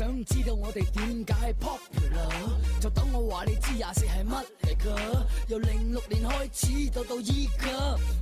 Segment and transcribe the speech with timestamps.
[0.00, 5.26] 想知道我哋点解 popular，就等我话你知廿四系乜嚟㗎。
[5.48, 7.68] 由零六年开始到到依家，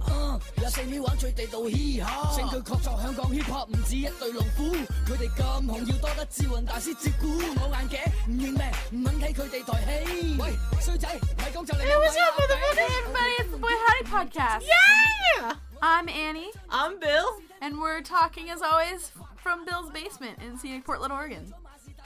[0.07, 4.65] uh, 廿四秒玩最地道 hip hop，证据确凿香港 hip hop 唔止一对龙虎，
[5.07, 7.61] 佢哋咁红要多得智云大师照顾。
[7.61, 10.37] 我眼镜唔认命，唔肯睇佢哋台戏。
[10.39, 11.09] 喂，衰仔，
[11.39, 12.77] 咪讲就你 Hey, what's up, motherfucker?
[12.77, 14.63] Hey, everybody, it's the Boy Howdy Podcast.
[14.67, 15.55] Yeah!
[15.81, 17.27] I'm Annie, I'm Bill.
[17.61, 21.53] and we're talking, as always, from Bill's basement in scenic Portland, Oregon.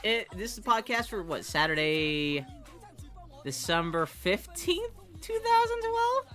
[0.04, 2.44] It, this is a podcast for what, Saturday,
[3.42, 4.76] December 15th,
[5.22, 6.26] 2012?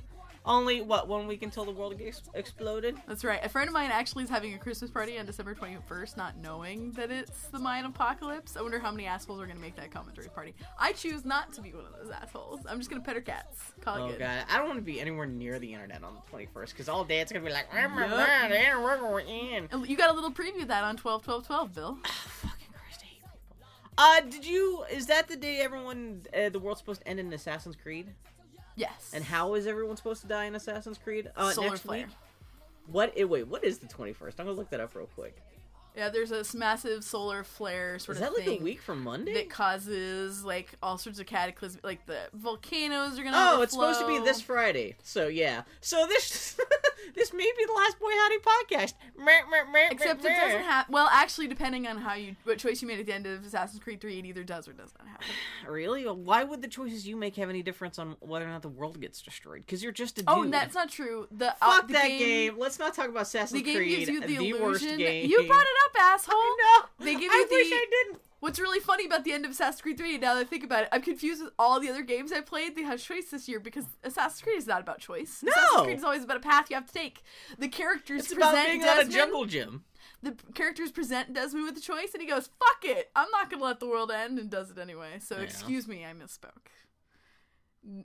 [0.46, 2.96] Only, what, one week until the world gets exploded?
[3.08, 3.40] That's right.
[3.44, 6.92] A friend of mine actually is having a Christmas party on December 21st, not knowing
[6.94, 8.58] that it's the Mayan apocalypse.
[8.58, 10.56] I wonder how many assholes are going to make that commentary party.
[10.80, 12.62] I choose not to be one of those assholes.
[12.68, 13.74] I'm just going to pet her cats.
[13.82, 14.20] Call it Oh, good.
[14.20, 14.46] God.
[14.50, 17.20] I don't want to be anywhere near the internet on the 21st because all day
[17.20, 17.84] it's going to be like, Yup.
[17.92, 19.70] and we're in.
[19.88, 22.00] You got a little preview of that on 12 12 12, Bill.
[24.00, 27.34] Uh, did you, is that the day everyone, uh, the world's supposed to end in
[27.34, 28.08] Assassin's Creed?
[28.78, 29.12] Yes.
[29.14, 31.30] And how is everyone supposed to die in Assassin's Creed?
[31.36, 32.06] Uh, Solar next flare.
[32.06, 32.16] week?
[32.88, 33.14] What?
[33.18, 34.40] eh, wait, what is the 21st?
[34.40, 35.36] I'm gonna look that up real quick.
[35.98, 39.34] Yeah, there's this massive solar flare sort Is of that like a week from Monday?
[39.34, 44.00] that causes like all sorts of cataclysm like the volcanoes are gonna Oh, it's supposed
[44.00, 44.96] to be this Friday.
[45.04, 45.64] So yeah.
[45.82, 46.58] So this
[47.16, 48.94] this may be the last Boy Howdy podcast.
[49.92, 53.06] Except it doesn't have well actually depending on how you what choice you made at
[53.06, 55.26] the end of assassin's creed 3 it either does or does not happen
[55.68, 56.04] Really?
[56.06, 59.00] Why would the choices you make have any difference on whether or not the world
[59.00, 59.64] gets destroyed?
[59.66, 60.26] Because you're just a dude.
[60.30, 62.56] oh that's not true the uh, Fuck the that game.
[62.58, 63.66] Let's not talk about Assassin's Creed.
[63.66, 63.98] the game Creed.
[63.98, 65.30] gives you the, the worst illusion game.
[65.30, 67.06] you brought it up asshole No.
[67.06, 68.22] They give I you the- wish I didn't.
[68.40, 70.84] What's really funny about the end of Assassin's Creed 3, now that I think about
[70.84, 73.60] it, I'm confused with all the other games I played that had choice this year
[73.60, 75.44] because Assassin's Creed is not about choice.
[75.44, 75.52] No.
[75.52, 77.22] Assassin's Creed is always about a path you have to take.
[77.58, 79.00] The characters It's present about being Desmond.
[79.00, 79.84] on a jungle gym.
[80.22, 83.64] the characters present Desmond with a choice, and he goes, "Fuck it, I'm not gonna
[83.64, 85.20] let the world end," and does it anyway.
[85.20, 85.44] So Yeah.
[85.44, 86.68] excuse me, I misspoke.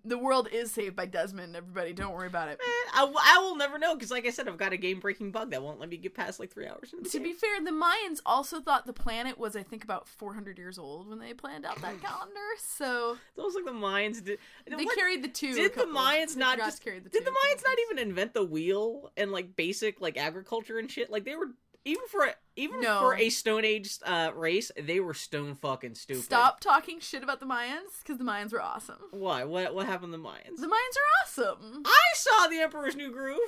[0.05, 1.57] The world is saved by Desmond.
[1.57, 2.61] Everybody, don't worry about it.
[2.61, 5.01] Eh, I, w- I will never know because, like I said, I've got a game
[5.01, 6.95] breaking bug that won't let me get past like three hours.
[7.11, 10.79] To be fair, the Mayans also thought the planet was, I think, about 400 years
[10.79, 12.35] old when they planned out that calendar.
[12.59, 14.39] So Those like the Mayans did.
[14.69, 15.55] they what- carried the two.
[15.55, 16.83] Did the Mayans not just?
[16.85, 20.17] carry the did two the Mayans not even invent the wheel and like basic like
[20.17, 21.11] agriculture and shit?
[21.11, 21.49] Like they were
[21.85, 23.01] even for a, even No.
[23.01, 26.23] for a Stone Age uh, race, they were stone fucking stupid.
[26.25, 28.97] Stop talking shit about the Mayans because the Mayans were awesome.
[29.11, 29.45] Why?
[29.45, 29.75] What?
[29.75, 30.57] What happened to the Mayans?
[30.61, 31.83] The Mayans are awesome.
[31.85, 33.39] I saw the Emperor's New Groove.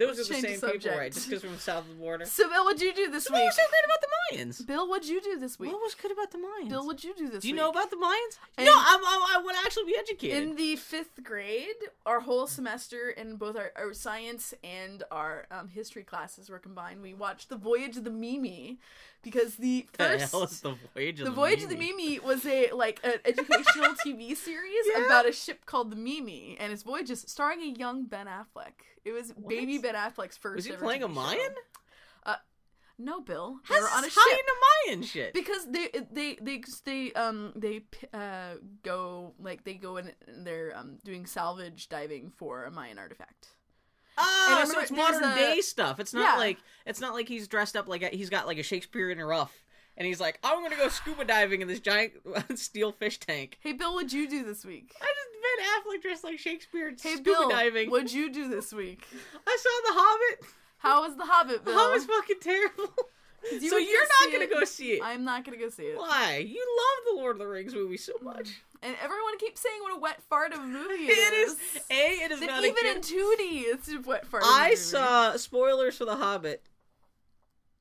[0.00, 0.08] God.
[0.08, 1.12] Those Let's are the same the people, right?
[1.12, 2.24] Just because we're south of the border.
[2.24, 3.46] So Bill, what'd you do this So what week?
[3.48, 4.06] was so great about the
[4.62, 4.66] Mayans?
[4.66, 5.72] Bill, what'd you do this week?
[5.72, 6.68] What was good about the Mayans?
[6.70, 7.42] Bill, what'd you do this week?
[7.42, 7.60] Do you week?
[7.62, 8.38] know about the Mayans?
[8.56, 10.42] And- no, I'm, I'm, I want to actually be educated.
[10.42, 11.66] In the fifth grade,
[12.06, 17.02] our whole semester in both our, our science and our um, history classes were combined.
[17.02, 18.78] We watched the Voyage of the Mimi
[19.22, 21.96] because the the first hell is the voyage of the the Voyage of the Mimi?
[22.04, 25.06] Mimi was a like an educational TV series Yeah.
[25.06, 28.72] about a ship called the Mimi and its voyages, starring a young Ben Affleck.
[29.04, 29.48] It was What?
[29.48, 30.56] baby Ben Affleck's first.
[30.56, 31.08] Was he playing a.
[31.08, 31.54] Mayan?
[33.02, 33.56] No, Bill.
[33.66, 34.22] They How's were on a ship.
[34.26, 34.52] you into
[34.86, 35.32] Mayan shit?
[35.32, 40.76] because they they they they um they uh go like they go in and they're
[40.76, 43.48] um doing salvage diving for a Mayan artifact.
[44.22, 45.98] Oh, And so it's modern a- day stuff.
[46.00, 46.36] It's not Yeah.
[46.36, 49.62] like it's not like he's dressed up like a, he's got like a Shakespearean ruff,
[49.96, 52.12] and he's like, I'm gonna go scuba diving in this giant
[52.58, 53.58] steel fish tank.
[53.60, 54.92] Hey Bill, what'd you do this week?
[55.00, 57.90] I just Ben Affleck dressed like Shakespeare Hey scuba Bill, diving.
[57.90, 59.04] what'd you do this week?
[59.46, 60.50] I saw The Hobbit.
[60.78, 61.78] How was the Hobbit, The Bill?
[61.78, 62.94] Hobbit's fucking terrible.
[63.50, 64.50] You so you're not gonna it.
[64.52, 65.00] go see it.
[65.02, 65.96] I'm not gonna go see it.
[65.96, 66.44] Why?
[66.46, 68.60] You love the Lord of the Rings movie so much.
[68.82, 71.80] And everyone keeps saying what a wet fart of a movie it It is is.
[71.90, 72.24] a.
[72.24, 74.42] It is That not even a in 2D, it's a wet fart.
[74.46, 76.62] I saw spoilers for The Hobbit.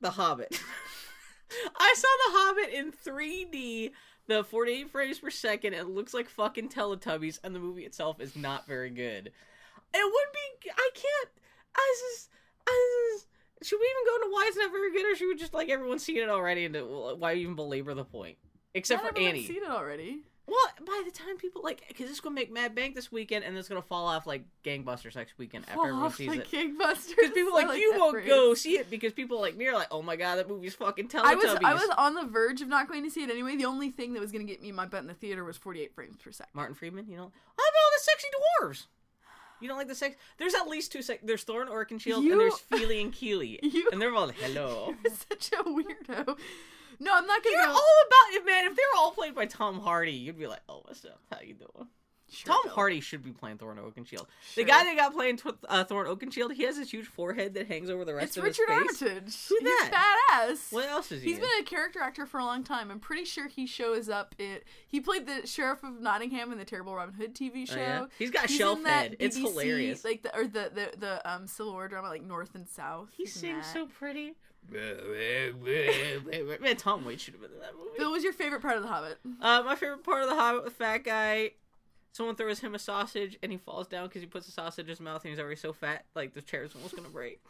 [0.02, 0.60] The Hobbit.
[1.80, 3.92] I saw The Hobbit in 3D,
[4.28, 5.74] the 48 frames per second.
[5.74, 9.31] It looks like fucking Teletubbies, and the movie itself is not very good.
[9.94, 10.69] It would be.
[10.69, 11.30] I can't.
[11.75, 12.30] I just.
[12.68, 13.28] I just.
[13.68, 15.69] Should we even go into why it's not very good, or should we just like
[15.69, 16.75] everyone seen it already and
[17.19, 18.38] why even belabor the point?
[18.74, 19.48] Except Not for everyone's Annie.
[19.48, 20.19] seen it already.
[20.50, 23.56] Well, by the time people like, because it's gonna make Mad Bank this weekend, and
[23.57, 26.51] it's gonna fall off like Gangbusters next weekend after Fall everyone sees like it.
[26.51, 27.16] Gangbusters.
[27.16, 28.28] Because people I like, you won't phrase.
[28.28, 31.07] go see it because people like me are like, oh my god, that movie's fucking
[31.10, 31.24] Teletubbies.
[31.25, 33.56] I was I was on the verge of not going to see it anyway.
[33.56, 35.57] The only thing that was going to get me my butt in the theater was
[35.57, 36.52] 48 frames per second.
[36.56, 38.28] Martin Freeman, you know, how about all the sexy
[38.63, 38.86] dwarves?
[39.62, 40.16] You don't like the sex?
[40.38, 41.22] There's at least two sex.
[41.24, 44.95] There's Thorin Oakenshield You- and there's Fili and Kili, You- and they're all hello.
[45.04, 46.38] You're such a weirdo.
[47.00, 47.60] No, I'm not going to.
[47.60, 48.66] You're to all about it, man.
[48.66, 51.22] If they were all played by Tom Hardy, you'd be like, oh, what's up?
[51.31, 51.88] How you doing?
[52.31, 52.74] Sure, Tom Bill.
[52.74, 54.10] Hardy should be playing Thorin Oakenshield.
[54.12, 54.28] Sure.
[54.56, 57.68] The guy that got playing tw- uh, Thorin Oakenshield, he has this huge forehead that
[57.68, 59.02] hangs over the rest It's of Richard his face.
[59.02, 59.48] Armitage.
[59.50, 60.22] Who He's that?
[60.42, 60.72] badass.
[60.72, 61.30] What else is he?
[61.30, 61.42] He's in?
[61.44, 62.92] been a character actor for a long time.
[62.92, 64.36] I'm pretty sure he shows up.
[64.38, 67.76] It he played the sheriff of Nottingham in the Terrible Robin Hood TV show.
[67.76, 68.06] Oh, yeah?
[68.18, 69.16] He's got He's shelf in that head.
[69.20, 70.04] It's hilarious.
[70.06, 73.10] Like the or the the, the um Civil War drama like North and South.
[73.16, 73.74] He He's sings that.
[73.74, 74.36] so pretty.
[76.62, 78.04] Man, Tom Waits should have been in that movie.
[78.04, 79.18] What was your favorite part of The Hobbit?
[79.42, 81.52] Uh, my favorite part of the Hobbit, the fat guy.
[82.11, 84.89] Someone throws him a sausage and he falls down because he puts the sausage in
[84.89, 87.39] his mouth and he's already so fat, like the chair's almost gonna break.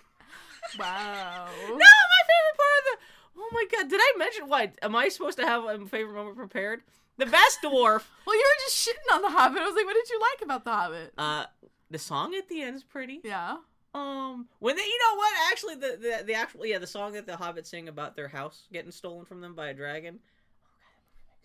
[0.77, 1.47] Wow.
[1.67, 2.97] No, my favorite part of the.
[3.37, 4.73] Oh my god, did I mention what?
[4.83, 6.81] Am I supposed to have a favorite moment prepared?
[7.17, 8.03] The best dwarf.
[8.27, 9.61] Well, you were just shitting on The Hobbit.
[9.61, 11.13] I was like, what did you like about The Hobbit?
[11.17, 11.45] Uh,
[11.89, 13.21] the song at the end is pretty.
[13.23, 13.57] yeah.
[13.95, 15.33] Um, when they, you know what?
[15.51, 18.67] Actually, the, the the actual yeah, the song that the Hobbits sing about their house
[18.71, 20.19] getting stolen from them by a dragon.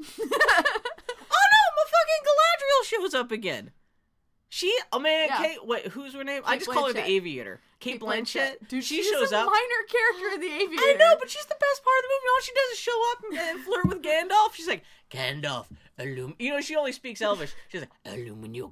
[0.02, 3.71] Oh no, my fucking Galadriel shows up again.
[4.49, 5.39] She, oh man, Yeah.
[5.39, 5.67] Kate.
[5.67, 6.43] Wait, who's her name?
[6.45, 7.61] I Kate just call her the Aviator.
[7.81, 8.69] Kate, Blanchett.
[8.69, 9.47] Dude, she shows a up.
[9.47, 10.83] minor character in The Aviator.
[10.83, 12.29] I know, but she's the best part of the movie.
[12.35, 14.55] All she does is show up and, and flirt with Gandalf.
[14.55, 15.67] She's like, Gandalf,
[15.99, 16.35] illum.
[16.39, 17.53] You know, she only speaks Elvish.
[17.69, 18.71] She's like, "Illuminio-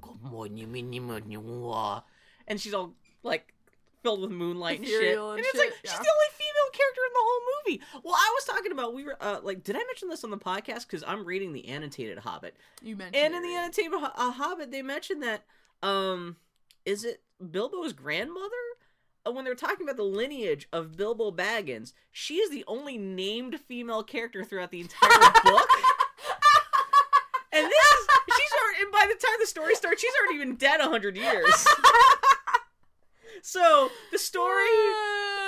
[2.47, 2.93] and she's all
[3.23, 3.53] like
[4.03, 5.17] filled with moonlight and shit.
[5.17, 7.81] And And it's shit, like she's the only female character in the whole movie.
[8.03, 10.37] Well, I was talking about we were uh, like, did I mention this on the
[10.37, 10.81] podcast?
[10.87, 14.81] Because I'm reading the annotated Hobbit, You mentioned and in the annotated uh, Hobbit, they
[14.81, 15.43] mentioned that
[15.81, 16.35] um,
[16.85, 17.21] is it
[17.51, 18.49] Bilbo's grandmother?
[19.25, 23.59] Uh, When they're talking about the lineage of Bilbo Baggins, she is the only named
[23.67, 25.09] female character throughout the entire
[25.43, 25.69] book.
[27.53, 30.55] And this is she's already and by the time the story starts, she's already been
[30.55, 31.65] dead a hundred years.
[33.41, 34.65] so the story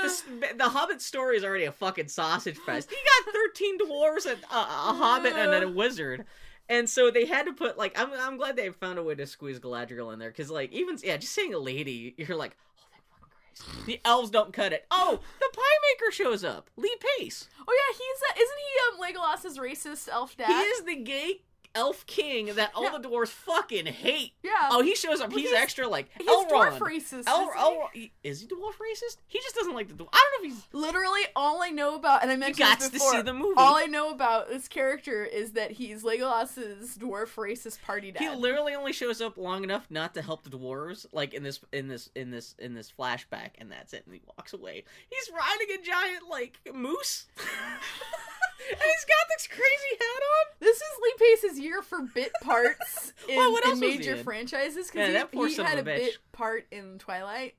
[0.03, 2.89] the, the Hobbit story is already a fucking sausage fest.
[2.89, 2.95] He
[3.25, 6.25] got 13 dwarves and a, a hobbit and then a wizard.
[6.67, 9.27] And so they had to put like I'm I'm glad they found a way to
[9.27, 12.85] squeeze Galadriel in there cuz like even yeah, just saying a lady, you're like, "Oh,
[12.89, 14.85] thank fucking Christ." The elves don't cut it.
[14.89, 16.71] Oh, the pie maker shows up.
[16.75, 17.47] Lee Pace.
[17.59, 20.47] Oh yeah, he's uh, isn't he um Legolas's racist elf dad?
[20.47, 21.41] He is the gay
[21.75, 22.97] elf king that all Yeah.
[22.97, 24.33] the dwarves fucking hate.
[24.43, 24.51] Yeah.
[24.71, 25.29] Oh, he shows up.
[25.29, 26.49] Well, he's, he's- extra like he's Elrond.
[26.49, 27.59] dwarf racist, El- he?
[27.59, 29.17] Elrond- is he dwarf racist?
[29.27, 30.07] He just doesn't like the dwarf.
[30.13, 32.87] I don't know if he's Literally, all I know about, and I mentioned got this
[32.89, 33.53] to before, see the movie.
[33.57, 38.19] All I know about this character is that he's Legolas's dwarf racist party dad.
[38.21, 41.59] He literally only shows up long enough not to help the dwarves, like in this
[41.73, 44.03] in this in this in this flashback, and that's it.
[44.05, 44.83] And he walks away.
[45.09, 50.55] He's riding a giant like moose, and he's got this crazy hat on.
[50.59, 55.07] This is Lee Pace's year for bit parts in, Well, what in major franchises Yeah,
[55.23, 55.97] because poor he, he had a a bitch.
[55.97, 57.55] bit part in Twilight.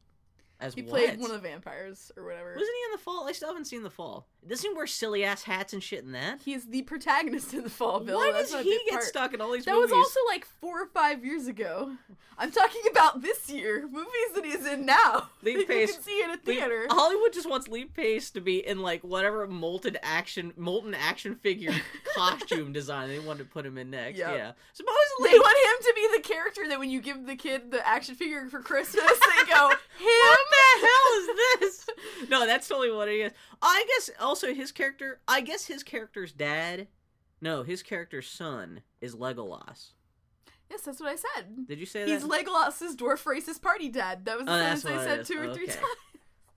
[0.58, 0.90] As He what?
[0.90, 2.54] played one of the vampires or whatever.
[2.54, 3.28] Wasn't he in the fall?
[3.28, 4.26] I still haven't seen the fall.
[4.48, 6.40] Doesn't he wear silly ass hats and shit in that?
[6.44, 8.16] He's the protagonist in the Fall Bill.
[8.16, 9.02] Why does he get part.
[9.04, 9.90] stuck in all these That movies?
[9.90, 11.92] was also like four or five years ago.
[12.38, 15.30] I'm talking about this year, movies that he's in now.
[15.42, 16.86] Lee that you Pace- can see in a Lee- theater.
[16.90, 21.72] Hollywood just wants Lee Pace to be in like whatever molten action, molten action figure
[22.14, 24.18] costume design they wanted to put him in next.
[24.18, 24.30] Yep.
[24.36, 27.70] Yeah, supposedly They want him to be the character that when you give the kid
[27.72, 29.68] the action figure for Christmas, they go,
[29.98, 30.36] him.
[30.48, 31.86] What the hell is this?
[32.30, 33.32] No, that's totally what he is.
[33.62, 35.20] I guess also his character.
[35.28, 36.88] I guess his character's dad.
[37.40, 39.92] No, his character's son is Legolas.
[40.70, 41.66] Yes, that's what I said.
[41.68, 42.14] Did you say He's that?
[42.14, 44.24] He's Legolas's dwarf racist party dad.
[44.24, 45.28] That was the Oh, sentence I said is.
[45.28, 45.78] two or three times.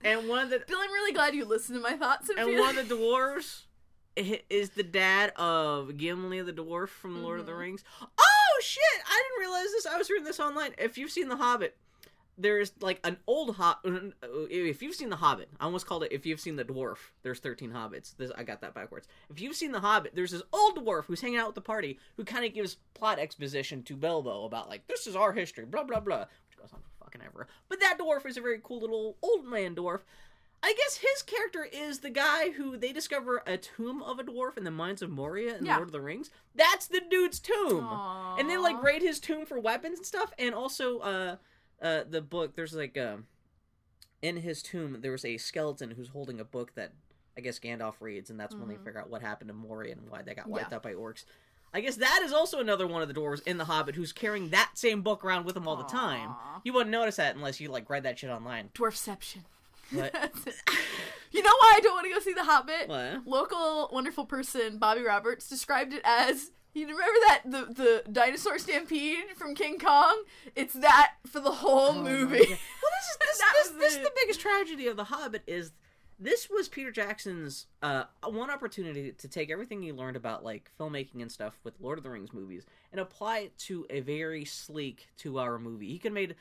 [0.02, 2.58] and one of the Bill, I'm really glad you listened to my thoughts and, and
[2.58, 3.62] one of the dwarves
[4.16, 7.58] is the dad of Gimli the dwarf from Lord of the Mhm.
[7.60, 7.84] Rings.
[8.02, 8.82] Oh shit!
[9.06, 9.86] I didn't realize this.
[9.86, 10.72] I was reading this online.
[10.78, 11.76] If you've seen The Hobbit,
[12.40, 14.14] there's like an old Hobbit.
[14.50, 16.12] If you've seen The Hobbit, I almost called it.
[16.12, 18.16] If you've seen the dwarf, there's 13 hobbits.
[18.16, 19.06] This, I got that backwards.
[19.30, 21.98] If you've seen The Hobbit, there's this old dwarf who's hanging out with the party
[22.16, 25.84] who kind of gives plot exposition to Bilbo about like this is our history, blah
[25.84, 27.46] blah blah, which goes on for fucking ever.
[27.68, 30.00] But that dwarf is a very cool little old man dwarf.
[30.62, 34.58] I guess his character is the guy who they discover a tomb of a dwarf
[34.58, 35.76] in the mines of Moria in Yeah.
[35.76, 36.30] Lord of the Rings.
[36.54, 37.82] That's the dude's tomb.
[38.38, 40.34] And they like raid his tomb for weapons and stuff.
[40.38, 41.36] And also, uh,
[41.82, 43.26] uh, the book there's like um,
[44.22, 46.92] in his tomb there was a skeleton who's holding a book that
[47.36, 48.84] I guess Gandalf reads, and that's when they Mhm.
[48.84, 50.76] figure out what happened to Moria and why they got wiped Yeah.
[50.76, 51.24] out by orcs.
[51.72, 54.50] I guess that is also another one of the dwarves in The Hobbit who's carrying
[54.50, 56.34] that same book around with him all the time.
[56.64, 58.70] You wouldn't notice that unless you like read that shit online.
[58.74, 59.44] Dwarfception.
[59.92, 60.12] What?
[61.32, 62.88] You know why I don't want to go see The Hobbit?
[62.88, 63.24] What?
[63.24, 66.50] Local wonderful person Bobby Roberts described it as.
[66.72, 70.22] You remember that the the dinosaur stampede from King Kong?
[70.54, 72.38] It's that for the whole Oh movie.
[72.38, 75.72] Well, this is this, this, was this is the biggest tragedy of The Hobbit is
[76.20, 81.22] this was Peter Jackson's uh, one opportunity to take everything he learned about like filmmaking
[81.22, 85.08] and stuff with Lord of the Rings movies and apply it to a very sleek
[85.16, 85.88] two-hour movie.
[85.88, 86.36] He could made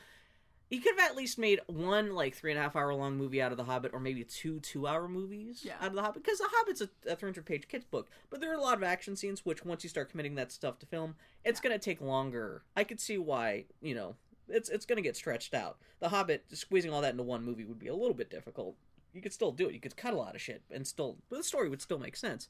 [0.70, 3.42] he could have at least made one like three and a half hour long movie
[3.42, 5.74] out of The Hobbit, or maybe two two-hour movies Yeah.
[5.82, 8.08] out of The Hobbit, because The Hobbit's a, a 300-page kids book.
[8.30, 10.78] But there are a lot of action scenes, which once you start committing that stuff
[10.80, 12.64] to film, it's gonna take longer.
[12.76, 14.16] I could see why you know
[14.48, 15.78] it's it's gonna get stretched out.
[16.00, 18.76] The Hobbit squeezing all that into one movie would be a little bit difficult.
[19.14, 19.74] You could still do it.
[19.74, 22.16] You could cut a lot of shit and still, but the story would still make
[22.16, 22.48] sense.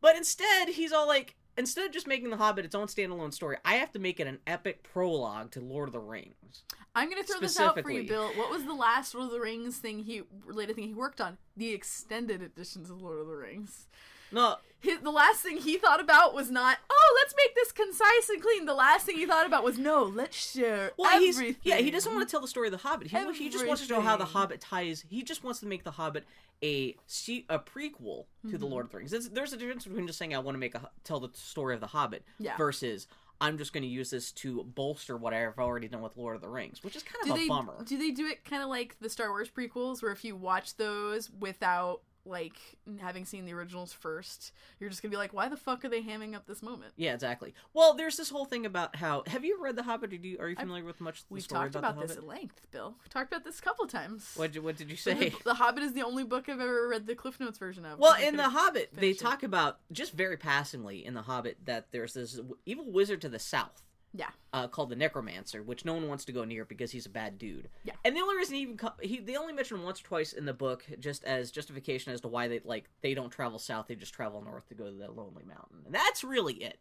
[0.00, 3.58] But instead, he's all like, instead of just making The Hobbit its own standalone story,
[3.64, 6.62] I have to make it an epic prologue to Lord of the Rings.
[6.94, 8.28] I'm gonna throw this out for you, Bill.
[8.28, 11.36] What was the last Lord of the Rings thing he related thing he worked on?
[11.56, 13.88] The extended editions of Lord of the Rings.
[14.30, 18.28] No, His, the last thing he thought about was not, oh, let's make this concise
[18.28, 18.66] and clean.
[18.66, 21.56] The last thing he thought about was, no, let's share well, everything.
[21.62, 23.08] yeah, he doesn't want to tell the story of the Hobbit.
[23.08, 25.04] He, he just wants to know how the Hobbit ties.
[25.08, 26.24] He just wants to make the Hobbit
[26.62, 28.56] a se- a prequel to Mm-hmm.
[28.58, 29.10] the Lord of the Rings.
[29.10, 31.74] There's, there's a difference between just saying I want to make a tell the story
[31.74, 32.56] of the Hobbit Yeah.
[32.56, 33.06] versus
[33.40, 36.42] I'm just going to use this to bolster what I've already done with Lord of
[36.42, 37.84] the Rings, which is kind do of a they bummer.
[37.84, 40.76] do they do it kind of like the Star Wars prequels, where if you watch
[40.76, 42.56] those without like
[43.00, 46.02] having seen the originals first, you're just gonna be like, why the fuck are they
[46.02, 46.92] hamming up this moment?
[46.96, 47.54] Yeah, exactly.
[47.74, 50.10] Well, there's this whole thing about how have you read The Hobbit?
[50.10, 52.60] Did you are you familiar with much We've talked about, about the this at length,
[52.70, 52.94] Bill.
[53.00, 54.32] We've talked about this a couple times.
[54.36, 55.32] What did, what did you say?
[55.44, 57.98] the Hobbit is the only book I've ever read the Cliff Notes version of.
[57.98, 59.18] Well, in The Hobbit, they it.
[59.18, 63.38] talk about just very passingly in The Hobbit that there's this evil wizard to the
[63.38, 63.82] south.
[64.14, 64.30] Yeah.
[64.52, 67.38] Uh, called the Necromancer, which no one wants to go near because he's a bad
[67.38, 67.68] dude.
[67.84, 67.94] Yeah.
[68.04, 70.32] And the only reason he even co- he they only mention him once or twice
[70.32, 73.86] in the book, just as justification as to why they like they don't travel south,
[73.88, 76.78] they just travel north to go to that lonely mountain, and that's really it.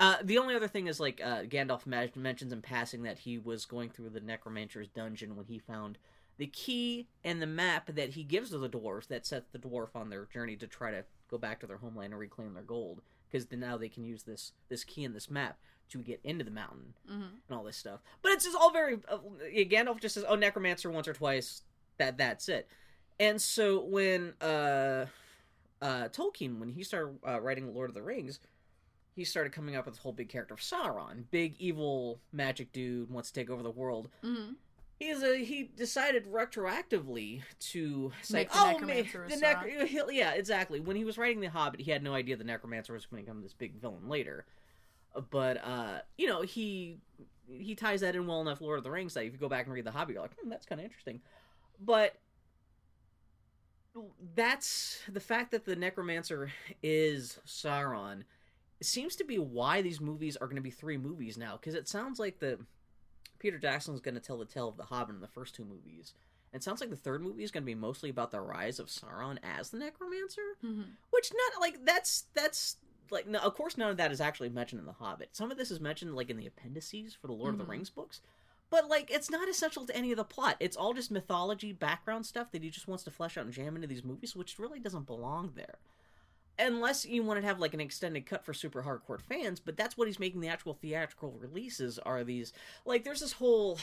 [0.00, 3.66] Uh, the only other thing is like uh, Gandalf mentions in passing that he was
[3.66, 5.98] going through the Necromancer's dungeon when he found
[6.38, 9.94] the key and the map that he gives to the dwarves that sets the dwarf
[9.94, 13.02] on their journey to try to go back to their homeland and reclaim their gold
[13.30, 15.58] because now they can use this this key and this map
[15.90, 17.30] to get into the mountain Mhm.
[17.48, 18.00] and all this stuff.
[18.22, 19.18] But it's just all very uh,
[19.52, 21.62] Gandalf just says, "Oh, necromancer once or twice.
[21.98, 22.68] That that's it."
[23.18, 25.06] And so when uh,
[25.82, 28.40] uh, Tolkien, when he started uh, writing Lord of the Rings,
[29.14, 33.10] he started coming up with this whole big character of Sauron, big evil magic dude
[33.10, 34.08] wants to take over the world.
[34.22, 34.54] Mhm.
[34.98, 40.78] He's a he decided retroactively to say, "Oh, ma- necromancer a the nec- yeah, exactly."
[40.80, 43.26] When he was writing The Hobbit, he had no idea the necromancer was going to
[43.26, 44.44] become this big villain later.
[45.30, 46.98] But uh, you know, he
[47.50, 48.60] he ties that in well enough.
[48.60, 50.34] Lord of the Rings that if you go back and read The Hobbit, you're like,
[50.40, 51.20] hmm, "That's kind of interesting."
[51.80, 52.14] But
[54.34, 56.52] that's the fact that the necromancer
[56.82, 58.22] is Sauron
[58.80, 61.88] seems to be why these movies are going to be three movies now because it
[61.88, 62.58] sounds like the
[63.38, 66.14] Peter Jackson's going to tell the tale of the Hobbit in the first two movies.
[66.52, 68.78] And it sounds like the third movie is going to be mostly about the rise
[68.78, 70.84] of Sauron as the necromancer, Mhm.
[71.10, 72.76] which not like that's that's
[73.10, 75.30] like no, of course none of that is actually mentioned in the Hobbit.
[75.32, 77.64] Some of this is mentioned like in the appendices for the Lord of Mhm.
[77.64, 78.20] the Rings books.
[78.70, 80.56] But like it's not essential to any of the plot.
[80.60, 83.74] It's all just mythology background stuff that he just wants to flesh out and jam
[83.74, 85.78] into these movies, which really doesn't belong there
[86.58, 89.96] unless you want to have like an extended cut for super hardcore fans but that's
[89.96, 92.52] what he's making the actual theatrical releases are these
[92.84, 93.78] like there's this whole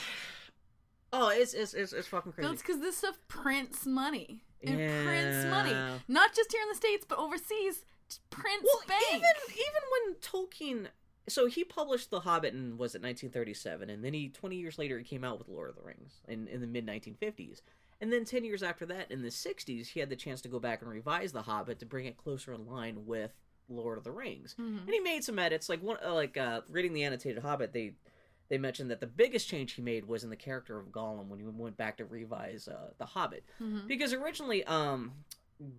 [1.14, 4.44] oh it's it's it's, it's fucking crazy it's because this stuff prints money.
[4.62, 5.72] It prints money,
[6.08, 7.86] not just here in the states, but overseas.
[8.30, 9.04] Prints well bank.
[9.16, 10.88] even even when tolkien
[11.30, 14.98] so he published the hobbit in was it 1937 and then he 20 years later
[14.98, 17.62] he came out with lord of the rings in, in the mid 1950s
[18.00, 20.60] and then 10 years after that in the 60s he had the chance to go
[20.60, 23.34] back and revise the hobbit to bring it closer in line with
[23.68, 24.82] lord of the rings Mhm.
[24.86, 27.94] and he made some edits like one like uh reading the annotated hobbit they
[28.50, 31.40] they mentioned that the biggest change he made was in the character of gollum when
[31.40, 33.86] he went back to revise uh, the hobbit Mhm.
[33.88, 35.12] because originally um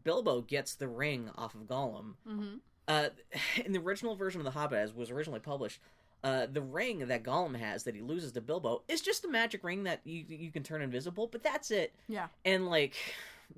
[0.05, 2.61] bilbo gets the ring off of gollum Mhm.
[2.89, 3.09] uh
[3.65, 5.81] in the original version of the hobbit as was originally published
[6.25, 9.63] uh, the ring that Gollum has that he loses to Bilbo is just a magic
[9.63, 11.95] ring that you you can turn invisible, but that's it.
[12.09, 12.27] Yeah.
[12.45, 12.95] And like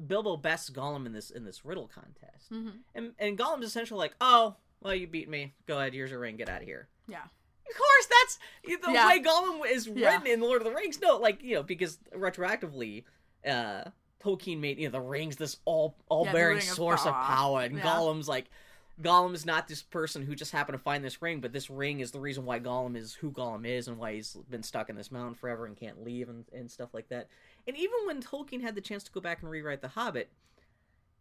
[0.06, 2.80] Bilbo bests Gollum in this in this riddle contest, Mhm.
[2.94, 5.54] and and Gollum's essentially like, "Oh, well, you beat me.
[5.66, 5.94] Go ahead.
[5.94, 6.36] Here's your ring.
[6.36, 7.24] Get out of here." Yeah.
[7.24, 8.38] Of course, that's
[8.84, 9.08] the Yeah.
[9.08, 10.10] way Gollum is Yeah.
[10.12, 11.00] written in Lord of the Rings.
[11.00, 13.04] No, like you know, because retroactively,
[13.46, 13.84] uh,
[14.22, 17.24] Tolkien made you know the rings this all all bearing ring of source of power.
[17.24, 17.82] power, and Yeah.
[17.82, 18.46] Gollum's like.
[19.00, 22.00] Gollum is not this person who just happened to find this ring, but this ring
[22.00, 24.96] is the reason why Gollum is who Gollum is and why he's been stuck in
[24.96, 27.28] this mountain forever and can't leave and, and stuff like that.
[27.66, 30.30] And even when Tolkien had the chance to go back and rewrite The Hobbit,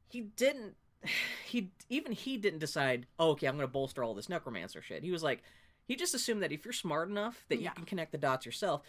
[0.09, 0.75] he didn't.
[1.45, 3.05] He even he didn't decide.
[3.17, 5.01] Oh, okay, I'm going to bolster all this necromancer shit.
[5.01, 5.41] He was like,
[5.85, 7.69] he just assumed that if you're smart enough that Yeah.
[7.69, 8.81] you can connect the dots yourself.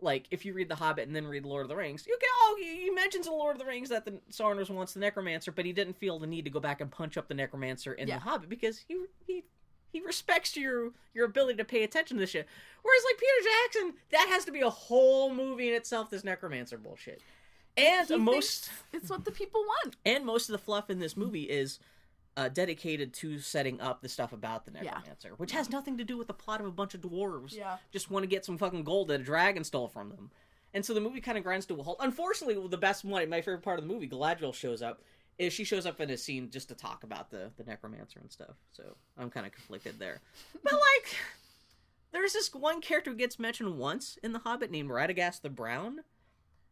[0.00, 2.28] Like if you read The Hobbit and then read Lord of the Rings, you get
[2.32, 5.64] oh he mentions in Lord of the Rings that the Sauron wants the Necromancer, but
[5.64, 8.18] he didn't feel the need to go back and punch up the Necromancer in Yeah.
[8.18, 9.44] The Hobbit because he he
[9.92, 12.46] he respects your your ability to pay attention to this shit.
[12.82, 16.10] Whereas like Peter Jackson, that has to be a whole movie in itself.
[16.10, 17.20] This Necromancer bullshit,
[17.76, 19.96] and He most it's what the people want.
[20.04, 21.78] and most of the fluff in this movie is
[22.38, 24.82] uh, dedicated to setting up the stuff about the Yeah.
[24.94, 27.54] necromancer, which has nothing to do with the plot of a bunch of dwarves.
[27.54, 27.78] Yeah.
[27.92, 30.30] just want to get some fucking gold that a dragon stole from them.
[30.72, 31.96] And so the movie kind of grinds to a halt.
[32.00, 35.02] Unfortunately, the best one, my favorite part of the movie, Galadriel shows up.
[35.38, 38.30] Is she shows up in a scene just to talk about the the necromancer and
[38.30, 38.56] stuff.
[38.72, 38.82] So
[39.16, 40.20] I'm kind of conflicted there.
[40.62, 41.16] But like,
[42.12, 46.00] there's this one character who gets mentioned once in The Hobbit named Radagast the Brown,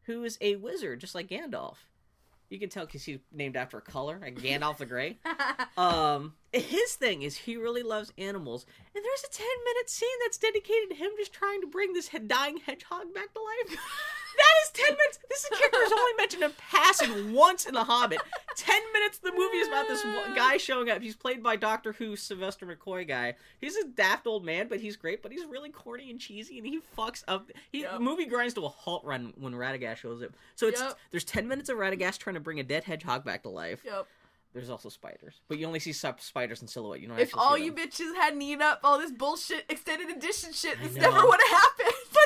[0.03, 1.77] who is a wizard just like Gandalf.
[2.49, 5.19] You can tell because he's named after a color, like Gandalf the Grey.
[5.77, 10.39] Um, his thing is he really loves animals, and there's a ten minute scene that's
[10.39, 13.79] dedicated to him just trying to bring this dying hedgehog back to life.
[14.37, 15.19] that is ten minutes.
[15.29, 18.21] This character is only mentioned in passing once in The Hobbit.
[18.57, 19.19] Ten minutes.
[19.19, 20.03] The movie is about this
[20.35, 21.03] guy showing up.
[21.03, 23.35] He's played by Doctor Who Sylvester McCoy guy.
[23.61, 25.23] He's a daft old man, but he's great.
[25.23, 27.51] But he's really corny and cheesy, and he fucks up.
[27.73, 28.01] He Yep.
[28.01, 30.31] movie grinds to a halt run when Radagast shows up.
[30.55, 30.99] So it's Yep.
[31.11, 33.81] there's ten minutes of Radagast trying to bring a dead hedgehog back to life.
[33.85, 34.07] Yep.
[34.55, 37.01] There's also spiders, but you only see spiders in silhouette.
[37.01, 37.19] You don't.
[37.19, 41.21] If all you bitches hadn't eaten up all this bullshit extended edition shit, this never
[41.27, 41.93] would have happened.
[42.11, 42.26] But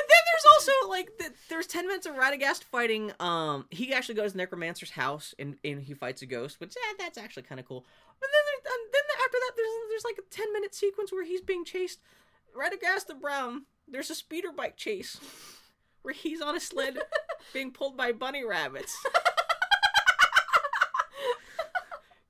[0.69, 3.11] also like the, there's ten minutes of Radagast fighting.
[3.19, 6.93] Um, he actually goes to Necromancer's house and, and he fights a ghost, which eh,
[6.99, 7.85] that's actually kind of cool.
[8.19, 11.25] But then there, um, then after that, there's there's like a ten minute sequence where
[11.25, 11.99] he's being chased.
[12.55, 13.65] Radagast the Brown.
[13.87, 15.19] There's a speeder bike chase
[16.01, 16.97] where he's on a sled
[17.53, 18.95] being pulled by bunny rabbits.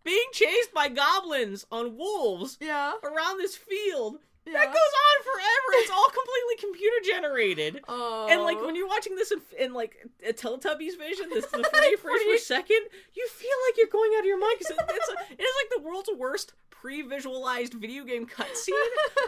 [0.03, 2.93] being chased by goblins on wolves yeah.
[3.03, 4.17] around this field.
[4.45, 4.53] Yeah.
[4.53, 5.67] That goes on forever.
[5.75, 7.81] It's all completely computer generated.
[7.88, 8.27] Oh.
[8.29, 8.65] And like oh.
[8.65, 9.95] when you're watching this in, in like
[10.27, 12.81] a Teletubbies vision, this is the 40 frames per second,
[13.13, 15.55] you feel like you're going out of your mind because it, it's a, it is
[15.62, 18.74] like the world's worst pre-visualized video game cutscene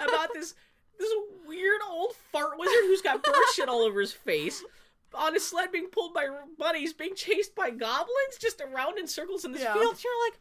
[0.07, 0.55] about this
[0.99, 1.09] this
[1.47, 4.63] weird old fart wizard who's got bird shit all over his face.
[5.15, 6.27] On a sled being pulled by
[6.57, 9.73] bunnies, being chased by goblins, just around in circles in this Yeah.
[9.73, 10.03] field.
[10.03, 10.39] You're like,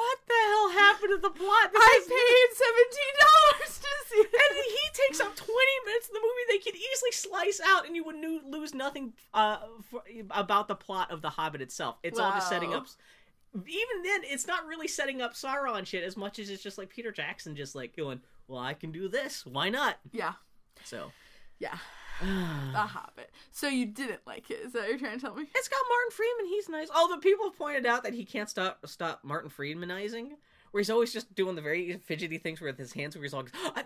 [0.00, 1.72] what the hell happened to the plot?
[1.72, 4.32] This I paid seventeen dollars to see it.
[4.32, 5.52] and he takes up 20
[5.86, 9.12] minutes of the movie they could easily slice out and you would nu- lose nothing
[9.34, 9.58] uh,
[9.90, 12.86] for, about the plot of the hobbit itself it's all just setting up
[13.54, 16.88] even then it's not really setting up sauron shit as much as it's just like
[16.88, 20.34] peter jackson just like going well i can do this why not Yeah.
[20.84, 21.10] so
[21.58, 21.76] Yeah.
[22.72, 23.30] The Hobbit.
[23.50, 24.60] So you didn't like it?
[24.64, 25.46] Is that what you're trying to tell me?
[25.54, 29.20] it's got martin freeman he's nice although people pointed out that he can't stop stop
[29.22, 30.30] martin freemanizing
[30.70, 33.44] where he's always just doing the very fidgety things with his hands where he's all
[33.76, 33.84] I,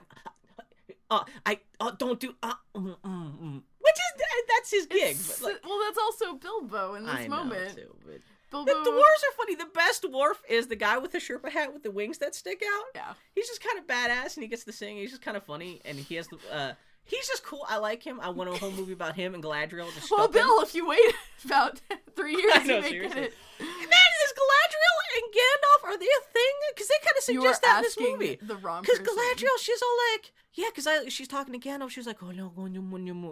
[1.11, 3.63] uh, I uh, don't do uh, mm, mm, mm.
[3.81, 7.45] which is that's his gig but, like, well, that's also Bilbo in this I know,
[7.45, 7.77] moment.
[7.77, 8.21] too, but-
[8.51, 8.73] Bilbo.
[8.73, 9.57] The dwarves are funny.
[9.57, 12.63] The best dwarf is the guy with the Sherpa hat with the wings that stick
[12.63, 12.85] out.
[12.95, 13.13] Yeah.
[13.35, 14.97] He's just kind of badass and he gets to sing.
[14.97, 16.39] He's just kind of funny and he has the.
[16.53, 16.73] Uh,
[17.05, 17.65] he's just cool.
[17.69, 18.21] I like him.
[18.21, 19.93] I want a whole movie about him and Galadriel.
[19.95, 20.29] Just Well.
[20.29, 21.01] Bill, if you wait
[21.45, 21.81] about
[22.17, 23.21] three years, I know, you may seriously.
[23.21, 23.35] get it.
[23.61, 26.53] Man, is Galadriel and Gandalf are they a thing?
[26.75, 28.39] Because they kind of suggest that in this movie.
[28.43, 28.99] the wrong Because.
[28.99, 31.91] Galadriel, she's all like, yeah, because I she's talking to Gandalf.
[31.91, 32.49] She's like, oh no,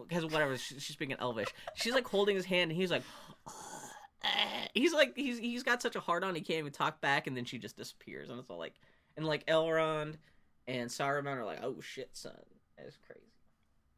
[0.09, 0.57] because whatever.
[0.57, 1.49] She, she's speaking Elvish.
[1.75, 3.03] She's like holding his hand, and he's like,
[4.75, 7.37] he's like, he's he's got such a hard on, he can't even talk back, and
[7.37, 8.75] then she just disappears, and it's all like,
[9.17, 10.15] and like Elrond
[10.67, 12.33] and Saruman are like, oh shit, son,
[12.77, 13.32] that's crazy.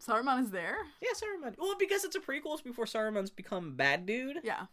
[0.07, 0.77] Saruman is there.
[1.01, 1.55] Yeah, Saruman.
[1.59, 4.39] Well, because it's a prequel, it's before Saruman's become bad dude.
[4.43, 4.67] Yeah,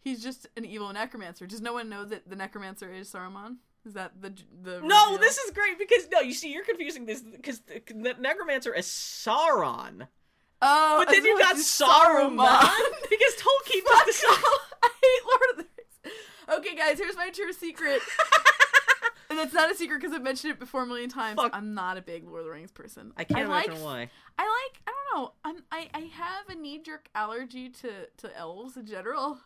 [0.00, 1.46] he's just an evil necromancer.
[1.46, 3.56] Does no one know that the necromancer is Saruman?
[3.86, 4.80] Is that the the?
[4.82, 5.18] No, reveal?
[5.18, 8.86] this is great because no, you see, you're confusing this because the, the Necromancer is
[8.86, 10.06] Sauron,
[10.64, 12.36] Oh, but then you got to Saruman
[13.10, 14.68] because Tolkien does the off.
[14.84, 16.18] I hate Lord of the Rings.
[16.58, 18.00] Okay, guys, here's my true secret.
[19.32, 21.36] And it's not a secret because I've mentioned it before a million times.
[21.40, 21.54] Fuck.
[21.54, 23.12] I'm not a big Lord of the Rings person.
[23.16, 24.10] I can't like, imagine why.
[24.38, 24.82] I like.
[24.86, 25.32] I don't know.
[25.44, 25.56] I'm.
[25.70, 25.88] I.
[25.94, 29.38] I have a knee jerk allergy to to elves in general.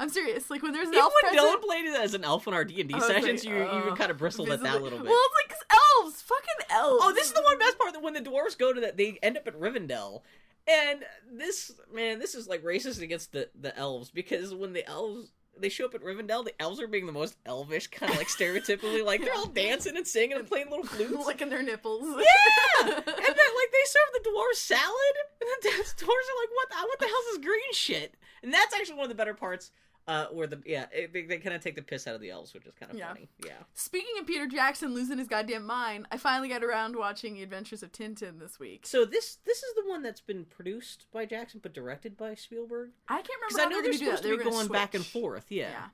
[0.00, 0.50] I'm serious.
[0.50, 1.60] Like when there's an Even elf when present.
[1.60, 3.88] Dylan played it as an elf in our D and D sessions, like, you oh,
[3.88, 5.08] you kind of bristled at that a little bit.
[5.08, 7.02] Well, it's like 'cause elves, fucking elves.
[7.04, 9.18] Oh, this is the one best part that when the dwarves go to that, they
[9.22, 10.22] end up at Rivendell.
[10.68, 15.32] And this man, this is like racist against the the elves because when the elves
[15.60, 18.28] they show up at Rivendell, the elves are being the most elvish, kind of like
[18.28, 21.26] stereotypically, like they're all dancing and singing and playing little flutes.
[21.26, 22.02] licking their nipples.
[22.02, 26.68] yeah, and then like they serve the dwarves salad, and the dwarves are like, "What?
[26.70, 29.72] The, what the hell's this green shit?" And that's actually one of the better parts
[30.08, 32.54] Uh, where the yeah, they, they kind of take the piss out of the elves,
[32.54, 33.08] which is kind of Yeah.
[33.08, 33.28] funny.
[33.44, 33.52] Yeah.
[33.74, 37.82] Speaking of Peter Jackson losing his goddamn mind, I finally got around watching The Adventures
[37.82, 38.86] of Tintin this week.
[38.86, 42.92] So this this is the one that's been produced by Jackson but directed by Spielberg.
[43.06, 43.44] I can't remember.
[43.50, 44.16] Because I know they're they're gonna do that.
[44.18, 45.44] supposed to They be going back and forth.
[45.50, 45.68] Yeah.
[45.70, 45.84] Yeah.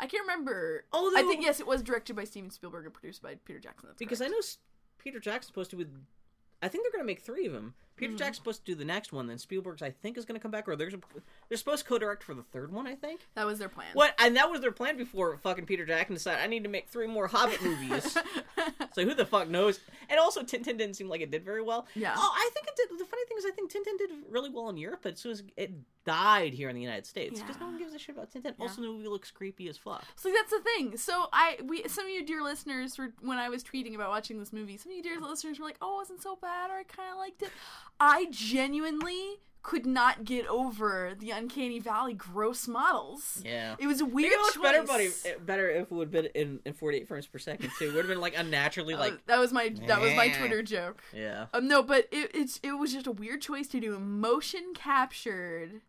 [0.00, 0.86] I can't remember.
[0.90, 3.88] Although I think yes, it was directed by Steven Spielberg and produced by Peter Jackson.
[3.90, 4.40] That's because I know
[4.98, 5.76] Peter Jackson's supposed to.
[5.76, 5.94] With,
[6.62, 7.74] I think they're going to make three of them.
[8.02, 8.18] Peter Mhm.
[8.18, 10.50] Jackson's supposed to do the next one, then Spielberg's I think is going to come
[10.50, 10.98] back, or there's a,
[11.48, 12.86] they're supposed to co-direct for the third one.
[12.86, 13.26] I think.
[13.34, 13.88] that was their plan.
[13.94, 14.14] What?
[14.18, 17.06] And that was their plan before fucking Peter Jackson decided I need to make three
[17.06, 18.16] more Hobbit movies.
[18.92, 19.80] so who the fuck knows?
[20.08, 21.86] And also Tintin didn't seem like it did very well.
[21.94, 22.14] Yeah.
[22.16, 22.98] Oh, I think it did.
[22.98, 25.32] The funny thing is, I think Tintin did really well in Europe, but as soon
[25.32, 25.72] as it
[26.04, 28.46] died here in the United States, because no one gives a shit about Tintin.
[28.58, 28.62] Yeah.
[28.64, 30.04] Also, the movie looks creepy as fuck.
[30.16, 30.96] So that's the thing.
[30.96, 34.38] So I, we, some of you dear listeners were when I was tweeting about watching
[34.38, 34.76] this movie.
[34.76, 37.10] Some of you dear listeners were like, "Oh, it wasn't so bad," or "I kind
[37.12, 37.50] of liked it."
[38.00, 43.40] I genuinely could not get over the uncanny valley gross models.
[43.44, 43.76] Yeah.
[43.78, 45.22] It was a weird it looks better, choice.
[45.22, 45.34] buddy.
[45.46, 47.86] Better if it would have been in, in 48 frames per second too.
[47.92, 51.00] Would have been like unnaturally Uh, like that was my that was my Twitter joke.
[51.14, 51.46] yeah.
[51.54, 55.80] Um, no, but it, it's it was just a weird choice to do motion captured,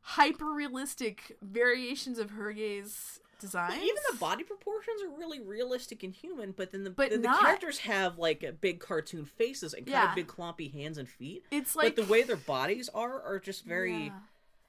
[0.00, 3.74] hyper realistic variations of Hergé's designs.
[3.76, 7.28] Even the body proportions are really realistic and human, but then the But then the
[7.28, 10.10] characters have like big cartoon faces and kind Yeah.
[10.10, 11.44] of big clumpy hands and feet.
[11.50, 14.12] it's like but the way their bodies are are just very.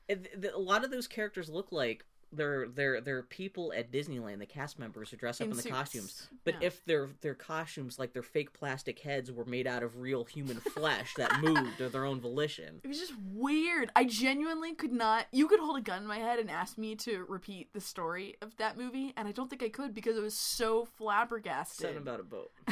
[0.10, 0.16] Yeah.
[0.54, 4.78] a lot of those characters look like they're they're they're people at Disneyland, the cast
[4.80, 5.76] members who dress up In in, the suits.
[5.76, 6.28] costumes.
[6.44, 6.68] But Yeah.
[6.68, 10.60] if their their costumes, like their fake plastic heads, were made out of real human
[10.76, 12.82] flesh that moved of their own volition.
[12.84, 13.92] It was just weird.
[13.96, 15.28] I genuinely could not.
[15.32, 18.36] You could hold a gun in my head and ask me to repeat the story
[18.42, 21.82] of that movie, and I don't think I could because it was so flabbergasted.
[21.82, 22.52] Something about a boat.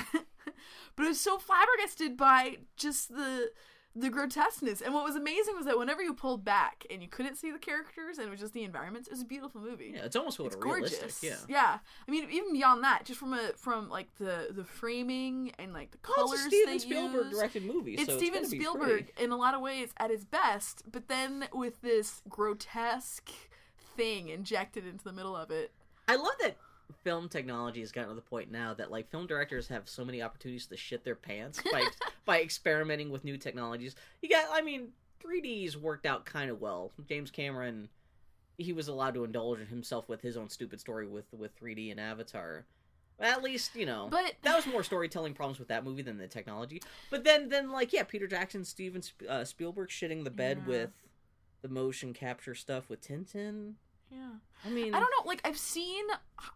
[0.95, 3.51] but it was so flabbergasted by just the
[3.95, 4.81] the grotesqueness.
[4.81, 7.59] And what was amazing was that whenever you pulled back and you couldn't see the
[7.59, 9.91] characters and it was just the environments, it was a beautiful movie.
[9.95, 10.99] Yeah, it's almost It's realistic.
[11.01, 11.23] gorgeous.
[11.23, 11.35] Yeah.
[11.47, 11.77] yeah.
[12.07, 15.91] I mean, even beyond that, just from a from like the the framing and like
[15.91, 17.37] the Well, colors it's a Steven Spielberg use.
[17.37, 17.93] directed movie.
[17.93, 20.83] It's so Steven it's gonna be Spielberg in a lot of ways at his best,
[20.91, 23.29] but then with this grotesque
[23.95, 25.71] thing injected into the middle of it.
[26.07, 26.57] I love that
[27.03, 30.21] film technology has gotten to the point now that like film directors have so many
[30.21, 31.83] opportunities to shit their pants by
[32.25, 33.95] by experimenting with new technologies.
[34.21, 34.89] You got, I mean,
[35.23, 36.91] 3D's worked out kind of well.
[37.07, 37.89] James Cameron,
[38.57, 41.91] he was allowed to indulge in himself with his own stupid story with with 3D
[41.91, 42.65] and Avatar.
[43.19, 46.27] At least you know But that was more storytelling problems with that movie than the
[46.27, 46.81] technology.
[47.11, 50.67] But then, then like yeah, Peter Jackson, Steven uh, Spielberg shitting the bed Yeah.
[50.67, 50.89] with
[51.61, 53.73] the motion capture stuff with Tintin.
[54.13, 54.29] Yeah.
[54.65, 56.05] I mean, I don't know, like I've seen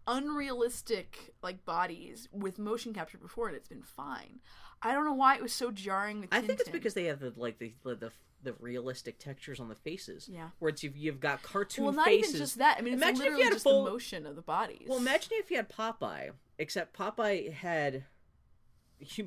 [0.05, 4.39] unrealistic like bodies with motion capture before and it's been fine.
[4.81, 7.19] I don't know why it was so jarring with I think it's because they have
[7.19, 8.11] the like the the, the,
[8.43, 10.29] the realistic textures on the faces.
[10.31, 10.49] Yeah.
[10.59, 12.29] Where it's you've, you've got cartoon well, not faces.
[12.29, 12.77] even just that.
[12.77, 14.85] I mean, it's Imagine if you had a just full- the motion of the bodies.
[14.87, 18.03] Well, imagine if you had Popeye, except Popeye had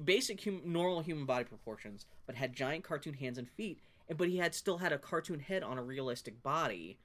[0.04, 4.28] basic hum- normal human body proportions, but had giant cartoon hands and feet, and but
[4.28, 6.98] he had still had a cartoon head on a realistic body,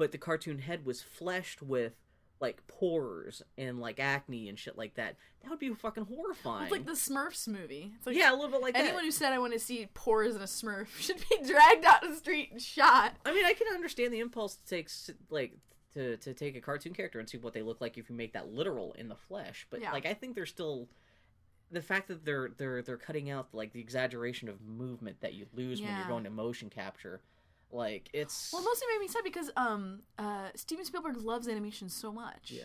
[0.00, 1.92] but the cartoon head was fleshed with
[2.40, 5.16] like pores and like acne and shit like that.
[5.42, 6.62] That would be fucking horrifying.
[6.62, 7.92] It's like the Smurfs movie.
[7.98, 9.04] It's like yeah, a little bit like anyone that.
[9.04, 12.12] who said I want to see pores in a Smurf should be dragged out of
[12.12, 13.12] the street and shot.
[13.26, 14.88] I mean, I can understand the impulse to take
[15.28, 15.52] like
[15.92, 18.32] to to take a cartoon character and see what they look like if you make
[18.32, 19.66] that literal in the flesh.
[19.68, 19.92] But Yeah.
[19.92, 20.88] like, I think there's still
[21.70, 25.44] the fact that they're they're they're cutting out like the exaggeration of movement that you
[25.52, 27.20] lose when you're going to motion capture.
[27.72, 32.12] Like it's Well, mostly made me sad because um uh Steven Spielberg loves animation so
[32.12, 32.50] much.
[32.50, 32.64] yeah.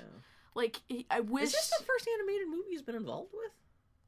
[0.56, 3.52] Like he, I wish Is this the first animated movie he's been involved with?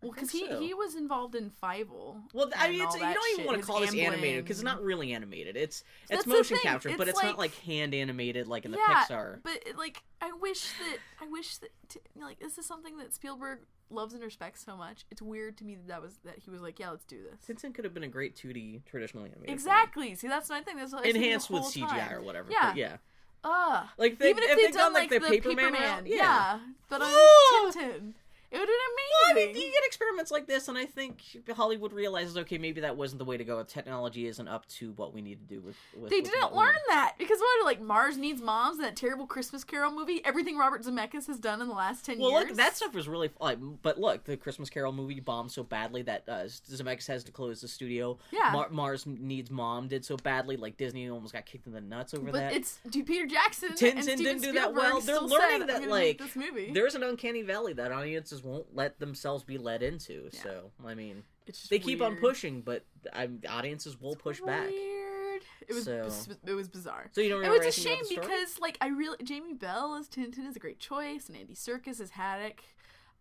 [0.02, 0.60] Well because he so.
[0.60, 2.22] he was involved in Fievel.
[2.34, 4.84] Well, I mean, it's, you don't even want to call this animated because it's not
[4.84, 5.56] really animated.
[5.56, 8.66] It's That's it's the motion capture, but it's it's not like- like hand animated like
[8.66, 9.40] in the Yeah, Pixar.
[9.44, 13.60] But like, I wish that I wish that t- like this is something that Spielberg
[13.90, 15.06] loves and respects so much.
[15.10, 17.40] It's weird to me that that was that he was like, yeah, let's do this.
[17.48, 19.46] Tintin could have been a great 2D traditional animated.
[19.46, 19.54] film.
[19.54, 20.14] Exactly.
[20.16, 20.78] See, that's my thing.
[20.78, 22.14] That's what I was thinking the enhanced with CGI time.
[22.14, 22.50] or whatever.
[22.52, 22.74] Yeah.
[22.76, 22.98] yeah.
[23.44, 23.86] Ugh.
[23.98, 26.60] Like they, Even if, if they'd they'd done like, the Paper Paperman, Man, route, yeah.
[26.90, 27.72] but on!
[27.72, 28.14] Tintin,
[28.52, 29.62] it would have Well, I mean, amazing.
[29.68, 31.22] you get experiments like this, and I think
[31.56, 33.62] Hollywood realizes, okay, maybe that wasn't the way to go.
[33.64, 35.76] Technology isn't up to what we need to do with.
[35.96, 39.64] with They with didn't learn that because what like Mars Needs Moms, that terrible Christmas
[39.64, 42.46] Carol movie, everything Robert Zemeckis has done in the last ten Well, years.
[42.50, 43.58] look, that stuff was really like.
[43.82, 47.62] But look, the Christmas Carol movie bombed so badly that uh, Zemeckis has to close
[47.62, 48.18] the studio.
[48.32, 48.52] Yeah.
[48.54, 52.14] Mar- Mars Needs Mom did so badly, like Disney almost got kicked in the nuts
[52.14, 52.54] over But that.
[52.54, 55.02] it's do Peter Jackson Tintin and Steven didn't do that Spielberg well.
[55.02, 56.72] They're still learning said, that, "I'm gonna make like, this movie.
[56.74, 60.30] There's an uncanny valley that audiences won't let themselves be led into.
[60.34, 60.44] Yeah.
[60.44, 64.70] So I mean, It's they keep on pushing, but I, audiences will push back.
[64.70, 65.42] Weird.
[65.68, 67.10] It was So- it was bizarre.
[67.14, 68.28] So you don't It was a shame about the story?
[68.28, 72.00] because like I really Jamie Bell as Tintin is a great choice, and Andy Serkis
[72.02, 72.62] as Haddock,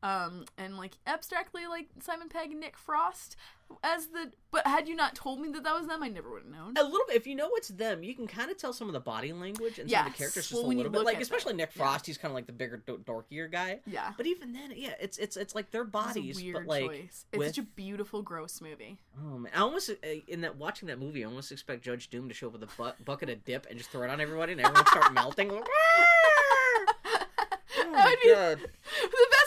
[0.07, 3.37] um, and like abstractly like Simon Pegg and Nick Frost
[3.83, 4.31] as the.
[4.53, 6.75] But had you not told me that that was them, I never would have known.
[6.77, 7.17] a little bit.
[7.17, 9.79] If you know it's them, you can kind of tell some of the body language
[9.79, 11.03] and some of the characters just Well, a little bit.
[11.03, 11.55] Like especially.
[11.55, 13.81] Nick Frost, he's kind of like the bigger, do- dorkier guy.
[13.87, 14.13] Yeah.
[14.17, 17.25] But even then, yeah, it's it's it's like their bodies, weird but like choice.
[17.33, 18.99] It's with such a beautiful, gross movie.
[19.21, 19.95] oh man, I almost uh,
[20.29, 22.69] in that watching that movie, I almost expect Judge Doom to show up with a
[22.77, 25.51] bu- bucket of dip and just throw it on everybody, and everyone start melting.
[25.61, 25.67] Like,
[27.79, 28.59] oh That would be- god!
[29.03, 29.46] The best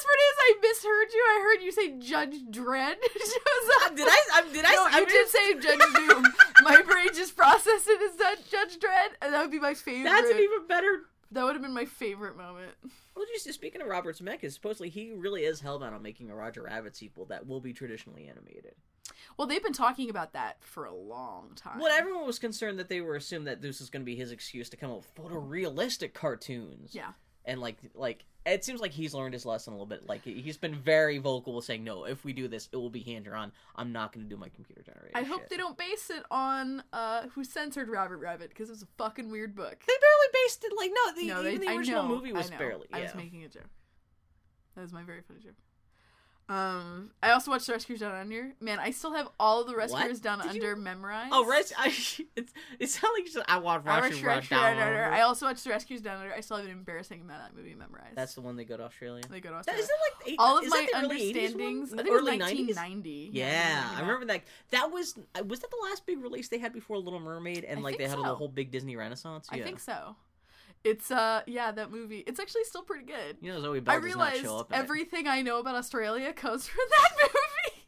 [0.50, 1.24] I misheard you.
[1.28, 2.96] I heard you say Judge Dredd.
[3.14, 3.96] shows up.
[3.96, 4.18] Did I?
[4.34, 4.72] I did I?
[4.74, 6.26] No, I you did say Judge Doom.
[6.64, 10.10] My brain just processed it as Judge- Dredd, and that would be my favorite.
[10.10, 11.02] That's an even better.
[11.32, 12.72] That would have been my favorite moment.
[13.16, 16.64] Well, just speaking of Robert Zemeckis, supposedly he really is hellbound on making a Roger
[16.64, 18.74] Rabbit sequel that will be traditionally animated.
[19.38, 21.80] Well, they've been talking about that for a long time.
[21.80, 24.32] Well, everyone was concerned that they were assumed that this was going to be his
[24.32, 26.96] excuse to come up with photorealistic cartoons.
[26.96, 27.12] Yeah.
[27.45, 30.08] And like like it seems like he's learned his lesson a little bit.
[30.08, 33.25] Like he's been very vocal saying, "No, if we do this, it will be hand
[33.25, 33.52] drawn.
[33.75, 36.23] I'm not going to do my computer generated." I hope shit." they don't base it
[36.32, 39.80] on uh, who censored Robert Rabbit because it was a fucking weird book.
[39.86, 40.73] They barely based it.
[40.75, 42.88] Like no, the, no, they, even the original know, movie was barely.
[42.89, 42.97] Yeah.
[42.97, 43.69] I was making a joke.
[44.75, 45.56] That was my very funny joke.
[46.50, 48.54] Um, I also watched The Rescuers Down Under.
[48.60, 51.30] Man, I still have all of the Rescuers Down Did you- Under memorized.
[51.32, 51.72] Oh, right.
[51.78, 51.88] I,
[52.36, 55.04] it's it sounds like you said, I want watched Rescuers Down Down Under.
[55.04, 55.16] Under.
[55.16, 56.34] I also watched The Rescuers Down Under.
[56.34, 58.16] I still have an embarrassing amount of that movie memorized.
[58.16, 59.24] That's the one they go to Australia.
[59.30, 59.84] they go to Australia.
[59.84, 61.62] is that like eight, all of my that the early 80s one?
[61.62, 61.94] understandings.
[61.94, 62.76] I think early it was 90s?
[62.76, 63.30] 1990.
[63.32, 64.42] Yeah, I remember that.
[64.72, 67.84] That was was that the last big release they had before Little Mermaid, and I
[67.84, 68.24] like they had so.
[68.24, 69.48] a whole big Disney Renaissance.
[69.54, 69.60] Yeah.
[69.60, 70.16] I think so.
[70.84, 72.24] It's uh yeah that movie.
[72.26, 73.38] It's actually still pretty good.
[73.42, 74.65] You know, Zoe I Bell not realized in it.
[74.72, 77.84] everything I know about Australia comes from that movie.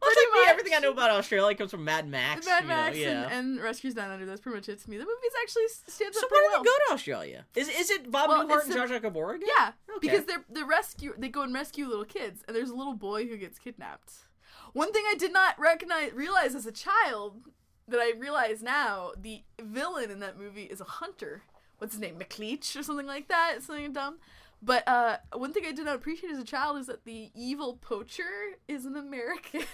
[0.00, 0.50] Well, pretty it's like me, much.
[0.52, 2.46] everything I know about Australia comes from Mad Max.
[2.46, 3.24] Mad you know, Max yeah.
[3.28, 4.24] and, and Rescues Down Under.
[4.24, 4.96] That's pretty much it to me.
[4.96, 6.62] The movie's actually stands so up why pretty did well.
[6.62, 7.46] they go to Australia?
[7.54, 9.48] Is is it Bob Well, Newhart and Jar Gabor again?
[9.54, 9.98] Yeah, Okay.
[10.00, 13.26] because they're they rescue they go and rescue little kids, and there's a little boy
[13.26, 14.12] who gets kidnapped.
[14.72, 17.42] One thing I did not recognize realize as a child
[17.86, 21.42] that I realize now, the villain in that movie is a hunter.
[21.80, 23.62] What's his name, McLeach or something like that?
[23.62, 24.18] Something dumb.
[24.62, 27.78] But uh, one thing I did not appreciate as a child is that the evil
[27.80, 28.22] poacher
[28.68, 29.62] is an American.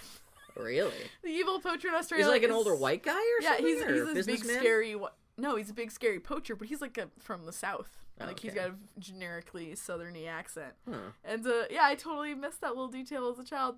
[0.59, 0.95] Really?
[1.23, 2.25] the evil poacher in Australia.
[2.25, 3.67] He's like an is- older white guy or Yeah, something?
[3.67, 4.97] Yeah, he's he's this big scary.
[5.37, 7.91] No, he's a big scary poacher, but he's like a, from the south.
[8.19, 10.73] Oh, like he's got a generically southerny accent.
[10.89, 10.97] Huh.
[11.27, 13.77] And uh, yeah, I totally missed that little detail as a child.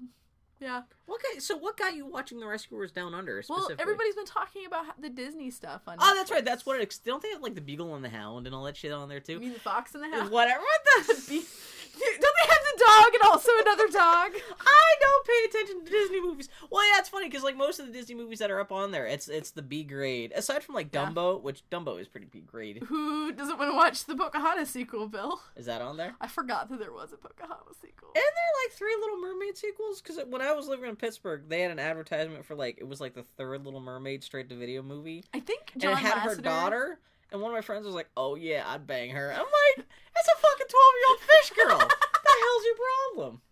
[0.61, 0.83] Yeah.
[1.07, 4.67] What guy, so what got you watching The Rescuers Down Under Well, everybody's been talking
[4.67, 5.97] about the Disney stuff on.
[6.01, 6.45] Oh, that's right.
[6.45, 6.99] That's what it.
[7.05, 9.19] Don't they have like the Beagle and the Hound and all that shit on there
[9.19, 9.41] You too?
[9.41, 10.31] mean the fox and the Hound?
[10.31, 10.61] Whatever.
[10.61, 11.45] What the?
[12.21, 14.31] Don't they have the dog and also another dog?
[14.61, 16.49] I don't pay attention to Disney movies.
[16.71, 18.91] Well, yeah, it's funny because like most of the Disney movies that are up on
[18.91, 20.33] there, it's it's the B grade.
[20.35, 21.07] Aside from like Yeah.
[21.07, 22.83] Dumbo, which Dumbo is pretty B grade.
[22.89, 25.41] Who doesn't want to watch the Pocahontas sequel, Bill?
[25.57, 26.15] Is that on there?
[26.21, 28.11] I forgot that there was a Pocahontas sequel.
[28.15, 30.01] Isn't there like three Little Mermaid sequels?
[30.01, 32.89] Because uh, when I was living in Pittsburgh, they had an advertisement for like it
[32.89, 36.15] was like the third Little Mermaid straight to video movie, I think and it had
[36.15, 36.37] Lasseter.
[36.37, 36.99] her daughter.
[37.31, 40.29] And one of my friends was like, "Oh yeah, I'd bang her." I'm like, "That's
[40.29, 41.79] a fucking twelve year old fish girl.
[41.79, 42.77] what the hell's your
[43.15, 43.43] problem?"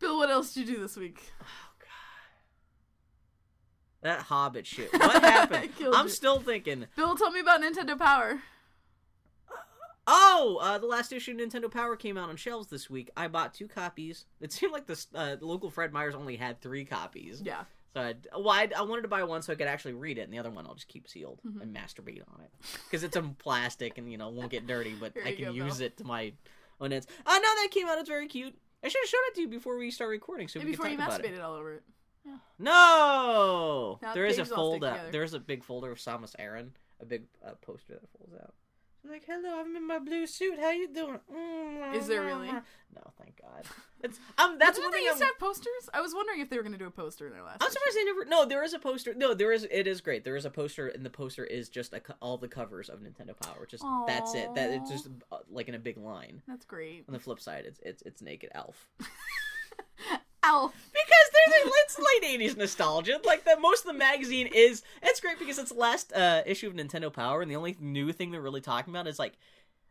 [0.00, 1.20] Bill, what else did you do this week?
[1.40, 1.88] Oh god,
[4.02, 4.92] that Hobbit shit.
[4.92, 5.70] What happened?
[5.92, 6.10] I'm you.
[6.12, 6.86] still thinking.
[6.96, 8.40] Bill, tell me about Nintendo Power.
[10.10, 13.10] Oh, uh, the last issue of Nintendo Power came out on shelves this week.
[13.16, 14.24] I bought two copies.
[14.40, 17.42] It seemed like the uh, the local Fred Meyers only had three copies.
[17.44, 17.64] Yeah.
[17.98, 20.32] I, well, I, I wanted to buy one so I could actually read it, and
[20.32, 21.60] the other one I'll just keep sealed Mhm.
[21.62, 22.50] and masturbate on it
[22.84, 25.78] because it's in plastic and you know won't get dirty, but I can go, use
[25.78, 25.86] Bill.
[25.86, 26.32] it to my
[26.80, 27.06] own ends.
[27.26, 27.98] Oh no, that came out.
[27.98, 28.54] It's very cute.
[28.84, 30.84] I should have showed it to you before we start recording, so Maybe we before
[30.86, 31.32] could you talk about it.
[31.32, 31.82] masturbated all over it.
[32.58, 34.92] No, Now there is a fold stick out.
[34.94, 35.12] together.
[35.12, 38.54] There is a big folder of Samus Aran, a big uh, poster that folds out.
[39.04, 40.58] I'm like, hello, I'm in my blue suit.
[40.58, 41.20] How you doing?
[41.32, 42.48] Mm, Is there really?
[42.48, 43.64] No, thank God.
[44.00, 44.58] It's um.
[44.60, 45.90] That's one they used I'm, to have posters?
[45.92, 47.60] I was wondering if they were going to do a poster in their last.
[47.60, 48.24] I'm surprised they never.
[48.26, 49.12] No, there is a poster.
[49.12, 49.66] No, there is.
[49.68, 50.22] It is great.
[50.22, 53.36] There is a poster, and the poster is just a, all the covers of Nintendo
[53.36, 53.66] Power.
[53.66, 54.54] Just that's it.
[54.54, 56.42] That it's just uh, like in a big line.
[56.46, 57.06] That's great.
[57.08, 58.86] On the flip side, it's it's it's naked elf.
[60.44, 60.72] Alf.
[61.96, 65.58] A, it's late 80s nostalgia like that, most of the magazine is it's great because
[65.58, 68.60] it's the last uh, issue of nintendo power and the only new thing they're really
[68.60, 69.34] talking about is like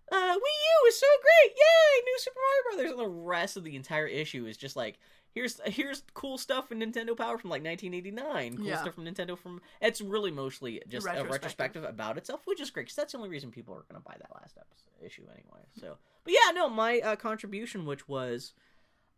[0.09, 1.51] uh, Wii U is so great!
[1.57, 2.91] Yay, new Super Mario Brothers!
[2.91, 4.99] And the rest of the entire issue is just like,
[5.31, 8.77] here's here's cool stuff from Nintendo Power from like 1989, cool Yeah.
[8.77, 9.59] stuff from Nintendo from.
[9.81, 11.31] It's really mostly just a Retrospective.
[11.33, 14.07] retrospective about itself, which is great because that's the only reason people are going to
[14.07, 15.65] buy that last episode, issue anyway.
[15.77, 18.53] So, but yeah, no, my uh, contribution, which was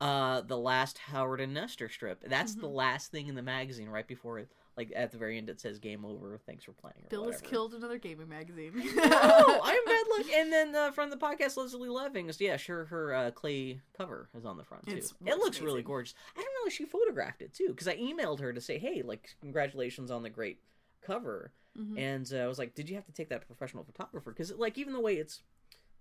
[0.02, 2.24] uh the last Howard and Nestor strip.
[2.28, 2.74] That's the Mhm.
[2.76, 4.50] last thing in the magazine right before it.
[4.78, 6.40] like at the very end it says game over.
[6.46, 7.06] Thanks for playing.
[7.10, 8.72] Bill has killed another gaming magazine.
[8.98, 10.26] oh, I'm bad luck.
[10.34, 14.46] And then uh, from the podcast, Leslie Levings, yeah, sure, her uh, clay cover is
[14.46, 14.92] on the front too.
[14.96, 16.14] It's- it looks looks really gorgeous.
[16.34, 19.36] I didn't realize she photographed it too, because I emailed her to say, hey, like,
[19.42, 20.62] congratulations on the great
[21.02, 21.52] cover.
[21.78, 21.98] Mhm.
[22.00, 24.32] And uh, I was like, did you have to take that professional photographer?
[24.32, 25.42] Because like even the way it's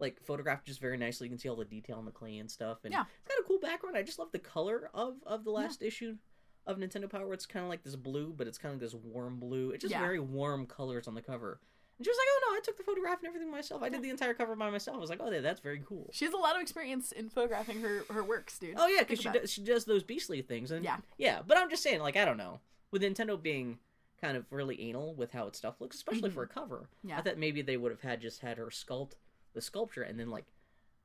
[0.00, 2.50] like photographed just very nicely, you can see all the detail on the clay and
[2.50, 2.78] stuff.
[2.84, 3.04] And Yeah.
[3.24, 3.96] it's got a cool background.
[3.96, 6.16] I just love the color of of the last issue.
[6.66, 9.38] Of Nintendo Power, it's kind of like this blue, but it's kind of this warm
[9.40, 9.70] blue.
[9.70, 10.00] It's just Yeah.
[10.02, 11.60] very warm colors on the cover.
[11.96, 13.82] And she was like, "Oh no, I took the photograph and everything myself.
[13.82, 16.10] I did the entire cover by myself." I was like, "Oh, yeah, that's very cool."
[16.12, 18.74] She has a lot of experience in photographing her, her works, dude.
[18.78, 20.98] Oh yeah, because she does, she does those beastly things, and Yeah.
[21.16, 21.40] yeah.
[21.42, 23.78] But I'm just saying, like, I don't know, with Nintendo being
[24.20, 26.88] kind of really anal with how its stuff looks, especially for a cover.
[26.98, 27.08] Mm-hmm.
[27.08, 27.18] Yeah.
[27.18, 29.12] I thought maybe they would have had just had her sculpt
[29.54, 30.44] the sculpture, and then like,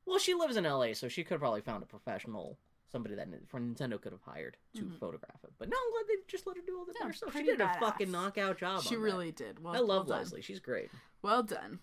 [0.06, 2.58] well, she lives in L.A., so she could have probably found a professional.
[2.92, 6.22] Somebody that from Nintendo could have hired to photograph it, but no, I'm glad they
[6.28, 6.98] just let her do all the Mm-hmm.
[7.02, 7.34] Yeah, other stuff.
[7.34, 8.84] She did a fucking knockout job.
[8.84, 9.06] She on that.
[9.06, 9.64] really did.
[9.64, 10.20] Well, I love well done.
[10.20, 10.44] Leslie.
[10.44, 10.92] She's great.
[11.24, 11.80] Well done.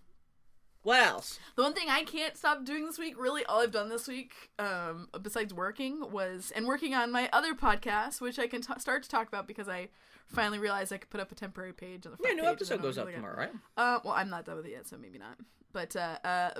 [0.82, 1.40] What else?
[1.56, 4.32] The one thing I can't stop doing this week, really, all I've done this week,
[4.58, 9.02] um, besides working, was and working on my other podcast, which I can t- start
[9.02, 9.88] to talk about because I
[10.32, 12.48] finally realized I could put up a temporary page on the Yeah, front new page
[12.48, 13.52] and episode then I was goes up tomorrow, right?
[13.76, 15.36] Uh, well, I'm not done with it yet, so maybe not.
[15.72, 16.50] But uh, uh,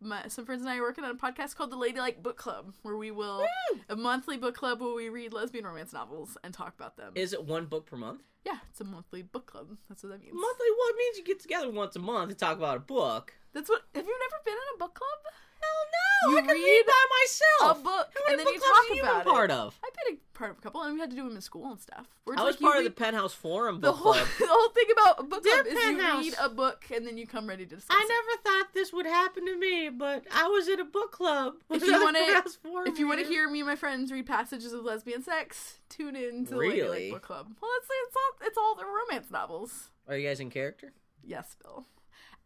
[0.00, 2.72] my, some friends and I are working on a podcast called the Ladylike Book Club,
[2.82, 3.44] where we will
[3.88, 7.12] a monthly book club where we read lesbian romance novels and talk about them.
[7.16, 8.22] Is it one book per month?
[8.44, 9.76] yeah, it's a monthly book club.
[9.88, 10.34] That's what that means.
[10.34, 10.66] Monthly?
[10.78, 13.34] Well, it means you get together once a month to talk about a book.
[13.54, 13.82] That's what.
[13.94, 15.32] Have you never been in a book club?
[15.62, 16.30] Hell no!
[16.32, 17.78] You I can read, read by myself.
[17.80, 19.34] a book, and then book you talk you about been it.
[19.34, 19.78] part of?
[19.84, 21.70] I've been a part of a couple, and we had to do them in school
[21.70, 22.08] and stuff.
[22.24, 24.26] Where it's I was like part of the Penthouse Forum the book whole club.
[24.40, 27.28] the whole thing about a book club is you read a book and then you
[27.28, 27.96] come ready to discuss.
[27.96, 28.08] I it.
[28.08, 31.54] never thought this would happen to me, but I was in a book club.
[31.70, 34.72] If you want to, if you want to hear me and my friends read passages
[34.72, 37.10] of lesbian sex, tune in to the Ladylike Really?
[37.12, 37.46] Book Club.
[37.62, 39.90] Well, it's it's all it's all the romance novels.
[40.08, 40.92] are you guys in character?
[41.22, 41.86] Yes, Bill.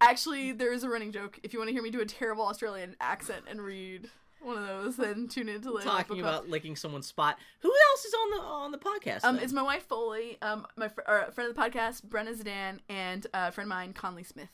[0.00, 1.38] Actually, there is a running joke.
[1.42, 4.11] If you want to hear me do a terrible Australian accent and read
[4.42, 7.38] one of those, then tune in to Ladylike Talking about licking someone's spot.
[7.61, 9.24] Who else is on the on the podcast?
[9.24, 9.44] Um, then?
[9.44, 13.26] it's my wife Foley, um, my fr- or, friend of the podcast, Brenna Zidane, and
[13.33, 14.50] uh, a friend of mine, Conley Smith.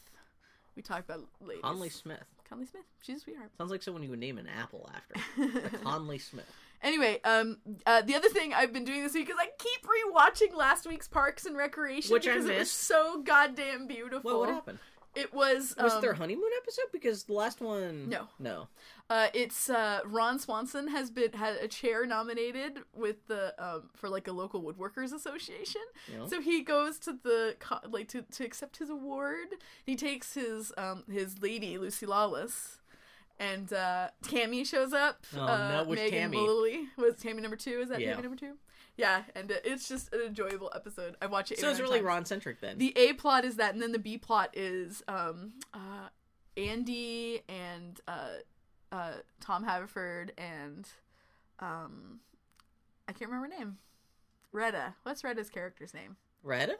[0.77, 1.63] We talk about ladies.
[1.63, 2.25] Conley Smith.
[2.49, 2.85] Conley Smith.
[3.01, 3.51] She's a sweetheart.
[3.59, 5.15] Sounds like someone you would name an apple after.
[5.63, 6.51] Like Conley Smith.
[6.83, 10.55] Anyway, um, uh, the other thing I've been doing this week is I keep rewatching
[10.55, 14.31] last week's Parks and Recreation Which I because it was so goddamn beautiful.
[14.31, 14.79] Well, what happened?
[15.15, 15.75] It was.
[15.79, 16.87] Was um, it their honeymoon episode?
[16.93, 18.09] Because the last one.
[18.09, 18.29] No.
[18.39, 18.69] No.
[19.11, 24.09] Uh, it's uh, Ron Swanson has been had a chair nominated with the um, for
[24.09, 25.83] like a local woodworkers association.
[26.11, 26.27] Yeah.
[26.27, 29.49] So he goes to the co- like to, to accept his award.
[29.85, 32.79] He takes his um his lady Lucy Lawless,
[33.39, 35.27] and uh, Tammy shows up.
[35.37, 36.37] Oh, uh, no, Megan Tammy?
[36.39, 37.81] Mullally was Tammy number two.
[37.81, 38.11] Is that Yeah.
[38.11, 38.55] Tammy number two?
[38.97, 41.17] Yeah, and it's just an enjoyable episode.
[41.23, 41.59] I watch it.
[41.59, 42.07] So it's really times.
[42.07, 42.79] Ron centric then.
[42.79, 46.09] The A plot is that, and then the B plot is um, uh,
[46.57, 48.29] Andy and uh,
[48.91, 50.89] uh, Tom Haverford and
[51.59, 52.21] um,
[53.09, 53.79] I can't remember her name.
[54.53, 54.95] Retta.
[55.05, 56.17] What's Retta's character's name?
[56.43, 56.77] Retta?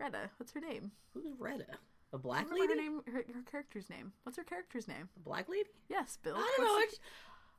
[0.00, 0.30] Retta.
[0.38, 0.90] What's her name?
[1.14, 1.66] Who's Retta?
[2.12, 2.68] A black lady?
[2.68, 3.00] her name.
[3.06, 4.12] Her, her character's name.
[4.24, 5.08] What's her character's name?
[5.16, 5.68] A black lady?
[5.88, 6.34] Yes, Bill.
[6.36, 6.98] I don't What's know.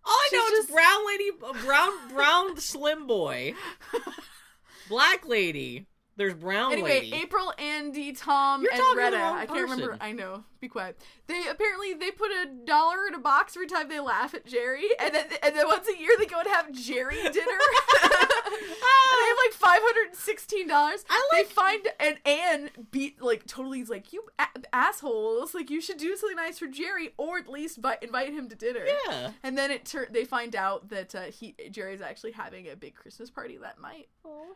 [0.08, 1.30] All I She's know is just- brown lady,
[1.66, 3.54] brown brown slim boy,
[4.90, 5.86] black lady.
[6.16, 7.14] There's brown Anyway, lady.
[7.14, 9.18] April, Andy, Tom, You're and Retta.
[9.18, 9.98] I can't remember.
[10.02, 10.46] I know.
[10.60, 10.98] Be quiet.
[11.28, 14.86] They apparently they put a dollar in a box every time they laugh at Jerry,
[15.00, 17.60] and then and then once a year they go and have Jerry dinner.
[18.60, 21.06] they have like five hundred and sixteen dollars.
[21.10, 25.54] I They like- find and Anne beat like totally is like you a- assholes.
[25.54, 28.56] Like you should do something nice for Jerry, or at least vi- invite him to
[28.56, 28.86] dinner.
[29.08, 29.32] yeah.
[29.44, 32.96] And then it tur- they find out that uh, he Jerry's actually having a big
[32.96, 34.08] Christmas party that night.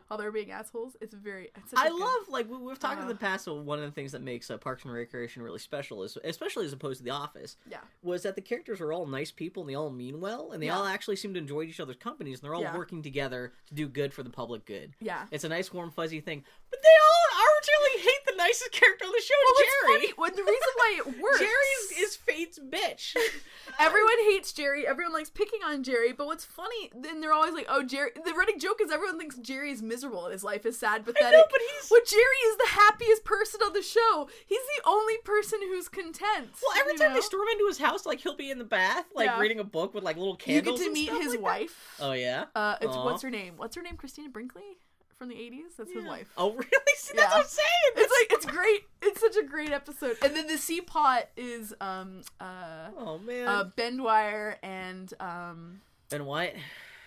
[0.08, 1.50] While they're being assholes, it's very.
[1.56, 3.16] It's I good- love like we, we've talked in the Uh.
[3.16, 3.48] past.
[3.48, 6.72] One of the things that makes uh, Parks and Recreation really special is, especially as
[6.72, 7.78] opposed to The Office, Yeah.
[8.02, 10.66] was that the characters are all nice people and they all mean well and they
[10.66, 10.76] Yeah.
[10.78, 12.76] all actually seem to enjoy each other's companies and they're all Yeah.
[12.76, 14.94] working together to do good for the public good.
[15.00, 15.26] Yeah.
[15.30, 19.12] It's a nice warm fuzzy thing, but they all arbitrarily hate the nicest character on
[19.12, 19.92] the show, Well, Jerry.
[20.00, 20.12] funny.
[20.16, 23.14] When the reason why it works, Jerry is, Fate's bitch.
[23.78, 24.86] everyone hates Jerry.
[24.86, 26.12] Everyone likes picking on Jerry.
[26.12, 29.36] But what's funny, then they're always like, "Oh, Jerry." The running joke is everyone thinks
[29.36, 31.32] Jerry is miserable and his life is sad, pathetic.
[31.32, 34.28] know, but he's- But Jerry is the happiest person on the show.
[34.46, 36.50] He's the only person who's content.
[36.62, 37.16] Well, every time know?
[37.16, 39.38] they storm into his house, like he'll be in the bath, like Yeah.
[39.40, 40.80] reading a book with like little candles.
[40.80, 41.42] you get to meet his like that.
[41.42, 41.96] wife.
[42.00, 42.44] Oh yeah.
[42.54, 43.04] Uh, it's Aw.
[43.04, 43.54] what's her name?
[43.56, 43.96] What's her name?
[43.96, 44.78] Christina Brinkley
[45.22, 45.76] from the '80s.
[45.78, 46.28] That's his wife.
[46.36, 46.68] Oh really?
[46.96, 47.36] See, that's Yeah.
[47.38, 47.92] what I'm saying.
[47.96, 48.80] It's like it's great.
[49.02, 50.16] It's such a great episode.
[50.22, 53.46] And then the C pot is um uh oh man.
[53.48, 56.56] uh Ben Dwyer and um ben White.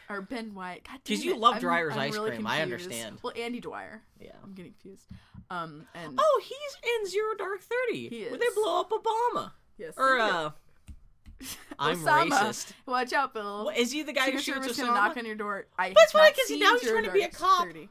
[0.10, 0.84] or Ben Wyatt.
[0.88, 3.20] God 'Cause damn you love I'm- Dreyer's I'm ice really cream, I understand.
[3.24, 4.02] Well, Andy Dwyer.
[4.20, 4.32] Yeah.
[4.44, 5.06] I'm getting confused.
[5.50, 8.10] Um, and Oh, he's in Zero Dark Thirty.
[8.10, 9.52] He Where they blow up Obama.
[9.78, 10.52] yes, Or uh,
[11.80, 12.30] I'm Osama.
[12.30, 12.72] racist.
[12.88, 13.66] Watch out, Bill.
[13.66, 15.68] What, is he the guy who shoots Service gonna knock on your door.
[15.78, 17.30] I But it's have funny not 'cause he- seen now he's trying to be a
[17.30, 17.64] cop.
[17.66, 17.90] 30.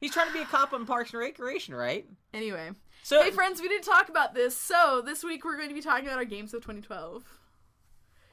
[0.00, 2.06] He's trying to be a cop on Parks and Recreation, right?
[2.32, 2.70] Anyway,
[3.02, 4.56] So hey friends, we didn't talk about this.
[4.56, 7.22] So this week we're going to be talking about our games of 2012.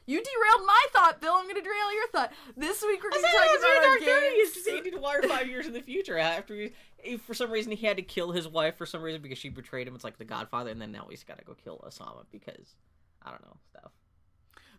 [0.09, 1.33] You derailed my thought, Bill.
[1.33, 2.31] I'm going to derail your thought.
[2.55, 4.33] This week we're going to talk about our games.
[4.37, 6.55] It's just Andy Dwyer five years in the future after
[7.03, 9.49] he- for some reason he had to kill his wife for some reason because she
[9.49, 9.95] betrayed him.
[9.95, 12.75] It's like the Godfather, and then now he's got to go kill Osama because
[13.21, 13.91] I don't know stuff.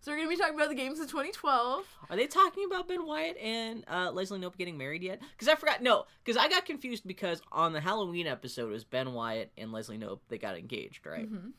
[0.00, 1.84] So we're going to be talking about the games of 2012.
[2.10, 5.20] Are they talking about Ben Wyatt and uh, Leslie Knope getting married yet?
[5.32, 5.82] Because I forgot.
[5.82, 9.72] No, because I got confused because on the Halloween episode it was Ben Wyatt and
[9.72, 11.30] Leslie Knope they got engaged, right?
[11.30, 11.52] Mhm.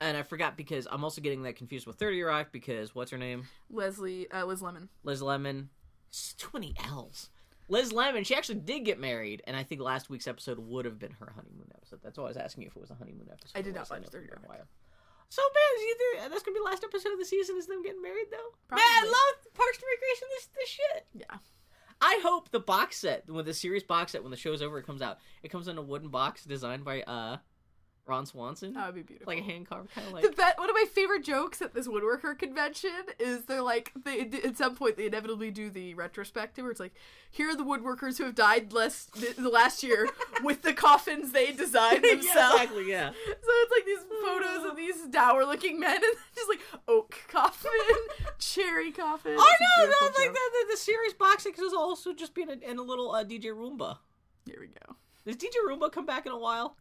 [0.00, 3.18] And I forgot because I'm also getting that confused with Thirty Rock because what's her
[3.18, 3.44] name?
[3.70, 4.88] Leslie, uh, Liz Lemon.
[5.02, 5.70] Liz Lemon.
[6.08, 7.30] It's too many L's.
[7.68, 8.24] Liz Lemon.
[8.24, 11.32] She actually did get married, and I think last week's episode would have been her
[11.34, 12.00] honeymoon episode.
[12.02, 13.58] That's why I was asking you if it was a honeymoon episode.
[13.58, 14.66] I did not watch Knope 30 and Ben Rock.
[15.28, 17.82] So man, is either that's gonna be the last episode of the season is them
[17.82, 18.54] getting married though.
[18.70, 20.28] Man, I love Parks and Recreation.
[20.30, 21.06] This this shit.
[21.14, 21.38] Yeah.
[22.00, 24.86] I hope the box set, when the series box set, when the show's over, it
[24.86, 25.18] comes out.
[25.42, 27.38] It comes in a wooden box designed by uh
[28.06, 29.32] Ron Swanson, That would be beautiful.
[29.32, 30.22] like a hand carved kind of like.
[30.24, 34.20] the bet one of my favorite jokes at this woodworker convention is they're like they
[34.44, 36.92] at some point they inevitably do the retrospective where it's like
[37.30, 40.08] here are the woodworkers who have died less the, the last year
[40.44, 42.54] with the coffins they designed yeah, themselves.
[42.54, 42.90] exactly.
[42.90, 43.10] Yeah.
[43.10, 47.70] So it's like these photos of these dour looking men and just like oak coffin,
[48.38, 49.34] cherry coffin.
[49.38, 52.50] Oh no, no, like the, the, the series box set will also just be in
[52.50, 53.98] a, in a little uh, DJ Roomba.
[54.44, 54.96] Here we go.
[55.26, 56.76] Does DJ Roomba come back in a while?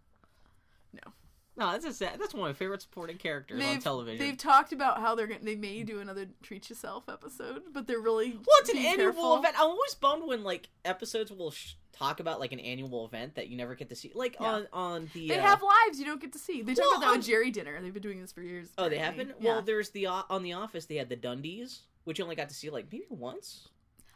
[1.56, 1.72] No.
[1.72, 4.26] That's a sad, that's one of my favorite supporting characters on They've, television.
[4.26, 8.00] they've talked about how they're gonna they may do another treat yourself episode, but they're
[8.00, 9.38] really Well, it's an annual careful.
[9.38, 9.56] event.
[9.58, 13.50] I'm always bummed when like episodes will sh- talk about like an annual event that
[13.50, 14.48] you never get to see, like Yeah.
[14.48, 15.28] on on the.
[15.28, 16.62] They uh, have lives you don't get to see.
[16.64, 17.80] They talk Well, about that on- Jerry Dinner.
[17.82, 18.70] They've been doing this for years.
[18.78, 19.34] Oh, they have been.
[19.40, 19.52] Yeah.
[19.54, 20.86] Well, there's the uh, on the Office.
[20.88, 23.70] They had the Dundies, which you only got to see like maybe once.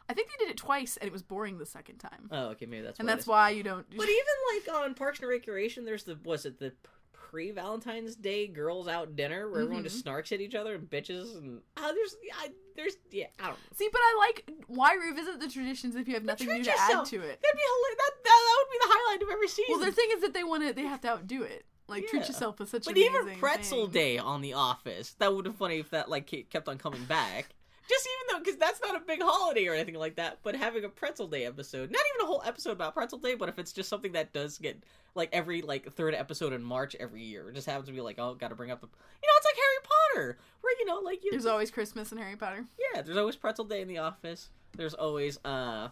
[0.08, 2.28] I think they did it twice, and it was boring the second time.
[2.30, 2.98] Oh, okay, maybe that's.
[2.98, 3.86] and that's why you don't.
[3.96, 6.72] But even like on Parks and Recreation, there's the was it the
[7.12, 9.88] pre Valentine's Day girls out dinner where everyone Mhm.
[9.90, 13.52] just snarks at each other and bitches and ah, there's I, there's yeah I don't
[13.52, 13.76] know.
[13.76, 17.06] See, but I like why revisit the traditions if you have nothing new to yourself.
[17.06, 17.40] add to it.
[17.42, 17.98] That'd be hilarious.
[17.98, 19.64] That, that that would be the highlight of every season.
[19.72, 20.72] Well, their thing is that they want to.
[20.72, 21.66] They have to outdo it.
[21.86, 23.92] Like treat yourself with such But even Pretzel thing.
[23.92, 27.04] Day on The Office, that would have been funny if that like kept on coming
[27.04, 27.48] back.
[27.88, 30.84] Just even though, because that's not a big holiday or anything like that, but having
[30.84, 33.72] a Pretzel Day episode, not even a whole episode about Pretzel Day, but if it's
[33.72, 34.84] just something that does get
[35.14, 38.16] like every like third episode in March every year, it just happens to be like,
[38.18, 39.88] oh, got to bring up the, you know, it's like Harry
[40.24, 42.66] Potter, where you know, like you, There's always Christmas in Harry Potter.
[42.94, 44.50] yeah, there's always Pretzel Day in The Office.
[44.76, 45.88] There's always uh,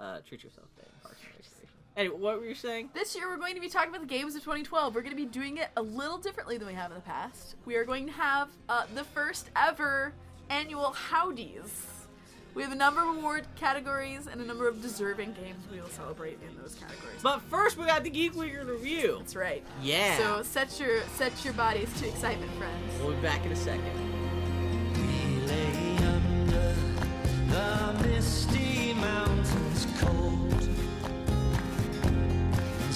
[0.00, 1.50] uh, Treat Yourself Day in Parks and Recreation.
[1.96, 2.90] Anyway, what were you saying?
[2.94, 4.94] This year, we're going to be talking about the games of 2012.
[4.94, 7.54] We're going to be doing it a little differently than we have in the past.
[7.66, 10.12] We are going to have uh, the first ever
[10.50, 11.86] annual Howdies.
[12.54, 15.88] We have a number of award categories and a number of deserving games we will
[15.88, 17.20] celebrate in those categories.
[17.20, 19.16] But first, we got the Geek Week review.
[19.18, 19.64] That's right.
[19.82, 20.16] Yeah.
[20.18, 22.92] So set your set your bodies to excitement, friends.
[23.00, 23.82] We'll be back in a second.
[24.94, 26.74] We lay under
[27.48, 30.68] the misty mountains cold,
[32.82, 32.94] and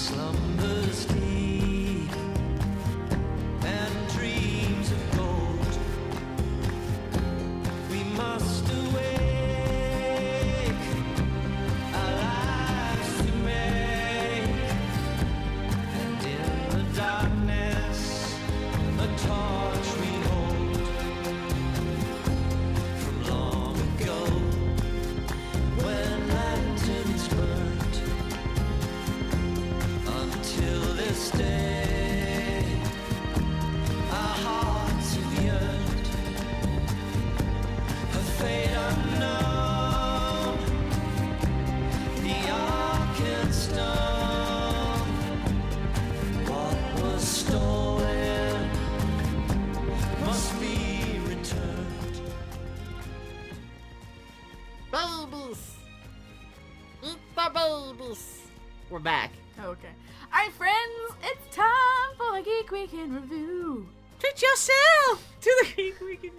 [58.98, 59.30] We're back.
[59.60, 59.94] Okay.
[60.34, 63.88] All right, friends, it's time for a Geek Weekend review.
[64.18, 66.32] Treat yourself to the Geek Weekend.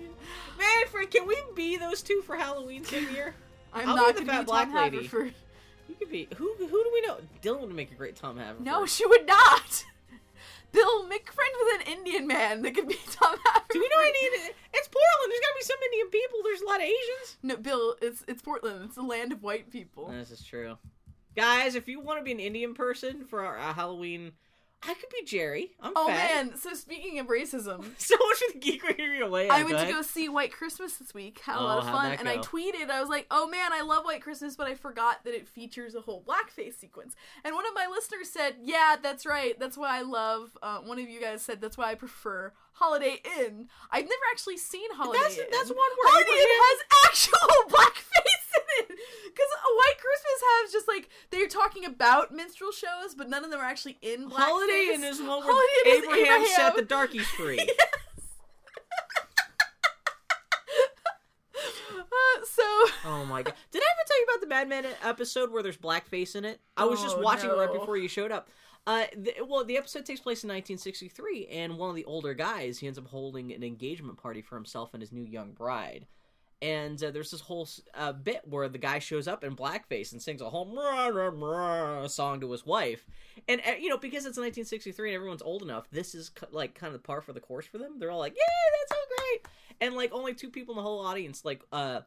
[0.57, 3.33] Man, Frank, can we be those two for Halloween same year?
[3.71, 4.97] I'm I'll not going to fat be black lady.
[4.97, 5.33] Haverford.
[5.87, 6.27] You could be.
[6.35, 6.53] Who?
[6.57, 7.19] Who do we know?
[7.41, 8.65] Dylan would make a great Tom Haverford.
[8.65, 9.85] No, she would not.
[10.73, 13.69] Bill, make friends with an Indian man that could be Tom Haverford.
[13.71, 14.53] Do you know I need?
[14.73, 15.29] It's Portland.
[15.29, 16.39] There's got to be some Indian people.
[16.43, 17.37] There's a lot of Asians.
[17.41, 18.83] No, Bill, it's it's Portland.
[18.83, 20.09] It's the land of white people.
[20.09, 20.77] This is true.
[21.35, 24.33] Guys, if you want to be an Indian person for our uh, Halloween,
[24.81, 25.71] I could be Jerry.
[25.81, 26.47] I'm Oh fat.
[26.47, 26.57] man!
[26.57, 29.49] So speaking of racism, So much for the geek radio way.
[29.49, 31.39] I went to go see White Christmas this week.
[31.39, 32.89] Had a Oh, lot of fun, and I tweeted.
[32.89, 35.95] I was like, "Oh man, I love White Christmas," but I forgot that it features
[35.95, 37.13] a whole blackface sequence.
[37.43, 39.59] And one of my listeners said, "Yeah, that's right.
[39.59, 43.21] That's why I love." Uh, one of you guys said, "That's why I prefer Holiday
[43.39, 45.45] Inn." I've never actually seen Holiday That's- Inn.
[45.51, 51.09] that's one where Holiday Inn has actual blackface Because a White Christmas has just like
[51.29, 54.37] they're talking about minstrel shows, but none of them are actually in blackface.
[54.37, 57.59] Holiday Inn is one where Holiday is Abraham, set the darkies free.
[61.99, 62.63] Uh, so
[63.05, 63.53] Oh my god!
[63.71, 66.59] Did I ever tell you about the Mad Men episode where there's blackface in it?
[66.77, 68.49] I was just Oh, watching it right before you showed up.
[68.87, 72.79] Uh, the, well, the episode takes place in 1963, and one of the older guys
[72.79, 76.07] he ends up holding an engagement party for himself and his new young bride.
[76.61, 80.21] And uh, there's this whole uh, bit where the guy shows up in blackface and
[80.21, 80.65] sings a whole
[82.09, 83.05] song to his wife.
[83.47, 86.93] And uh, you know, because it's 1963 and everyone's old enough, this is like kind
[86.93, 87.97] of the par for the course for them.
[87.97, 89.47] They're all like, "Yeah, that's so great!"
[89.79, 92.01] And like only two people in the whole audience, like uh,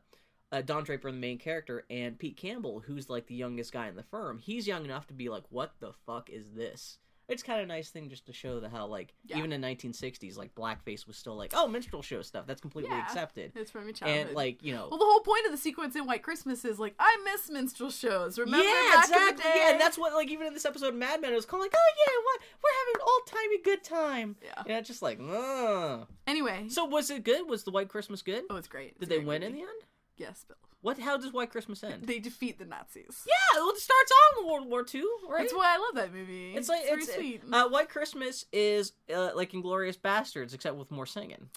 [0.50, 3.96] uh, Don Draper, the main character, and Pete Campbell, who's like the youngest guy in
[3.96, 4.38] the firm.
[4.38, 6.98] He's young enough to be like, "What the fuck is this?"
[7.32, 9.38] It's kind of a nice thing just to show the how like Yeah.
[9.38, 13.02] even in 1960s, like blackface was still like, "Oh, minstrel show stuff." That's completely Yeah.
[13.02, 13.52] accepted.
[13.56, 14.26] it's from your childhood.
[14.28, 16.78] And like you know, Well, the whole point of the sequence in White Christmas is
[16.78, 18.38] like, I miss minstrel shows.
[18.38, 19.28] Remember yeah, back exactly.
[19.30, 19.52] in the day?
[19.56, 21.62] Yeah, and that's what like even in this episode of Mad Men, it was called
[21.62, 24.62] like, "Oh yeah, what we're having an old timey good time." Yeah.
[24.66, 26.06] Yeah, just like, Ugh.
[26.26, 27.48] Anyway, so was it good?
[27.48, 28.44] Was the White Christmas good?
[28.50, 28.90] oh, it's great.
[28.92, 29.48] It's Did they win good.
[29.48, 29.82] in the end?
[30.16, 30.56] Yes, Bill.
[30.82, 30.98] What?
[30.98, 32.04] How does White Christmas end?
[32.06, 33.22] They defeat the Nazis.
[33.26, 35.38] Yeah, well, it starts on World War II, right?
[35.42, 36.54] That's why I love that movie.
[36.54, 37.42] It's like very it's sweet.
[37.50, 41.48] Uh, White Christmas is uh, like Inglourious Basterds, except with more singing.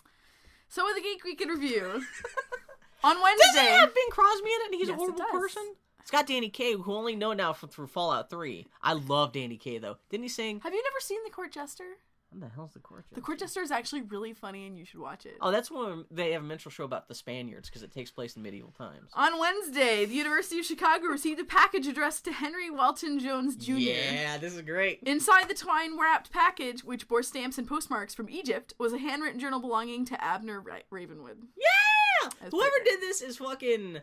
[0.69, 1.81] so with the Geek Week in Review,
[3.03, 5.17] on Wednesday, Doesn't it have Bing Crosby in it, and he's Yes, a it horrible
[5.17, 5.31] does.
[5.31, 5.73] person?
[6.01, 8.67] It's got Danny Kaye, who only know now from, through Fallout Three.
[8.81, 9.97] I love Danny Kaye though.
[10.11, 10.59] Didn't he sing?
[10.59, 11.97] have you never seen The Court Jester?
[12.37, 13.05] What the hell's the court?
[13.13, 15.37] The Court Jester is actually really funny, and you should watch it.
[15.39, 18.35] Oh, that's when they have a minstrel show about the Spaniards because it takes place
[18.35, 19.09] in medieval times.
[19.13, 23.73] On Wednesday, the University of Chicago received a package addressed to Henry Walton Jones Jr.
[23.75, 24.99] Yeah, this is great.
[25.03, 29.39] Inside the twine wrapped package, which bore stamps and postmarks from Egypt, was a handwritten
[29.39, 31.37] journal belonging to Abner Ra- Ravenwood.
[31.55, 34.01] Yeah, whoever did this is fucking.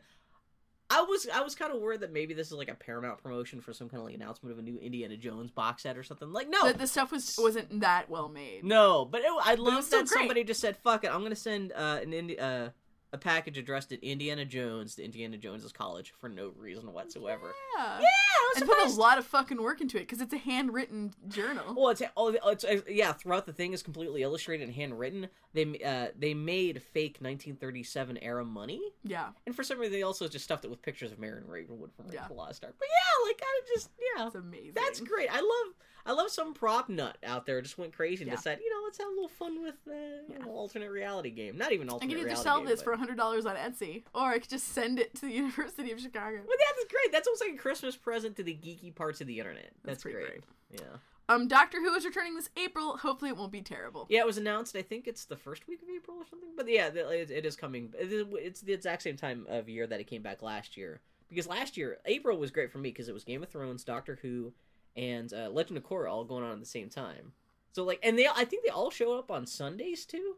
[0.92, 3.60] I was I was kind of worried that maybe this is like a Paramount promotion
[3.60, 6.32] for some kind of like announcement of a new Indiana Jones box set or something.
[6.32, 8.64] Like no, That the stuff was wasn't that well made.
[8.64, 10.08] No, but it, I love that great.
[10.08, 12.70] somebody just said, "Fuck it, I'm gonna send uh, an Indi- uh,
[13.12, 17.98] a package addressed at Indiana Jones to Indiana Jones's college for no reason whatsoever." Yeah.
[18.00, 20.38] Yeah, I was And put a lot of fucking work into it because it's a
[20.38, 21.74] handwritten journal.
[21.76, 23.12] Well, it's, oh, it's yeah.
[23.12, 25.28] Throughout the thing is completely illustrated and handwritten.
[25.54, 29.28] They uh, they made fake 1937 era money, Yeah.
[29.46, 32.06] and for some reason they also just stuffed it with pictures of Marion Ravenwood from
[32.12, 32.22] Yeah.
[32.22, 32.74] Raven's Lost Ark.
[32.78, 34.72] But yeah, like I just yeah, It's amazing.
[34.74, 35.28] that's great.
[35.30, 35.74] I love
[36.04, 38.36] I love some prop nut out there just went crazy and Yeah.
[38.36, 40.38] decided, you know, let's have a little fun with uh, you Yeah.
[40.38, 41.56] know, alternate reality game.
[41.56, 42.12] Not even alternate.
[42.12, 44.50] I could either sell game, this but- for hundred dollars on Etsy, or I could
[44.50, 46.40] just send it to the University of Chicago.
[46.46, 47.12] But that's great.
[47.12, 49.70] That's almost like a Christmas present to the geeky parts of the internet.
[49.84, 50.44] That's, That's pretty great.
[50.72, 50.96] Yeah.
[51.28, 52.96] Um, Doctor Who is returning this April.
[52.98, 54.06] Hopefully, it won't be terrible.
[54.10, 54.74] Yeah, it was announced.
[54.76, 56.50] I think it's the first week of April or something.
[56.56, 57.94] But yeah, it, it is coming.
[57.96, 61.00] It's the exact same time of year that it came back last year.
[61.28, 64.18] Because last year, April was great for me because it was Game of Thrones, Doctor
[64.20, 64.52] Who,
[64.96, 67.32] and uh, Legend of Korra all going on at the same time.
[67.72, 70.36] So like, and they, I think they all show up on Sundays too.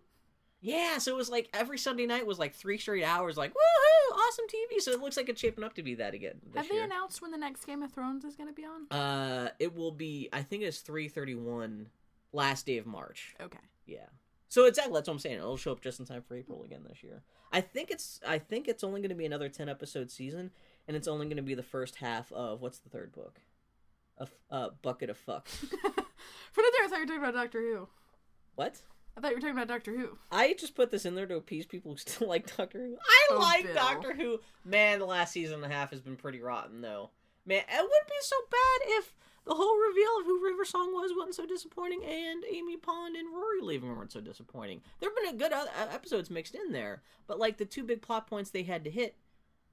[0.61, 4.17] Yeah, so it was like every Sunday night was like three straight hours, like woohoo,
[4.17, 4.81] awesome TV.
[4.81, 6.41] So it looks like it's shaping up to be that again.
[6.47, 6.85] This Have they year.
[6.85, 8.91] announced when the next Game of Thrones is going to be on?
[8.91, 10.31] Uh, it will be.
[10.33, 11.89] I think it's three thirty one,
[12.33, 13.35] last day of March.
[13.43, 13.59] Okay.
[13.87, 14.07] Yeah.
[14.49, 15.37] So exactly that's what I'm saying.
[15.37, 17.23] It'll show up just in time for April again this year.
[17.53, 18.21] I think it's.
[18.27, 20.51] I think it's only going to be another ten episode season,
[20.89, 23.41] and it's only going to be the first half of what's the third book?
[24.19, 25.49] A f- uh, bucket of fucks.
[25.49, 27.89] For another, I thought you were talking about Doctor Who.
[28.55, 28.81] what?
[29.17, 30.19] I thought you were talking about Doctor Who.
[30.31, 32.97] I just put this in there to appease people who still like Doctor Who.
[33.01, 33.75] I Oh, like Bill.
[33.75, 34.41] Doctor Who.
[34.65, 37.11] Man, the last season and a half has been pretty rotten, though.
[37.47, 41.13] Man, it wouldn't be so bad if the whole reveal of who River Song was
[41.15, 44.81] wasn't so disappointing, and Amy Pond and Rory leaving weren't so disappointing.
[45.01, 45.53] There have been a good
[45.93, 49.17] episodes mixed in there, but like the two big plot points they had to hit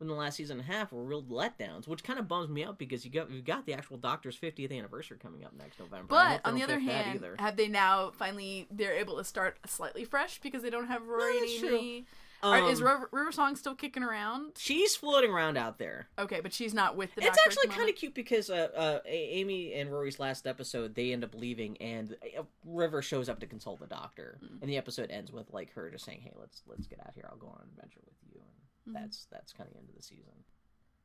[0.01, 2.63] in the last season and a half were real letdowns, which kind of bums me
[2.63, 6.07] out because you got you've got the actual Doctor's 50th anniversary coming up next November.
[6.09, 7.35] But on the other hand, either.
[7.39, 11.37] have they now finally they're able to start slightly fresh because they don't have Rory
[11.37, 11.77] and true.
[11.77, 12.05] Amy?
[12.43, 14.53] Are- is Um, River, River Song still kicking around?
[14.57, 16.07] She's floating around out there.
[16.17, 17.23] Okay, but she's not with the.
[17.23, 21.23] it's actually kind of cute because uh, uh, Amy and Rory's last episode, they end
[21.23, 24.55] up leaving, and uh, River shows up to consult the doctor, Hmm.
[24.61, 27.27] and the episode ends with like her just saying, "Hey, let's let's get out here.
[27.29, 28.49] I'll go on an adventure with you," and
[28.87, 28.93] Mhm.
[28.93, 30.33] that's that's kind of the end of the season.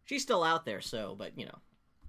[0.05, 1.59] She's still out there, so but you know,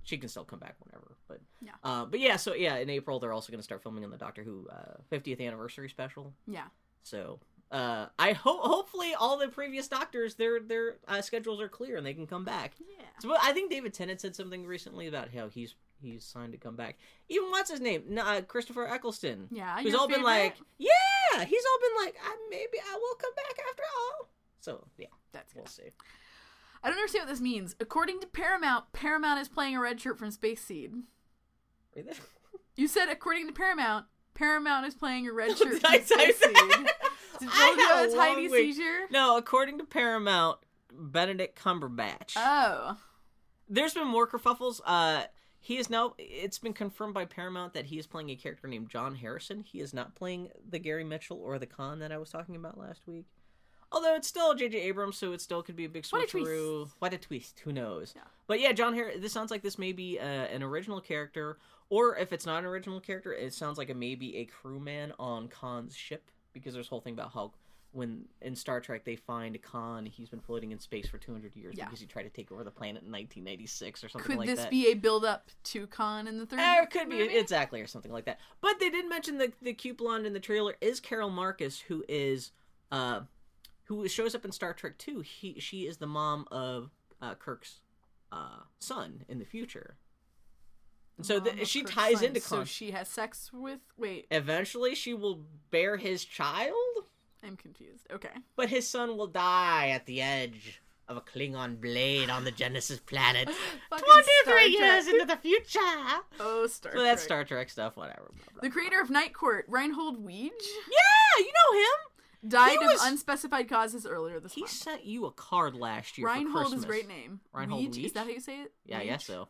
[0.03, 1.17] she can still come back whenever.
[1.27, 1.71] But Yeah.
[1.83, 4.17] uh, but yeah, so yeah, in April they're also going to start filming on the
[4.17, 6.33] Doctor Who uh, 50th anniversary special.
[6.47, 6.67] Yeah.
[7.03, 7.39] So
[7.71, 12.05] uh, I hope hopefully all the previous doctors their their uh, schedules are clear and
[12.05, 12.73] they can come back.
[12.79, 13.03] Yeah.
[13.19, 16.75] So I think David Tennant said something recently about how he's he's signed to come
[16.75, 16.97] back.
[17.27, 18.17] Even what's his name?
[18.17, 19.47] Uh, Christopher Eccleston.
[19.51, 19.81] Yeah.
[19.81, 23.33] Who's your all been like, yeah, he's all been like, I, maybe I will come
[23.35, 24.29] back after all.
[24.59, 25.61] So yeah, That's good.
[25.63, 25.91] we'll see.
[26.83, 27.75] I don't understand what this means.
[27.79, 30.93] According to Paramount, Paramount is playing a red shirt from Space Seed.
[31.95, 32.03] There.
[32.75, 34.05] You said according to Paramount,
[34.35, 36.53] Paramount is playing a red shirt I from Space Seed.
[37.39, 38.75] Did I you have a tiny week.
[38.75, 39.07] seizure?
[39.09, 40.59] No, according to Paramount,
[40.93, 42.33] Benedict Cumberbatch.
[42.35, 42.97] Oh.
[43.67, 44.79] There's been more kerfuffles.
[44.85, 45.23] Uh,
[45.59, 46.13] he is now.
[46.19, 49.63] It's been confirmed by Paramount that he is playing a character named John Harrison.
[49.63, 52.77] He is not playing the Gary Mitchell or the Khan that I was talking about
[52.77, 53.25] last week.
[53.91, 54.77] Although it's still J.J.
[54.81, 56.79] Abrams, so it still could be a big What a switcheroo.
[56.83, 56.95] twist.
[56.99, 57.59] What a twist!
[57.63, 58.13] Who knows?
[58.15, 58.23] Yeah.
[58.47, 59.21] But yeah, John Harrison.
[59.21, 61.57] This sounds like this may be uh, an original character,
[61.89, 65.13] or if it's not an original character, it sounds like it may be a crewman
[65.19, 67.51] on Khan's ship because there's a whole thing about how
[67.93, 71.75] when in Star Trek they find Khan, he's been floating in space for 200 years
[71.77, 71.85] Yeah.
[71.85, 74.65] because he tried to take over the planet in 1996 or something Could like this
[74.67, 76.59] be a build up to Khan in the third?
[76.59, 78.39] Eh, it could be exactly or something like that.
[78.61, 82.03] But they did mention the the cute blonde in the trailer is Carol Marcus, who
[82.09, 82.51] is
[82.91, 83.21] uh,
[83.87, 85.21] who shows up in Star Trek 2.
[85.21, 87.79] He she is the mom of uh, Kirk's
[88.31, 89.97] uh, son in the future.
[91.17, 92.25] And so the, she Kirk's ties son.
[92.25, 93.79] into So she has sex with.
[93.97, 96.75] Wait, Eventually, she will bear his child,
[97.43, 98.05] I'm confused.
[98.11, 98.29] Okay.
[98.55, 102.99] but his son will die at the edge of a Klingon blade on the Genesis
[102.99, 103.49] planet.
[103.89, 105.79] 23 years into the future.
[106.39, 106.99] Oh, Star Trek.
[106.99, 108.29] So that's Star Trek stuff, whatever.
[108.35, 112.16] blah, blah, The creator of Night Court, Reinhold Weege, Yeah, you know him.
[112.47, 114.71] Died was- of unspecified causes earlier this He month.
[114.71, 116.27] He sent you a card last year.
[116.27, 117.39] for Reinhold is a great name.
[117.53, 118.03] Reinhold Weege?
[118.05, 118.73] Is that how you say it?
[118.85, 119.49] Yeah, I guess so.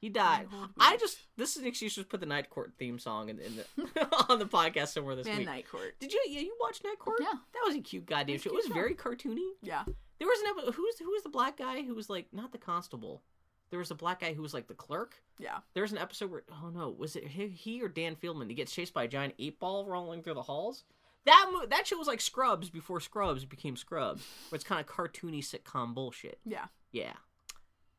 [0.00, 0.48] He died.
[0.78, 3.56] I just this is an excuse to put the Night Court theme song in, in
[3.56, 5.46] the, on the podcast somewhere this Man, week.
[5.46, 5.94] Night Court.
[6.00, 6.22] Did you?
[6.26, 7.18] Yeah, you watched Night Court?
[7.20, 7.32] Yeah.
[7.52, 8.48] that was a cute goddamn show.
[8.50, 9.50] It was cute very cartoony.
[9.62, 9.84] Yeah.
[10.18, 10.74] There was an episode.
[10.74, 13.22] Who's who was the black guy who was like not the constable?
[13.68, 15.16] There was a black guy who was like the clerk.
[15.38, 15.58] Yeah.
[15.74, 18.48] There was an episode where oh no, was it he, he or Dan Fielding?
[18.48, 20.84] He gets chased by a giant eight ball rolling through the halls.
[21.26, 24.86] That mo- that show was like Scrubs before Scrubs became Scrubs, where it's kind of
[24.86, 26.38] cartoony sitcom bullshit.
[26.44, 26.66] Yeah.
[26.92, 27.12] Yeah,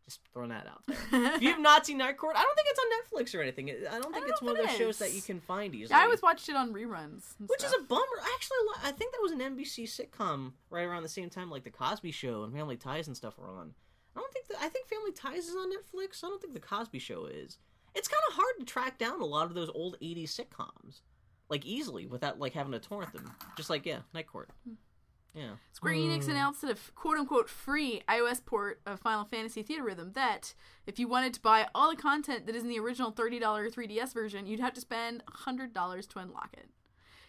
[0.05, 0.97] just throwing that out there.
[1.35, 2.85] if you have not seen Night Court, I don't think it's on
[3.23, 3.69] Netflix or anything.
[3.69, 5.73] I don't think don't it's one if of it those shows that you can find
[5.73, 5.91] easily.
[5.91, 7.23] Yeah, I always watched it on reruns.
[7.39, 8.03] and which is a bummer.
[8.35, 11.69] Actually, I think that was an NBC sitcom right around the same time, like the
[11.69, 13.73] Cosby Show and Family Ties and stuff were on.
[14.15, 14.57] I don't think that.
[14.59, 16.23] I think Family Ties is on Netflix.
[16.23, 17.59] I don't think the Cosby Show is.
[17.95, 21.01] It's kind of hard to track down a lot of those old '80s sitcoms,
[21.51, 23.31] like easily without like having to torrent them.
[23.55, 24.49] Just like yeah, Night Court.
[24.67, 24.73] Hmm.
[25.35, 25.51] Yeah.
[25.71, 26.31] Square Enix hmm.
[26.31, 30.55] announced that a quote unquote free iOS port of Final Fantasy Theatrhythm that
[30.87, 34.13] if you wanted to buy all the content that is in the original $30 3DS
[34.13, 36.69] version, you'd have to spend $100 to unlock it.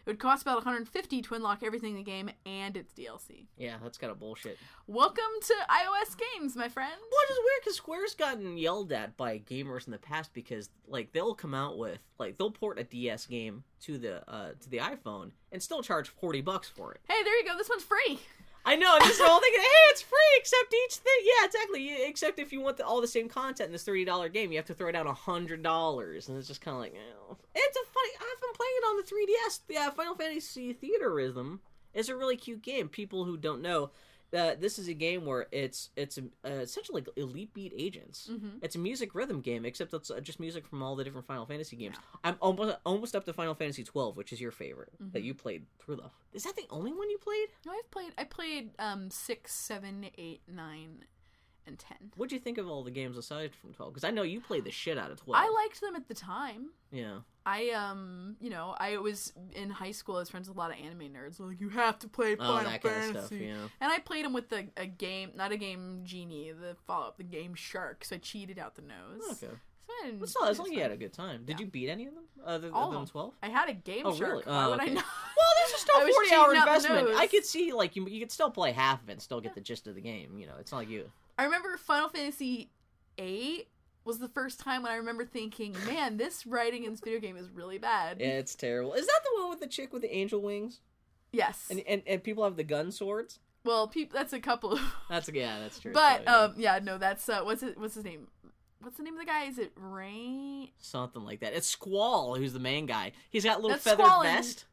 [0.04, 3.46] It would cost about 150 to unlock everything in the game and its DLC.
[3.56, 4.58] Yeah, that's kind of bullshit.
[4.88, 6.90] Welcome to iOS games, my friend.
[7.00, 11.12] Which is weird because Square's gotten yelled at by gamers in the past because like
[11.12, 14.78] they'll come out with like they'll port a DS game to the uh to the
[14.78, 17.00] iPhone and still charge forty bucks for it.
[17.08, 17.56] Hey, there you go.
[17.56, 18.18] This one's free.
[18.64, 21.12] I know, this is all thinking, hey, it's free except each thing.
[21.24, 22.02] Yeah, exactly.
[22.06, 24.58] Except if you want the, all the same content in this thirty dollar game, you
[24.58, 27.34] have to throw down hundred dollars, and it's just kind of like, eh.
[27.54, 28.10] it's a funny.
[28.20, 29.60] I've been playing it on the 3DS.
[29.68, 31.58] Yeah, Final Fantasy Theatrhythm
[31.92, 32.88] is a really cute game.
[32.88, 33.90] People who don't know.
[34.34, 38.30] Uh, this is a game where it's it's uh, essentially like elite beat agents.
[38.62, 41.44] It's a music rhythm game, except it's uh, just music from all the different Final
[41.46, 41.96] Fantasy games.
[42.24, 45.66] I'm almost almost up to Final Fantasy 12, which is your favorite that you played
[45.78, 46.10] through the.
[46.32, 47.48] Is that the only one you played?
[47.66, 48.12] No, I've played.
[48.16, 51.04] I played um six, seven, eight, nine,
[51.66, 51.96] and ten.
[52.16, 53.92] What'd you think of all the games aside from 12?
[53.94, 55.40] Because I know you played the shit out of 12.
[55.42, 56.70] I liked them at the time.
[56.90, 57.18] Yeah.
[57.44, 60.16] I um, you know, I was in high school.
[60.16, 61.40] I was friends with a lot of anime nerds.
[61.40, 63.18] Like, you have to play Oh, Final that kind Fantasy.
[63.18, 63.68] of stuff, yeah.
[63.80, 67.16] And I played them with the a game, not a game genie, the follow up,
[67.16, 68.04] the game Shark.
[68.04, 69.22] So I cheated out the nose.
[69.24, 69.34] Okay.
[69.34, 69.48] So
[69.90, 71.44] I didn't, But still, as long as you had a good time.
[71.44, 71.66] Did Yeah.
[71.66, 73.34] you beat any of them other, All other than 12?
[73.42, 74.30] I had a game Oh, Shark.
[74.30, 74.42] really?
[74.44, 74.94] Why Oh, would I okay.
[74.94, 75.04] not?
[75.04, 77.18] Well, there's a still I was 40 hour cheating out the investment.
[77.20, 79.54] I could see, like, you, you could still play half of it and still get
[79.56, 80.38] the gist of the game.
[80.38, 81.10] You know, it's not like you.
[81.38, 82.70] I remember Final Fantasy
[83.18, 83.68] eight
[84.04, 87.36] was the first time when I remember thinking, man, this writing in this video game
[87.36, 88.18] is really bad.
[88.20, 88.94] Yeah, it's terrible.
[88.94, 90.80] Is that the one with the chick with the angel wings?
[91.32, 91.68] Yes.
[91.70, 93.38] And, and, and people have the gun swords?
[93.64, 94.80] Well, peop that's a couple of.
[95.08, 95.92] That's yeah, that's true.
[95.92, 96.36] But So, yeah.
[96.36, 97.78] um, yeah, no, that's uh, what's it?
[97.78, 98.26] What's his name?
[98.80, 99.44] What's the name of the guy?
[99.44, 100.70] Is it Rain?
[100.78, 101.54] something like that.
[101.54, 103.12] It's Squall, who's the main guy.
[103.30, 104.64] He's got a little That's feathered vest.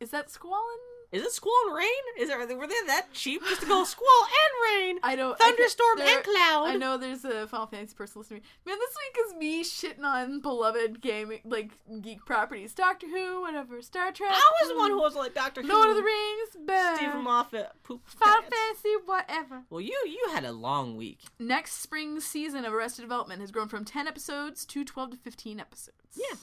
[0.00, 0.80] Is that Squallen?
[1.12, 1.88] Is it Squall and Rain?
[2.18, 4.98] Is it were they that cheap just to go Squall and Rain?
[5.02, 5.36] I don't.
[5.40, 6.64] I Thunderstorm there- and Cloud.
[6.68, 8.52] I know there's a Final Fantasy person listening to me.
[8.64, 12.72] Man, this week is me shitting on beloved game like geek properties.
[12.72, 13.82] Doctor Who, whatever.
[13.82, 14.30] Star Trek.
[14.32, 15.68] I was the one who mm, was like Doctor Who.
[15.68, 16.66] Lord of the Rings.
[16.66, 16.96] Bah.
[16.96, 17.72] Steven Moffat.
[17.82, 18.00] Poop.
[18.06, 18.56] Final pants.
[18.56, 19.62] Fantasy, whatever.
[19.68, 21.18] Well, you you had a long week.
[21.38, 25.60] Next spring's season of Arrested Development has grown from 10 episodes to 12 to 15
[25.60, 25.96] episodes.
[26.14, 26.36] Yeah.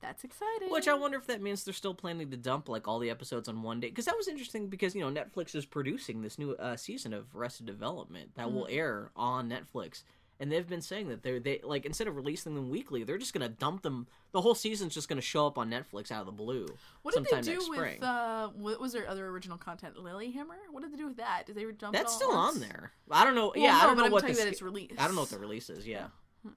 [0.00, 0.70] That's exciting.
[0.70, 3.48] Which I wonder if that means they're still planning to dump like all the episodes
[3.48, 3.88] on one day.
[3.88, 4.68] Because that was interesting.
[4.68, 8.66] Because you know Netflix is producing this new uh, season of Arrested Development that will
[8.70, 10.04] air on Netflix,
[10.40, 13.32] and they've been saying that they're they like instead of releasing them weekly, they're just
[13.32, 14.06] gonna dump them.
[14.32, 16.68] The whole season's just gonna show up on Netflix out of the blue.
[17.02, 19.96] What did they do with uh what was their other original content?
[19.96, 20.70] Lilyhammer?
[20.70, 21.44] What did they do with that?
[21.46, 22.92] Did they dump it That's still on there.
[23.10, 23.52] I don't know.
[23.54, 24.92] Well, yeah, no, I don't know I'm what the about its release.
[24.96, 25.86] I don't know what the release is.
[25.86, 26.04] Yeah.
[26.04, 26.06] Hmm,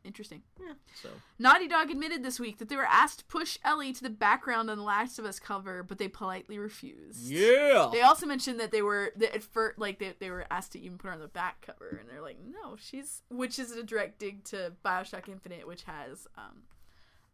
[0.04, 0.42] Interesting.
[0.60, 0.74] Yeah.
[1.02, 4.10] So Naughty Dog admitted this week that they were asked to push Ellie to the
[4.10, 7.24] background on the Last of Us cover, but they politely refused.
[7.30, 7.90] yeah.
[7.92, 10.80] They also mentioned that they were that at first, like they, they were asked to
[10.80, 13.84] even put her on the back cover, and they're like, no, she's which is a
[13.84, 16.64] direct dig to Bioshock Infinite, which has um,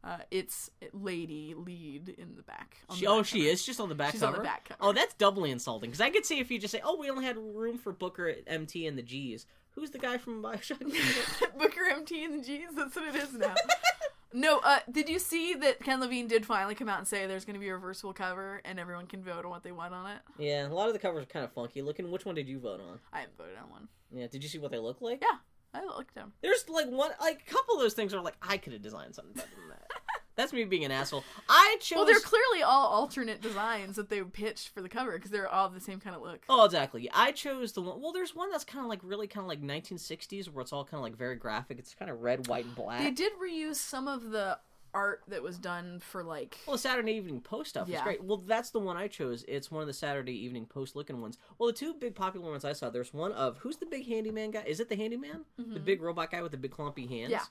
[0.03, 2.77] uh, its lady lead in the back.
[2.89, 4.43] on She, the oh, back she is just on the back She's on cover.
[4.43, 4.77] the back cover.
[4.81, 5.89] Oh, that's doubly insulting.
[5.89, 8.33] Because I could see if you just say, "Oh, we only had room for Booker,
[8.45, 9.45] MT, and the G's."
[9.77, 10.79] Who's the guy from Bioshock?
[11.59, 12.69] Booker MT and the G's.
[12.75, 13.53] That's what it is now.
[14.33, 17.45] no, uh, did you see that Ken Levine did finally come out and say there's
[17.45, 20.09] going to be a reversible cover and everyone can vote on what they want on
[20.09, 20.17] it?
[20.39, 22.09] yeah, a lot of the covers are kind of funky looking.
[22.09, 22.97] Which one did you vote on?
[23.13, 23.87] I haven't voted on one.
[24.11, 25.21] Yeah, did you see what they look like?
[25.21, 25.37] Yeah,
[25.75, 26.33] I looked them.
[26.41, 29.13] There's like one, like a couple of those things are like I could have designed
[29.13, 29.91] something better than that.
[30.37, 31.23] That's me being an asshole.
[31.49, 31.97] I chose.
[31.97, 35.67] Well, they're clearly all alternate designs that they pitched for the cover because they're all
[35.67, 36.45] the same kind of look.
[36.47, 37.09] Oh, exactly.
[37.13, 37.99] I chose the one.
[38.01, 40.85] Well, there's one that's kind of like really kind of like 1960s, where it's all
[40.85, 41.79] kind of like very graphic.
[41.79, 43.01] It's kind of red, white, and black.
[43.01, 44.59] They did reuse some of the
[44.93, 46.57] art that was done for like.
[46.65, 48.03] Well, the Saturday Evening Post stuff is Yeah.
[48.03, 48.23] great.
[48.23, 49.43] Well, that's the one I chose.
[49.47, 51.37] It's one of the Saturday Evening Post looking ones.
[51.57, 54.51] Well, the two big popular ones I saw, there's one of who's the big handyman
[54.51, 54.63] guy?
[54.65, 55.45] Is it the handyman?
[55.57, 57.23] The big robot guy with the big clumpy hands?
[57.25, 57.31] Mm-hmm.
[57.31, 57.43] Yeah.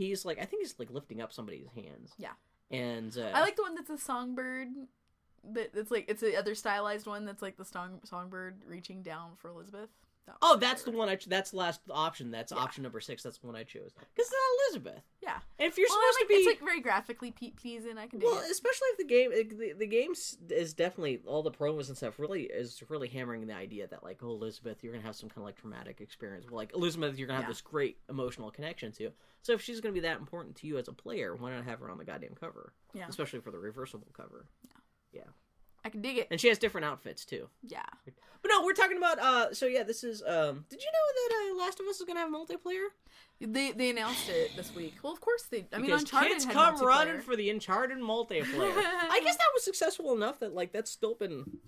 [0.00, 2.14] He's like, I think he's like lifting up somebody's hands.
[2.16, 2.32] Yeah.
[2.70, 4.68] And uh, I like the one that's a songbird.
[5.52, 9.32] That it's like it's the other stylized one that's like the song songbird reaching down
[9.36, 9.90] for Elizabeth.
[10.26, 11.16] That Oh, that's the one I.
[11.16, 12.30] Ch- that's the last option.
[12.30, 12.58] That's Yeah.
[12.58, 13.22] option number six.
[13.22, 15.02] That's the one I chose because it's not Elizabeth.
[15.22, 15.38] Yeah.
[15.58, 17.98] And if you're Well, supposed like, to be, it's like very graphically pe- pleasing.
[17.98, 18.50] I can do Well, it.
[18.50, 20.12] especially if the game, the, the game
[20.50, 22.18] is definitely all the promos and stuff.
[22.18, 25.38] Really is really hammering the idea that like, oh, Elizabeth, you're gonna have some kind
[25.38, 26.46] of like traumatic experience.
[26.46, 27.52] Well, like Elizabeth, you're gonna have Yeah.
[27.52, 29.10] this great emotional connection to.
[29.42, 31.80] So if she's gonna be that important to you as a player, why not have
[31.80, 32.72] her on the goddamn cover?
[32.92, 33.06] Yeah.
[33.08, 34.46] Especially for the reversible cover.
[35.84, 36.28] I can dig it.
[36.30, 37.48] And she has different outfits too.
[37.62, 37.82] Yeah.
[38.42, 39.18] But no, we're talking about.
[39.18, 40.22] uh So yeah, this is.
[40.22, 42.88] um Did you know that uh, Last of Us is gonna have multiplayer?
[43.40, 44.94] They they announced it this week.
[45.02, 45.66] Well, of course they.
[45.72, 48.44] I mean, Because Uncharted kids come running for the Uncharted multiplayer.
[48.76, 51.58] I guess that was successful enough that like that's still been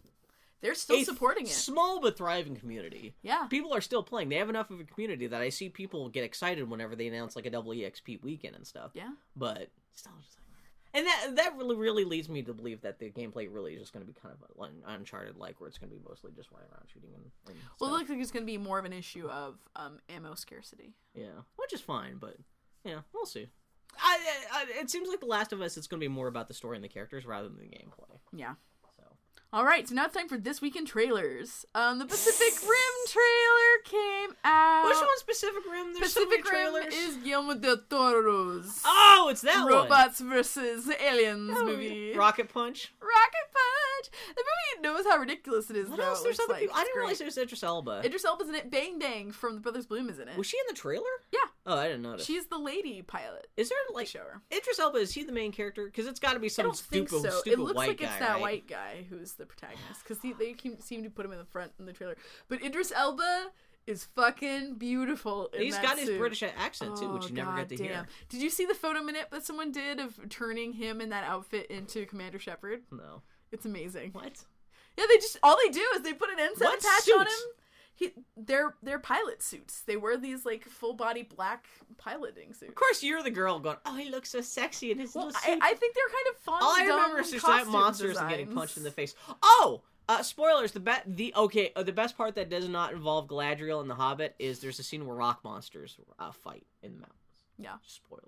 [0.61, 1.51] They're still supporting it.
[1.51, 3.15] Small but thriving community.
[3.23, 3.47] Yeah.
[3.49, 4.29] People are still playing.
[4.29, 7.37] They have enough of a community that I see people get excited whenever they announce
[7.37, 8.91] like a double EXP weekend and stuff.
[8.95, 9.11] Yeah.
[9.35, 10.42] But still just like
[10.95, 13.93] and that that really really leads me to believe that the gameplay really is just
[13.93, 16.51] going to be kind of un- uncharted like where it's going to be mostly just
[16.51, 18.85] running around shooting and, and Well, it looks like it's going to be more of
[18.85, 20.95] an issue of um, ammo scarcity.
[21.15, 22.37] yeah, which is fine, but
[22.85, 23.49] yeah, we'll see.
[24.01, 24.19] I,
[24.53, 25.77] I, it seems like The Last of Us.
[25.77, 28.19] It's going to be more about the story and the characters rather than the gameplay.
[28.35, 28.55] Yeah.
[29.53, 31.67] So All right, so now it's time for this week in trailers.
[31.75, 34.87] Um, the Pacific Rim trailer came out.
[34.87, 35.93] which one's Pacific Rim?
[35.95, 36.95] There's so Pacific many Rim trailers.
[36.95, 39.73] is Guillermo del Toro's Oh, it's that one.
[39.73, 42.15] robots versus aliens Oh, movie.
[42.17, 42.93] Rocket Punch.
[43.01, 43.49] Rocket
[44.03, 44.11] Punch.
[44.37, 45.89] The movie knows how ridiculous it is.
[45.89, 46.05] What though.
[46.07, 46.23] else?
[46.23, 46.77] There's other like people.
[46.77, 47.01] I didn't great.
[47.03, 48.03] realize there's Idris Elba.
[48.05, 48.71] Idris Elba's in it.
[48.71, 50.37] Bang Bang from the Brothers Bloom is in it.
[50.37, 51.05] Was she in the trailer?
[51.33, 52.27] Yeah, Oh, I didn't notice.
[52.27, 53.47] she's the lady pilot.
[53.57, 54.41] Is there like show her.
[54.53, 54.99] Idris Elba?
[54.99, 55.87] Is he the main character?
[55.87, 57.39] Because it's got to be I some don't think stupid, so.
[57.41, 58.41] stupid It looks like guy, it's that right?
[58.41, 61.87] white guy who's the protagonist because they seem to put him in the front in
[61.87, 62.17] the trailer.
[62.49, 63.51] But Idris Elba
[63.87, 65.49] is fucking beautiful.
[65.55, 66.11] In He's got his.
[66.17, 67.93] British accent too, which Oh, you never get to goddamn.
[67.93, 68.07] hear.
[68.29, 71.67] Did you see the photo minute that someone did of turning him in that outfit
[71.67, 72.83] into Commander Shepard?
[72.93, 73.23] No.
[73.53, 74.11] It's amazing.
[74.13, 74.45] What?
[74.97, 77.33] Yeah, they just all they do is they put an ensign What patch on him.
[77.95, 79.83] He, they're they're pilot suits.
[79.83, 81.67] They wear these like full body black
[81.99, 82.71] piloting suits.
[82.71, 83.77] Of course, you're the girl going.
[83.87, 85.59] Oh, he looks so sexy in his Well, little I, suit.
[85.63, 86.63] I think they're kind of fun.
[86.63, 89.15] All I remember is giant costume monsters and getting punched in the face.
[89.43, 90.73] Oh, uh, spoilers.
[90.73, 93.95] The be- the okay, uh, the best part that does not involve Galadriel and the
[93.95, 97.19] Hobbit is there's a scene where rock monsters uh, fight in the mountains.
[97.59, 97.75] Yeah.
[97.87, 98.25] Spoilers.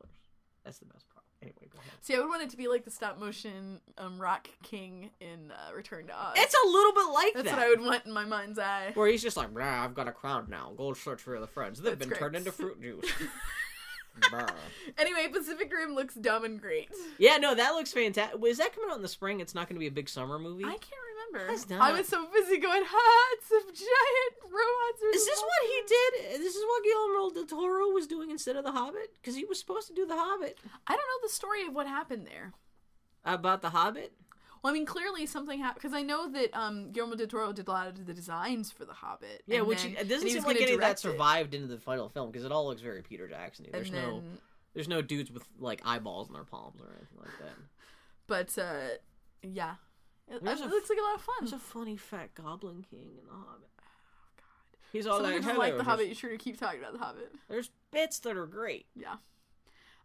[0.65, 1.14] That's the best part.
[1.45, 1.93] Anyway, go ahead.
[2.01, 5.53] See, I would want it to be like the stop motion um, Rock King in
[5.53, 6.35] uh, Return to Oz.
[6.37, 7.45] It's a little bit like that.
[7.45, 7.59] That's that.
[7.59, 8.93] what I would want in my mind's eye.
[8.95, 10.73] Where he's just like, "Nah, I've got a crown now.
[10.77, 11.81] Go search for the friends.
[11.81, 13.11] They've That's been turned into fruit juice."
[14.97, 16.89] Anyway, Pacific Rim looks dumb and great.
[17.19, 18.41] yeah, no, that looks fantastic.
[18.47, 19.41] Is that coming out in the spring?
[19.41, 20.65] It's not going to be a big summer movie.
[20.65, 20.83] I can't
[21.33, 21.53] remember.
[21.53, 25.03] That's I not- was so busy going, ha, it's some giant robots.
[25.03, 25.83] or Is this something." what he
[26.35, 26.41] did?
[26.43, 29.15] This is what Guillermo del Toro was doing instead of The Hobbit?
[29.15, 30.59] Because he was supposed to do The Hobbit.
[30.87, 32.53] I don't know the story of what happened there.
[33.25, 34.13] About The Hobbit?
[34.63, 37.69] Well, I mean, clearly something happened because I know that um, Guillermo del Toro did
[37.69, 39.43] a lot of the designs for The Hobbit.
[39.47, 41.03] Yeah, and which then- it doesn't he seem like any of that direct it.
[41.03, 43.67] survived into the final film because it all looks very Peter Jackson.
[43.71, 44.23] There's And no,
[44.73, 47.57] there's no dudes with like eyeballs in their palms or anything like that.
[48.27, 48.97] but uh,
[49.43, 49.75] yeah,
[50.29, 51.35] it, it looks like a lot of fun.
[51.41, 53.69] There's a funny fat Goblin King in The Hobbit.
[53.79, 53.83] Oh,
[54.37, 54.79] God.
[54.93, 56.81] He's all Someone like, who doesn't "Hello, like The Hobbit, you sure to keep talking
[56.81, 57.33] about The Hobbit.
[57.49, 58.87] There's bits that are great.
[58.97, 59.17] Yeah.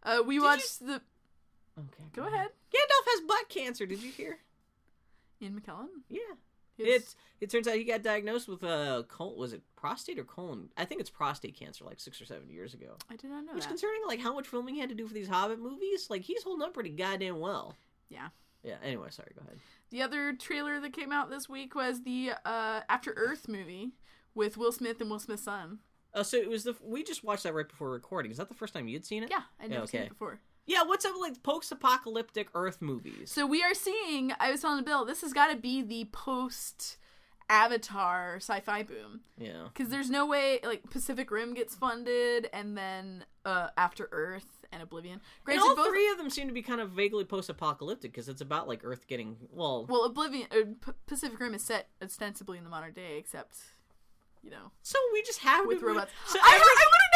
[0.02, 1.00] Uh, we watched the.
[1.78, 2.48] Okay, Go ahead.
[2.72, 3.86] Gandalf has butt cancer.
[3.86, 4.38] Did you hear?
[5.40, 5.86] Ian McKellen.
[6.08, 6.20] Yeah.
[6.82, 10.70] It's it turns out he got diagnosed with a col- was it prostate or colon?
[10.78, 12.96] I think it's prostate cancer like six or seven years ago.
[13.10, 13.68] I did not know Which that.
[13.68, 16.42] concerning like how much filming he had to do for these Hobbit movies, like he's
[16.42, 17.76] holding up pretty goddamn well.
[18.08, 18.28] Yeah.
[18.62, 18.76] Yeah.
[18.82, 19.32] Anyway, sorry.
[19.34, 19.58] Go ahead.
[19.90, 23.92] The other trailer that came out this week was the uh, After Earth movie
[24.34, 25.78] with Will Smith and Will Smith's son.
[26.12, 28.30] Uh, so it was the we just watched that right before recording.
[28.30, 29.30] Is that the first time you'd seen it?
[29.30, 30.06] Yeah, I'd never seen okay.
[30.06, 30.40] it before.
[30.66, 30.82] Yeah.
[30.84, 33.30] What's up with like post-apocalyptic Earth movies?
[33.32, 34.32] So we are seeing.
[34.38, 36.98] I was telling Bill, this has got to be the post
[37.48, 39.64] Avatar sci-fi boom Yeah.
[39.72, 44.82] because there's no way like Pacific Rim gets funded and then uh, After Earth and
[44.82, 45.20] Oblivion.
[45.48, 48.40] And all both three of them seem to be kind of vaguely post-apocalyptic because it's
[48.40, 49.86] about like Earth getting well.
[49.88, 53.56] well, Oblivion, uh, Pacific Rim is set ostensibly in the modern day, except
[54.42, 56.12] you know So we just have with robots.
[56.26, 57.09] So I, every- I want to know how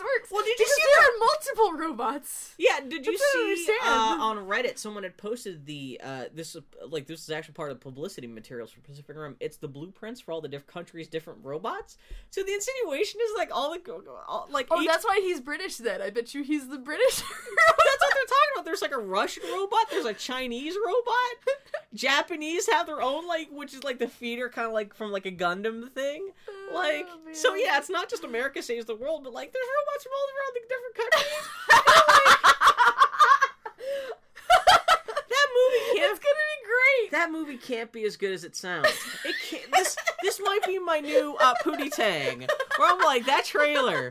[0.00, 0.30] this works.
[0.30, 2.54] Well, did you because see there are multiple robots?
[2.58, 6.60] Yeah, did you That's see uh, on Reddit someone had posted the uh, this uh,
[6.88, 9.36] like this is actually part of the publicity materials for Pacific Rim.
[9.40, 11.96] It's the blueprints for all the different countries' different robots.
[12.30, 13.80] So the insinuation is like all the
[14.26, 15.76] all, like Oh, each- that's why he's British.
[15.76, 17.16] Then I bet you he's the British.
[17.20, 18.64] that's what they're talking about.
[18.64, 19.90] There's like a Russian robot.
[19.90, 21.54] There's a Chinese robot.
[21.94, 25.26] Japanese have their own like, which is like the feeder, kind of like from like
[25.26, 26.30] a Gundam thing.
[26.72, 29.89] Like, Oh, so yeah, it's not just America saves the world, but like there's robots
[30.02, 31.44] from all around the different countries.
[35.30, 37.10] that movie can't it's gonna be great.
[37.12, 38.88] that movie can't be as good as it sounds.
[39.24, 39.70] It can't.
[39.72, 42.40] This this might be my new uh, Pootie Tang,
[42.76, 44.10] where I'm like that trailer.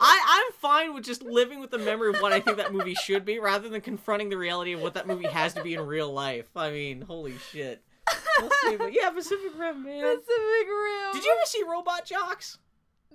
[0.00, 2.94] I I'm fine with just living with the memory of what I think that movie
[2.94, 5.80] should be, rather than confronting the reality of what that movie has to be in
[5.80, 6.46] real life.
[6.56, 7.82] I mean, holy shit.
[8.40, 10.02] We'll see, but yeah, Pacific Rim, man.
[10.02, 11.12] Pacific Rim.
[11.12, 12.58] Did you ever see Robot Jox?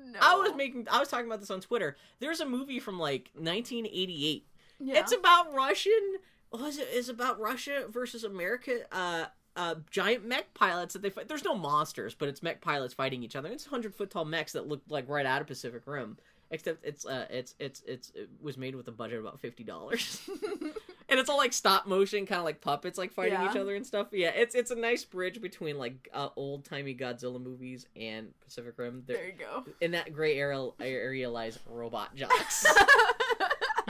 [0.04, 0.20] No.
[0.22, 0.88] I was making.
[0.89, 1.95] I was talking about this on Twitter.
[2.20, 4.45] There's a movie from like 1988
[4.80, 5.00] Yeah.
[5.00, 6.18] it's about Russian.
[6.52, 6.88] Was it?
[6.93, 8.80] Is about Russia versus America.
[8.91, 9.26] Uh,
[9.56, 11.28] uh, giant mech pilots that they fight.
[11.28, 13.50] There's no monsters, but it's mech pilots fighting each other.
[13.50, 16.18] It's hundred foot tall mechs that look like right out of Pacific Rim.
[16.52, 19.64] Except it's uh, it's it's it's it was made with a budget of about fifty
[19.64, 20.20] dollars,
[21.10, 23.52] and it's all like stop motion, kind of like puppets, like fighting Yeah.
[23.52, 24.08] each other and stuff.
[24.12, 28.74] Yeah, it's it's a nice bridge between like uh, old timey Godzilla movies and Pacific
[28.78, 29.04] Rim.
[29.06, 29.64] There- there you go.
[29.80, 32.66] in that gray area, area lies Robot Jox.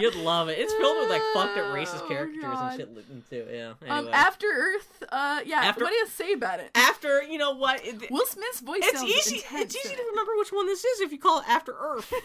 [0.01, 0.57] You'd love it.
[0.59, 3.47] It's filled with like fucked up racist Oh, caricatures and shit too.
[3.51, 3.73] Yeah.
[3.87, 5.03] Um, After Earth.
[5.09, 5.57] Uh, yeah.
[5.61, 6.71] After- What do you say about it?
[6.75, 7.85] After you know what?
[7.85, 9.35] It, Will Smith's voice it's sounds easy.
[9.37, 12.11] intense It's easy to remember which one this is if you call it After Earth.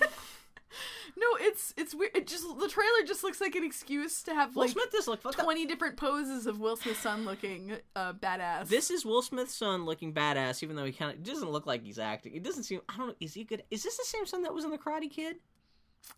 [1.16, 2.10] No, it's it's weird.
[2.16, 5.06] It just the trailer just looks like an excuse to have Will like Smith does
[5.06, 5.44] look fucked up.
[5.44, 8.66] twenty different poses of Will Smith's son looking uh, badass.
[8.66, 11.84] This is Will Smith's son looking badass, even though he kind of doesn't look like
[11.84, 12.34] he's acting.
[12.34, 12.80] It doesn't seem.
[12.88, 13.14] I don't know.
[13.20, 13.62] Is he good?
[13.70, 15.36] Is this the same son that was in the Karate Kid?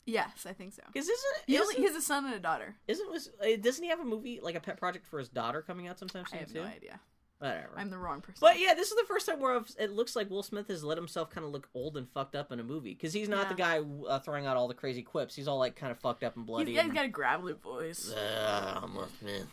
[0.04, 0.82] Yes, I think so.
[0.94, 1.20] Is this?
[1.20, 2.74] A, He, only, isn't, he has a son and a daughter.
[2.88, 3.30] isn't was?
[3.40, 5.98] uh, Doesn't he have a movie like a pet project for his daughter coming out
[5.98, 6.60] sometime I have too?
[6.62, 7.00] no idea.
[7.38, 7.72] Whatever.
[7.76, 8.38] I'm the wrong person.
[8.40, 10.96] But yeah, this is the first time where it looks like Will Smith has let
[10.96, 13.54] himself kind of look old and fucked up in a movie because he's not the
[13.54, 15.34] guy uh, throwing out all the crazy quips.
[15.34, 16.72] He's all like kind of fucked up and he's, bloody.
[16.72, 18.10] yeah, he's got a gravelly voice.
[18.10, 19.46] uh, I'm Will Smith.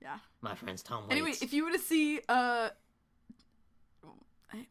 [0.00, 0.16] Yeah.
[0.40, 1.12] My friend's Tom Waits.
[1.12, 2.70] Anyway, if you were to see uh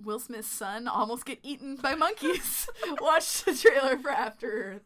[0.03, 2.67] Will Smith's son almost get eaten by monkeys,
[3.01, 4.81] watch the trailer for After Earth.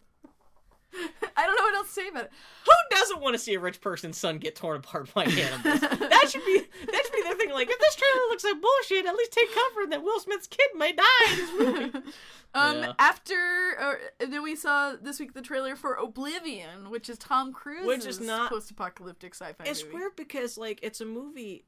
[1.38, 2.32] I don't know what else to say about it.
[2.66, 5.62] Who doesn't want to see a rich person's son get torn apart by animals?
[5.82, 6.58] that should be
[6.92, 7.52] that should be the thing.
[7.52, 10.68] Like, if this trailer looks like bullshit, at least take comfort that Will Smith's kid
[10.76, 11.52] might die in this
[11.94, 12.12] movie.
[12.56, 12.94] Um, Yeah.
[12.98, 13.36] after
[13.80, 17.86] or, and then we saw this week the trailer for Oblivion, which is Tom Cruise,
[17.86, 19.66] Which is not- post-apocalyptic sci-fi.
[19.66, 19.94] it's movie.
[19.96, 21.66] weird because like it's a movie.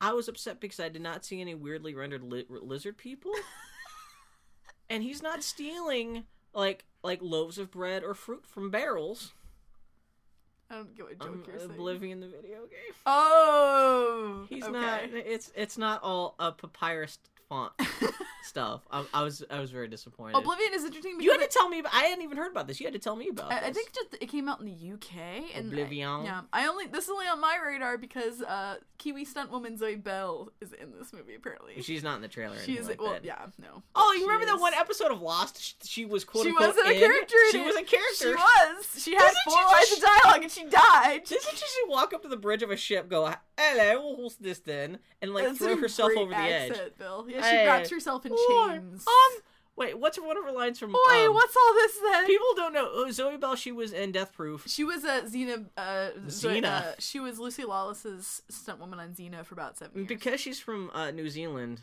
[0.00, 3.32] I was upset because I did not see any weirdly rendered li- lizard people,
[4.90, 6.24] and he's not stealing
[6.54, 9.32] like like loaves of bread or fruit from barrels.
[10.70, 11.70] I don't get what joke Um, you're saying.
[11.72, 12.94] Oblivion, the video game.
[13.04, 14.72] Oh, He's okay.
[14.72, 15.00] not.
[15.12, 17.18] It's it's not all a papyrus
[17.50, 17.72] font
[18.44, 18.80] stuff.
[18.90, 20.36] I, I was I was very disappointed.
[20.38, 21.80] Oblivion is interesting because you had to tell me.
[21.80, 22.80] About, I hadn't even heard about this.
[22.80, 23.52] You had to tell me about.
[23.52, 26.24] I, I think just it came out in the UK and I- Oblivion.
[26.24, 29.96] yeah, I only this is only on my radar because uh, Kiwi stunt woman Zoe
[29.96, 31.34] Bell is in this movie.
[31.34, 32.56] Apparently, she's not in the trailer.
[32.56, 32.88] Or she is.
[32.88, 33.24] like well, that.
[33.24, 33.82] yeah, no.
[33.94, 35.60] Oh, you remember that is- one episode of Lost?
[35.60, 37.36] She, she was quote She unquote was a character.
[37.50, 38.14] She was a character.
[38.14, 39.02] She was.
[39.02, 41.24] She had Doesn't four she lines of dialogue and she died.
[41.24, 44.60] Didn't she just walk up to the bridge of a ship, go, "Hello, who's this
[44.60, 46.72] then?" and like That's throw herself over the edge?
[46.98, 47.26] Bill.
[47.28, 49.06] Yeah, she wraps herself in chains.
[49.06, 49.40] Um,
[49.76, 50.92] wait, what's one of her lines from?
[50.92, 52.26] Boy, um, what's all this then?
[52.26, 52.88] People don't know.
[52.92, 54.64] Oh, Zoe Bell, she was in Death Proof.
[54.68, 55.66] She was a Xena.
[55.76, 56.64] Uh, Xena.
[56.64, 60.08] Uh, she was Lucy Lawless's stunt woman on Xena for about seven years.
[60.08, 61.82] Because she's from uh, New Zealand,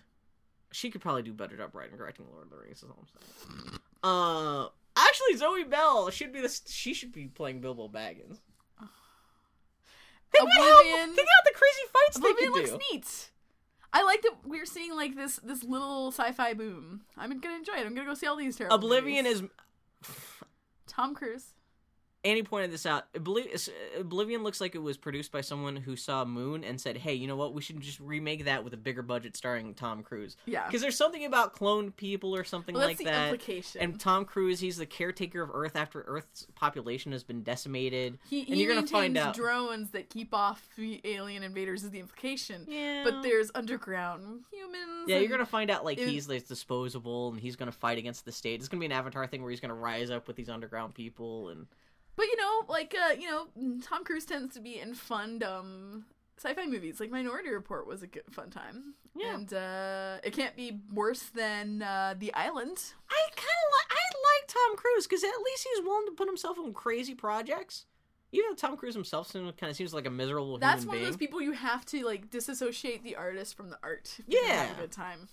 [0.72, 2.78] she could probably do better job writing and directing Lord of the Rings.
[2.78, 3.80] Is all I'm saying.
[4.04, 6.60] Uh, actually, Zoe Bell should be the.
[6.68, 8.40] She should be playing Bilbo Baggins.
[10.30, 12.94] Think about how- Oblivion- think about the crazy fights Oblivion they could looks do.
[12.96, 13.32] neat.
[13.94, 17.02] I like that we're seeing like this this little sci-fi boom.
[17.18, 17.86] I'm gonna enjoy it.
[17.86, 18.76] I'm gonna go see all these terrible.
[18.76, 19.42] Oblivion movies.
[19.42, 20.12] is.
[20.88, 21.54] Tom Cruise.
[22.28, 23.06] Annie pointed this out.
[24.00, 27.26] Oblivion looks like it was produced by someone who saw Moon and said, "Hey, you
[27.28, 27.54] know what?
[27.54, 30.66] We should just remake that with a bigger budget, starring Tom Cruise." Yeah.
[30.68, 33.26] Because there's something about cloned people or something Well, like that.
[33.34, 33.82] implication.
[33.82, 38.20] And Tom Cruise, he's the caretaker of Earth after Earth's population has been decimated.
[38.30, 39.34] He, and he you're gonna find out.
[39.36, 42.66] drones that keep off the alien invaders is the implication.
[42.68, 43.04] Yeah.
[43.04, 45.06] But there's underground humans.
[45.08, 48.26] Yeah, you're gonna find out like it- he's like disposable and he's gonna fight against
[48.26, 48.60] the state.
[48.60, 51.50] It's gonna be an Avatar thing where he's gonna rise up with these underground people
[51.50, 51.68] and
[52.18, 53.48] But you know, like uh, you know,
[53.82, 56.06] Tom Cruise tends to be in fun, dumb
[56.38, 57.00] sci-fi movies.
[57.00, 58.96] Like Minority Report was a good fun time.
[59.16, 59.34] Yeah.
[59.36, 62.78] And uh, it can't be worse than uh, The Island.
[63.10, 64.04] I kind of like I
[64.42, 67.86] like Tom Cruise because at least he's willing to put himself on crazy projects.
[68.34, 71.06] Even though Tom Cruise himself kind of seems like a miserable That's one being.
[71.06, 74.16] of those people you have to like disassociate the artist from the art.
[74.20, 74.76] If you're have Yeah.
[74.76, 75.30] a good time.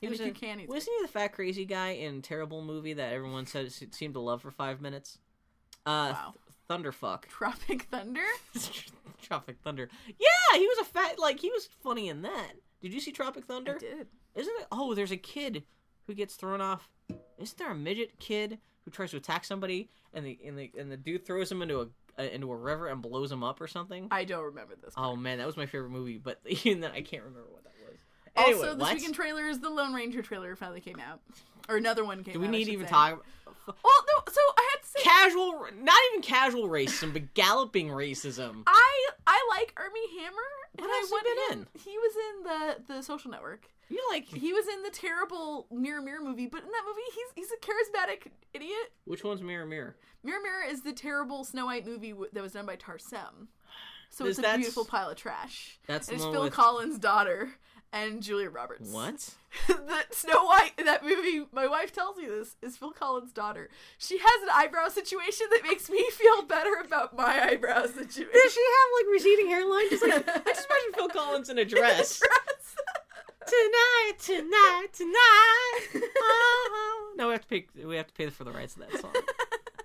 [0.00, 2.20] He And was if you in- can, he's wasn't he the fat crazy guy in
[2.20, 5.18] terrible movie that everyone said se- seemed to love for five minutes?
[5.86, 6.34] Uh, Wow.
[6.34, 6.42] Th-
[6.82, 7.22] Thunderfuck.
[7.28, 8.20] Tropic Thunder.
[9.22, 9.88] Tropic Thunder.
[10.06, 12.52] Yeah, he was a fat like he was funny in that.
[12.82, 13.76] Did you see Tropic Thunder?
[13.76, 14.06] I did.
[14.34, 14.66] Isn't it?
[14.70, 15.64] Oh, there's a kid
[16.06, 16.88] who gets thrown off.
[17.38, 20.90] Isn't there a midget kid who tries to attack somebody and the and the and
[20.90, 21.86] the dude throws him into a
[22.18, 24.08] uh, into a river and blows him up or something?
[24.10, 24.94] I don't remember this.
[24.96, 27.72] Oh man, that was my favorite movie, but even then I can't remember what that
[27.88, 27.98] was.
[28.36, 28.94] Anyway, also, this what?
[28.94, 31.20] weekend is the Lone Ranger trailer finally came out,
[31.68, 32.34] or another one came.
[32.34, 32.90] Do we out, need to even say.
[32.92, 33.24] talk?
[33.66, 34.32] Well, no.
[34.32, 38.62] So I had to say, Casual, not even casual racism, but galloping racism.
[38.66, 40.36] I I like Armie Hammer.
[40.76, 43.66] What and else I has he been him- He was in the the Social Network.
[43.88, 47.00] You know, like He was in the terrible Mirror Mirror movie, but in that movie,
[47.14, 48.92] he's he's a charismatic idiot.
[49.04, 49.96] which one's Mirror Mirror?
[50.22, 53.48] Mirror Mirror is the terrible Snow White movie w- that was done by Tarsem.
[54.10, 55.78] So Is it's a beautiful pile of trash.
[55.88, 57.50] That's And it's Phil with- Collins' daughter
[57.92, 58.90] and Julia Roberts.
[58.90, 59.30] What?
[59.68, 63.68] the Snow White in that movie, my wife tells me this, is Phil Collins' daughter.
[63.98, 68.30] She has an eyebrow situation that makes me feel better about my eyebrow situation.
[68.32, 69.90] Does she have like receding hairline?
[69.90, 72.18] Just like I just imagine Phil Collins in a dress.
[72.18, 72.76] Dress.
[73.46, 76.02] tonight, tonight, tonight.
[76.18, 77.12] Oh.
[77.16, 77.66] No, we have to pay.
[77.84, 79.12] We have to pay for the rights to that song.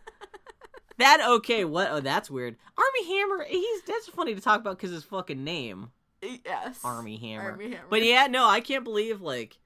[0.98, 1.64] that okay?
[1.64, 1.90] What?
[1.92, 2.58] Oh, that's weird.
[2.78, 3.46] Armie Hammer.
[3.48, 5.92] He's that's funny to talk about because his fucking name,
[6.22, 6.80] yes.
[6.84, 7.52] Armie Hammer.
[7.52, 7.86] Armie Hammer.
[7.90, 9.58] But yeah, no, I can't believe like,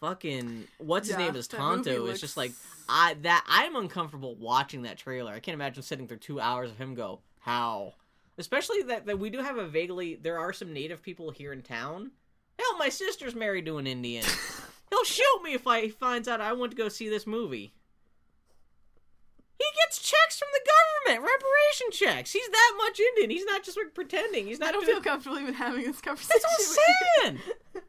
[0.00, 1.90] fucking what's his Yeah, name is Tonto.
[1.90, 2.52] It's looks- just like
[2.88, 5.32] I that I'm uncomfortable watching that trailer.
[5.32, 7.94] I can't imagine sitting through two hours of him go how.
[8.38, 11.62] Especially that, that we do have a vaguely there are some native people here in
[11.62, 12.10] town.
[12.58, 14.24] Hell, my sister's married to an Indian.
[14.90, 17.72] He'll shoot me if I he finds out I want to go see this movie.
[19.58, 22.32] He gets checks from the government, reparation checks.
[22.32, 23.30] He's that much Indian.
[23.30, 24.46] He's not just like pretending.
[24.46, 26.40] He's not I don't doing feel comfortable even having this conversation.
[26.42, 27.82] that's what I'm saying.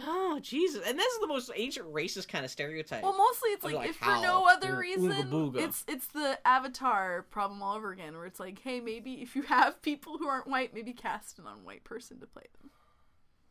[0.06, 0.82] oh Jesus!
[0.86, 3.02] And this is the most ancient racist kind of stereotype.
[3.04, 5.58] Well, mostly it's like, like, if for no other Ooga reason, booga.
[5.60, 9.42] it's it's the Avatar problem all over again, where it's like, hey, maybe if you
[9.42, 12.70] have people who aren't white, maybe cast an unwhite person to play them.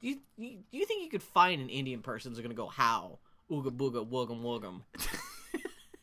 [0.01, 2.68] do you, you do you think you could find an Indian person who's gonna go
[2.68, 4.82] how ooga booga woogum woogum?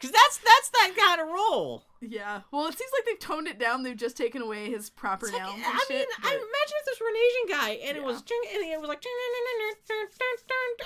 [0.05, 1.83] Because that's that's that kind of role.
[2.01, 2.43] Yeah.
[2.51, 3.83] Well, it seems like they've toned it down.
[3.83, 5.63] They've just taken away his proper like- nouns.
[5.65, 8.63] I mean, shit, I imagine if this were an Asian guy and it was and
[8.63, 9.03] it was like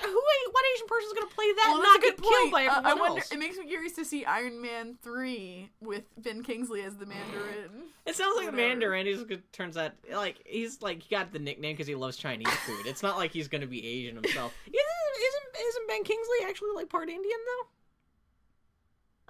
[0.01, 2.51] who what Asian person's gonna play that well, not get killed point.
[2.53, 3.23] by Uh, everyone I wonder.
[3.31, 7.89] It makes me curious to see Iron Man three with Ben Kingsley as the Mandarin.
[8.05, 8.51] It sounds like the.
[8.53, 9.05] Mandarin.
[9.05, 12.47] He's good- turns out like he's like he got the nickname because he loves Chinese
[12.65, 12.85] food.
[12.85, 14.53] It's not like he's gonna be Asian himself.
[14.65, 14.75] Isn't
[15.19, 17.67] isn't, isn't Ben Kingsley actually like part Indian though?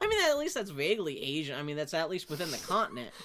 [0.02, 1.58] I mean, at least that's vaguely Asian.
[1.58, 3.10] I mean, that's at least within the continent.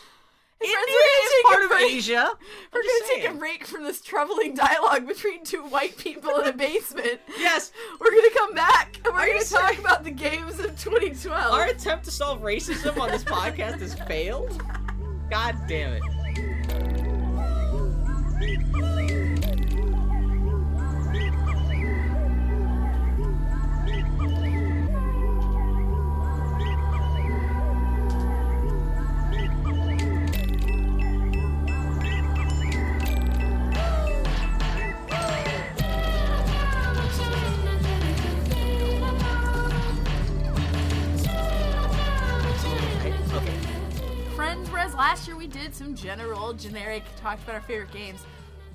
[0.63, 1.93] India is part of break.
[1.93, 2.31] Asia.
[2.73, 6.53] We're gonna take a break from this troubling dialogue between two white people in a
[6.53, 7.21] basement.
[7.39, 7.71] Yes,
[8.01, 11.53] We're gonna come back and we're gonna talk about the games of 2012.
[11.53, 14.63] our attempt to solve racism on this podcast has failed.
[15.29, 16.03] God damn it.
[46.03, 48.25] Year we did some general, generic, talked about our favorite games.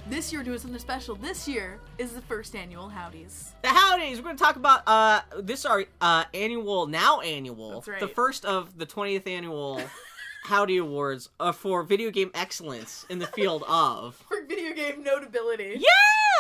[0.08, 1.16] This year we're doing something special.
[1.16, 3.52] This year is the first annual Howdies.
[3.62, 4.18] The howdies.
[4.18, 8.00] We're going to talk about uh this our uh annual now annual That's right.
[8.00, 9.82] the first of the 20th annual
[10.44, 15.80] Howdy Awards uh, for video game excellence in the field of For video game notability.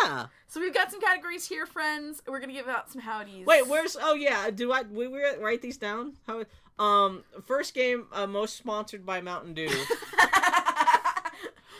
[0.03, 0.27] yeah.
[0.47, 2.23] So we've got some categories here, friends.
[2.27, 3.45] We're gonna give out some Howdies.
[3.45, 4.49] Wait, where's oh yeah?
[4.49, 6.13] Do I we, we write these down?
[6.25, 6.43] How
[6.79, 9.69] um first game uh, most sponsored by Mountain Dew.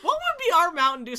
[0.02, 1.16] what would be our Mountain Dew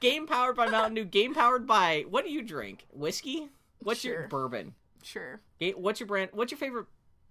[0.00, 1.04] game powered by Mountain Dew?
[1.04, 2.86] Game powered by what do you drink?
[2.92, 3.48] Whiskey?
[3.80, 4.74] What's your bourbon?
[5.02, 5.40] Sure.
[5.76, 6.30] What's your brand?
[6.32, 6.86] What's your favorite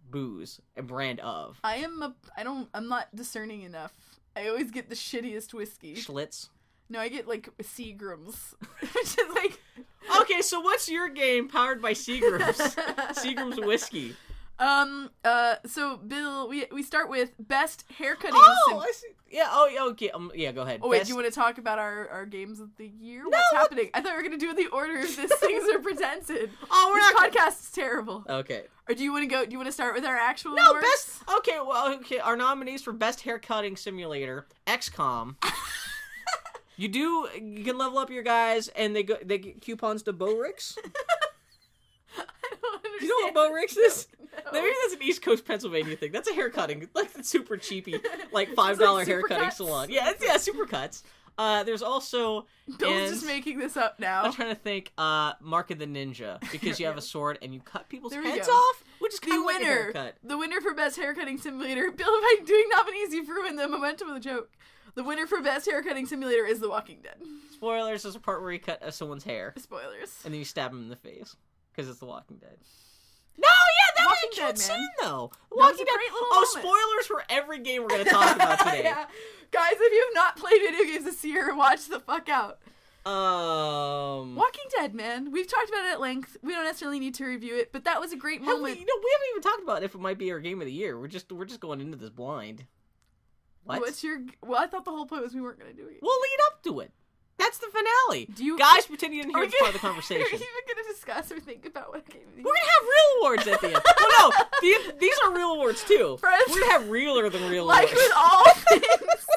[0.10, 1.60] booze and brand of?
[1.64, 2.16] I am a.
[2.38, 2.70] I don't.
[2.74, 3.94] I'm not discerning enough.
[4.36, 5.96] I always get the shittiest whiskey.
[5.96, 6.50] Schlitz.
[6.90, 9.60] No, I get like Seagrams, which is like.
[10.22, 12.76] Okay, so what's your game powered by Seagram's?
[13.20, 14.16] Seagram's whiskey.
[14.58, 15.10] Um.
[15.24, 15.56] Uh.
[15.66, 18.40] So, Bill, we we start with best haircutting.
[18.42, 19.08] Oh, I see.
[19.30, 19.50] Yeah.
[19.52, 19.84] Oh, yeah.
[19.92, 20.10] Okay.
[20.12, 20.54] Um, yeah.
[20.54, 20.80] Go ahead.
[20.82, 23.24] Oh wait, Best- do you want to talk about our, our games of the year?
[23.24, 23.90] No, What's what- happening?
[23.94, 26.52] I thought we were gonna do it the order these things are presented.
[26.72, 27.34] Oh, we're this not.
[27.34, 28.24] gonna- podcast is terrible.
[28.30, 28.64] Okay.
[28.88, 29.44] Or do you want to go?
[29.46, 30.86] Do you want to start with our actual No, awards?
[30.86, 31.24] best.
[31.40, 32.20] Okay, well, okay.
[32.20, 35.36] Our nominees for best haircutting simulator: XCOM.
[36.78, 37.28] you do.
[37.42, 39.18] You can level up your guys, and they go.
[39.26, 40.78] They get coupons to Bo-Rics.
[42.18, 42.24] I
[42.62, 43.78] don't Do you know what understand.
[43.78, 44.08] Bo-Rics is?
[44.54, 46.12] Maybe that's an East Coast Pennsylvania thing.
[46.12, 47.96] That's a haircutting, like the super cheapy,
[48.32, 49.54] like five dollar like haircutting Supercuts.
[49.54, 49.90] salon.
[49.90, 51.04] Yeah, it's, yeah, supercuts.
[51.38, 52.46] Uh, there's also.
[52.80, 54.24] Bill's just making this up now.
[54.24, 54.94] I'm trying to think.
[54.98, 58.48] Uh, Mark of the Ninja because you have a sword and you cut people's heads
[58.48, 58.54] go.
[58.54, 60.16] off, which is kind the like winner, haircut.
[60.24, 61.92] the winner for best haircutting simulator.
[61.92, 64.50] Bill, by doing nominees, you've ruined the momentum of the joke.
[64.96, 67.18] The winner for best haircutting simulator is The Walking Dead.
[67.52, 70.22] Spoilers: There's a part where you cut uh, someone's hair Spoilers.
[70.24, 71.36] and then you stab him in the face
[71.74, 72.56] because it's The Walking Dead.
[73.38, 75.32] No, yeah, that Walking was a cute Dead, scene though.
[75.50, 75.96] The That was Walking a Dead.
[75.96, 76.50] great little oh, moment.
[76.66, 78.84] spoilers for every game we're gonna talk about today.
[78.84, 79.06] yeah.
[79.52, 82.60] Guys, if you have not played video games this year, watch the fuck out.
[83.06, 84.36] Um.
[84.36, 85.32] Walking Dead, man.
[85.32, 86.38] We've talked about it at length.
[86.42, 88.80] We don't necessarily need to review it, but that was a great Have we, moment.
[88.80, 90.74] you know, we haven't even talked about if it might be our game of the
[90.74, 91.00] year.
[91.00, 92.66] We're just we're just going into this blind.
[93.64, 93.82] What?
[93.82, 94.22] What's your?
[94.44, 96.00] Well, I thought the whole point was we weren't going to do it.
[96.02, 96.92] We'll lead up to it.
[97.38, 98.26] That's the finale.
[98.34, 100.22] Do you- guys pretend you didn't hear this part of the conversation?
[100.26, 103.20] Are you even going to discuss or think about what game We're gonna have real
[103.22, 103.84] awards at the end.
[104.00, 106.18] well, no, the, these are real awards too.
[106.22, 106.44] Friends.
[106.50, 107.94] We're gonna have realer than real Like awards.
[108.04, 109.28] with all things,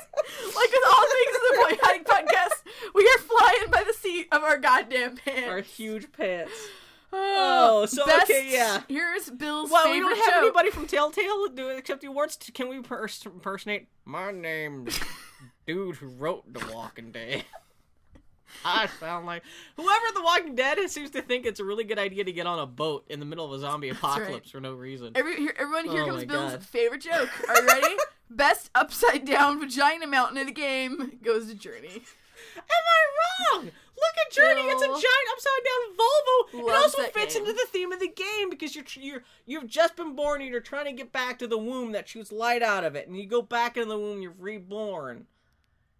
[0.55, 4.29] like with all things in the Boy Howdy podcast, we are flying by the seat
[4.33, 5.49] of our goddamn pants.
[5.49, 6.53] Our huge pants.
[7.11, 8.83] Oh, oh, so, best, okay, yeah.
[8.87, 10.43] Here's Bill's Well, we don't have joke.
[10.43, 12.37] anybody from Telltale do accept the awards.
[12.53, 13.89] Can we pers- impersonate?
[14.05, 15.01] My name's
[15.67, 17.45] dude who wrote The Walking Dead.
[18.65, 19.43] I sound like
[19.77, 22.47] whoever The Walking Dead is seems to think it's a really good idea to get
[22.47, 25.13] on a boat in the middle of a zombie apocalypse for no reason.
[25.15, 26.63] Every, here, everyone, here Oh comes Bill's God.
[26.65, 27.31] favorite joke.
[27.49, 27.97] Are you ready?
[28.31, 32.03] Best upside down vagina mountain in the game goes to Journey.
[32.57, 33.65] Am I wrong?
[33.65, 34.61] Look at Journey.
[34.63, 36.69] It's a giant upside down Volvo.
[36.69, 37.43] It also fits game.
[37.43, 40.61] into the theme of the game because you're you're you've just been born and you're
[40.61, 43.27] trying to get back to the womb that shoots light out of it, and you
[43.27, 45.27] go back into the womb, you're reborn,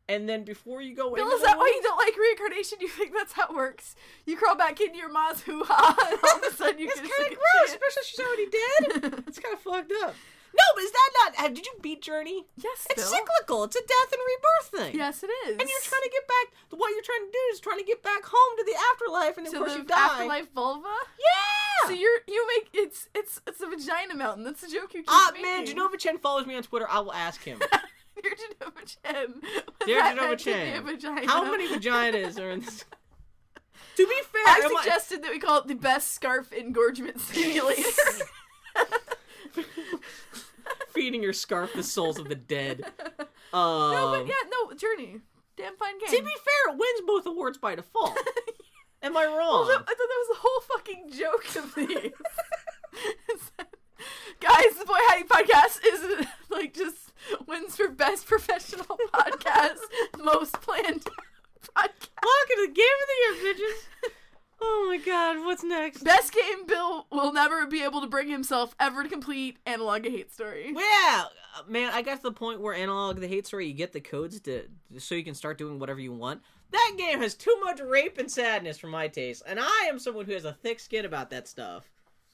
[0.09, 2.79] and then before you go Bill, into is that why you don't like reincarnation?
[2.81, 3.95] You think that's how it works?
[4.27, 7.01] You crawl back into your mom's hoo ha, and all of a sudden you It's
[7.01, 7.71] get a kind of gross, chance.
[7.73, 9.25] especially she's already dead.
[9.29, 10.15] it's kind of fucked up.
[10.57, 11.45] No, but is that not?
[11.45, 12.47] uh, Did you beat Journey?
[12.57, 13.13] yes, It's Bill.
[13.21, 13.65] cyclical.
[13.65, 14.99] It's a death and rebirth thing.
[14.99, 15.51] Yes, it is.
[15.51, 16.47] And you're trying to get back.
[16.71, 19.47] What you're trying to do is trying to get back home to the afterlife, and
[19.47, 19.95] of to course you die.
[19.99, 20.89] afterlife vulva.
[21.21, 21.89] Yeah.
[21.89, 24.43] So you're you make it's it's it's a vagina mountain.
[24.43, 25.47] That's the joke you keep Ah, making.
[25.47, 26.89] man, Jenova Chen follows me on Twitter.
[26.91, 27.61] I will ask him.
[28.23, 29.35] Dear Jenova Chen.
[29.43, 31.27] was Dear that Jenova to be Chen, a vagina?
[31.31, 32.85] how many vaginas are in this?
[33.97, 37.83] To be fair, I suggested that we call it the best scarf engorgement simulator.
[40.91, 42.83] feeding your scarf the souls of the dead.
[43.53, 45.21] Um, no, but yeah, no, Journey.
[45.57, 46.11] Damn fine game.
[46.11, 48.17] To be fair, it wins both awards by default.
[49.03, 49.69] Am I Well, wrong?
[49.69, 52.13] I thought that was the whole fucking joke of these.
[54.41, 57.13] Guys, the Boy Howdy podcast is like just
[57.47, 59.79] wins for best professional podcast,
[60.23, 62.09] most planned podcast.
[62.23, 64.11] Welcome to the game of the year, bitches.
[64.61, 66.03] Oh my god, what's next?
[66.03, 70.11] Best game Bill will never be able to bring himself ever to complete Analogue a
[70.11, 70.73] Hate Story.
[70.75, 71.25] Yeah,
[71.69, 74.41] man, I got to the point where analogue the hate story, you get the codes
[74.41, 74.65] to
[74.99, 76.43] so you can start doing whatever you want.
[76.71, 80.27] That game has too much rape and sadness for my taste, and I am someone
[80.27, 81.89] who has a thick skin about that stuff.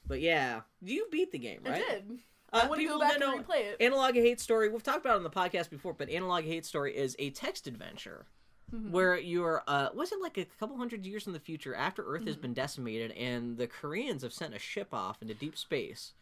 [0.07, 1.75] But yeah, you beat the game, right?
[1.75, 2.19] I did.
[2.53, 3.77] Uh, I want to go back and replay it.
[3.81, 4.69] Analogue Hate Story.
[4.69, 7.67] We've talked about it on the podcast before, but Analogue Hate Story is a text
[7.67, 8.25] adventure
[8.73, 8.91] Mm-hmm.
[8.91, 9.61] where you're.
[9.67, 12.27] Uh, was it like a couple hundred years in the future after Earth Mm-hmm.
[12.29, 16.13] has been decimated and the Koreans have sent a ship off into deep space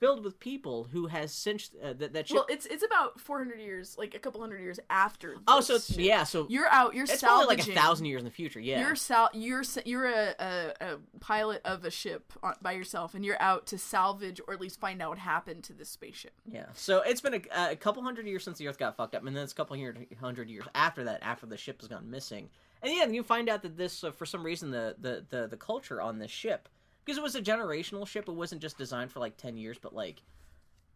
[0.00, 2.34] filled with people who has cinched uh, that that ship.
[2.34, 5.36] Well, it's it's about 400 years, like a couple hundred years after.
[5.46, 6.00] oh, so it's, shit.
[6.00, 6.94] yeah, so You're out.
[6.94, 8.58] You're it's probably like a thousand years in the future.
[8.58, 13.14] Yeah, You're sal- You're you're a, a, a pilot of a ship on, by yourself,
[13.14, 16.32] and you're out to salvage or at least find out what happened to this spaceship.
[16.46, 16.66] Yeah.
[16.74, 19.36] So it's been a, a couple hundred years since the Earth got fucked up, and
[19.36, 19.76] then it's a couple
[20.20, 22.48] hundred years after that, after the ship has gone missing.
[22.82, 25.56] And yeah, you find out that this, uh, for some reason, the, the the the
[25.58, 26.68] culture on this ship,
[27.04, 29.94] because it was a generational ship, it wasn't just designed for like ten years, but
[29.94, 30.22] like,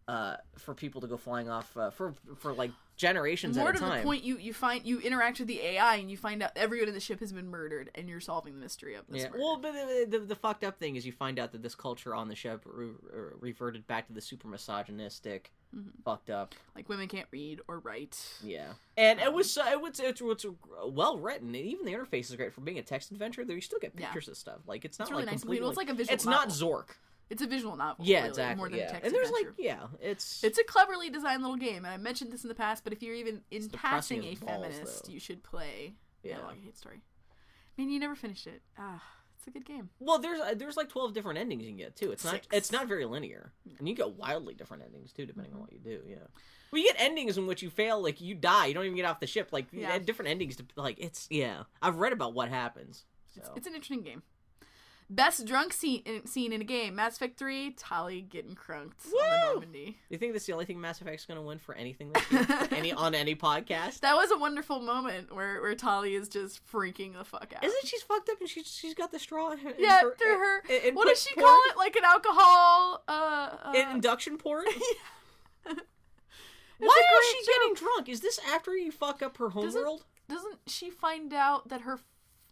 [0.07, 3.79] uh, for people to go flying off uh, for for like generations More at a
[3.79, 3.89] time.
[3.89, 4.03] More to time.
[4.05, 6.89] the point, you you find you interact with the AI, and you find out everyone
[6.89, 9.23] in the ship has been murdered, and you're solving the mystery of this.
[9.23, 9.29] Yeah.
[9.31, 9.39] murder.
[9.43, 12.15] Well, but the, the, the fucked up thing is you find out that this culture
[12.15, 15.89] on the ship re- re- reverted back to the super misogynistic, Mm-hmm.
[16.05, 16.55] fucked up.
[16.77, 18.17] like women can't read or write.
[18.45, 20.47] Yeah, and it was it was it's, it's
[20.87, 23.45] well written, and even the interface is great for being a text adventure.
[23.45, 24.07] Though you still get Yeah.
[24.07, 24.59] pictures of stuff.
[24.69, 25.57] Like it's not It's really like nice completely.
[25.59, 25.63] clean.
[25.65, 26.49] Well, it's like a visual It's not.
[26.51, 26.91] Zork.
[27.31, 28.05] It's a visual novel.
[28.05, 28.57] Yeah, really, exactly.
[28.57, 29.49] More than yeah, a text and there's adventure.
[29.51, 32.55] like yeah, it's It's a cleverly designed little game, and I mentioned this in the
[32.55, 32.85] past.
[32.85, 35.13] But if you're even in passing a balls, feminist, though.
[35.13, 36.35] you should play Yeah.
[36.37, 37.01] Analogue Hate Story.
[37.31, 38.63] I mean, you never finished it.
[38.79, 39.03] Ah,
[39.37, 39.89] it's a good game.
[39.99, 42.13] well, there's uh, there's like twelve different endings you can get too.
[42.13, 42.47] It's not Six.
[42.53, 45.79] it's not very linear, and you get wildly different endings too, depending on what you
[45.81, 46.01] do.
[46.07, 46.17] Yeah.
[46.71, 49.07] Well, you get endings in which you fail, like you die, you don't even get
[49.07, 49.49] off the ship.
[49.51, 49.99] Like you Yeah.
[49.99, 51.63] different endings to like it's yeah.
[51.81, 53.05] I've read about what happens.
[53.35, 53.53] So.
[53.57, 54.23] It's an interesting game.
[55.11, 57.73] Best drunk scene in, scene in a game: Mass Effect Three.
[57.77, 59.99] Tali getting crunked on the Normandy.
[60.09, 62.47] You think that's the only thing Mass Effect's going to win for anything this year?
[62.71, 64.01] any on any podcast?
[64.01, 67.63] That was a wonderful moment where where Tali is just freaking the fuck out.
[67.63, 70.15] Isn't she's fucked up and she's she's got the straw in her, in yeah, her-
[70.17, 70.59] through her.
[70.71, 71.47] in- in what does she porn?
[71.47, 71.77] call it?
[71.77, 73.05] Like an alcohol.
[73.07, 74.67] Uh, uh, In induction port.
[76.81, 78.09] It's Why a is great she getting drunk?
[78.09, 82.01] Is this after you fuck up her Doesn't- Doesn't she find out that her?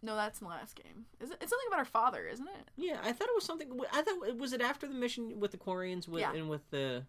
[0.03, 1.05] No, that's in the last game.
[1.21, 1.37] Is it?
[1.41, 2.67] It's something about her father, isn't it?
[2.75, 3.79] Yeah, I thought it was something.
[3.93, 6.33] I thought was it after the mission with the Quarians with, Yeah.
[6.33, 7.05] and with the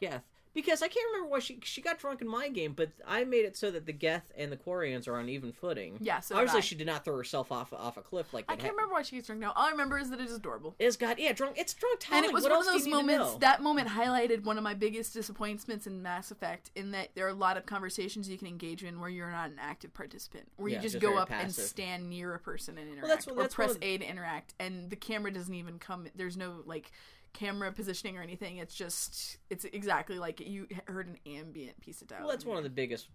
[0.00, 0.24] Geth.
[0.54, 3.44] Because I can't remember why she she got drunk in my game, but I made
[3.44, 5.98] it so that the Geth and the Quarians are on even footing.
[6.00, 6.60] Yeah, so obviously I.
[6.62, 8.52] she did not throw herself off off a cliff like that.
[8.52, 8.76] I can't happened.
[8.76, 9.52] remember why she gets drunk now.
[9.56, 10.76] All I remember is that it is adorable.
[10.78, 11.58] It's got yeah drunk.
[11.58, 12.02] It's drunk.
[12.12, 13.38] And it was what one of those you need to moments.
[13.40, 16.70] That moment highlighted one of my biggest disappointments in Mass Effect.
[16.76, 19.50] In that there are a lot of conversations you can engage in where you're not
[19.50, 22.78] an active participant, where Yeah, you just, just go up and stand near a person
[22.78, 25.54] and interact, that's what- or that's press of- A to interact, and the camera doesn't
[25.54, 26.06] even come.
[26.14, 26.92] There's no like
[27.34, 28.56] camera positioning or anything.
[28.56, 32.26] It's just it's exactly like you heard an ambient piece of dialogue.
[32.26, 33.08] Well, that's one of the biggest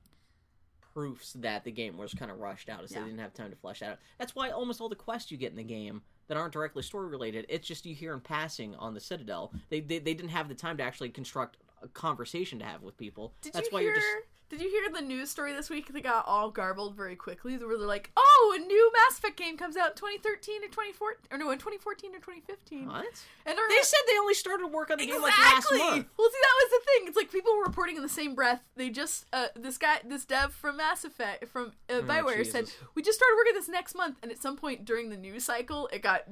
[0.93, 2.99] proofs that the game was kind of rushed out is Yeah.
[3.01, 3.97] they didn't have time to flesh that out.
[4.17, 7.07] That's why almost all the quests you get in the game that aren't directly story
[7.07, 9.51] related, it's just you hear in passing on the Citadel.
[9.69, 12.97] They they, they didn't have the time to actually construct a conversation to have with
[12.97, 13.33] people.
[13.41, 13.89] Did That's you why hear?
[13.91, 14.07] you're just
[14.49, 17.55] Did you hear the news story this week that got all garbled very quickly?
[17.57, 21.17] Where they're like, "Oh, a new Mass Effect game comes out in 2013 or 2014,
[21.31, 23.05] or no, in 2014 or 2015." what?
[23.45, 26.07] And They said they only started work on the game like last month.
[26.17, 27.07] Well, see, that was the thing.
[27.07, 28.61] It's like people were reporting in the same breath.
[28.75, 32.65] They just uh, this guy, this dev from Mass Effect from uh, Bioware said Oh,
[32.65, 32.75] Jesus.
[32.95, 34.17] we just started working this next month.
[34.23, 36.23] And at some point during the news cycle, it got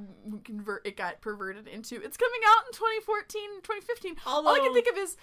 [0.44, 4.16] convert, it got perverted into it's coming out in 2014, 2015.
[4.26, 5.18] All I can think of is.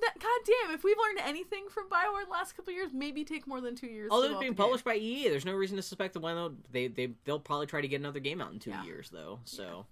[0.00, 0.74] God damn!
[0.74, 3.86] If we've learned anything from Bioware the last couple years, maybe take more than two
[3.86, 4.08] years.
[4.10, 7.12] Although it's being published by EA, there's no reason to suspect that when they they
[7.24, 8.84] they'll probably try to get another game out in two Yeah.
[8.84, 9.40] years though.
[9.44, 9.86] So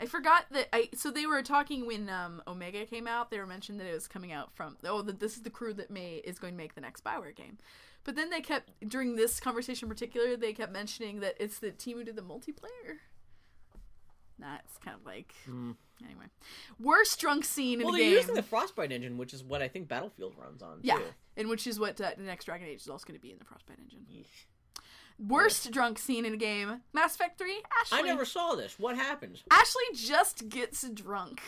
[0.00, 3.30] I forgot that I so they were talking when um, Omega came out.
[3.30, 5.74] They were mentioned that it was coming out from oh that this is the crew
[5.74, 7.58] that may is going to make the next Bioware game.
[8.04, 11.72] But then they kept during this conversation in particular, they kept mentioning that it's the
[11.72, 12.98] team who did the multiplayer.
[14.38, 15.34] That's kind of like
[16.04, 16.26] anyway.
[16.78, 19.68] Worst drunk scene in well, a they're using the Frostbite engine, which is what I
[19.68, 20.80] think Battlefield runs on.
[20.82, 21.04] yeah, too.
[21.36, 23.38] and which is what uh, the next Dragon Age is also going to be in
[23.38, 24.06] the Frostbite engine.
[25.18, 26.80] Worst drunk scene in a game.
[26.92, 27.60] Mass Effect Three.
[27.80, 27.98] Ashley.
[27.98, 28.78] I never saw this.
[28.78, 29.42] What happens?
[29.50, 31.42] Ashley just gets drunk.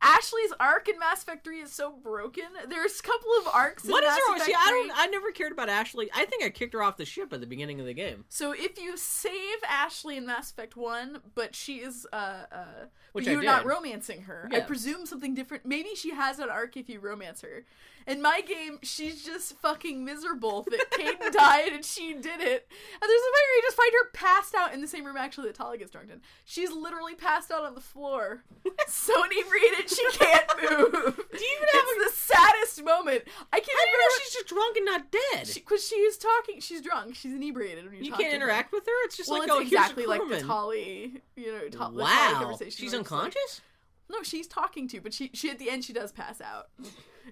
[0.00, 2.44] Ashley's arc in Mass Effect 3 is so broken.
[2.68, 4.34] There's a couple of arcs in What is her?
[4.34, 4.92] Effect See, I don't.
[4.94, 6.08] I never cared about Ashley.
[6.14, 8.24] I think I kicked her off the ship at the beginning of the game.
[8.28, 12.64] So if you save Ashley in Mass Effect 1, but she is uh uh
[13.12, 14.48] Which you're not romancing her.
[14.52, 15.66] I presume something different.
[15.66, 17.64] Maybe she has an arc if you romance her.
[18.08, 22.66] In my game, she's just fucking miserable that Kaidan died and she did it.
[22.70, 25.16] And there's a point where you just find her passed out in the same room
[25.18, 26.20] actually that Tali gets drunk in.
[26.46, 28.42] She's literally passed out on the floor.
[28.88, 30.92] so inebriated she can't move.
[30.92, 33.24] Do you even have it's the saddest moment.
[33.52, 35.50] I can't How do you know she's just drunk and not dead?
[35.54, 36.60] because she, is talking.
[36.60, 37.14] She's drunk.
[37.14, 38.44] She's inebriated when you, you talk can't to her.
[38.46, 39.04] interact with her.
[39.04, 40.40] It's just Well, like it's oh, exactly a like the.
[40.40, 42.70] Tali, you know, ta- the Tali Wow, conversation.
[42.70, 43.60] she's it's like- unconscious.
[44.08, 46.68] no, she's talking to, but she, she at the end she does pass out.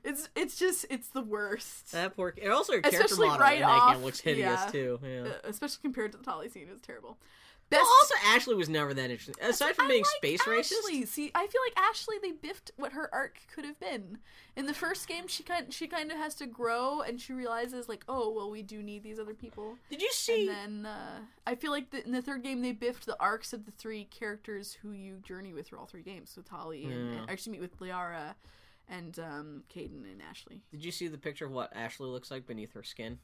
[0.05, 1.93] It's, it's just, it's the worst.
[1.93, 2.35] That poor.
[2.41, 4.71] And also, her character Especially model right in that game off, looks hideous yeah.
[4.71, 5.01] too.
[5.03, 5.21] Yeah.
[5.23, 7.19] Uh, especially compared to the Tali scene, it's terrible.
[7.69, 7.83] Best.
[7.83, 9.35] Well, also, Ashley was never that interesting.
[9.43, 12.93] Aside from I being like space racist, See, I feel like Ashley they biffed what
[12.93, 14.19] her arc could have been.
[14.55, 17.89] In the first game, she kind she kind of has to grow, and she realizes
[17.89, 19.77] like, oh well, we do need these other people.
[19.91, 20.49] did you see?
[20.49, 23.53] And then uh, I feel like the, in the third game they biffed the arcs
[23.53, 26.31] of the three characters who you journey with through all three games.
[26.31, 28.35] So Tali and, and actually meet with Liara
[28.89, 30.63] and um, Kaidan and Ashley.
[30.71, 33.19] Did you see the picture of what Ashley looks like beneath her skin?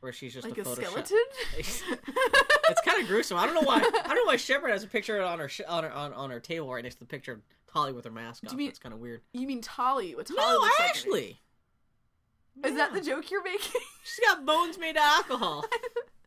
[0.00, 1.16] Where she's just Like a, a, skeleton.
[1.58, 3.38] it's kind of gruesome.
[3.38, 3.76] I don't know why.
[3.78, 6.30] I don't know why Shepard has a picture on her sh- on her on, on
[6.30, 7.40] her table right next to the picture of
[7.72, 8.52] Tali with her mask Do on.
[8.52, 9.22] you mean- It's kind of weird.
[9.32, 10.14] you mean Tali?
[10.14, 10.90] What Tali No, looks like?
[10.90, 11.40] Ashley.
[12.64, 13.80] Is that the joke you're making?
[14.04, 15.64] She's got bones made of alcohol.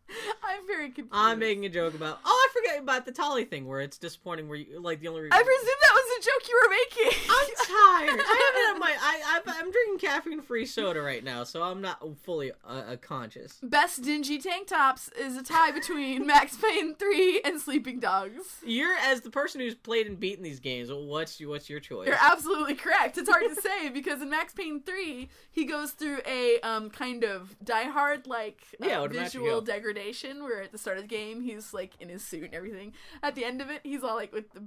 [0.44, 1.10] I'm very confused.
[1.12, 2.20] I'm making a joke about.
[2.26, 4.48] Oh, I forgot about the Tali thing where it's disappointing.
[4.48, 5.34] Where you like the only reason.
[5.34, 7.20] I presume that was a joke you were making.
[7.30, 8.20] I'm tired.
[8.26, 8.96] I haven't had my.
[9.02, 12.96] I, I I'm drinking caffeine free soda right now, so I'm not fully uh, uh,
[12.98, 13.60] conscious.
[13.62, 18.58] Best dingy tank tops is a tie between Max Payne 3 and Sleeping Dogs.
[18.66, 20.90] You're as the person who's played and beaten these games.
[20.92, 22.08] What's what's your choice?
[22.08, 23.18] You're absolutely correct.
[23.18, 27.24] It's hard to say because in Max Payne 3, he goes through a um kind
[27.24, 29.62] of Die Hard like uh, Yeah, visual kill.
[29.98, 32.94] Degradation where at the start of the game he's like in his suit and everything.
[33.24, 34.64] At the end of it, he's all like with the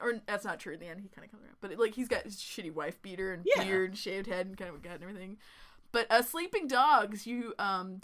[0.00, 0.74] or that's not true.
[0.74, 3.00] In the end, he kind of comes around, but like he's got his shitty wife
[3.02, 3.64] beater and Yeah.
[3.64, 5.38] beard, and shaved head, and kind of a gut and everything.
[5.92, 8.00] But uh, sleeping dogs, you um,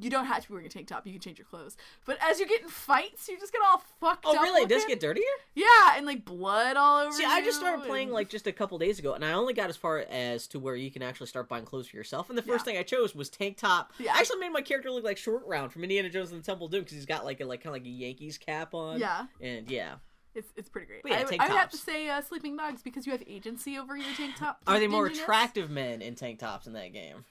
[0.00, 1.06] you don't have to be wearing a tank top.
[1.06, 1.76] You can change your clothes.
[2.04, 4.32] But as you get in fights, you just get all fucked up.
[4.34, 4.42] Oh, up.
[4.42, 4.62] really?
[4.62, 4.96] It does looking.
[4.96, 5.22] get dirtier?
[5.54, 7.12] Yeah, and like blood all over.
[7.12, 9.70] See, I just started playing like just a couple days ago, and I only got
[9.70, 12.28] as far as to where you can actually start buying clothes for yourself.
[12.28, 12.72] And the first Yeah.
[12.72, 13.92] thing I chose was tank top.
[13.98, 14.12] Yeah.
[14.14, 16.66] I actually made my character look like Short Round from Indiana Jones and the Temple
[16.66, 19.00] of Doom because he's got like a like kind of like a Yankees cap on.
[19.00, 19.26] Yeah.
[19.40, 19.94] and yeah.
[20.34, 21.02] It's it's pretty great.
[21.04, 23.78] Yeah, I, would- I would have to say uh, sleeping dogs because you have agency
[23.78, 24.58] over your tank top.
[24.66, 27.24] Are they more attractive men in tank tops in that game?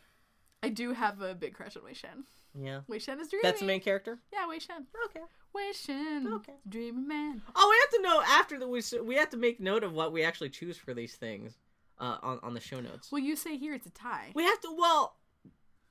[0.62, 2.24] I do have a big crush on Wei Shen.
[2.56, 3.42] Yeah, Wei Shen is dreamy.
[3.44, 4.20] that's the main character.
[4.32, 4.86] Yeah, Wei Shen.
[5.06, 5.20] Okay.
[5.54, 6.32] Wei Shen.
[6.36, 6.54] Okay.
[6.70, 7.42] Dreamy man.
[7.56, 10.14] Oh, we have to know after the we we have to make note of what
[10.14, 11.58] we actually choose for these things
[12.00, 13.12] uh, on on the show notes.
[13.12, 14.32] Well, you say here it's a tie.
[14.36, 14.74] We have to.
[14.78, 15.16] Well,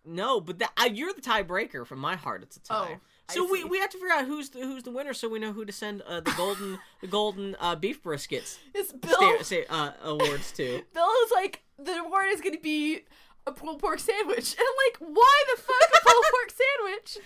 [0.05, 1.87] no, but that uh, you're the tiebreaker.
[1.87, 2.89] From my heart, it's a tie.
[2.95, 3.01] Oh,
[3.31, 5.53] so we, we have to figure out who's the, who's the winner, so we know
[5.53, 9.11] who to send uh, the golden the golden uh, beef briskets It's Bill.
[9.13, 10.83] sta- say, uh, awards to.
[10.95, 13.01] Bill is like the award is going to be
[13.47, 17.19] a pulled pork sandwich, and I'm like, why the fuck a pulled pork sandwich?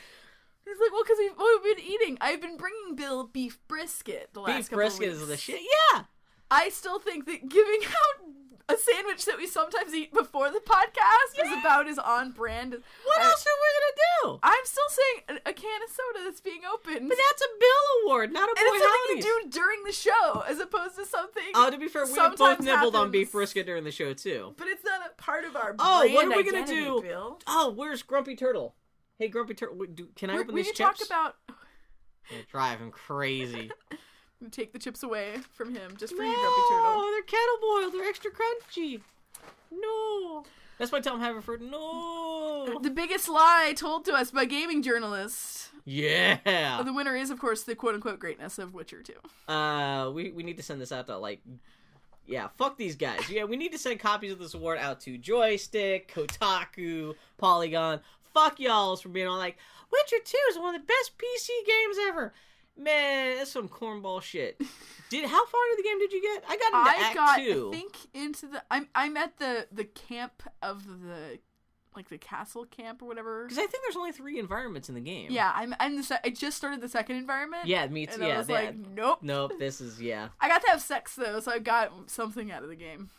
[0.64, 2.18] He's like, well, because we've, we've been eating.
[2.20, 5.20] I've been bringing Bill beef brisket the last Beef couple brisket weeks.
[5.22, 5.60] is the shit.
[5.92, 6.02] Yeah.
[6.50, 8.26] I still think that giving out
[8.68, 12.72] a sandwich that we sometimes eat before the podcast is about as on brand.
[12.72, 13.96] What I- else are we gonna
[14.34, 14.40] do?
[14.42, 17.08] I'm still saying a, a can of soda that's being opened.
[17.08, 19.24] But that's a Bill award, not a boy and it's something howdies.
[19.24, 21.42] you do during the show, as opposed to something.
[21.54, 24.54] Oh, to be fair, we both nibbled on beef brisket during the show too.
[24.56, 25.72] But it's not a part of our.
[25.72, 25.86] Bill.
[25.86, 27.02] Oh, what are we gonna identity, do?
[27.02, 27.38] Bill.
[27.46, 28.74] Oh, where's Grumpy Turtle?
[29.18, 29.78] Hey, Grumpy Turtle,
[30.16, 31.08] can I We, open we these talk chips?
[31.08, 31.36] about
[32.30, 33.70] They drive him crazy.
[34.50, 36.84] take the chips away from him just for no, you, Grumpy Turtle.
[36.86, 37.94] Oh, they're kettle boiled.
[37.94, 39.00] They're extra crunchy.
[39.70, 40.44] No.
[40.78, 41.62] That's why Tom Haverford.
[41.62, 42.78] No.
[42.82, 45.70] The biggest lie told to us by gaming journalists.
[45.84, 46.82] Yeah.
[46.84, 49.52] The winner is, of course, the quote unquote greatness of Witcher 2.
[49.52, 51.40] Uh, we we need to send this out to like,
[52.26, 53.30] yeah, fuck these guys.
[53.30, 58.00] Yeah, we need to send copies of this award out to Joystiq, Kotaku, Polygon.
[58.34, 59.56] Fuck y'all for being all like,
[59.90, 62.34] Witcher Two is one of the best PC games ever.
[62.78, 64.60] Man, that's some cornball shit.
[65.08, 66.44] Did how far into the game did you get?
[66.48, 67.70] I got into I Act got, Two.
[67.72, 68.62] I think, into the.
[68.70, 71.38] I'm I'm at the the camp of the,
[71.94, 73.44] like the castle camp or whatever.
[73.44, 75.28] Because I think there's only three environments in the game.
[75.30, 75.74] Yeah, I'm.
[75.80, 76.02] I'm the.
[76.02, 77.66] Se- I just started the second environment.
[77.66, 78.20] Yeah, me too.
[78.20, 79.20] Yeah, I was that- like, nope.
[79.22, 79.52] Nope.
[79.58, 80.28] This is yeah.
[80.40, 83.10] I got to have sex though, so I got something out of the game.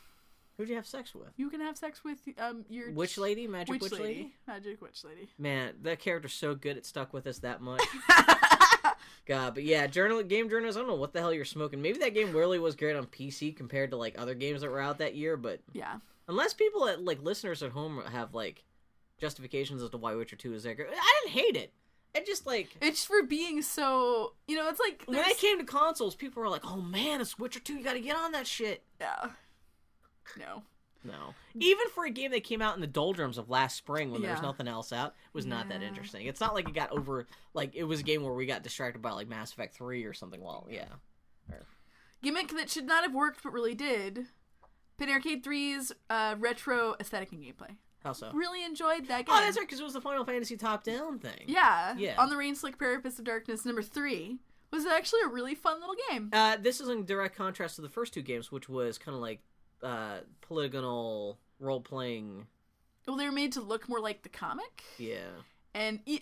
[0.57, 1.27] Who'd you have sex with?
[1.37, 4.03] You can have sex with um your Witch lady, magic witch, witch, lady.
[4.03, 4.33] lady.
[4.47, 5.29] magic witch lady.
[5.37, 6.77] Man, that character's so good.
[6.77, 7.81] It stuck with us that much.
[9.27, 10.77] God, but yeah, journal game journals.
[10.77, 11.81] I don't know what the hell you're smoking.
[11.81, 14.79] Maybe that game really was great on PC compared to like other games that were
[14.79, 15.35] out that year.
[15.35, 15.97] But Yeah.
[16.27, 18.63] unless people at, like listeners at home have like
[19.19, 21.73] justifications as to why Witcher Two is there, I didn't hate it.
[22.15, 25.59] It just like It's for being so, you know, it's like when there's- it came
[25.59, 27.75] to consoles, people were like, "Oh man, it's Witcher Two.
[27.75, 29.31] You got to get on that shit." yeah.
[30.37, 30.63] No.
[31.07, 34.21] No, even for a game that came out in the doldrums of last spring when
[34.21, 36.27] there was nothing else out, it was not that interesting.
[36.27, 39.01] It's not like it got over like it was a game where we got distracted
[39.01, 40.41] by like Mass Effect Three or something.
[40.41, 40.85] Well, yeah,
[42.23, 44.27] Gimmick that should not have worked but really did.
[44.97, 47.75] Penny Arcade 3's uh, retro aesthetic and gameplay.
[48.03, 48.31] how so?
[48.33, 49.35] Really enjoyed that game.
[49.35, 51.43] Oh, that's right, because it was the Final Fantasy top-down thing.
[51.45, 51.93] Yeah.
[51.97, 52.15] Yeah.
[52.19, 54.39] On the Rain Slick Parapets of Darkness number three
[54.71, 56.31] was actually a really fun little game.
[56.33, 59.21] Uh, this is in direct contrast to the first two games, which was kind of
[59.21, 59.41] like
[59.83, 62.47] uh, polygonal role-playing.
[63.07, 64.83] Well, they were made to look more like the comic.
[64.97, 65.29] Yeah,
[65.73, 66.21] And e-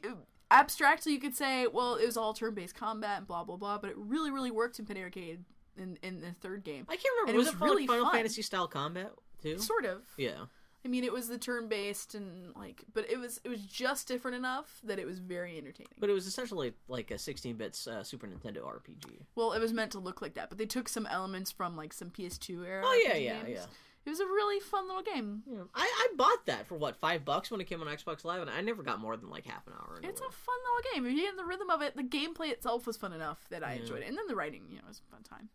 [0.52, 3.78] abstractly, you could say, well, it was all turn based combat and blah, blah, blah,
[3.78, 5.44] but it really, really worked in Penny Arcade
[5.78, 6.86] in, in the third game.
[6.88, 7.30] I can't remember.
[7.32, 8.14] And it was, was it for, really Final fun.
[8.14, 9.12] Fantasy style combat
[9.42, 9.58] too?
[9.58, 10.04] Sort of.
[10.18, 10.46] Yeah.
[10.86, 14.08] I mean, it was the turn based and like, but it was it was just
[14.08, 15.92] different enough that it was very entertaining.
[16.00, 19.24] But it was essentially like a 16-bit uh, Super Nintendo RPG.
[19.36, 21.92] well, it was meant to look like that, but they took some elements from like
[21.92, 22.84] some PS2 era.
[22.86, 23.50] Oh, yeah, RPG yeah, games.
[23.56, 23.66] yeah.
[24.06, 25.42] It was a really fun little game.
[25.52, 25.62] Yeah.
[25.74, 28.52] I, I bought that for what five bucks when it came on Xbox Live, and
[28.52, 30.00] I never got more than like half an hour.
[30.04, 31.06] It's a fun little game.
[31.08, 33.64] If you get in the rhythm of it, the gameplay itself was fun enough that
[33.64, 33.80] I Yeah.
[33.82, 35.50] enjoyed it, and then the writing, you know, was a fun time,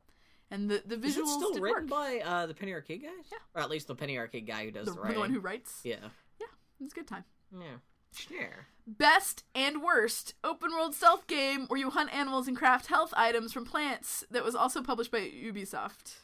[0.51, 1.90] and the the Is visuals it still did written work.
[1.90, 3.10] by uh, the Penny Arcade guys?
[3.31, 3.39] Yeah.
[3.55, 5.81] or at least the Penny Arcade guy who does the, the, the one who writes.
[5.85, 5.97] Yeah,
[6.40, 6.47] Yeah,
[6.81, 7.24] it was a good time.
[7.52, 7.77] yeah,
[8.14, 8.66] sure.
[8.86, 13.52] Best and worst open world stealth game where you hunt animals and craft health items
[13.52, 16.16] from plants that was also published by Ubisoft.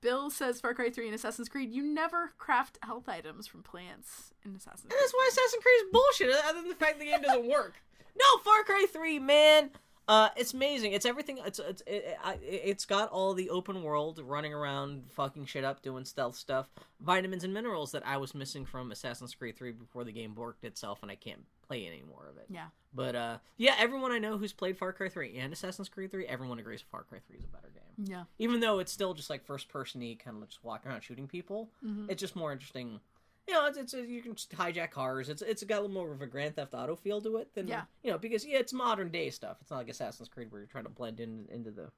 [0.00, 4.34] Bill says Far Cry 3 and Assassin's Creed, you never craft health items from plants
[4.44, 5.00] in Assassin's And Creed.
[5.00, 6.44] that's why Assassin's Creed is bullshit.
[6.44, 7.74] Other than the fact the game doesn't work.
[8.16, 9.70] No, Far Cry Three, man.
[10.06, 10.92] Uh, it's amazing.
[10.92, 11.38] It's everything.
[11.44, 16.04] It's it's it, it's got all the open world running around, fucking shit up, doing
[16.04, 16.68] stealth stuff,
[17.00, 20.62] vitamins and minerals that I was missing from Assassin's Creed Three before the game borked
[20.64, 22.46] itself, and I can't play any more of it.
[22.50, 22.66] Yeah.
[22.94, 26.26] But uh, yeah, everyone I know who's played Far Cry 3 and Assassin's Creed 3,
[26.26, 28.06] everyone agrees Far Cry 3 is a better game.
[28.06, 28.24] Yeah.
[28.38, 31.26] Even though it's still just like first person y, kind of just walking around shooting
[31.26, 32.10] people, Mhm.
[32.10, 33.00] it's just more interesting.
[33.46, 35.28] You know, it's, it's you can just hijack cars.
[35.28, 37.68] It's it's got a little more of a Grand Theft Auto feel to it than
[37.68, 37.82] Yeah.
[38.02, 39.58] you know because yeah, it's modern day stuff.
[39.60, 41.90] It's not like Assassin's Creed where you're trying to blend in into the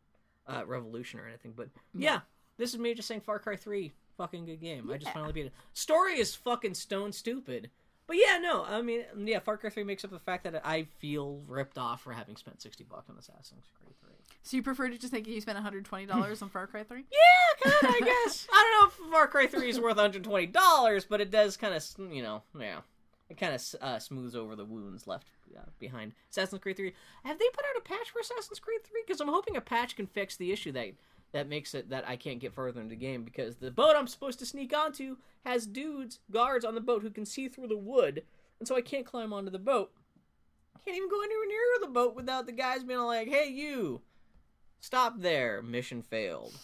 [0.48, 1.52] uh, revolution or anything.
[1.56, 2.20] But yeah,
[2.56, 4.90] this is me just saying Far Cry 3, fucking good game.
[4.90, 5.52] I just finally beat it.
[5.72, 7.70] Story is fucking stone stupid.
[8.08, 10.84] But yeah, no, I mean, yeah, Far Cry 3 makes up the fact that I
[11.00, 14.10] feel ripped off for having spent 60 bucks on Assassin's Creed 3.
[14.46, 17.04] So you prefer to just think you spent $120 on Far Cry 3?
[17.10, 18.46] Yeah, kind of, I guess.
[18.52, 21.84] I don't know if Far Cry 3 is worth $120, but it does kind of,
[22.12, 22.78] you know, yeah.
[23.28, 25.26] It kind of uh, smooths over the wounds left
[25.58, 26.92] uh, behind Assassin's Creed 3.
[27.24, 29.02] Have they put out a patch for Assassin's Creed 3?
[29.04, 30.90] Because I'm hoping a patch can fix the issue that
[31.32, 34.06] that makes it that I can't get further into the game because the boat I'm
[34.06, 37.76] supposed to sneak onto has dudes, guards on the boat who can see through the
[37.76, 38.22] wood,
[38.60, 39.90] and so I can't climb onto the boat.
[40.84, 44.02] Can't even go anywhere near the boat without the guys being like, "Hey, you,
[44.80, 45.62] stop there!
[45.62, 46.54] Mission failed."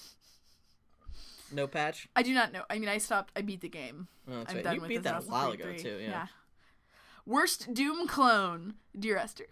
[1.51, 2.09] No patch.
[2.17, 2.63] I do not know.
[2.71, 3.33] I mean, I stopped.
[3.37, 4.09] I beat the game.
[4.27, 4.65] Oh, that's I'm right.
[4.65, 5.79] done You with beat that a while ago 3.
[5.79, 5.99] too.
[6.01, 6.29] Yeah.
[7.27, 9.47] Worst Doom clone, Dear Esther.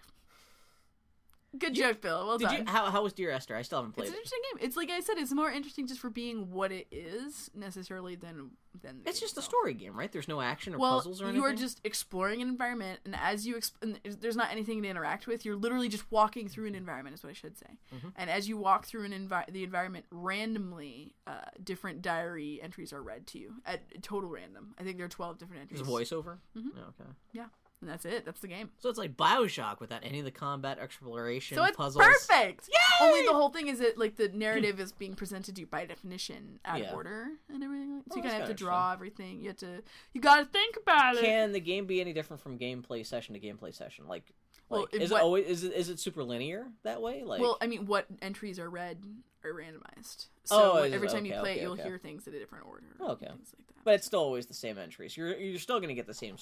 [1.59, 2.27] Good joke, Bill.
[2.27, 2.57] Well Did done.
[2.59, 2.65] you?
[2.69, 3.57] How, how was Dear Esther?
[3.57, 4.05] I still haven't played.
[4.05, 4.19] it's an it.
[4.19, 4.67] interesting game.
[4.67, 8.51] It's like I said, it's more interesting just for being what it is necessarily than
[8.83, 9.01] than.
[9.05, 10.13] It's just a story game, right?
[10.13, 11.41] There's no action or Well, puzzles or anything.
[11.43, 14.89] you are just exploring an environment, and as you exp- and there's not anything to
[14.89, 15.45] interact with.
[15.45, 17.79] You're literally just walking through an environment, is what I should say.
[17.95, 18.09] Mm-hmm.
[18.15, 21.33] And as you walk through an envi- the environment, randomly, uh,
[21.63, 24.75] different diary entries are read to you at total random.
[24.79, 25.81] I think there are twelve different entries.
[25.81, 26.39] There's a voiceover.
[26.57, 26.69] Mm-hmm.
[26.79, 27.11] Oh, okay.
[27.33, 27.47] Yeah,
[27.81, 28.25] and that's it.
[28.25, 28.71] That's the game.
[28.79, 32.05] So it's like Bioshock without any of the combat exploration So it's puzzles.
[32.05, 32.69] perfect.
[32.69, 33.07] Yay!
[33.07, 35.87] Only the whole thing is that like the narrative is being presented to you by
[35.87, 36.91] definition out Yeah.
[36.91, 38.03] of order and everything.
[38.09, 39.41] So Oh, you kind of have to draw everything.
[39.41, 39.83] You have to.
[40.13, 41.25] You got to think about it.
[41.25, 44.07] Can the game be any different from gameplay session to gameplay session?
[44.07, 44.33] Like,
[44.69, 47.23] Well, like is what- it always is it is it super linear that way?
[47.25, 48.99] Like, well, I mean, what entries are read
[49.43, 50.27] are randomized.
[50.51, 50.93] Oh, So it?
[50.93, 51.83] every time you play okay, it, you'll okay.
[51.85, 52.85] hear things in a different order.
[53.01, 53.27] Oh, okay.
[53.27, 53.85] Things like that.
[53.85, 55.17] but it's still always the same entries.
[55.17, 56.37] You're you're still gonna get the same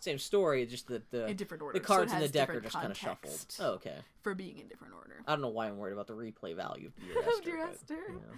[0.00, 0.66] same story.
[0.66, 1.78] Just that the in different order.
[1.78, 3.44] the cards so in the deck are just kind of shuffled.
[3.60, 3.96] Oh, okay.
[4.22, 5.22] For being in different order.
[5.26, 6.90] I don't know why I'm worried about the replay value.
[6.98, 7.98] Of Dear Esther, Dear but, Esther.
[8.08, 8.36] yeah.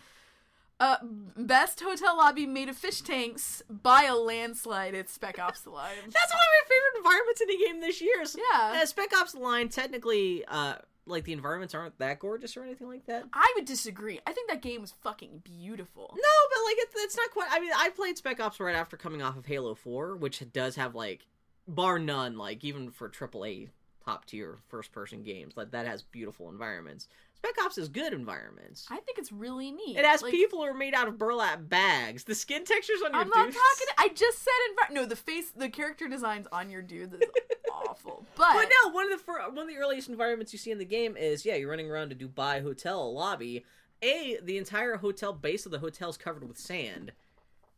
[0.81, 0.97] Uh,
[1.37, 4.95] best hotel lobby made of fish tanks by a landslide.
[4.95, 5.95] It's Spec Ops: The Line.
[6.05, 8.25] That's one of my favorite environments in a game this year.
[8.25, 8.81] So, Yeah.
[8.83, 10.77] uh, Spec Ops: The Line technically, uh,
[11.07, 13.25] like the environments aren't that gorgeous or anything like that.
[13.33, 14.19] I would disagree.
[14.27, 16.13] I think that game was fucking beautiful.
[16.17, 17.49] No, but like it's, it's not quite.
[17.53, 20.75] I mean, I played Spec Ops right after coming off of Halo Four, which does
[20.77, 21.27] have like,
[21.69, 23.69] bar none, like even for AAA
[24.05, 25.57] top tier first person games.
[25.57, 27.09] Like that has beautiful environments.
[27.37, 28.87] Spec Ops is good environments.
[28.91, 29.97] I think it's really neat.
[29.97, 32.23] It has Like, people who are made out of burlap bags.
[32.25, 33.57] The skin textures on your I'm not dudes.
[33.57, 33.95] talking.
[33.99, 34.53] I just said
[34.91, 35.07] envi- no.
[35.07, 37.21] The face, the character designs on your dudes is
[37.73, 38.25] awful.
[38.37, 40.79] But, But no, one of the fir- one of the earliest environments you see in
[40.79, 43.65] the game is yeah, you're running around a Dubai hotel lobby.
[44.03, 47.13] A, the entire hotel base of the hotel is covered with sand,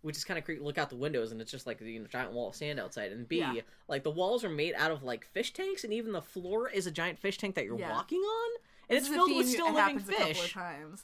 [0.04, 0.62] which is kind of creepy.
[0.62, 3.10] Look out the windows and it's just like you know, giant wall of sand outside.
[3.10, 3.54] And B, Yeah.
[3.88, 6.86] like the walls are made out of like fish tanks, and even the floor is
[6.86, 7.90] a giant fish tank that you're Yeah.
[7.90, 8.50] walking on,
[8.90, 10.56] and this it's filled with still living happens a of fish.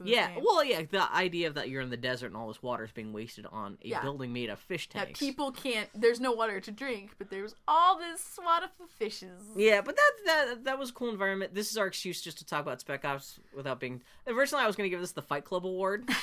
[0.05, 2.85] Yeah, well, yeah, the idea of that you're in the desert and all this water
[2.85, 4.03] is being wasted on a Yeah.
[4.03, 5.19] building made of fish Yeah, tanks.
[5.19, 5.89] people can't.
[5.95, 9.41] There's no water to drink, but there's all this swat of fishes.
[9.57, 11.55] Yeah, but that that that was a cool environment.
[11.55, 14.03] This is our excuse just to talk about Spec Ops without being.
[14.27, 16.07] Originally, I was going to give this the Fight Club award.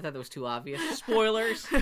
[0.00, 0.80] I thought that was too obvious.
[0.98, 1.66] Spoilers.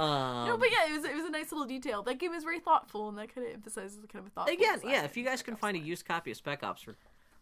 [0.00, 2.02] Um, no, but yeah, it was it was a nice little detail.
[2.02, 4.54] That game is very thoughtful, and that kind of emphasizes the kind of a thoughtful.
[4.56, 5.04] again, yeah.
[5.04, 6.92] If you guys can find a used copy of Spec Ops for,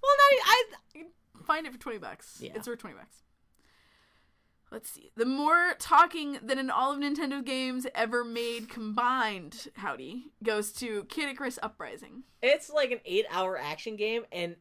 [0.02, 0.64] well, no, I
[1.44, 2.38] find it for twenty bucks.
[2.40, 2.50] Yeah.
[2.56, 3.18] It's worth twenty bucks.
[4.72, 5.12] Let's see.
[5.16, 11.04] The more talking than in all of Nintendo games ever made combined, howdy, goes to
[11.04, 12.24] Kid Icarus Uprising.
[12.42, 14.56] it's like an eight-hour action game, and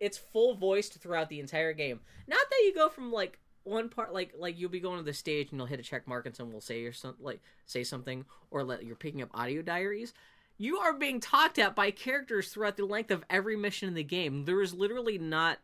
[0.00, 2.00] it's full voiced throughout the entire game.
[2.26, 3.38] Not that you go from like
[3.68, 6.06] one part, like like you'll be going to the stage and you'll hit a check
[6.08, 9.30] mark and someone will say or something like say something, or let you're picking up
[9.34, 10.12] audio diaries.
[10.56, 14.02] You are being talked at by characters throughout the length of every mission in the
[14.02, 14.44] game.
[14.44, 15.58] There is literally not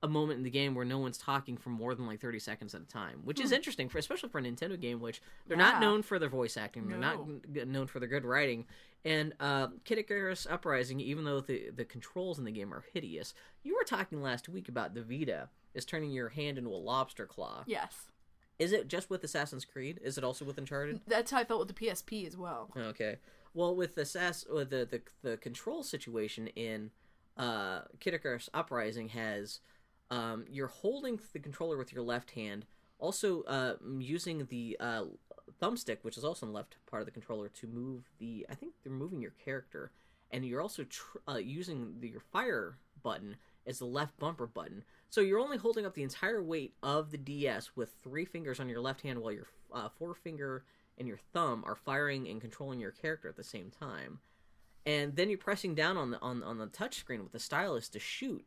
[0.00, 2.72] a moment in the game where no one's talking for more than like 30 seconds
[2.72, 5.74] at a time, which is interesting, for especially for a Nintendo game, which they're not
[5.76, 5.80] Hmm.
[5.80, 6.86] Known for their voice acting.
[6.86, 7.64] They're not No.
[7.64, 8.66] known for their good writing.
[9.04, 13.34] And uh, Kid Icarus Uprising, even though the the controls in the game are hideous,
[13.64, 17.26] you were talking last week about the Vita is turning your hand into a lobster
[17.26, 17.64] claw.
[17.66, 18.10] Yes,
[18.58, 20.00] Is it just with Assassin's Creed?
[20.02, 21.00] Is it also with Uncharted?
[21.06, 22.70] that's how I felt with the PSP as well.
[22.76, 23.18] Okay.
[23.54, 26.90] Well, with the Sass, with the, the the control situation in
[27.36, 29.60] uh, Kid Icarus Uprising has
[30.10, 32.66] um, you're holding the controller with your left hand,
[32.98, 35.04] also uh, using the uh,
[35.62, 38.46] thumbstick, which is also in the left part of the controller, to move the.
[38.50, 39.92] I think they're moving your character,
[40.30, 43.36] and you're also tr- uh, using the, your fire button
[43.66, 44.84] as the left bumper button.
[45.10, 48.68] So you're only holding up the entire weight of the DS with three fingers on
[48.68, 50.64] your left hand, while your uh, forefinger
[50.98, 54.18] and your thumb are firing and controlling your character at the same time.
[54.84, 57.88] And then you're pressing down on the on, on the touch screen with the stylus
[57.90, 58.44] to shoot,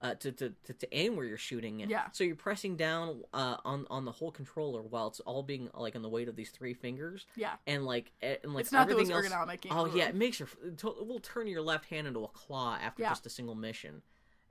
[0.00, 1.80] uh, to, to, to, to aim where you're shooting.
[1.80, 1.88] It.
[1.90, 2.04] Yeah.
[2.12, 5.94] So you're pressing down uh, on on the whole controller while it's all being like
[5.96, 7.26] on the weight of these three fingers.
[7.36, 9.26] Yeah, And like e- and like it's not everything else.
[9.26, 9.66] ergonomic.
[9.70, 13.02] Oh yeah, it makes your it will turn your left hand into a claw after
[13.02, 13.08] Yeah.
[13.10, 14.02] just a single mission.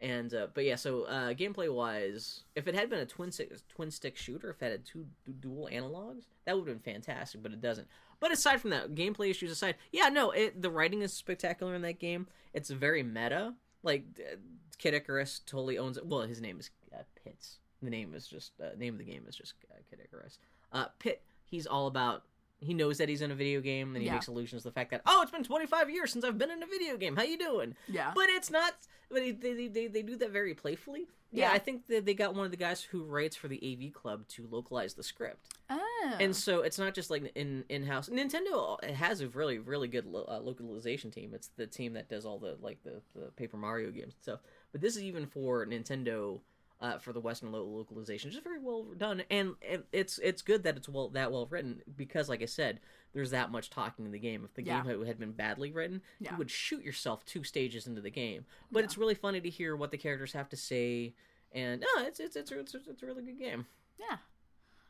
[0.02, 3.52] And uh, but yeah, so uh, gameplay wise, if it had been a twin stick
[3.70, 7.44] twin stick shooter, if it had two du- dual analogs, that would have been fantastic.
[7.44, 7.88] But it doesn't.
[8.20, 11.82] But aside from that, gameplay issues aside, yeah, no, it, the writing is spectacular in
[11.84, 12.28] that game.
[12.54, 13.54] It's very meta.
[13.84, 14.38] Like uh,
[14.80, 16.06] Kid Icarus totally owns it.
[16.06, 17.58] Well, his name is uh, Pitts.
[17.84, 20.40] The name is just uh, name of the game is just uh, Kid Icarus.
[20.74, 22.24] Uh, Pitt, he's all about.
[22.60, 24.14] He knows that he's in a video game, and he Yeah.
[24.14, 26.62] makes allusions to the fact that oh, it's been 25 years since I've been in
[26.62, 27.16] a video game.
[27.16, 27.76] How you doing?
[27.88, 28.12] yeah.
[28.16, 28.74] But it's not.
[29.12, 31.08] But they they, they, do that very playfully.
[31.32, 31.54] Yeah, Yeah.
[31.54, 34.28] I think that they got one of the guys who writes for the AV Club
[34.30, 36.16] to localize the script, oh.
[36.20, 38.10] and so it's not just like in in house.
[38.10, 41.34] Nintendo has a really really good lo- uh, localization team.
[41.34, 44.40] It's the team that does all the like the, the Paper Mario games and stuff.
[44.72, 46.40] But this is even for Nintendo.
[46.82, 49.54] Uh, for the Western localization, it's just very well done, and,
[49.92, 52.80] it's it's good that it's well that well written because, like I said,
[53.14, 54.44] there's that much talking in the game.
[54.44, 54.82] If the Yeah.
[54.84, 56.32] game had, been badly written, Yeah.
[56.32, 58.46] you would shoot yourself two stages into the game.
[58.72, 61.14] But it's really funny to hear what the characters have to say,
[61.52, 63.68] and no, it's it's it's it's, it's a really good game.
[64.00, 64.18] yeah,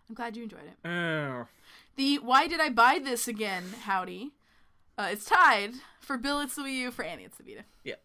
[0.07, 0.87] I'm glad you enjoyed it.
[0.87, 1.47] Oh.
[1.97, 3.63] The why did I buy this again?
[3.83, 4.31] Howdy.
[4.97, 6.39] Uh, it's tied for Bill.
[6.39, 6.91] It's the Wii U.
[6.91, 7.65] For Annie, it's the Vita.
[7.83, 7.95] Yeah,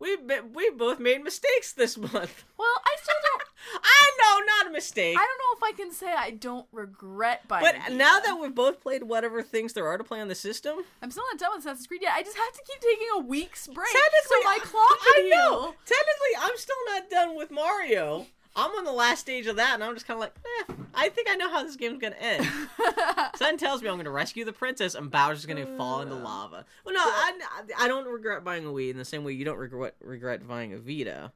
[0.00, 0.16] we
[0.54, 2.44] we both made mistakes this month.
[2.60, 3.42] Well, I still don't.
[3.82, 5.16] I know, not a mistake.
[5.16, 7.64] I don't know if I can say I don't regret buying.
[7.64, 7.94] But Vita.
[7.94, 11.10] now that we've both played whatever things there are to play on the system, I'm
[11.10, 13.66] still not done with Assassin's Creed yet, I just have to keep taking a week's
[13.66, 15.74] break so technically, my clock I know.
[15.86, 18.26] Technically, I'm still not done with Mario.
[18.56, 20.34] I'm on the last stage of that, and I'm just kind of like,
[20.68, 22.46] eh, I think I know how this game's gonna end.
[23.36, 26.64] Son tells me I'm gonna rescue the princess, and Bowser's gonna fall into lava.
[26.84, 27.32] Well, no, I,
[27.78, 30.72] I don't regret buying a Wii in the same way you don't regret regret buying
[30.72, 31.32] a Vita.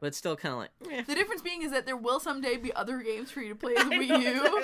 [0.00, 1.02] But it's still kind of like eh.
[1.06, 3.72] The difference being is that there will someday be other games for you to play
[3.76, 4.16] with I Wii know,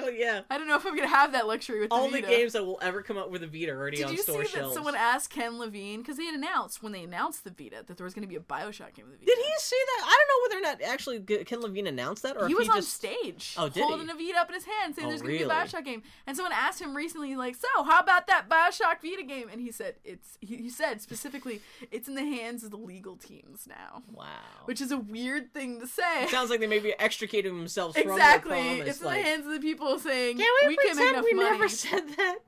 [0.07, 0.15] U.
[0.17, 0.43] yeah.
[0.51, 2.65] I don't know if I'm gonna have that luxury with All the the games that
[2.65, 4.95] will ever come out with a Vita are already Did on you see that someone
[4.95, 8.15] asked Ken Levine because they had announced when they announced the Vita that there was
[8.15, 9.27] going to be a Bioshock game with the Vita.
[9.27, 10.05] Did he say that?
[10.05, 12.71] I don't know whether or not actually Ken Levine announced that, or he was he
[12.71, 14.13] on just stage, Oh, did holding he?
[14.13, 15.49] a Vita up in his hand, saying Oh, there's going to really?
[15.49, 16.03] be a Bioshock game.
[16.27, 19.71] And someone asked him recently, like, "So, how about that Bioshock Vita game?" And he
[19.73, 21.61] said, "It's." He, he said specifically,
[21.91, 24.25] "It's in the hands of the legal teams now," wow.
[24.67, 25.22] which is a weird
[25.53, 26.24] thing to say.
[26.24, 28.89] It sounds like they may be extricating themselves from exactly, their promise.
[28.89, 31.11] it's in like, the hands of the people saying, Can we, "We can make pretend
[31.16, 32.39] enough we money." never said that?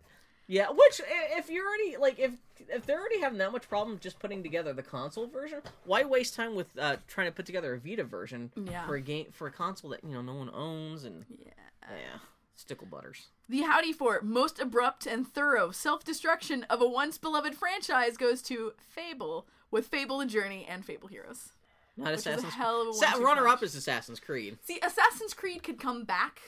[0.47, 1.01] Yeah, which
[1.39, 2.33] if you're already like if
[2.69, 6.35] if they're already having that much problem just putting together the console version, why waste
[6.35, 8.87] time with uh, trying to put together a Vita version Yeah.
[8.87, 11.53] for a game for a console that you know no one owns and Yeah.
[11.91, 12.19] yeah,
[12.57, 13.29] stickle butters.
[13.49, 18.43] The Howdy for most abrupt and thorough self destruction of a once beloved franchise goes
[18.43, 21.53] to Fable, with Fable the Journey and Fable Heroes.
[21.97, 24.59] Not Which is a Assassin's hell of a Sa- runner up is Assassin's Creed.
[24.65, 26.41] See, Assassin's Creed could come back,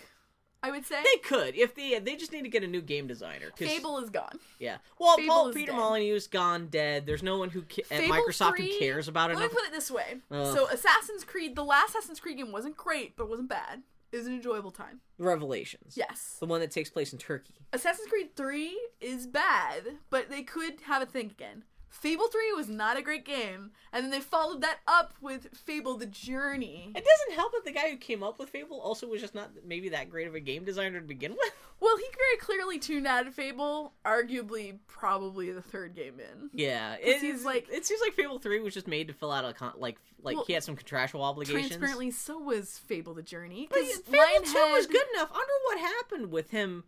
[0.62, 1.02] I would say.
[1.05, 3.51] They could if they they just need to get a new game designer.
[3.56, 4.40] Fable is gone.
[4.59, 4.78] yeah.
[4.98, 5.78] Well, Fable Paul Peter dead.
[5.78, 7.06] Molyneux's gone dead.
[7.06, 9.36] There's no one who ca- at Microsoft 3 who cares about it.
[9.36, 10.16] Let me put it this way.
[10.31, 13.82] So, Assassin's Creed, the last Assassin's Creed game wasn't great, but wasn't bad.
[14.12, 15.01] It was an enjoyable time.
[15.18, 15.94] Revelations.
[15.97, 16.36] Yes.
[16.40, 17.55] The one that takes place in Turkey.
[17.73, 21.64] Assassin's Creed 3 is bad, but they could have a think again.
[21.89, 25.97] Fable 3 was not a great game, and then they followed that up with Fable
[25.97, 26.93] the Journey.
[26.95, 29.51] It doesn't help that the guy who came up with Fable also was just not
[29.65, 31.53] maybe that great of a game designer to begin with.
[31.79, 36.49] Well, he very clearly tuned out of Fable, arguably probably the third game in.
[36.55, 39.45] Yeah, it, it's like- it seems like Fable Three was just made to fill out
[39.45, 41.67] a con- like like Well, he had some contractual obligations.
[41.69, 43.69] Transparently, so was Fable the Journey.
[43.71, 45.31] but Fable Two was good enough.
[45.31, 46.85] Under what happened with him,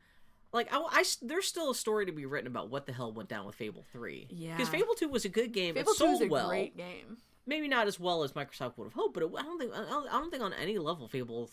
[0.53, 3.29] like I, I- there's still a story to be written about what the hell went
[3.29, 4.27] down with Fable Three.
[4.31, 4.57] Yeah.
[4.57, 5.75] because Fable Two was a good game.
[5.75, 6.49] Fable it 2 sold is a well.
[6.49, 7.19] great game.
[7.47, 9.79] Maybe not as well as Microsoft would have hoped, but it, I don't think I
[9.85, 11.51] don't, I don't think on any level Fable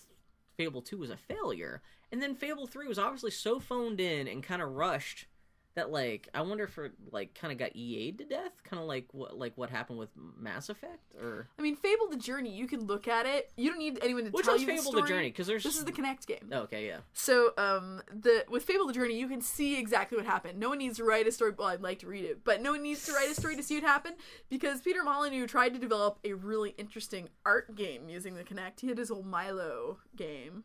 [0.58, 1.82] Fable Two was a failure.
[2.12, 5.26] And then Fable Three was obviously so phoned in and kind of rushed
[5.76, 8.88] that like I wonder if it like kind of got EA'd to death, kind of
[8.88, 12.66] like what like what happened with Mass Effect or I mean, Fable the Journey, you
[12.68, 13.52] can look at it.
[13.58, 15.02] You don't need anyone to which tell you the Fable story.
[15.02, 16.50] the Journey because there's This is the Kinect game.
[16.52, 20.26] Oh, okay yeah So, um, the with Fable the Journey, you can see exactly what
[20.26, 20.60] happened.
[20.60, 21.52] No one needs to write a story.
[21.58, 23.64] Well, I'd like to read it, but no one needs to write a story to
[23.64, 24.16] see what happened
[24.50, 28.80] because Peter Molyneux tried to develop a really interesting art game using the Kinect.
[28.80, 30.64] He had his old Milo game,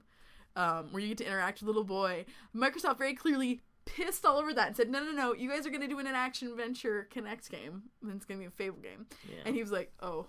[0.56, 2.24] um, where you get to interact with a little boy.
[2.54, 3.60] Microsoft very clearly
[3.96, 5.34] pissed all over that and said, "No, no, no!
[5.34, 8.42] You guys are going to do an action adventure Kinect game, and it's going to
[8.42, 9.42] be a Fable game." yeah.
[9.44, 10.26] And he was like, "Oh."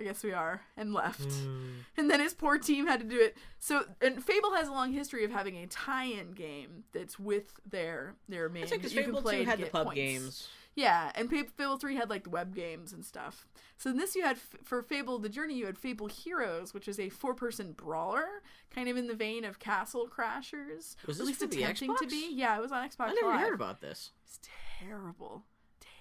[0.00, 1.24] I guess we are, and left.
[1.24, 1.70] Hmm.
[1.96, 3.36] And then his poor team had to do it.
[3.58, 8.14] So, and Fable has a long history of having a tie-in game that's with their
[8.28, 8.62] their main.
[8.62, 9.96] I that you can Fable play Two had the pub points.
[9.96, 10.48] games.
[10.78, 13.48] Yeah, and Fable Three had like the web games and stuff.
[13.78, 17.00] So in this, you had for Fable the Journey, you had Fable Heroes, which is
[17.00, 18.26] a four-person brawler,
[18.70, 20.94] kind of in the vein of Castle Crashers.
[21.06, 22.10] Was At this least for the attempting to Xbox?
[22.10, 22.30] be.
[22.32, 23.40] Yeah, it was on Xbox I never Live.
[23.40, 24.12] heard about this.
[24.24, 24.38] It's
[24.78, 25.44] terrible.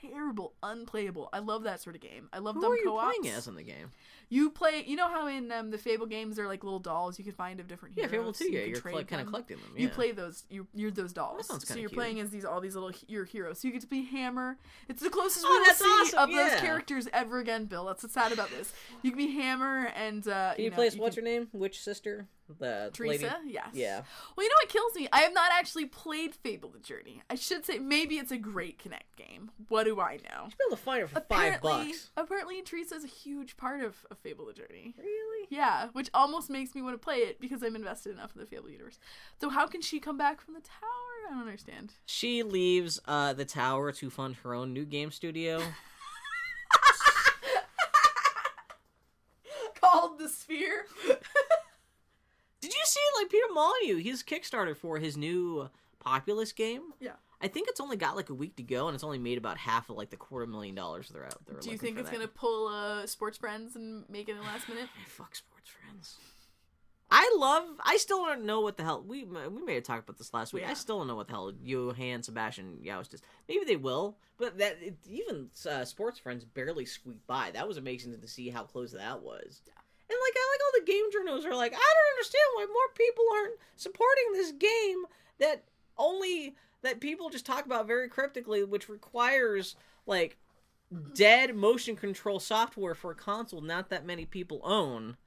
[0.02, 1.30] Terrible, unplayable.
[1.34, 2.30] I love that sort of game.
[2.32, 3.18] I love Who dumb are you co-ops.
[3.18, 3.91] playing as in the game?
[4.30, 4.84] You play.
[4.86, 7.60] You know how in um, the Fable games they're like little dolls you can find
[7.60, 8.07] of different Yeah.
[8.07, 8.45] Fable Two.
[8.52, 9.72] you Yeah, you're trade kind of collecting them.
[9.76, 10.44] You play those.
[10.49, 11.48] You, you're those dolls.
[11.48, 11.94] so you're cute.
[11.94, 13.60] playing as these all these little your heroes.
[13.60, 14.57] So you get to be Hammer.
[14.88, 16.49] It's the closest Oh, we will see awesome, of yeah.
[16.49, 17.86] those characters ever again, Bill.
[17.86, 18.74] That's what's sad about this.
[19.02, 21.32] You can be Hammer and uh, Can you, know, play as you what's can- her
[21.32, 21.48] name?
[21.53, 22.28] Which sister?
[22.60, 23.53] The Theresa, lady.
[23.53, 23.68] yes.
[23.74, 24.02] Yeah.
[24.36, 25.07] Well, you know what kills me?
[25.11, 27.22] I have not actually played Fable the Journey.
[27.30, 29.52] I should say maybe it's a great Kinect game.
[29.68, 30.48] What do I know?
[30.48, 32.10] Be able to find her for five Apparently, bucks.
[32.15, 34.95] apparently Theresa's a huge part of, of Fable the Journey.
[34.98, 35.48] Really?
[35.49, 38.48] Yeah, which almost makes me want to play it because I'm invested enough in the
[38.48, 38.98] Fable universe.
[39.41, 41.28] So how can she come back from the tower?
[41.30, 41.94] I don't understand.
[42.06, 45.61] She leaves uh, the tower to fund her own new game studio.
[49.82, 50.86] Called the Sphere.
[52.68, 53.98] Did you see like Peter Molyneux?
[53.98, 55.69] He's Kickstarter for his new
[55.99, 56.81] Populous game.
[56.99, 57.14] yeah.
[57.39, 59.57] I think it's only got like a week to go, and it's only made about
[59.60, 61.60] half of like the quarter million dollars they're out there.
[61.60, 64.68] Do you think it's gonna pull uh, Sports Friends and make it in the last
[64.68, 64.89] minute?
[65.06, 66.18] Fuck sports friends.
[67.10, 67.64] I love.
[67.80, 70.52] I still don't know what the hell we we may have talked about this last
[70.52, 70.64] week.
[70.68, 73.22] I still don't know what the hell Johann Sebastian Joust is.
[73.48, 77.52] Maybe they will, but that it, even uh, sports friends barely squeaked by.
[77.52, 79.61] That was amazing to see how close that was.
[80.09, 82.93] And like I like all the game journals are like, I don't understand why more
[82.95, 85.05] people aren't supporting this game
[85.39, 85.63] that
[85.97, 89.75] only that people just talk about very cryptically, which requires
[90.05, 90.38] like
[91.13, 95.17] dead motion control software for a console not that many people own.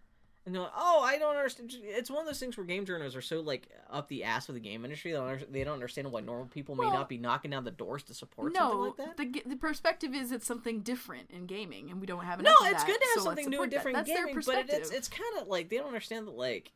[0.50, 3.16] And they're like, "Oh, I don't understand." It's one of those things where game journalists
[3.16, 5.12] are so like up the ass of the game industry.
[5.12, 7.70] They don't, they don't understand why normal people may Well, not be knocking down the
[7.70, 9.16] doors to support something No, like that.
[9.16, 12.60] the the perspective is it's something different in gaming, and we don't have No, enough.
[12.62, 13.76] of it's that, good to have so something new and that.
[13.76, 16.34] different in That's their gaming, but it's it's kind of like they don't understand that
[16.34, 16.72] like,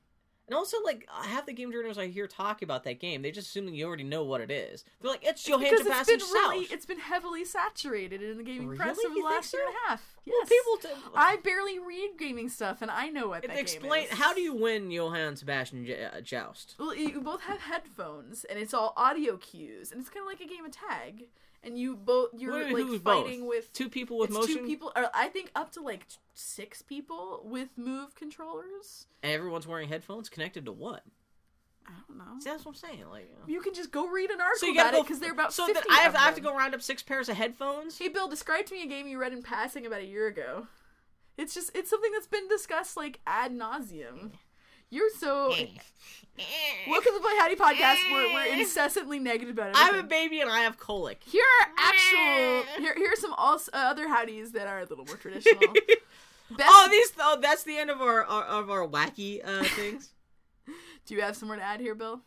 [0.47, 3.49] and also like half the game journals I hear talk about that game, they just
[3.49, 4.85] assume that you already know what it is.
[5.01, 6.73] They're like, it's Johann because it's Sebastian been really, South.
[6.75, 9.07] it's been heavily saturated in the gaming press Really?
[9.07, 10.17] over the last year and a half.
[10.27, 14.13] Well, people t- I barely read gaming stuff, and I know what that explain game
[14.13, 14.19] is.
[14.19, 16.77] how do you win Johann Sebastian J- uh, Joust?
[16.79, 20.41] Well, you both have headphones, and it's all audio cues, and it's kind of like
[20.41, 21.27] a game of tag.
[21.65, 23.49] And you both you're Wait, like fighting both?
[23.49, 26.83] with Two people with it's motion, two people, or I think up to like six
[26.83, 29.07] people with move controllers.
[29.23, 31.03] and everyone's wearing headphones connected to what?
[31.87, 32.25] I don't know.
[32.41, 33.05] See, that's what I'm saying.
[33.11, 33.45] Like, you know.
[33.47, 35.33] You can just go read an article so you about gotta go it because they're
[35.33, 37.29] about So 50 that I have of I have to go round up six pairs
[37.29, 37.99] of headphones.
[37.99, 40.67] Hey Bill, describe to me a game you read in passing about a year ago.
[41.37, 44.33] It's just it's something that's been discussed like ad nauseum.
[44.91, 45.49] You're so
[46.89, 47.97] welcome to the Play Howdy podcast.
[48.13, 49.77] We're, we're incessantly negative about it.
[49.77, 51.21] I'm a baby and I have colic.
[51.25, 55.05] Here are actual here here are some also, uh, other howdies that are a little
[55.05, 55.61] more traditional.
[56.51, 57.13] Best, Oh, these.
[57.19, 60.13] Oh, that's the end of our, our of our wacky uh, things.
[61.07, 62.21] do you have somewhere to add here, Bill?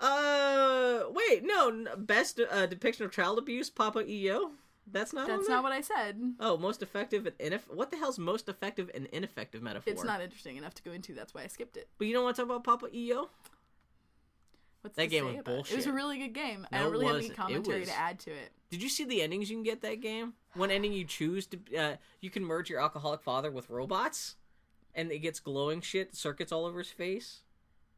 [0.00, 1.86] uh, wait, no.
[1.96, 4.52] Best uh, depiction of child abuse, Papo & Yo.
[4.92, 5.28] That's not.
[5.28, 6.34] That's not what I said.
[6.40, 9.92] Oh, most effective and ineff- What the hell's most effective and ineffective metaphor?
[9.92, 11.14] It's not interesting enough to go into.
[11.14, 11.88] That's why I skipped it.
[11.98, 13.28] But you don't want to talk about Papo & Yo?
[14.82, 15.72] What's That game was about it?
[15.72, 16.66] It was a really good game.
[16.72, 18.52] I don't really have any commentary was- to add to it.
[18.70, 20.34] Did you see the endings you can get that game?
[20.54, 24.36] One ending you choose to, uh, you can merge your alcoholic father with robots,
[24.94, 27.40] and it gets glowing shit circuits all over his face,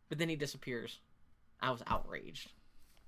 [0.08, 0.98] but then he disappears.
[1.60, 2.50] I was outraged.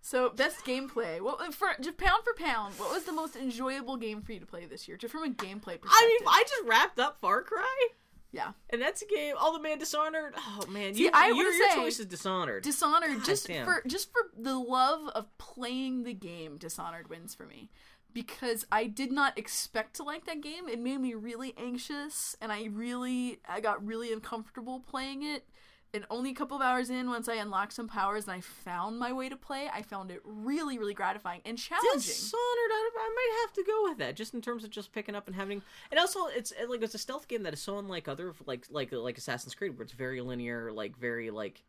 [0.04, 1.18] So best gameplay.
[1.22, 1.68] What uh, for?
[1.80, 2.74] Just pound for pound.
[2.74, 4.98] What was the most enjoyable game for you to play this year?
[4.98, 5.90] Just from a gameplay perspective.
[5.90, 7.88] I mean, I just wrapped up Far Cry,
[8.30, 8.52] yeah.
[8.68, 9.34] and that's a game.
[9.40, 10.34] All the man Dishonored.
[10.36, 12.64] Oh man, See, you, I your, would your say choice is Dishonored.
[12.64, 13.16] Dishonored.
[13.16, 13.64] God just damn.
[13.64, 17.70] for just for the love of playing the game, Dishonored wins for me.
[18.12, 20.68] Because I did not expect to like that game.
[20.68, 25.48] It made me really anxious, and I really, I got really uncomfortable playing it.
[25.94, 28.98] And only a couple of hours in, once I unlocked some powers and I found
[28.98, 31.92] my way to play, I found it really, really gratifying and challenging.
[32.00, 32.36] Dishonored,
[32.72, 35.28] I, I might have to go with that, just in terms of just picking up
[35.28, 35.62] and having.
[35.92, 38.90] And also, it's like it's a stealth game that is so unlike other like like
[38.92, 41.62] like Assassin's Creed, where it's very linear, like very like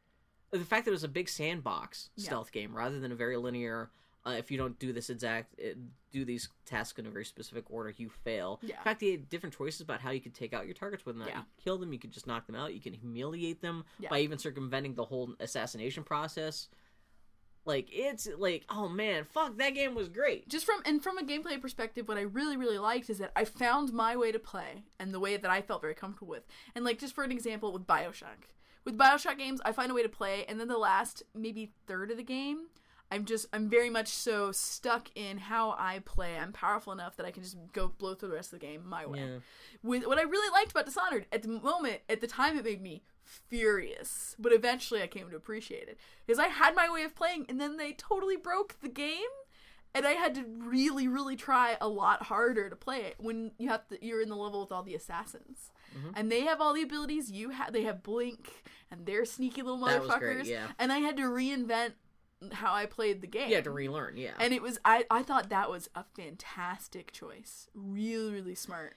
[0.51, 2.25] the fact that it was a big sandbox Yeah.
[2.25, 3.91] stealth game rather than a very linear.
[4.25, 5.75] Uh, if you don't do this exact, uh,
[6.11, 8.59] do these tasks in a very specific order, you fail.
[8.63, 8.77] Yeah.
[8.77, 11.05] In fact, they had different choices about how you could take out your targets.
[11.05, 11.27] with them.
[11.27, 11.39] Yeah.
[11.39, 12.73] You kill them, you could just knock them out.
[12.73, 14.09] You can humiliate them Yeah.
[14.09, 16.69] by even circumventing the whole assassination process.
[17.67, 20.47] Like it's like, oh man, fuck, that game was great.
[20.47, 23.43] just from and from a gameplay perspective what i really really liked is that i
[23.43, 26.43] found my way to play and the way that i felt very comfortable with
[26.75, 28.45] and like just for an example with bioshock
[28.83, 32.11] with bioshock games i find a way to play and then the last maybe third
[32.11, 32.67] of the game
[33.11, 37.25] i'm just i'm very much so stuck in how i play i'm powerful enough that
[37.25, 39.37] i can just go blow through the rest of the game my way Yeah.
[39.83, 42.81] with what i really liked about dishonored at the moment at the time it made
[42.81, 43.03] me
[43.49, 47.45] furious but eventually i came to appreciate it because i had my way of playing
[47.49, 49.31] and then they totally broke the game
[49.97, 53.69] and I had to really, really try a lot harder to play it when you
[53.69, 54.05] have to.
[54.05, 56.09] You're in the level with all the assassins, Mm-hmm.
[56.17, 57.31] and they have all the abilities.
[57.31, 57.71] You have.
[57.71, 58.51] They have blink,
[58.91, 60.19] and they're sneaky little motherfuckers.
[60.19, 60.67] great, yeah.
[60.77, 61.93] And I had to reinvent
[62.53, 63.49] how I played the game.
[63.49, 64.31] You had to relearn, yeah.
[64.39, 64.79] and it was.
[64.85, 67.69] I I thought that was a fantastic choice.
[67.73, 68.95] Really, really smart.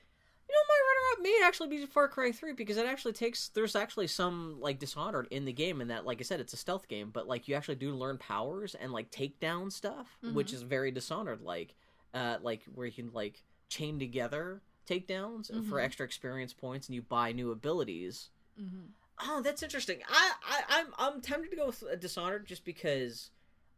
[0.48, 3.48] You know, my runner-up may actually be Far Cry 3 because it actually takes.
[3.48, 6.56] There's actually some like Dishonored in the game, and that, like I said, it's a
[6.56, 10.34] stealth game, but like you actually do learn powers and like take down stuff, mm-hmm.
[10.34, 11.74] which is very Dishonored like,
[12.14, 15.78] uh, like where you can like chain together takedowns for mm-hmm.
[15.78, 18.30] extra experience points, and you buy new abilities.
[18.60, 18.86] Mm-hmm.
[19.20, 19.98] Oh, that's interesting.
[20.08, 23.30] I, I I'm I'm tempted to go with Dishonored just because.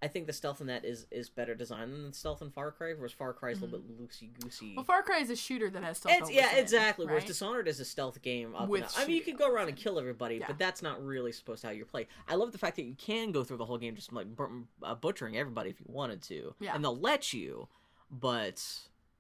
[0.03, 2.71] I think the stealth in that is is better designed than the stealth in Far
[2.73, 4.73] Cry, whereas Far Cry is a little bit loosey goosey.
[4.75, 6.17] Well, Far Cry is a shooter that has stealth.
[6.21, 7.07] It's, yeah, elements in it, exactly.
[7.07, 7.27] Whereas right?
[7.29, 8.55] Dishonored is a stealth game.
[8.55, 8.91] Up With and.
[8.97, 10.47] I mean, you shooting can go around and kill everybody, Yeah.
[10.47, 12.09] but that's not really supposed to how you play.
[12.27, 14.51] I love the fact that you can go through the whole game just like bur-
[14.83, 16.75] uh, butchering everybody if you wanted to, Yeah.
[16.75, 17.69] and they'll let you.
[18.11, 18.65] But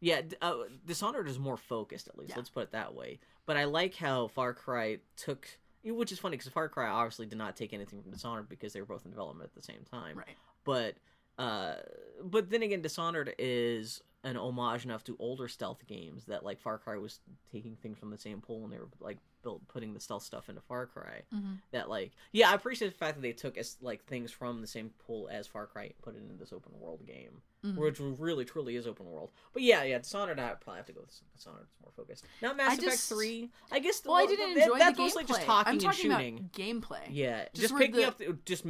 [0.01, 0.55] yeah, d- uh,
[0.87, 2.31] Dishonored is more focused at least.
[2.31, 2.37] Yeah.
[2.37, 3.21] Let's put it that way.
[3.47, 5.47] But I like how Far Cry took,
[5.85, 8.81] which is funny because Far Cry obviously did not take anything from Dishonored because they
[8.81, 10.37] were both in development at the same time right.
[10.65, 10.95] But
[11.39, 11.75] uh
[12.23, 16.79] but then again dishonored is an homage enough to older stealth games that like far
[16.79, 17.21] cry was
[17.51, 20.49] taking things from the same pool and they were like built putting the stealth stuff
[20.49, 21.23] into Far Cry.
[21.35, 21.55] Mm-hmm.
[21.73, 24.67] That like, yeah, I appreciate the fact that they took as like things from the
[24.67, 27.77] same pool as Far Cry and put it into this open world game, Mhm.
[27.77, 29.31] which really truly is open world.
[29.53, 31.67] But yeah, yeah, Dishonored, I probably have to go with Dishonored.
[31.71, 32.25] It's more focused.
[32.41, 34.01] Now Mass I Effect just- Three, I guess.
[34.01, 35.27] The, Well, I didn't that- enjoy that's the gameplay.
[35.29, 36.37] just talking I'm and talking shooting.
[36.39, 37.07] about gameplay.
[37.11, 38.65] Yeah, just, Just picking the- up, the, just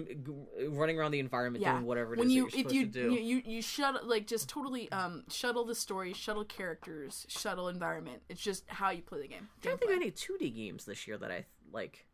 [0.68, 1.74] running around the environment, Yeah.
[1.74, 3.12] doing whatever it is when you that you're if you, to do.
[3.14, 8.22] you you you shuttle like just totally um shuttle the story, shuttle characters, shuttle environment.
[8.28, 9.48] It's just how you play the game.
[9.62, 12.06] I don't think of any 2D games this year that I like.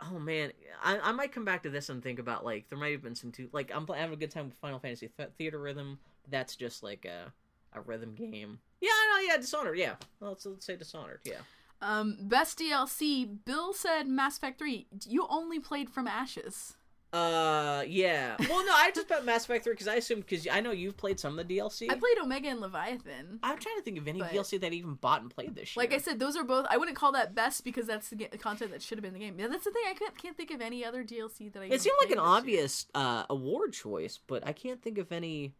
[0.00, 0.52] Oh man,
[0.82, 3.14] I, I might come back to this and think about like there might have been
[3.14, 5.98] some too like I'm having a good time with Final Fantasy Th- Theatrhythm.
[6.30, 7.32] That's just like a
[7.76, 8.60] a rhythm game.
[8.80, 9.76] Yeah, no, yeah, Dishonored.
[9.76, 11.20] Yeah, well, let's, let's say Dishonored.
[11.24, 11.40] Yeah.
[11.80, 13.28] Um, best DLC.
[13.44, 14.86] Bill said Mass Effect Three.
[15.06, 16.76] You only played from Ashes.
[17.12, 18.36] Uh, yeah.
[18.48, 20.96] Well, no, I just bet Mass Effect 3 because I assumed because I know you've
[20.96, 21.90] played some of the DLC.
[21.90, 23.38] I played Omega and Leviathan.
[23.42, 25.74] I'm trying to think of any But- DLC that I even bought and played this
[25.74, 25.82] year.
[25.82, 26.66] Like I said, those are both.
[26.68, 29.20] I wouldn't call that best because that's the ga- content that should have been in
[29.20, 29.38] the game.
[29.38, 29.82] Yeah, that's the thing.
[29.88, 31.64] I can't, can't think of any other DLC that I.
[31.64, 32.36] It even seemed like played an this year.
[32.36, 35.54] obvious uh, award choice, but I can't think of any.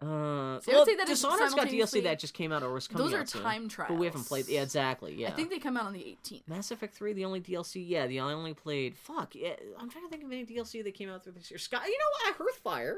[0.00, 2.62] Uh, See, I would well, say that it's Dishonored's got DLC that just came out
[2.62, 4.48] or was coming Those are out soon, time but we haven't played.
[4.48, 5.14] Yeah, exactly.
[5.14, 6.48] Yeah, I think they come out on the 18th.
[6.48, 7.82] Mass Effect Three, the only DLC.
[7.86, 8.96] Yeah, the I only played.
[8.96, 9.34] Fuck.
[9.34, 11.58] Yeah, I'm trying to think of any DLC that came out through this year.
[11.58, 12.38] Sky, you know what?
[12.38, 12.96] Hearthfire.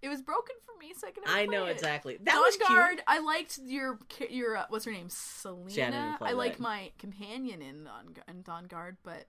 [0.00, 1.24] It was broken for me, so I can.
[1.26, 1.72] I know it.
[1.72, 2.18] exactly.
[2.22, 3.02] That was Dawnguard, cute.
[3.06, 3.98] I liked your
[4.30, 5.70] your uh, what's her name, Selena.
[5.70, 9.26] See, I I like my companion in Dawn, in Dawnguard, but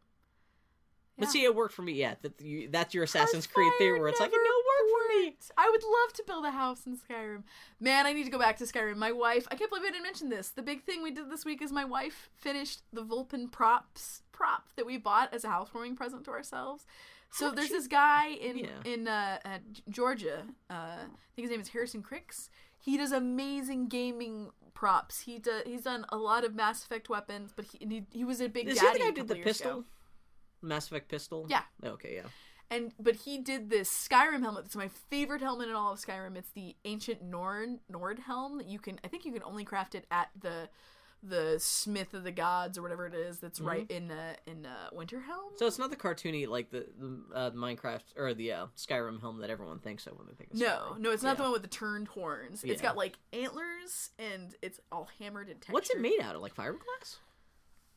[1.19, 1.31] But yeah.
[1.31, 1.93] see, it worked for me.
[1.93, 5.21] Yeah, that you, that's your Assassin's Creed theory where it's like it no work for
[5.21, 5.35] me.
[5.57, 7.43] I would love to build a house in Skyrim.
[7.79, 8.95] Man, I need to go back to Skyrim.
[8.95, 10.49] My wife, I can't believe I didn't mention this.
[10.49, 14.69] The big thing we did this week is my wife finished the Volpin Props prop
[14.77, 16.85] that we bought as a housewarming present to ourselves.
[17.31, 18.67] So there's this guy in Yeah.
[18.85, 19.57] in uh, uh,
[19.89, 20.43] Georgia.
[20.69, 21.05] Uh, I
[21.35, 22.49] think his name is Harrison Krix.
[22.81, 25.19] He does amazing gaming props.
[25.21, 25.63] He does.
[25.65, 28.67] He's done a lot of Mass Effect weapons, but he he, he was a big
[28.67, 28.99] Is he the daddy.
[28.99, 29.71] guy who did the pistol?
[29.71, 29.83] ago.
[30.61, 31.45] Mass Effect pistol.
[31.49, 31.61] Yeah.
[31.83, 32.15] Okay.
[32.15, 32.27] Yeah.
[32.71, 34.65] and but he did this Skyrim helmet.
[34.65, 36.35] It's my favorite helmet in all of Skyrim.
[36.37, 38.99] It's the ancient Nord Nord helm that you can.
[39.03, 40.69] I think you can only craft it at the
[41.21, 43.39] the Smith of the Gods or whatever it is.
[43.39, 45.57] That's right in uh, in uh, Winterhelm.
[45.57, 49.39] So it's not the cartoony like the the uh, Minecraft or the uh, Skyrim helm
[49.41, 50.99] that everyone thinks of when they think of no, Skyrim.
[50.99, 51.35] no, it's not Yeah.
[51.35, 52.63] the one with the turned horns.
[52.63, 55.73] It's got like antlers and it's all hammered and textured.
[55.73, 56.41] What's it made out of?
[56.41, 57.17] Like fiberglass?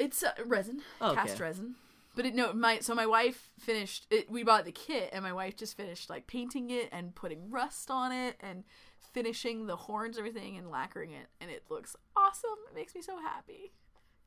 [0.00, 1.76] It's uh, resin, Oh, cast resin.
[2.14, 4.06] But it no, my so my wife finished.
[4.10, 7.50] It, we bought the kit, and my wife just finished like painting it and putting
[7.50, 8.64] rust on it and
[9.12, 12.50] finishing the horns, and everything, and lacquering it, and it looks awesome.
[12.70, 13.72] It makes me so happy.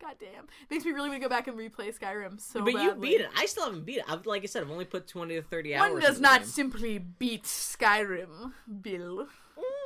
[0.02, 2.74] God damn, it makes me really want to go back and replay Skyrim so but
[2.74, 3.30] you beat it.
[3.38, 4.06] I still haven't beat it.
[4.08, 5.92] I've, like I said, I've only put twenty to thirty hours.
[5.92, 8.52] One does not the simply beat Skyrim,
[8.82, 9.28] Bill.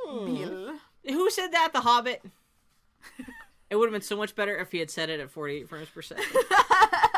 [0.06, 0.36] game.
[0.36, 0.74] Bill.
[1.06, 1.12] Mm.
[1.12, 1.72] Who said that?
[1.72, 2.22] The Hobbit.
[3.70, 5.88] it would have been so much better if he had said it at forty-eight frames
[5.90, 6.26] per second.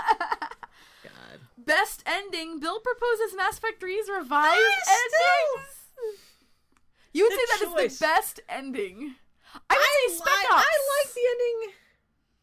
[1.65, 2.59] Best ending.
[2.61, 4.59] Bill proposes Mass Effect 3's revised
[4.89, 5.79] endings.
[7.13, 7.99] You would The say that is choice.
[7.99, 9.15] the best ending.
[9.69, 10.65] I would say Spec I, Ops.
[10.67, 11.73] I like the ending.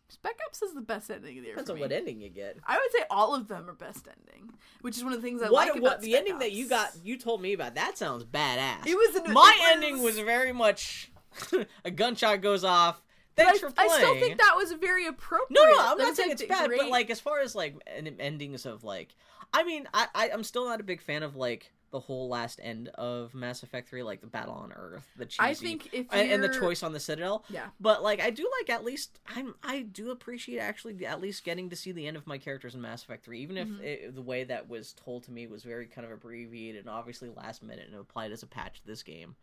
[0.09, 1.81] Spec Ops is the best ending of the year Depends for on me.
[1.81, 2.57] what ending you get.
[2.67, 4.51] I would say all of them are best ending,
[4.81, 6.51] which is one of the things I what like what about the Spec ending that
[6.51, 6.69] you Ops.
[6.69, 8.85] got you told me about that sounds badass.
[8.85, 11.11] It was an- my it ending was very much
[11.85, 13.01] a gunshot goes off.
[13.35, 14.01] But Thanks I, for I playing.
[14.01, 15.51] still think that was very appropriate.
[15.51, 17.55] No, no, I'm That not saying like, it's bad, great- but like as far as
[17.55, 19.15] like en- endings of like,
[19.53, 22.59] I mean, I, I I'm still not a big fan of like the whole last
[22.61, 26.05] end of Mass Effect Three, like the battle on Earth, the cheesy, I think if
[26.11, 27.45] and, and the choice on the Citadel.
[27.49, 27.65] Yeah.
[27.79, 31.69] But like, I do like at least I'm I do appreciate actually at least getting
[31.71, 33.83] to see the end of my characters in Mass Effect Three, even if Mm-hmm.
[33.83, 37.29] it, the way that was told to me was very kind of abbreviated and obviously
[37.35, 39.35] last minute and applied as a patch to this game.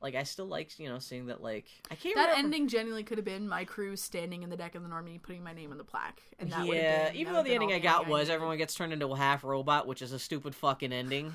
[0.00, 2.46] Like I still like you know seeing that like I can't that remember.
[2.46, 5.42] ending genuinely could have been my crew standing in the deck of the Normandy putting
[5.42, 7.72] my name on the plaque, and that would yeah, have been, even though the ending
[7.72, 10.92] I got was everyone gets turned into a half robot, which is a stupid fucking
[10.92, 11.34] ending.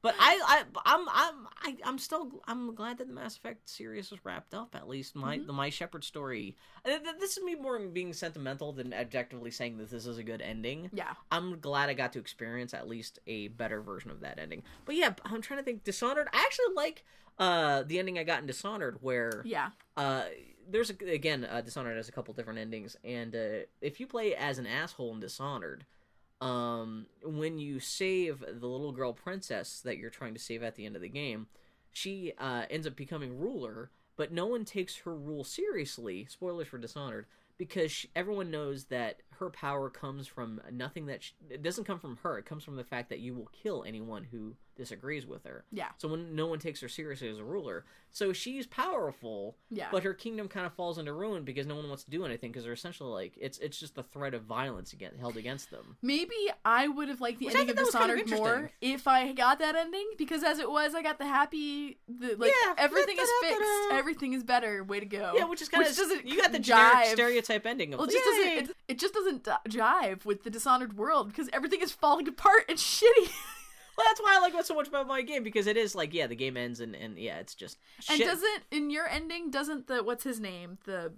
[0.00, 4.12] But I, I, I'm, I'm, I, I'm still, I'm glad that the Mass Effect series
[4.12, 4.76] was wrapped up.
[4.76, 5.46] At least my, Mm-hmm.
[5.48, 6.56] the My Shepard story.
[6.84, 10.16] uh, th- th- This is me more being sentimental than objectively saying that this is
[10.16, 10.88] a good ending.
[10.92, 11.14] Yeah.
[11.32, 14.62] I'm glad I got to experience at least a better version of that ending.
[14.84, 15.82] But yeah, I'm trying to think.
[15.82, 16.28] Dishonored.
[16.32, 17.04] I actually like
[17.40, 19.70] uh the ending I got in Dishonored, where Yeah.
[19.96, 20.24] uh
[20.70, 24.34] there's a, again uh, dishonored has a couple different endings and uh, if you play
[24.34, 25.86] as an asshole in dishonored
[26.40, 30.86] um when you save the little girl princess that you're trying to save at the
[30.86, 31.48] end of the game
[31.92, 36.78] she uh ends up becoming ruler but no one takes her rule seriously spoilers for
[36.78, 41.84] dishonored because she, everyone knows that her power comes from nothing that sh it doesn't
[41.84, 42.38] come from her.
[42.38, 45.64] It comes from the fact that you will kill anyone who disagrees with her.
[45.70, 45.88] Yeah.
[45.98, 49.56] So when no one takes her seriously as a ruler, so she's powerful.
[49.70, 49.88] Yeah.
[49.92, 52.50] But her kingdom kind of falls into ruin because no one wants to do anything
[52.50, 55.96] because they're essentially like it's it's just the threat of violence again held against them.
[56.00, 56.34] Maybe
[56.64, 59.58] I would have liked the Which ending of that kind of more if I got
[59.58, 63.28] that ending because as it was, I got the happy, the like Yeah, everything is
[63.42, 63.62] fixed,
[63.92, 64.84] everything is better.
[64.84, 65.34] Way to go.
[65.36, 68.12] Yeah, which is kind of doesn't you got the generic stereotype ending of Well, it
[68.12, 68.70] just doesn't.
[68.70, 72.64] It, it just doesn't di- jive with the Dishonored world because everything is falling apart
[72.68, 73.30] and shitty.
[73.96, 76.14] Well, that's why I like it so much about my game because it is like
[76.14, 77.78] yeah, the game ends and and yeah, it's just
[78.08, 81.14] and doesn't in your ending doesn't the what's his name the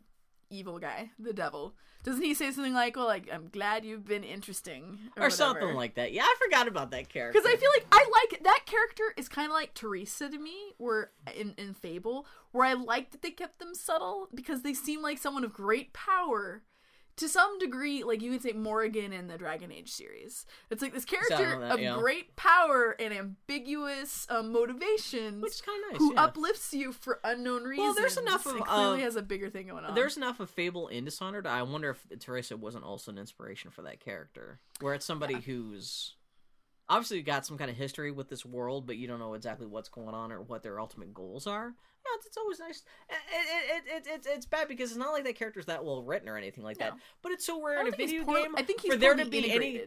[0.49, 4.25] evil guy the devil doesn't he say something like well like I'm glad you've been
[4.25, 6.13] interesting or something like that.
[6.13, 9.29] Yeah, I forgot about that character because I feel like I like that character is
[9.29, 13.31] kind of like Theresa to me, where in in Fable, where I like that they
[13.31, 16.63] kept them subtle because they seem like someone of great power.
[17.17, 20.95] To some degree, like you could say Morrigan in the Dragon Age series, it's like
[20.95, 21.99] this character that, of yeah.
[21.99, 25.99] great power and ambiguous um, motivations, which is kind of nice.
[25.99, 26.25] who yeah.
[26.25, 27.89] uplifts you for unknown reasons.
[27.89, 29.95] Well, there's enough of, and clearly uh, has a bigger thing going on.
[29.95, 31.47] There's enough of Fable in Dishonored.
[31.47, 36.15] I wonder if Theresa wasn't also an inspiration for that character, where it's somebody who's
[36.89, 39.89] obviously got some kind of history with this world, but you don't know exactly what's
[39.89, 41.75] going on or what their ultimate goals are.
[42.05, 42.83] Yeah, it's, it's always nice.
[43.09, 43.17] It,
[43.95, 46.37] it, it, it, it's bad because it's not like that character's that well written or
[46.37, 46.95] anything like that.
[46.95, 47.01] No.
[47.23, 48.93] But it's so rare in a don't think he's video poor- game I think he's
[48.93, 49.83] for there to be any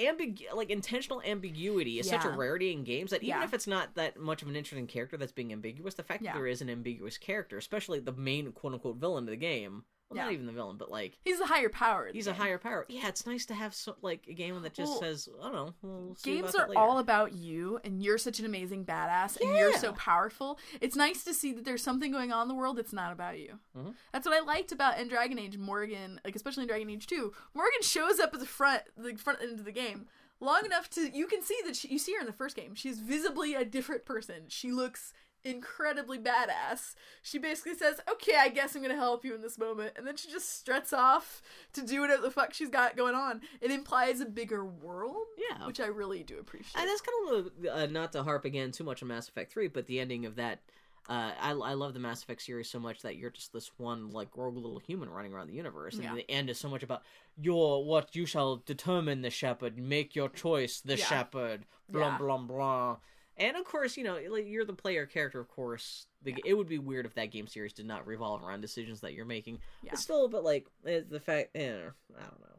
[0.00, 3.44] ambig like intentional ambiguity is such a rarity in games that even Yeah.
[3.44, 6.32] if it's not that much of an interesting character that's being ambiguous, the fact Yeah.
[6.32, 9.84] that there is an ambiguous character, especially the main quote unquote villain of the game,
[10.10, 12.10] well, not even the villain, but like He's a higher power.
[12.12, 12.84] he's a higher power.
[12.88, 15.54] Yeah, it's nice to have so, like a game that just Well, says, I don't
[15.54, 15.74] know.
[15.82, 19.92] We'll games are all about you and you're such an amazing badass and you're so
[19.92, 23.12] powerful it's nice to see that there's something going on in the world that's not
[23.12, 23.94] about you Mhm.
[24.12, 27.32] that's what i liked about in dragon age morrigan like especially in dragon age 2
[27.54, 30.06] morrigan shows up at the front the front end of the game
[30.40, 32.74] long enough to you can see that she, you see her in the first game
[32.74, 35.12] she's visibly a different person she looks
[35.44, 39.92] incredibly badass she basically says okay i guess i'm gonna help you in this moment
[39.96, 41.42] and then she just struts off
[41.72, 45.66] to do whatever the fuck she's got going on it implies a bigger world Yeah.
[45.66, 48.84] which i really do appreciate And that's kind of uh, not to harp again too
[48.84, 50.60] much on Mass Effect Three, but the ending of that.
[51.06, 54.10] Uh, I, I love the Mass Effect series so much that you're just this one
[54.10, 56.14] like rogue little human running around the universe, and Yeah.
[56.14, 57.02] the end is so much about
[57.36, 61.04] your what you shall determine the Shepard, make your choice, the Yeah.
[61.04, 62.18] Shepard, blah Yeah.
[62.18, 62.96] blah blah.
[63.36, 65.40] And of course, you know, like, you're the player character.
[65.40, 68.60] Of course, the, it would be weird if that game series did not revolve around
[68.60, 69.58] decisions that you're making.
[69.82, 69.90] Yeah.
[69.92, 72.58] But still, but like eh, the fact, eh, I don't know.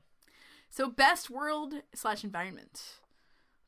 [0.70, 3.00] So, best world slash environment.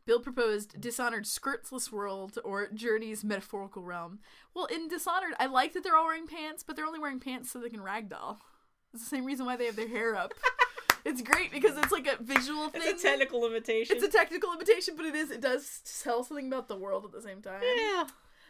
[0.05, 4.19] Bill proposed Dishonored skirtless world or Journey's metaphorical realm.
[4.53, 7.51] Well, in Dishonored, I like that they're all wearing pants, but they're only wearing pants
[7.51, 8.37] so they can ragdoll.
[8.93, 10.33] It's the same reason why they have their hair up.
[11.07, 12.81] it's great because it's like a visual thing.
[12.85, 13.95] It's a technical limitation.
[13.95, 15.31] It's a technical limitation, but it is.
[15.31, 17.61] It does tell something about the world at the same time.
[17.63, 18.05] yeah.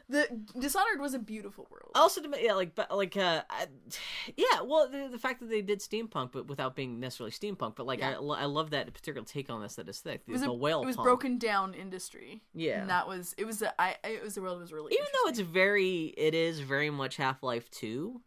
[0.10, 0.26] The
[0.58, 1.92] Dishonored was a beautiful world.
[1.94, 3.66] Also, yeah, like, but like, uh, I,
[4.38, 4.62] yeah.
[4.64, 8.02] Well, the, the fact that they did steampunk, but without being necessarily steampunk, but like,
[8.02, 8.18] I, Yeah.
[8.20, 10.22] lo- I love that particular take on this that is thick.
[10.26, 10.82] It was the a, whale.
[10.82, 11.06] It was punk.
[11.08, 12.42] broken down industry.
[12.54, 12.80] Yeah.
[12.80, 13.44] and that was it.
[13.44, 16.34] Was a, I, It was a world that was really Even though it's very, it
[16.34, 18.22] is very much Half Life Two.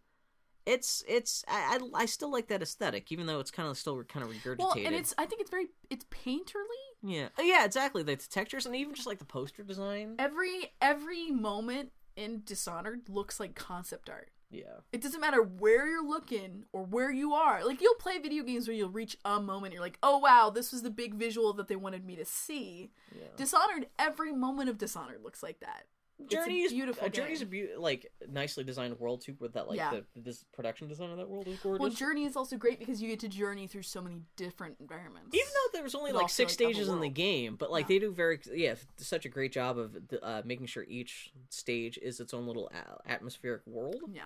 [0.70, 4.24] It's it's I, I still like that aesthetic, even though it's kind of still kind
[4.24, 4.58] of regurgitated.
[4.58, 6.84] Well, and it's I think it's very it's painterly.
[7.02, 8.02] yeah, Oh, yeah, exactly.
[8.04, 10.14] Like the textures and even just like the poster design.
[10.18, 14.30] Every every moment in Dishonored looks like concept art.
[14.52, 17.64] Yeah, It doesn't matter where you're looking or where you are.
[17.64, 20.72] Like you'll play video games where you'll reach a moment you're like, "Oh wow, this
[20.72, 23.28] was the big visual that they wanted me to see." yeah.
[23.36, 25.84] Dishonored, every moment of Dishonored looks like that.
[26.24, 29.68] It's a Journey's beautiful uh, Journey's a beau- like nicely designed world too, with that
[29.68, 29.90] like Yeah.
[30.14, 31.80] the this production design of that world is gorgeous.
[31.80, 35.34] Well, Journey is also great because you get to journey through so many different environments.
[35.34, 37.88] even though there was only like six like, stages in the game but like Yeah.
[37.94, 42.20] they do very yeah such a great job of uh, making sure each stage is
[42.20, 44.22] its own little a- atmospheric world yeah,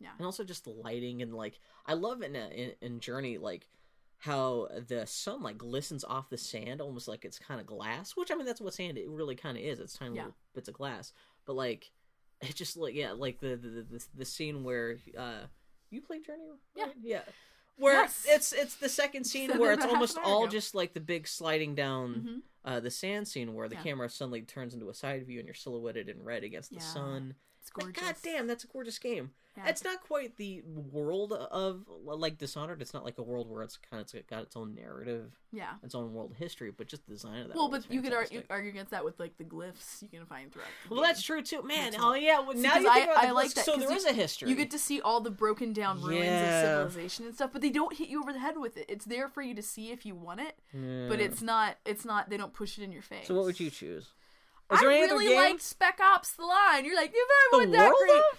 [0.00, 3.36] yeah, and also just the lighting and like i love in, uh, in in journey
[3.38, 3.66] like
[4.20, 8.30] how the sun like glistens off the sand almost like it's kind of glass which
[8.30, 10.22] i mean that's what sand it really kind of is it's tiny Yeah.
[10.24, 11.12] little bits of glass
[11.46, 11.90] but like
[12.42, 15.40] it just like yeah like the the the, the, scene where uh
[15.90, 16.44] you played journey
[16.76, 16.84] Yeah.
[16.84, 16.94] right?
[17.02, 17.22] yeah
[17.76, 18.26] where Yes.
[18.28, 20.50] it's it's the second scene where it's almost all ago.
[20.52, 22.70] just like the big sliding down Mhm.
[22.70, 23.82] uh, the sand scene where the Yeah.
[23.82, 26.82] camera suddenly turns into a side view and you're silhouetted in red against the Yeah.
[26.82, 27.34] sun.
[27.76, 28.02] It's gorgeous.
[28.02, 29.30] God damn, that's a gorgeous game.
[29.56, 29.66] Yeah.
[29.66, 32.80] It's not quite the world of like Dishonored.
[32.80, 35.72] It's not like a world where it's kind of got its own narrative, Yeah.
[35.82, 37.56] its own world history, but just the design of that.
[37.56, 40.52] Well, but you could argue, argue against that with like the glyphs you can find
[40.52, 40.68] throughout.
[40.84, 41.08] the Well, game.
[41.08, 41.90] that's true too, man.
[41.90, 43.64] That's Oh yeah, well, See, now you think I- about I the like list, that,
[43.64, 44.48] So there you- is a history.
[44.50, 46.60] You get to see all the broken down ruins Yeah.
[46.60, 48.86] of civilization and stuff, but they don't hit you over the head with it.
[48.88, 50.56] It's there for you to see if you want it,
[51.08, 51.76] but it's not.
[51.84, 52.30] It's not.
[52.30, 53.26] They don't push it in your face.
[53.26, 54.06] So what would you choose?
[54.70, 55.36] I Is there any other really game?
[55.36, 56.84] liked Spec Ops: The Line.
[56.84, 57.96] You're like, you've The ever that world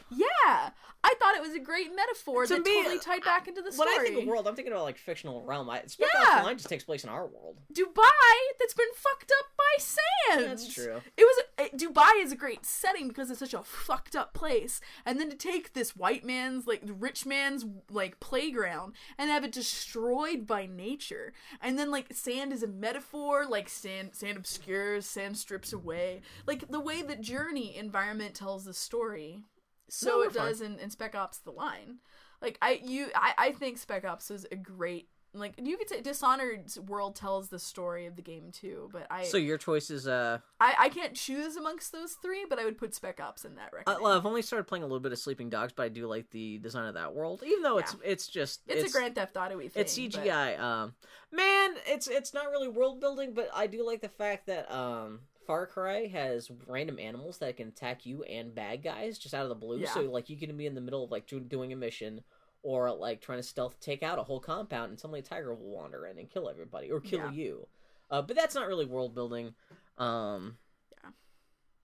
[0.09, 0.19] great?
[0.19, 0.69] Yeah,
[1.03, 3.71] I thought it was a great metaphor To that me, totally tied back into the
[3.71, 3.89] story.
[3.91, 5.69] When I think of world, I'm thinking about like fictional realm.
[5.69, 6.21] I, Spec Yeah.
[6.21, 7.57] Ops: The Line just takes place in our world.
[7.73, 10.45] Dubai that's been fucked up by sand.
[10.51, 11.01] That's true.
[11.17, 14.79] It was it- Dubai is a great setting because it's such a fucked up place,
[15.05, 19.51] and then to take this white man's like rich man's like playground and have it
[19.51, 25.37] destroyed by nature, and then like sand is a metaphor, like sand sand obscures, sand
[25.37, 29.43] strips away, like the way that Journey environment tells the story.
[29.89, 31.99] So No, it does in, in Spec Ops: The Line.
[32.41, 36.01] Like I you I, I think Spec Ops is a great like you could say
[36.01, 40.07] Dishonored's world tells the story of the game too, but I So your choice is
[40.07, 43.55] uh, I, I can't choose amongst those three, but I would put Spec Ops in
[43.55, 44.01] that uh record.
[44.01, 46.29] well, I've only started playing a little bit of Sleeping Dogs, but I do like
[46.31, 49.57] the design of that world, even though it's it's just it's, a Grand Theft Auto
[49.59, 49.71] thing.
[49.73, 50.59] it's but- CGI.
[50.59, 50.95] Um,
[51.31, 55.21] man, it's it's not really world building, but I do like the fact that um,
[55.51, 59.49] Far Cry has random animals that can attack you and bad guys just out of
[59.49, 59.79] the blue.
[59.79, 59.93] Yeah.
[59.93, 62.21] So like you can be in the middle of like do- doing a mission.
[62.63, 65.71] Or like trying to stealth take out a whole compound, and suddenly a tiger will
[65.75, 67.31] wander in and kill everybody, or kill Yeah.
[67.31, 67.67] you.
[68.11, 69.55] Uh, but that's not really world building.
[69.97, 70.57] Um,
[71.03, 71.09] Yeah.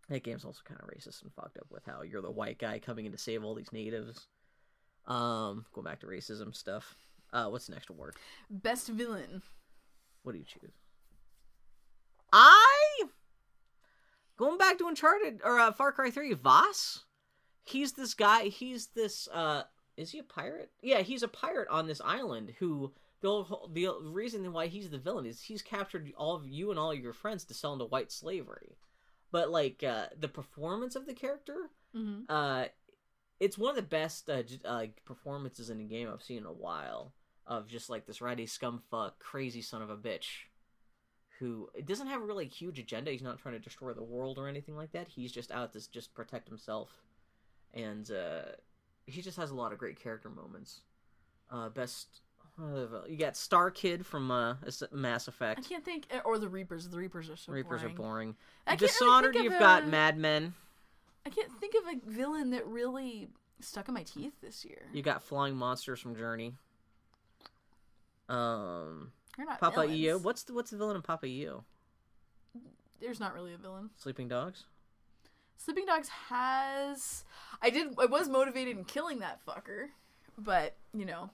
[0.09, 2.77] that game's also kind of racist and fucked up with how you're the white guy
[2.77, 4.27] coming in to save all these natives.
[5.07, 6.95] Um, going back to racism stuff.
[7.33, 8.15] Uh, what's the next award?
[8.49, 9.41] Best villain.
[10.21, 10.71] What do you choose?
[12.31, 13.03] I
[14.37, 16.33] going back to Uncharted or uh, Far Cry Three.
[16.33, 17.03] Vaas.
[17.63, 18.43] He's this guy.
[18.45, 19.27] He's this.
[19.33, 19.63] uh
[19.97, 20.71] Is he a pirate?
[20.81, 22.93] Yeah, he's a pirate on this island who.
[23.19, 26.77] The, whole- the reason why he's the villain is he's captured all of you and
[26.79, 28.77] all of your friends to sell into white slavery.
[29.31, 32.31] But like uh, the performance of the character, Mm-hmm.
[32.31, 32.65] uh,
[33.39, 36.45] it's one of the best uh, j- uh, performances in a game I've seen in
[36.45, 37.13] a while.
[37.47, 40.27] Of just like this ratty scumfuck, crazy son of a bitch,
[41.39, 43.11] who it doesn't have a really huge agenda.
[43.11, 45.07] He's not trying to destroy the world or anything like that.
[45.07, 46.89] He's just out to just protect himself,
[47.73, 48.41] and uh,
[49.05, 50.81] he just has a lot of great character moments.
[51.51, 52.21] Uh, best.
[52.61, 54.55] uh, You got Star Kid from uh,
[54.91, 56.89] Mass I can't think, or the Reapers.
[56.89, 57.93] The Reapers are so Reapers boring.
[57.93, 58.35] are boring.
[58.65, 60.53] I can't really Dishonored, you've got a- Mad Men.
[61.25, 63.27] I can't think of a villain that really
[63.59, 64.81] stuck in my teeth this year.
[64.93, 66.53] You got Flying Monsters from Journey.
[68.29, 69.99] Um, They're not Papa villains.
[69.99, 70.17] EO.
[70.17, 71.63] What's the what's the villain in Papo & Yo?
[72.99, 73.91] There's not really a villain.
[73.95, 74.65] Sleeping Dogs.
[75.57, 77.23] Sleeping Dogs has.
[77.61, 77.95] I did.
[77.99, 79.87] I was motivated in killing that fucker,
[80.37, 81.29] but you know.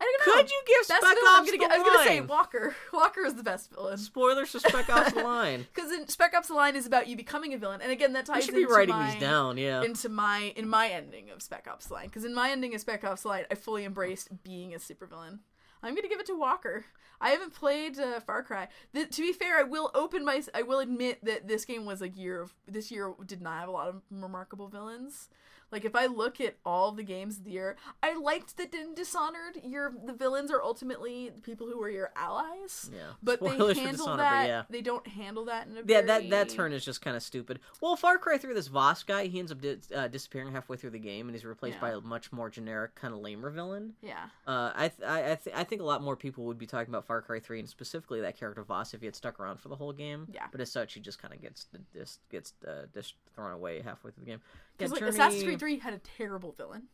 [0.00, 0.42] I don't know.
[0.42, 2.20] Could you give Best Spec villain, I'm Ops gonna, the I was gonna say?
[2.22, 2.74] Walker.
[2.92, 3.98] Walker is the best villain.
[3.98, 5.66] Spoilers for Spec Ops: The Line.
[5.74, 8.26] Because in Spec Ops: The Line is about you becoming a villain, and again, that
[8.26, 9.58] ties should be into writing my, these down.
[9.58, 9.82] Yeah.
[9.82, 12.06] into my in my ending of Spec Ops: The Line.
[12.06, 15.38] Because in my ending of Spec Ops: The Line, I fully embraced being a supervillain.
[15.82, 16.84] I'm gonna give it to Walker.
[17.20, 18.68] I haven't played uh, Far Cry.
[18.94, 20.42] Th- to be fair, I will open my.
[20.54, 22.54] I will admit that this game was a year of.
[22.66, 25.28] This year did not have a lot of remarkable villains.
[25.72, 28.94] Like if I look at all the games of the year, I liked that in
[28.94, 32.90] Dishonored, your the villains are ultimately the people who are your allies.
[32.94, 33.12] Yeah.
[33.22, 34.46] But Spoilers they handle that.
[34.46, 34.62] yeah.
[34.68, 36.06] They don't handle that in a Yeah, very...
[36.06, 37.58] that that turn is just kind of stupid.
[37.80, 40.90] Well, Far Cry 3, this Vaas guy, he ends up di- uh, disappearing halfway through
[40.90, 43.94] the game, and he's replaced by a much more generic, kind of lamer villain.
[44.02, 44.26] Yeah.
[44.46, 46.92] Uh, I th- I I, th- I think a lot more people would be talking
[46.92, 49.68] about Far Cry 3 and specifically that character Vaas if he had stuck around for
[49.68, 50.26] the whole game.
[50.32, 50.46] Yeah.
[50.52, 54.10] But as such, he just kind of gets just gets uh, just thrown away halfway
[54.10, 54.40] through the game.
[54.76, 56.84] Because like Journey- Assassin's Creed 3 had a terrible villain.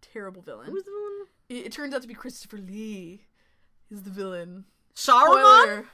[0.00, 0.70] Terrible villain.
[0.70, 1.26] Who's the villain?
[1.48, 3.26] It, it turns out to be Christopher Lee.
[3.90, 4.64] Is the villain.
[4.94, 5.22] Saruman.
[5.62, 5.84] Spoiler.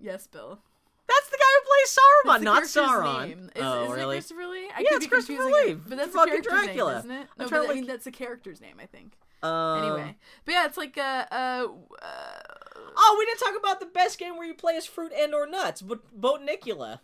[0.00, 0.60] Yes, Bill.
[1.06, 3.28] That's the guy who plays Saruman, not Sauron.
[3.28, 3.50] Name.
[3.56, 4.16] Is, oh, is really?
[4.16, 4.68] it Christopher Lee?
[4.76, 5.74] I Yeah, could it's be Christopher Lee.
[5.74, 6.90] But that's the Fucking character's Dracula.
[6.92, 7.14] name, isn't it?
[7.20, 9.14] I'm No, trying but to I mean that's the character's name, I think.
[9.42, 11.66] Um, Anyway, but yeah, it's like uh, uh,
[12.02, 12.40] uh
[12.96, 15.46] Oh, we didn't talk about the best game where you play as fruit and or
[15.46, 17.00] nuts, but Botanicula.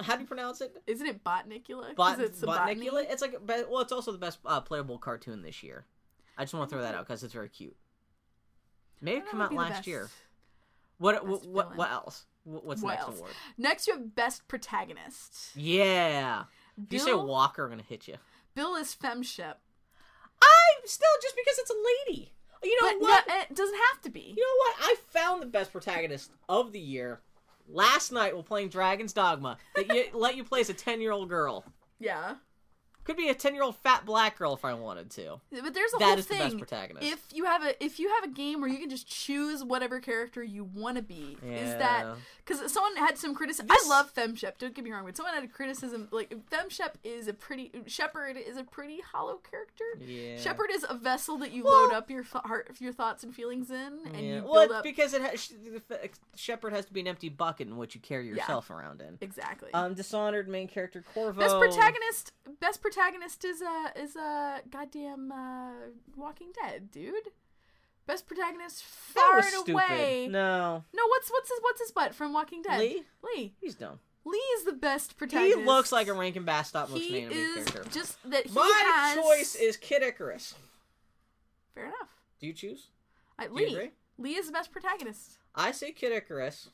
[0.00, 0.74] How do you pronounce it?
[0.86, 1.94] isn't it Botnicula?
[1.94, 2.88] Bot- it's a botany?
[2.88, 3.04] Botanicula?
[3.10, 5.84] It's like, well, it's also the best uh, playable cartoon this year.
[6.38, 7.76] I just want to throw that out because it's very cute.
[9.00, 10.08] Maybe it That come out last year.
[10.98, 12.24] What what what, what else?
[12.44, 13.16] What's the What next else?
[13.18, 13.32] award?
[13.58, 15.50] Next, you have best protagonist.
[15.56, 16.44] Yeah.
[16.86, 18.14] If you say Walker, I'm gonna hit you.
[18.54, 19.54] Bill is FemShep.
[20.40, 22.32] I still just because it's a lady.
[22.64, 23.28] You know But what?
[23.28, 24.34] no, it doesn't have to be.
[24.36, 24.76] You know what?
[24.80, 27.20] I found the best protagonist of the year
[27.68, 29.58] last night while playing Dragon's Dogma.
[29.74, 31.64] That you let you play as a ten year old girl.
[31.98, 32.34] Yeah.
[33.04, 35.40] Could be a ten year old fat black girl if I wanted to.
[35.50, 37.04] But there's a That whole is the best protagonist.
[37.04, 39.98] If you have a if you have a game where you can just choose whatever
[39.98, 42.06] character you want to be, is that
[42.46, 43.66] because someone had some criticism?
[43.66, 44.58] This- I love FemShep.
[44.58, 48.36] Don't get me wrong, but someone had a criticism like FemShep is a pretty Shepard
[48.36, 49.84] is a pretty hollow character.
[50.00, 50.36] Yeah.
[50.38, 53.34] Shepard is a vessel that you Well- load up your th- heart, your thoughts and
[53.34, 54.36] feelings in, and Yeah.
[54.36, 55.82] you Well, up because it has, the
[56.36, 59.18] Shepard has to be an empty bucket in which you carry yourself around in.
[59.20, 59.74] exactly.
[59.74, 61.40] Um, Dishonored main character Corvo.
[61.40, 65.72] Best protagonist, best protagonist is uh is a goddamn uh
[66.16, 67.14] Walking Dead, dude.
[68.06, 69.74] Best protagonist far and stupid.
[69.74, 70.28] away.
[70.30, 72.80] No, No, what's what's his what's his butt from Walking Dead?
[72.80, 73.02] Lee?
[73.22, 73.54] Lee.
[73.60, 74.00] he's dumb.
[74.24, 75.58] Lee is the best protagonist.
[75.58, 77.84] He looks like a Rankin Bass stop motion is character.
[77.90, 79.16] just that he My has.
[79.24, 80.54] choice is Kid Icarus.
[81.74, 82.08] fair enough.
[82.40, 82.88] Do you choose?
[83.38, 83.72] I, Do you Lee.
[83.74, 83.90] agree?
[84.18, 85.38] Lee is the best protagonist.
[85.54, 86.70] I say Kid Icarus.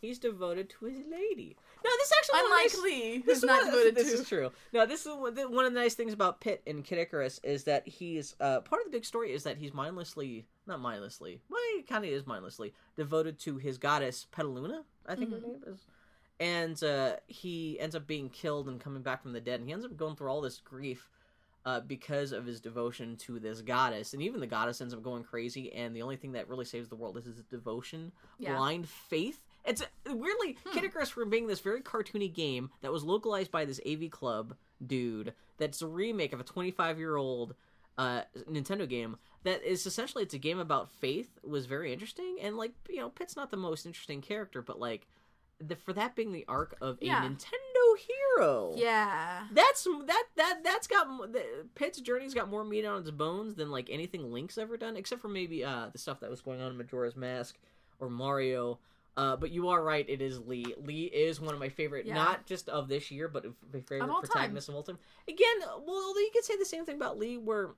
[0.00, 1.56] He's devoted to his lady.
[1.84, 4.12] No, this is actually one of Unlike nice- Lee, This who's not one, devoted this
[4.12, 4.18] to.
[4.20, 4.50] is true.
[4.72, 7.64] No, this is one one of the nice things about Pit and Kid Icarus is
[7.64, 11.60] that he's uh, part of the big story is that he's mindlessly, not mindlessly, well,
[11.76, 15.42] he kind of is mindlessly devoted to his goddess Petaluna, I think Mm-hmm.
[15.42, 15.78] her name is,
[16.40, 19.72] and uh, he ends up being killed and coming back from the dead, and he
[19.72, 21.08] ends up going through all this grief.
[21.66, 25.22] Uh, because of his devotion to this goddess, and even the goddess ends up going
[25.22, 28.54] crazy, and the only thing that really saves the world is his devotion, Yeah.
[28.56, 29.42] blind faith.
[29.68, 33.80] It's weirdly Kid Icarus from being this very cartoony game that was localized by this
[33.88, 34.54] AV Club
[34.84, 35.34] dude.
[35.58, 37.54] That's a remake of a 25 year old
[37.98, 41.30] uh, Nintendo game that is essentially it's a game about faith.
[41.44, 45.06] Was very interesting, and like you know, Pit's not the most interesting character, but like
[45.60, 47.22] the, for that being the arc of a Yeah.
[47.24, 47.98] Nintendo
[48.38, 49.42] hero, Yeah.
[49.52, 53.70] that's that that that's got the, Pit's journey's got more meat on its bones than
[53.70, 56.70] like anything Link's ever done, except for maybe uh the stuff that was going on
[56.70, 57.56] in Majora's Mask
[57.98, 58.78] or Mario.
[59.18, 60.08] Uh, but you are right.
[60.08, 60.74] It is Lee.
[60.82, 62.14] Lee is one of my favorite, Yeah.
[62.14, 64.30] not just of this year, but of my favorite all time.
[64.30, 64.98] protagonists of all time.
[65.28, 67.70] Again, well, you could say the same thing about Lee, where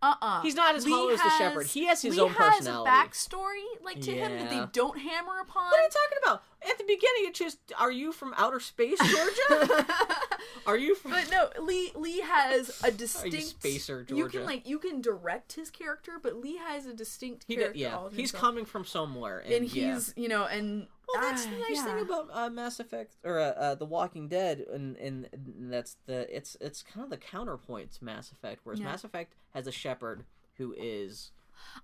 [0.00, 1.66] Uh uh He's not as hollow as the Shepard.
[1.66, 2.88] He has his Lee own has personality.
[2.88, 5.64] a backstory like to him that they don't hammer upon.
[5.70, 6.42] what are you talking about?
[6.70, 9.86] At the beginning, it's just are you from outer space, Georgia?
[10.66, 11.12] are you from?
[11.12, 14.38] But no, Lee Lee has a distinct spacer, You Georgia?
[14.38, 17.78] can like you can direct his character, but Lee has a distinct He did, character.
[17.80, 19.94] yeah, all he's coming from somewhere, and, and yeah.
[19.94, 21.84] he's you know and Well, that's ah, the nice yeah.
[21.84, 25.96] thing about uh, Mass Effect or uh, uh, The Walking Dead, and, and and that's
[26.06, 28.86] the it's it's kind of the counterpoint to Mass Effect, whereas Yeah.
[28.86, 30.24] Mass Effect has a Shepard
[30.54, 31.30] who is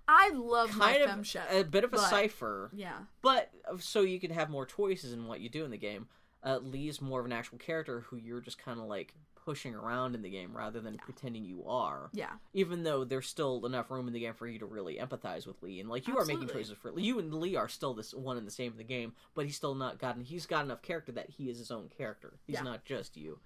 [0.07, 3.77] I love kind my of femshep, a bit of a but- cipher, Yeah, but uh,
[3.79, 6.07] so you can have more choices in what you do in the game.
[6.43, 10.13] Uh, Lee's more of an actual character who you're just kind of like pushing around
[10.13, 12.09] in the game rather than pretending you are.
[12.13, 15.47] yeah, Even though there's still enough room in the game for you to really empathize
[15.47, 18.13] with Lee, and like you are making choices for you and Lee are still this
[18.13, 20.21] one and the same in the game, but he's still not gotten.
[20.23, 22.33] He's got enough character that he is his own character.
[22.45, 22.63] He's Yeah.
[22.63, 23.39] not just you.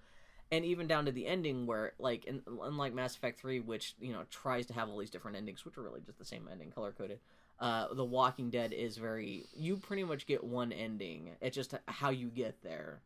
[0.50, 4.12] And even down to the ending, where like, in, unlike Mass Effect Three, which you
[4.12, 6.70] know tries to have all these different endings, which are really just the same ending,
[6.72, 7.20] color coded.
[7.58, 9.46] Uh, the Walking Dead is very.
[9.54, 11.30] You pretty much get one ending.
[11.40, 13.02] It's just how you get there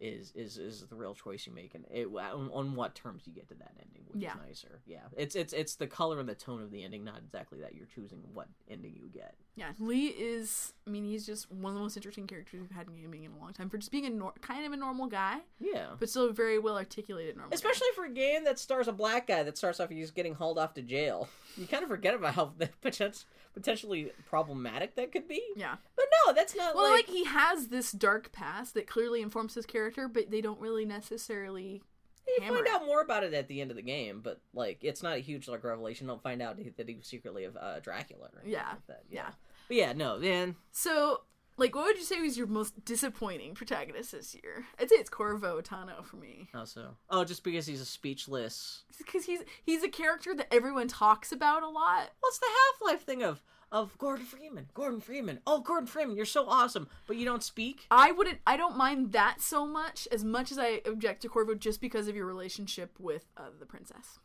[0.00, 3.32] is is is the real choice you make, and it on, on what terms you
[3.32, 4.34] get to that ending, which Yeah.
[4.34, 4.80] is nicer.
[4.86, 7.74] Yeah, it's it's it's the color and the tone of the ending, not exactly that
[7.74, 9.34] you're choosing what ending you get.
[9.56, 9.72] yeah.
[9.80, 10.72] Lee is.
[10.86, 13.32] I mean, he's just one of the most interesting characters we've had in gaming in
[13.32, 15.88] a long time for just being a nor- kind of a normal guy, Yeah.
[15.98, 17.50] but still a very well articulated normal.
[17.50, 17.56] guy.
[17.56, 20.58] Especially for a game that stars a black guy that starts off he's getting hauled
[20.60, 21.28] off to jail.
[21.56, 22.52] You kind of forget about how
[22.82, 23.24] potent-
[23.58, 25.42] potentially problematic that could be.
[25.56, 25.76] yeah.
[25.96, 29.54] But no, that's not Well, like, like he has this dark past that clearly informs
[29.54, 31.82] his character, but they don't really necessarily.
[32.26, 32.72] you hammer find it.
[32.72, 35.20] out more about it at the end of the game, but like it's not a
[35.20, 36.06] huge like revelation.
[36.06, 38.68] Don't find out that he was secretly of uh, Dracula or anything Yeah.
[38.70, 39.02] like that.
[39.10, 39.30] Yeah.
[39.68, 40.56] But yeah, no, man.
[40.72, 41.22] So,
[41.58, 44.64] like, what would you say was your most disappointing protagonist this year?
[44.78, 46.48] I'd say it's Corvo Attano for me.
[46.54, 48.84] Also, oh, just because he's a speechless.
[48.96, 52.10] Because he's he's a character that everyone talks about a lot.
[52.20, 54.68] What's the Half Life thing of of Gordon Freeman?
[54.74, 55.40] Gordon Freeman.
[55.46, 57.86] Oh, Gordon Freeman, you're so awesome, but you don't speak.
[57.90, 58.38] I wouldn't.
[58.46, 62.08] I don't mind that so much as much as I object to Corvo just because
[62.08, 64.20] of your relationship with uh, the princess,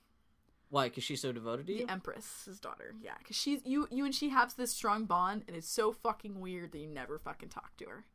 [0.74, 0.90] Why?
[0.90, 1.86] Because she's so devoted to you.
[1.86, 2.95] the empress's daughter.
[3.00, 3.88] Yeah, because she's you.
[3.91, 7.20] You and she have this strong bond, and it's so fucking weird that you never
[7.20, 8.06] fucking talk to her.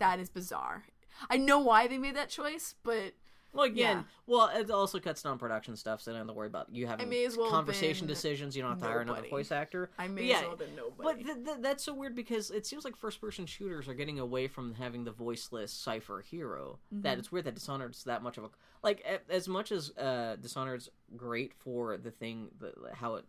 [0.00, 0.86] That is bizarre.
[1.30, 3.12] I know why they made that choice, but
[3.52, 4.02] Well, again, Yeah.
[4.26, 6.86] well, it also cuts down production stuff, so you don't have to worry about you
[6.86, 8.54] having well conversation decisions.
[8.56, 9.90] You don't have to hire another voice actor.
[9.98, 10.68] I may yeah, as well have been
[10.98, 14.48] But th- th- that's so weird because it seems like first-person shooters are getting away
[14.48, 16.78] from having the voiceless cipher hero.
[16.92, 17.02] Mm-hmm.
[17.02, 18.50] That it's weird that Dishonored's that much of a
[18.82, 23.24] like a- as much as uh, Dishonored's great for the thing, the, how it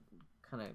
[0.49, 0.69] kind of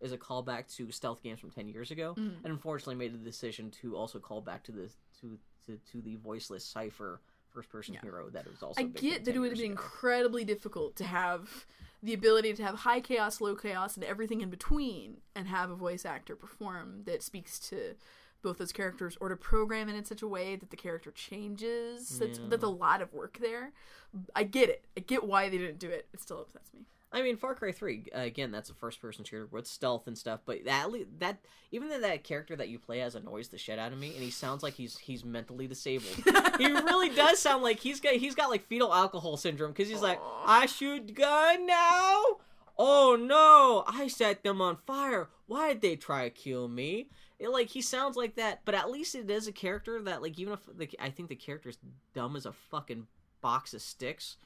[0.00, 2.44] is a callback to stealth games from ten years ago, Mm-hmm.
[2.44, 4.88] and unfortunately made the decision to also call back to the
[5.20, 7.20] to to, to the voiceless cipher
[7.56, 8.00] first person Yeah.
[8.02, 8.80] hero that was also.
[8.80, 9.82] I get that 10 it would have been ago.
[9.82, 11.66] incredibly difficult to have
[12.02, 15.74] the ability to have high chaos, low chaos, and everything in between, and have a
[15.74, 17.94] voice actor perform that speaks to
[18.42, 22.18] both those characters, or to program it in such a way that the character changes.
[22.18, 23.72] That's, that's a lot of work there.
[24.36, 24.84] I get it.
[24.96, 26.06] I get why they didn't do it.
[26.12, 26.82] It still upsets me.
[27.16, 28.50] I mean, Far Cry Three uh, again.
[28.50, 30.40] That's a first-person shooter with stealth and stuff.
[30.44, 31.38] But that that
[31.72, 34.22] even though that character that you play as annoys the shit out of me, and
[34.22, 36.14] he sounds like he's he's mentally disabled.
[36.58, 40.02] he really does sound like he's got he's got like fetal alcohol syndrome because he's
[40.02, 42.22] like, I shoot gun now.
[42.78, 43.84] Oh no!
[43.86, 45.30] I set them on fire.
[45.46, 47.08] Why did they try to kill me?
[47.38, 50.38] It, like he sounds like that, but at least it is a character that like
[50.38, 51.78] even if the, I think the character's
[52.12, 53.06] dumb as a fucking
[53.40, 54.36] box of sticks,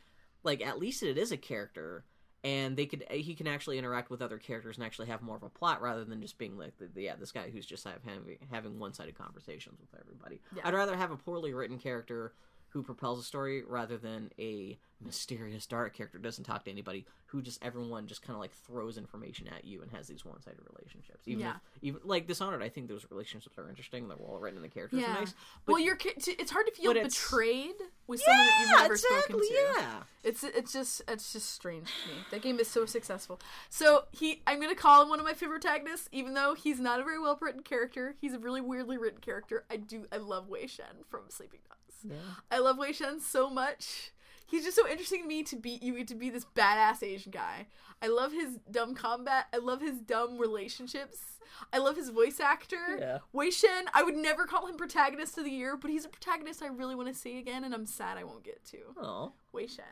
[0.44, 2.04] like at least it is a character
[2.42, 5.42] and they could he can actually interact with other characters and actually have more of
[5.42, 8.38] a plot rather than just being like the, the- yeah this guy who's just having
[8.50, 10.62] having one-sided conversations with everybody Yeah.
[10.66, 12.32] i'd rather have a poorly written character
[12.70, 17.06] who propels a story rather than a mysterious dark character who doesn't talk to anybody
[17.26, 20.60] who just everyone just kind of like throws information at you and has these one-sided
[20.76, 21.52] relationships even Yeah.
[21.52, 24.68] if, even like dishonored i think those relationships are interesting they're well written and the
[24.68, 25.16] characters Yeah.
[25.16, 25.34] are nice
[25.64, 27.76] but well, you're it's hard to feel betrayed
[28.06, 29.80] with someone that you've never exactly spoken to.
[29.80, 32.14] yeah It's it's just it's just strange to me.
[32.30, 33.40] That game is so successful.
[33.70, 37.00] So he, I'm gonna call him one of my favorite protagonists, even though he's not
[37.00, 38.16] a very well written character.
[38.20, 39.64] He's a really weirdly written character.
[39.70, 41.79] I do I love Wei Shen from Sleeping Dogs.
[42.50, 44.12] I love Wei Shen so much.
[44.46, 47.66] He's just so interesting to me to be you to be this badass Asian guy.
[48.02, 49.46] I love his dumb combat.
[49.52, 51.18] I love his dumb relationships.
[51.72, 52.96] I love his voice actor.
[52.98, 53.18] Yeah.
[53.32, 56.62] Wei Shen, I would never call him protagonist of the year, but he's a protagonist
[56.62, 58.78] I really want to see again, and I'm sad I won't get to.
[59.00, 59.84] oh Wei Shen.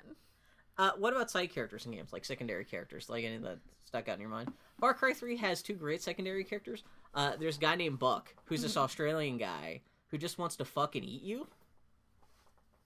[0.76, 4.14] Uh, what about side characters in games, like secondary characters, like any that stuck out
[4.14, 4.52] in your mind?
[4.80, 6.84] Far Cry 3 has two great secondary characters.
[7.14, 9.80] Uh, there's a guy named Buck, who's this Australian guy
[10.10, 11.48] who just wants to fucking eat you.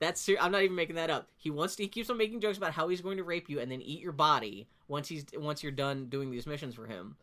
[0.02, 1.28] That's ser- I'm not even making that up.
[1.36, 1.84] He wants to.
[1.84, 4.00] He keeps on making jokes about how he's going to rape you and then eat
[4.00, 7.16] your body once he's once you're done doing these missions for him.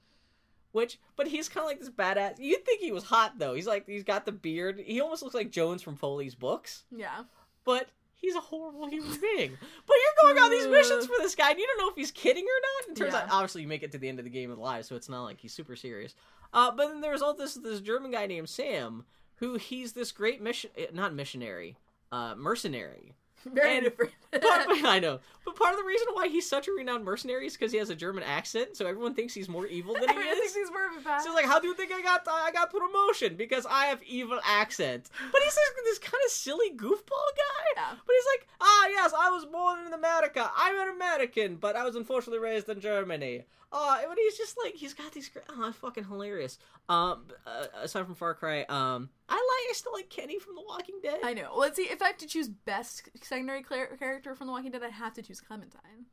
[0.72, 2.36] Which, but he's kind of like this badass.
[2.38, 3.54] You'd think he was hot though.
[3.56, 4.80] He's like he's got the beard.
[4.86, 7.24] He almost looks like Jones from Foley's books Yeah.
[7.66, 9.58] but he's a horrible human being.
[9.88, 12.12] But you're going on these missions for this guy, and you don't know if he's
[12.12, 12.92] kidding or not.
[12.92, 13.22] It turns Yeah.
[13.22, 15.24] out, obviously, you make it to the end of the game alive, so it's not
[15.24, 16.14] like he's super serious.
[16.54, 19.06] Uh, but then there's all this this German guy named Sam,
[19.38, 21.78] who he's this great mission, eh, not missionary,
[22.12, 23.14] uh, mercenary.
[23.46, 24.12] Very And- different.
[24.32, 24.44] But,
[24.86, 27.72] I know, but part of the reason why he's such a renowned mercenary is because
[27.72, 30.52] he has a German accent, so everyone thinks he's more evil than he Everyone thinks
[30.52, 30.56] is.
[30.56, 31.22] he's more of a bad.
[31.24, 33.36] So like, how do you think I got I got promotion?
[33.38, 35.10] Because I have evil accent.
[35.32, 37.66] But he's this, this kind of silly goofball guy.
[37.78, 37.90] Yeah.
[38.06, 40.52] But he's like, ah, yes, I was born in America.
[40.56, 43.46] I'm an American, but I was unfortunately raised in Germany.
[43.72, 45.30] Oh, but he's just like he's got these.
[45.50, 46.58] Oh, fucking hilarious.
[46.88, 50.64] Um, uh, aside from Far Cry, um, I like I still like Kenny from The
[50.68, 51.20] Walking Dead.
[51.24, 51.54] I know.
[51.56, 51.84] Let's see.
[51.84, 55.22] If I have to choose best secondary character from The Walking Dead, I have to
[55.22, 56.06] choose Clementine.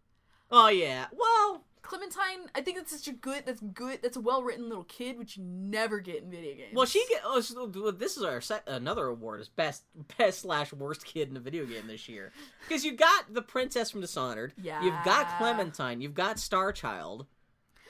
[0.50, 1.06] Oh yeah.
[1.12, 3.44] Well, Clementine, I think that's such a good.
[3.46, 4.00] That's good.
[4.02, 6.74] That's a well written little kid, which you never get in video games.
[6.74, 7.22] well, she get.
[7.24, 9.84] Oh, so this is our sec- another award is best
[10.18, 12.32] best slash worst kid in a video game this year
[12.68, 14.52] because you got the princess from Dishonored.
[14.60, 14.82] Yeah.
[14.82, 16.00] You've got Clementine.
[16.00, 17.26] You've got Star Child.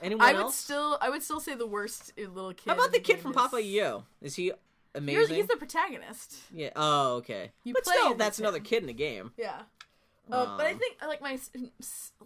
[0.02, 0.56] Anyone I would else?
[0.56, 0.98] still.
[1.00, 2.70] I would still say the worst uh, little kid.
[2.70, 4.04] How about the kid from is- Papa Yo?
[4.20, 4.52] Is he
[4.94, 5.36] amazing?
[5.36, 6.36] He's the protagonist.
[6.52, 6.70] Yeah.
[6.76, 7.52] Oh, okay.
[7.64, 9.32] You but still, that's another kid in the game.
[9.36, 9.62] Yeah.
[10.30, 11.38] Um, but I Um, think like my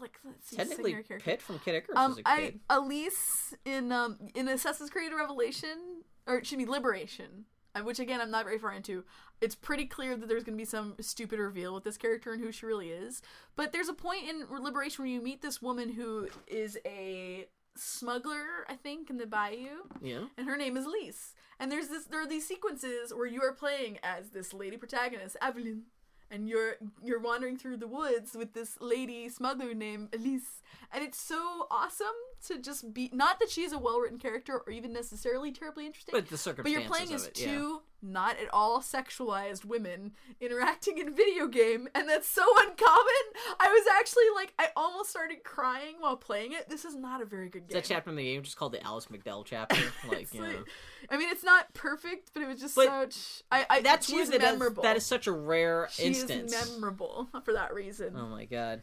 [0.01, 0.97] like let's see, Technically.
[1.19, 2.61] Pit from Kid Icarus Um, is a kid.
[2.71, 7.45] I, Elise in um in Assassin's Creed Revelation or excuse me Liberation,
[7.75, 9.05] uh, which again I'm not very far into.
[9.43, 12.43] It's pretty clear that there's going to be some stupid reveal with this character and
[12.43, 13.21] who she really is.
[13.57, 18.65] But there's a point in Liberation where you meet this woman who is a smuggler,
[18.69, 20.27] I think, in the bayou, Yeah.
[20.37, 21.35] and her name is Elise.
[21.59, 25.37] And there's this there are these sequences where you are playing as this lady protagonist,
[25.43, 25.83] Aveline,
[26.31, 30.63] and you're you're wandering through the woods with this lady smuggler named Elise.
[30.93, 32.07] And it's so awesome
[32.49, 36.13] to just be not that she's a well written character or even necessarily terribly interesting.
[36.13, 37.47] But the circumstances but you're playing as it, yeah.
[37.47, 43.15] two not at all sexualized women interacting in a video game, and that's so uncommon.
[43.59, 46.69] I was actually like, I almost started crying while playing it.
[46.69, 47.75] This is not a very good Is game.
[47.83, 49.77] that chapter in the game just called the Alice McDowell chapter?
[50.09, 50.65] Like, you know.
[51.11, 53.43] I mean, it's not perfect, but it was just But such.
[53.53, 54.83] I, I That's she's is, memorable.
[54.83, 56.53] that is such a rare she instance.
[56.53, 58.15] is memorable for that reason.
[58.17, 58.83] oh my god.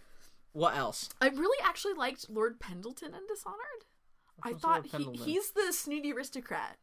[0.53, 1.09] What else?
[1.21, 3.85] I really actually liked Lord Pendleton in Dishonored.
[4.43, 6.77] I thought he, he's the snooty aristocrat.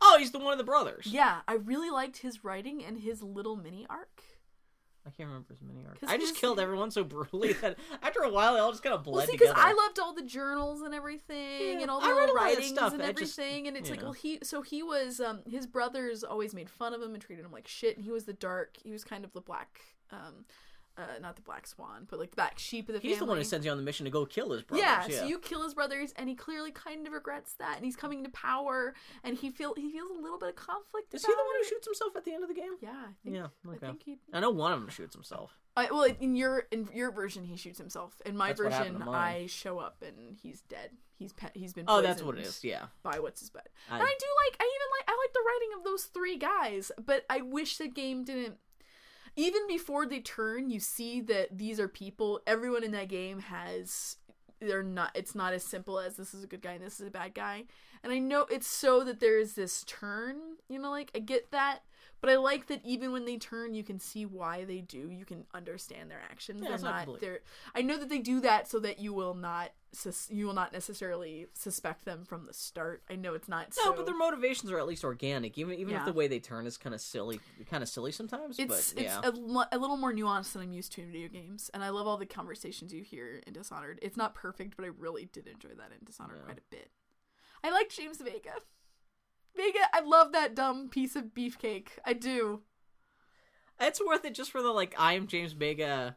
[0.00, 1.06] Oh, he's the one of the brothers.
[1.06, 4.22] Yeah, I really liked his writing and his little mini arc.
[5.06, 5.98] I can't remember his mini arc.
[6.06, 8.94] I just his- killed everyone so brutally that after a while they all just kind
[8.94, 9.54] of bled Well, see, because.
[9.56, 12.34] I loved all the journals and everything, Yeah, and all the little a lot of
[12.34, 13.68] that writings stuff, and I just- everything.
[13.68, 14.06] and it's like, know.
[14.06, 17.44] well, he so he was um his brothers always made fun of him and treated
[17.44, 18.76] him like shit, and he was the dark.
[18.82, 19.80] He was kind of the black
[20.10, 20.44] um,
[20.98, 23.10] uh, not the Black Swan, but like the black sheep of the family.
[23.10, 24.84] He's the one who sends you on the mission to go kill his brothers.
[24.84, 27.84] yeah, Yeah, so you kill his brothers, and he clearly kind of regrets that, and
[27.84, 31.14] he's coming to power, and he feel he feels a little bit of conflict.
[31.14, 32.72] Is he the one who shoots himself at the end of the game?
[32.80, 34.16] Yeah, I think, Yeah, I think he.
[34.32, 35.56] I know one of them shoots himself.
[35.76, 38.20] I, well, in your in your version, he shoots himself.
[38.26, 39.02] In my That's version.
[39.02, 40.90] I show up and he's dead.
[41.18, 41.84] He's pe- he's been.
[41.86, 42.64] Oh, that's what it is.
[42.64, 42.86] Yeah.
[43.04, 43.68] By what's his butt.
[43.88, 44.56] I- And I do like.
[44.60, 45.08] I even like.
[45.08, 48.56] I like the writing of those three guys, but I wish the game didn't.
[49.36, 52.40] Even before they turn, you see that these are people.
[52.46, 54.16] Everyone in that game has.
[54.60, 55.12] They're not.
[55.14, 57.34] It's not as simple as this is a good guy and this is a bad
[57.34, 57.64] guy.
[58.02, 60.36] And I know it's so that there's this turn.
[60.68, 61.80] You know, like I get that.
[62.20, 65.08] But I like that even when they turn, you can see why they do.
[65.10, 66.60] You can understand their actions.
[66.62, 67.20] Yeah, they're not.
[67.20, 67.40] They're.
[67.74, 69.70] I know that they do that so that you will not.
[69.92, 73.02] Sus- you will not necessarily suspect them from the start.
[73.08, 73.68] I know it's not.
[73.78, 76.00] No, so, but their motivations are at least organic, even even Yeah.
[76.00, 77.40] if the way they turn is kind of silly,
[77.70, 78.58] kind of silly sometimes.
[78.58, 81.12] It's but yeah, it's a, lo- a little more nuanced than I'm used to in
[81.12, 83.98] video games, and I love all the conversations you hear in Dishonored.
[84.02, 86.44] It's not perfect, but I really did enjoy that in Dishonored Yeah.
[86.44, 86.90] quite a bit.
[87.64, 88.52] I like James Vega.
[89.56, 91.88] Vega, I love that dumb piece of beefcake.
[92.04, 92.60] I do.
[93.80, 96.16] it's worth it just for the like I am James Vega,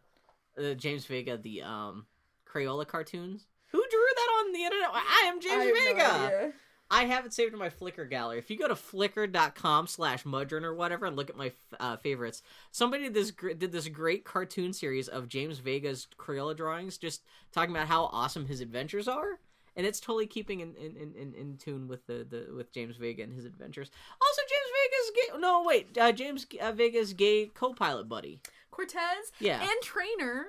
[0.58, 2.06] uh, James Vega, the um
[2.48, 3.48] Crayola cartoons.
[3.72, 4.90] Who drew that on the internet?
[4.94, 6.54] I am James I have no Vega.
[6.94, 8.38] I have it saved in my Flickr gallery.
[8.38, 12.44] If you go to flickr.com slash mudrun or whatever and look at my uh, favorites,
[12.72, 17.24] somebody did this, gr- did this great cartoon series of James Vega's Crayola drawings, just
[17.54, 19.40] talking about how awesome his adventures are.
[19.76, 22.98] And it's totally keeping in, in, in, in, in tune with the, the with James
[22.98, 23.90] Vega and his adventures.
[24.22, 25.40] Also, James Vega's gay.
[25.40, 28.42] No, wait, uh, James uh, Vega's gay co-pilot buddy.
[28.70, 29.62] Cortez Yeah.
[29.62, 30.48] and Traynor.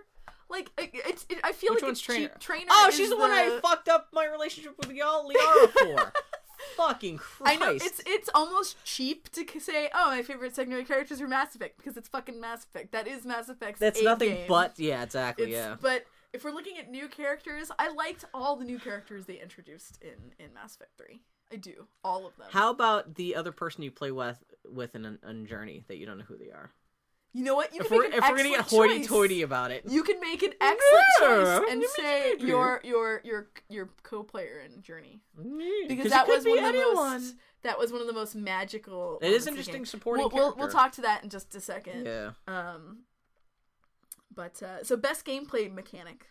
[0.50, 2.28] Like it's, it, I feel Which like one's Traynor?
[2.28, 2.66] cheap Traynor.
[2.70, 6.12] Oh, she's the, one I fucked up my relationship with y'all Liara for.
[6.76, 7.60] Fucking Christ!
[7.60, 11.54] I know it's it's almost cheap to say, oh, my favorite secondary characters are Mass
[11.56, 12.92] Effect because it's fucking Mass Effect.
[12.92, 13.80] That is Mass Effect.
[13.80, 14.44] That's nothing game.
[14.48, 15.46] but yeah, exactly.
[15.46, 15.74] It's, yeah.
[15.80, 19.98] But if we're looking at new characters, I liked all the new characters they introduced
[20.02, 21.20] in in Mass Effect Three.
[21.52, 22.46] I do all of them.
[22.50, 26.18] How about the other person you play with with in a journey that you don't
[26.18, 26.70] know who they are?
[27.34, 27.74] you know what?
[27.74, 29.44] You If can we're if we're gonna get hoity-toity choice.
[29.44, 33.88] about it, You can make an excellent Yeah, choice and say your your your your
[34.02, 35.20] co-player in Journey
[35.88, 36.94] because that was be one of the anyone.
[37.22, 39.18] most that was one of the most magical.
[39.22, 41.54] It is moments of the interesting supporting We'll, we'll, we'll talk to that in just
[41.54, 42.04] a second.
[42.06, 42.98] Yeah, Um,
[44.34, 46.26] but uh, so best gameplay mechanic.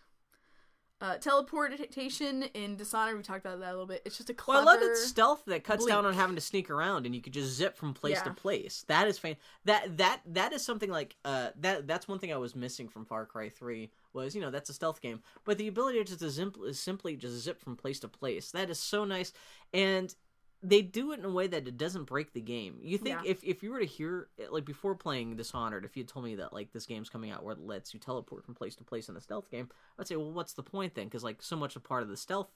[1.00, 4.02] Uh, teleportation in Dishonored, we talked about that a little bit.
[4.04, 4.60] It's just a well.
[4.60, 7.32] I love that stealth that cuts down on having to sneak around, and you could
[7.32, 8.84] just zip from place to place.
[8.86, 9.34] That is fan.
[9.64, 13.04] That that that is something like uh that that's one thing I was missing from
[13.04, 16.36] Far Cry Three was you know that's a stealth game, but the ability to just
[16.36, 19.32] sim- simply just zip from place to place that is so nice,
[19.74, 20.14] and
[20.64, 22.78] they do it in a way that it doesn't break the game.
[22.82, 23.30] You think Yeah.
[23.30, 26.24] if if you were to hear eh, like before playing Dishonored, if you had told
[26.24, 28.84] me that like this game's coming out where it lets you teleport from place to
[28.84, 29.68] place in a stealth game,
[29.98, 31.06] I'd say, well, what's the point then?
[31.06, 32.50] Because like so much a part of the stealth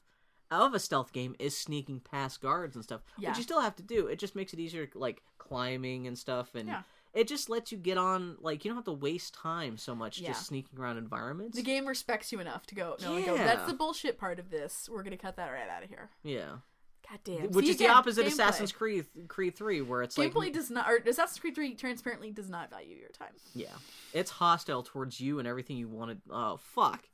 [0.53, 3.31] of a stealth game is sneaking past guards and stuff, Yeah.
[3.31, 4.07] which you still have to do.
[4.07, 6.83] It just makes it easier, like climbing and stuff, and Yeah.
[7.13, 8.37] it just lets you get on.
[8.41, 10.29] Like you don't have to waste time so much Yeah.
[10.29, 11.57] just sneaking around environments.
[11.57, 12.97] the game respects you enough to go.
[13.01, 13.35] No, and go.
[13.35, 13.45] Yeah.
[13.45, 14.89] That's the bullshit part of this.
[14.89, 16.11] We're gonna cut that right out of here.
[16.23, 16.59] yeah,
[17.09, 17.51] God damn.
[17.53, 18.33] which See, is the opposite gameplay.
[18.33, 22.31] Assassin's Creed Creed Three, where it's like Gameplay does not, or Assassin's Creed Three transparently
[22.31, 23.33] does not value your time.
[23.55, 23.69] Yeah.
[24.13, 26.21] It's hostile towards you and everything you wanted.
[26.31, 27.05] Oh, fuck.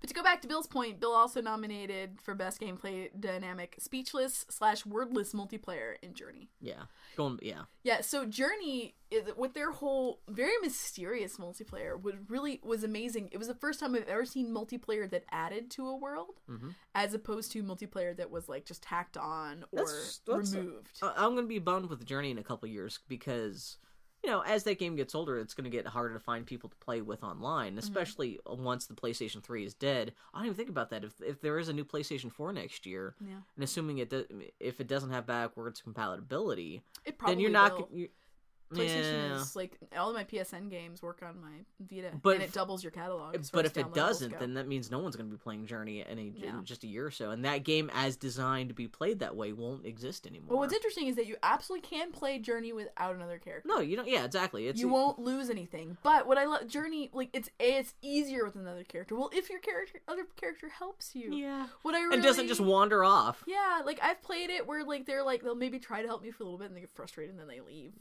[0.00, 4.44] But to go back to Bill's point, Bill also nominated for best gameplay dynamic speechless
[4.50, 6.50] slash wordless multiplayer in Journey.
[6.60, 6.84] Yeah.
[7.16, 7.62] Going, yeah.
[7.82, 13.28] Yeah, so Journey is with their whole very mysterious multiplayer was really was amazing.
[13.32, 16.74] It was the first time I've ever seen multiplayer that added to a world, Mhm.
[16.94, 20.98] as opposed to multiplayer that was like just tacked on or That's- that's- removed.
[21.02, 23.76] I- I'm going to be bummed with Journey in a couple years because,
[24.22, 26.70] you know, as that game gets older, it's going to get harder to find people
[26.70, 27.78] to play with online, mm-hmm.
[27.78, 30.12] especially once the PlayStation 3 is dead.
[30.32, 31.04] I don't even think about that.
[31.04, 34.26] If, if there is a new PlayStation 4 next year, yeah, and assuming it does,
[34.60, 37.90] if it doesn't have backwards compatibility, it probably then you're not.
[37.90, 38.06] will.
[38.72, 39.40] PlayStation yeah.
[39.40, 42.82] is like all of my PSN games work on my Vita, But and it doubles
[42.82, 43.36] your catalog.
[43.52, 46.18] But if it doesn't, then that means no one's going to be playing Journey in,
[46.18, 46.58] a, Yeah.
[46.58, 49.36] in just a year or so, and that game, as designed to be played that
[49.36, 50.50] way, won't exist anymore.
[50.50, 53.68] Well, what's interesting is that you absolutely can play Journey without another character.
[53.68, 54.08] no, you don't.
[54.08, 54.66] Yeah, exactly.
[54.66, 55.96] It's you won't lose anything.
[56.02, 59.16] But what I love Journey, like it's a, it's easier with another character.
[59.16, 62.60] Well, if your character, other character helps you, Yeah, What I really and doesn't just
[62.60, 63.42] wander off.
[63.46, 66.30] Yeah, like I've played it where like they're like they'll maybe try to help me
[66.30, 67.92] for a little bit and they get frustrated and then they leave.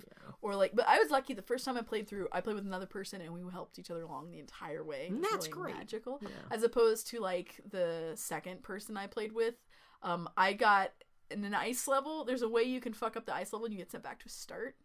[0.42, 2.66] Or like, but I was lucky the first time I played through, I played with
[2.66, 5.10] another person and we helped each other along the entire way.
[5.12, 5.78] Was That's really great.
[5.78, 6.20] magical.
[6.22, 6.30] Yeah.
[6.52, 9.56] As opposed to like the second person I played with,
[10.04, 10.92] um, I got
[11.30, 12.26] in an ice level.
[12.26, 14.22] There's a way you can fuck up the ice level and you get sent back
[14.24, 14.76] to start.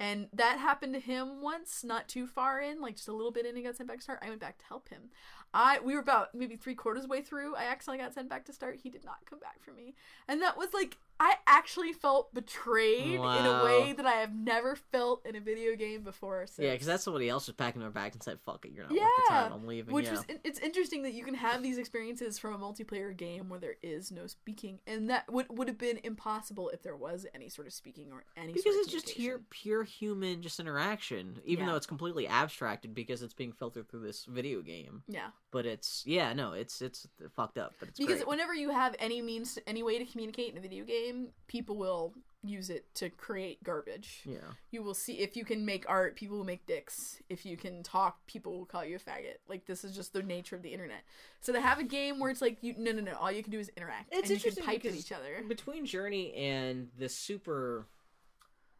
[0.00, 3.44] And that happened to him once, not too far in, like just a little bit
[3.46, 3.56] in.
[3.56, 4.20] He got sent back to start.
[4.22, 5.10] I went back to help him.
[5.52, 7.56] I we were about maybe three quarters way through.
[7.56, 8.78] I accidentally got sent back to start.
[8.82, 9.94] He did not come back for me,
[10.28, 14.76] and that was like I actually felt betrayed in a way that I have never
[14.76, 16.46] felt in a video game before.
[16.46, 16.64] Since.
[16.64, 18.94] Yeah, because that's somebody else just packing their bags and said, "Fuck it, you're not
[18.94, 19.52] yeah, worth the time.
[19.52, 20.12] I'm leaving." which yeah.
[20.12, 23.76] was it's interesting that you can have these experiences from a multiplayer game where there
[23.82, 27.66] is no speaking, and that would would have been impossible if there was any sort
[27.66, 29.46] of speaking or any because sort of it's just communication.
[29.50, 31.72] pure human just interaction, even Yeah.
[31.72, 35.02] though it's completely abstracted because it's being filtered through this video game.
[35.08, 35.28] Yeah.
[35.50, 38.28] But it's yeah, no, it's it's fucked up, but it's because great.
[38.28, 41.07] whenever you have any means any way to communicate in a video game
[41.46, 42.14] people will
[42.44, 44.22] use it to create garbage.
[44.24, 44.38] Yeah.
[44.70, 47.20] you will see if you can make art people will make dicks.
[47.28, 49.38] If you can talk people will call you a faggot.
[49.48, 51.02] Like this is just the nature of the internet.
[51.40, 53.14] So to have a game where it's like you no no no.
[53.14, 54.12] All you can do is interact.
[54.12, 55.42] It's and you can interesting pipe at each other.
[55.48, 57.86] between Journey and the super,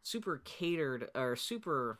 [0.02, 1.98] super catered or super,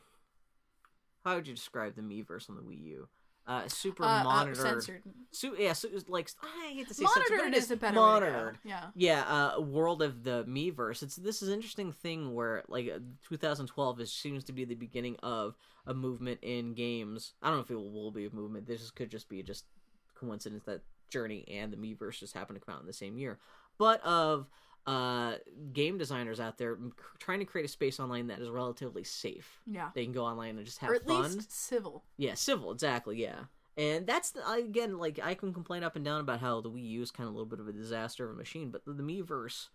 [1.25, 3.07] how would you describe the Miiverse on the Wii U?
[3.49, 5.01] Uh, super Uh, uh, censored
[5.31, 7.95] Su- yeah, so, like I hate to say monitored censored, but it is a better
[7.95, 8.59] monitored.
[8.63, 9.23] yeah Yeah,
[9.57, 11.01] uh, world of the Miiverse.
[11.01, 14.75] It's this is an interesting thing where like uh, 2012 is seems to be the
[14.75, 15.55] beginning of
[15.87, 17.33] a movement in games.
[17.41, 18.67] I don't know if it will, will be a movement.
[18.67, 19.65] This could just be just
[20.13, 23.39] coincidence that Journey and the Miiverse just happen to come out in the same year,
[23.79, 24.47] but of
[24.89, 25.35] uh
[25.71, 26.77] game designers out there
[27.19, 29.59] trying to create a space online that is relatively safe.
[29.67, 31.23] yeah They can go online and just have or at fun.
[31.35, 33.41] least civil Yeah, civil, exactly, yeah.
[33.77, 36.89] And that's the, again, like I can complain up and down about how the Wii
[36.91, 38.93] U is kind of a little bit of a disaster of a machine, but the,
[38.93, 39.67] the Miiverse,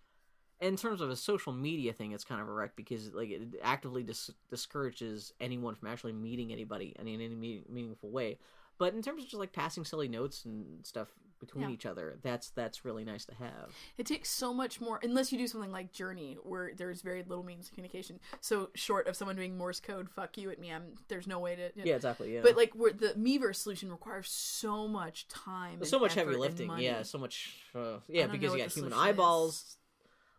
[0.60, 3.42] in terms of a social media thing, it's kind of a wreck because like it
[3.62, 8.38] actively dis- discourages anyone from actually meeting anybody in any meaningful way.
[8.78, 11.08] But in terms of just like passing silly notes and stuff
[11.44, 11.74] between Yeah.
[11.74, 13.74] each other, that's that's really nice to have.
[13.98, 17.44] It takes so much more, unless you do something like Journey, where there's very little
[17.44, 18.20] means of communication.
[18.40, 21.56] So short of someone doing Morse code, "fuck you" at me, I'm there's no way
[21.56, 21.70] to.
[21.76, 22.34] Yeah, exactly.
[22.34, 26.36] Yeah, But like, where the Miiverse solution requires so much time, and so much heavy
[26.36, 26.70] lifting.
[26.78, 27.56] Yeah, so much.
[27.74, 28.98] Uh, yeah, because you got human solution is.
[28.98, 29.76] eyeballs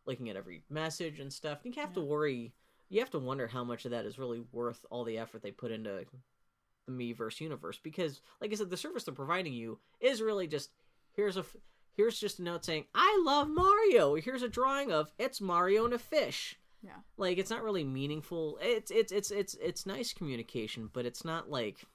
[0.06, 1.60] looking at every message and stuff.
[1.64, 2.54] You have to worry.
[2.90, 5.52] You have to wonder how much of that is really worth all the effort they
[5.52, 6.06] put into
[6.86, 7.80] the Miiverse universe.
[7.82, 10.70] Because, like I said, the service they're providing you is really just
[11.16, 11.56] here's a f-
[11.94, 14.16] here's just a note saying I love Mario.
[14.16, 16.58] Here's a drawing of it's Mario and a fish.
[16.82, 16.92] Yeah.
[17.18, 18.60] Like it's not really meaningful.
[18.62, 21.86] It's it's it's it's it's nice communication, but it's not like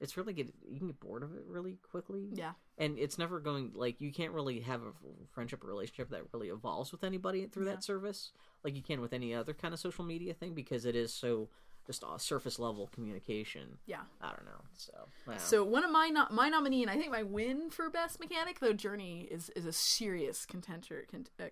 [0.00, 2.52] it's really get you can get bored of it really quickly Yeah.
[2.76, 4.92] and it's never going like you can't really have a
[5.32, 7.72] friendship or relationship that really evolves with anybody through Yeah.
[7.74, 8.32] that service
[8.64, 11.48] like you can with any other kind of social media thing because it is so
[11.86, 14.00] just a surface level communication Yeah.
[14.20, 14.92] i don't know so
[15.26, 15.34] wow.
[15.38, 18.60] So one of my no- my nominee, and I think my win for best mechanic,
[18.60, 21.44] though Journey is is a serious contender con- uh,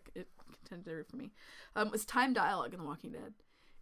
[0.69, 1.31] contender for me.
[1.77, 3.35] Um, was time dialogue in The Walking Dead.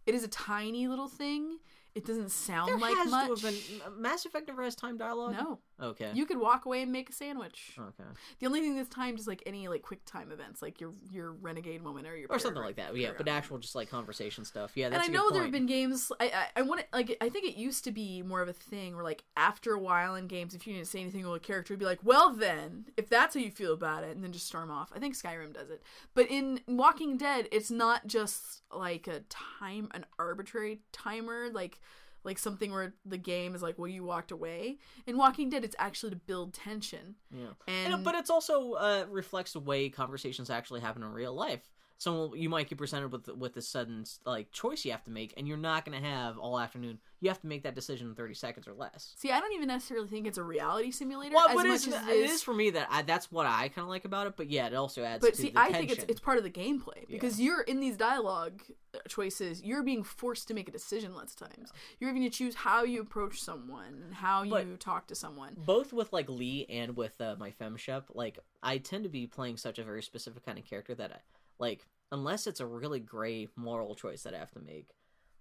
[0.05, 1.59] It is a tiny little thing.
[1.93, 3.41] It doesn't sound there like has much.
[3.41, 3.55] to have
[3.95, 7.09] been mass effect never has time dialogue No, okay you could walk away and make
[7.09, 7.71] a sandwich.
[7.79, 8.09] okay
[8.39, 11.31] The only thing that's timed is like any like quick time events, like your your
[11.31, 14.71] renegade moment or your or something like that yeah but actual just like conversation stuff
[14.75, 16.11] yeah and that's I a know there have been games.
[16.19, 16.25] I
[16.55, 17.17] I, I want to like.
[17.21, 20.15] I think it used to be more of a thing where like after a while
[20.15, 22.85] in games, if you didn't say anything, well, a character would be like, "Well, then,
[22.97, 24.91] if that's how you feel about it," and then just storm off.
[24.95, 25.81] I think Skyrim does it,
[26.13, 31.79] but in Walking Dead, it's not just like a time, an arbitrary timer, like
[32.23, 34.77] like something where the game is like, "Well, you walked away."
[35.07, 37.15] In Walking Dead, it's actually to build tension.
[37.31, 41.33] yeah And, And, but it's also uh, reflects the way conversations actually happen in real
[41.33, 41.69] life.
[42.01, 45.35] So you might get presented with with this sudden like choice you have to make,
[45.37, 46.97] and you're not going to have all afternoon.
[47.19, 49.13] You have to make that decision in 30 seconds or less.
[49.17, 51.95] see, I don't even necessarily think it's a reality simulator Well, as but much it's,
[51.95, 54.33] as it is for me that I, that's what I kind of like about it.
[54.35, 55.23] But yeah, it also adds.
[55.23, 55.89] But see, I tension.
[55.89, 58.63] think it's it's part of the gameplay because you're in these dialogue
[59.07, 59.61] choices.
[59.61, 61.71] You're being forced to make a decision lots of times.
[61.99, 65.53] You're having to choose how you approach someone, and how But- you talk to someone.
[65.55, 69.57] both with like Lee and with uh, my FemShep, like I tend to be playing
[69.57, 71.19] such a very specific kind of character that I
[71.61, 74.89] like unless it's a really gray moral choice that I have to make.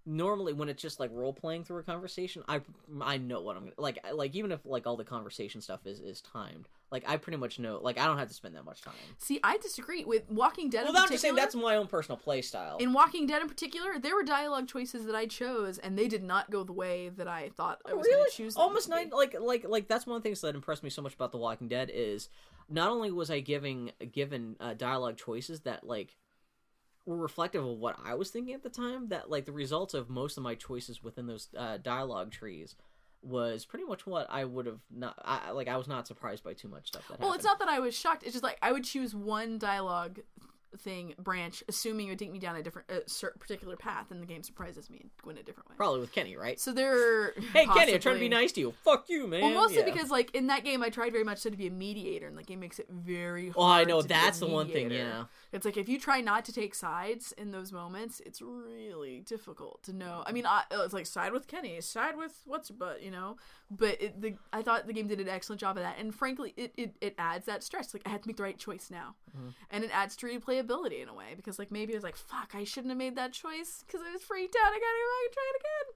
[0.07, 2.61] Normally, when it's just like role playing through a conversation, I
[3.01, 4.05] I know what I'm gonna like.
[4.13, 7.59] Like even if like all the conversation stuff is is timed, like I pretty much
[7.59, 7.79] know.
[7.83, 8.95] Like I don't have to spend that much time.
[9.19, 10.85] See, I disagree with Walking Dead.
[10.85, 12.79] Well, I'm just saying that's my own personal play style.
[12.79, 16.25] in Walking Dead in particular, there were dialogue choices that I chose, and they did
[16.25, 18.55] not go the way that I thought I was going to choose.
[18.55, 21.03] them almost nine like like like that's one of the things that impressed me so
[21.03, 22.29] much about the walking dead is
[22.69, 26.17] not only was i giving given uh, dialogue choices that like
[27.07, 30.09] were reflective of what i was thinking at the time that like the results of
[30.11, 32.77] most of my choices within those uh, dialogue trees
[33.23, 36.53] was pretty much what i would have not I, like i was not surprised by
[36.55, 37.41] too much stuff that Well, happened.
[37.41, 38.23] it's not that I was shocked.
[38.23, 40.21] It's just like I would choose one dialogue
[40.79, 44.23] thing branch, assuming it would take me down a different, a cer- particular path, and
[44.23, 45.75] the game surprises me and went a different way.
[45.77, 46.59] Probably with Kenny, right?
[46.61, 48.75] So they're Hey, Kenny, I'm trying to be nice to you.
[48.85, 49.41] Fuck you, man.
[49.43, 49.85] Well, mostly Yeah.
[49.93, 52.43] because like in that game, I tried very much to be a mediator, and the
[52.43, 53.57] game makes it very hard.
[53.57, 54.91] Oh, I know that's the one thing.
[54.91, 55.25] Yeah.
[55.53, 59.83] It's like if you try not to take sides in those moments, it's really difficult
[59.85, 60.23] to know.
[60.27, 63.11] I mean, I, uh, it's like side with Kenny, side with what's your but you
[63.11, 63.37] know.
[63.71, 66.55] But it, the I thought the game did an excellent job of that, and frankly,
[66.57, 67.93] it, it, it adds that stress.
[67.95, 69.49] Like I have to make the right choice now, Mm-hmm.
[69.71, 70.27] and it adds to
[70.63, 73.33] replayability in a way because like maybe it's like fuck, I shouldn't have made that
[73.33, 74.73] choice because I was freaked out.
[74.73, 75.87] I gotta go back and try it again.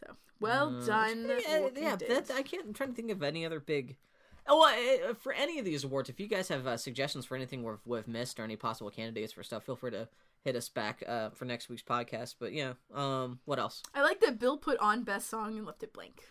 [0.00, 1.24] So well done.
[1.26, 2.26] Mm, Yeah, yeah Dead.
[2.26, 2.66] that, I can't.
[2.66, 3.96] I'm trying to think of any other big.
[4.46, 7.62] Oh, uh, for any of these awards, if you guys have uh, suggestions for anything
[7.62, 10.08] we've, we've missed or any possible candidates for stuff, feel free to
[10.42, 12.36] hit us back uh, for next week's podcast.
[12.40, 13.82] But yeah, um, what else?
[13.94, 16.22] I like that Bill put on best song and left it blank.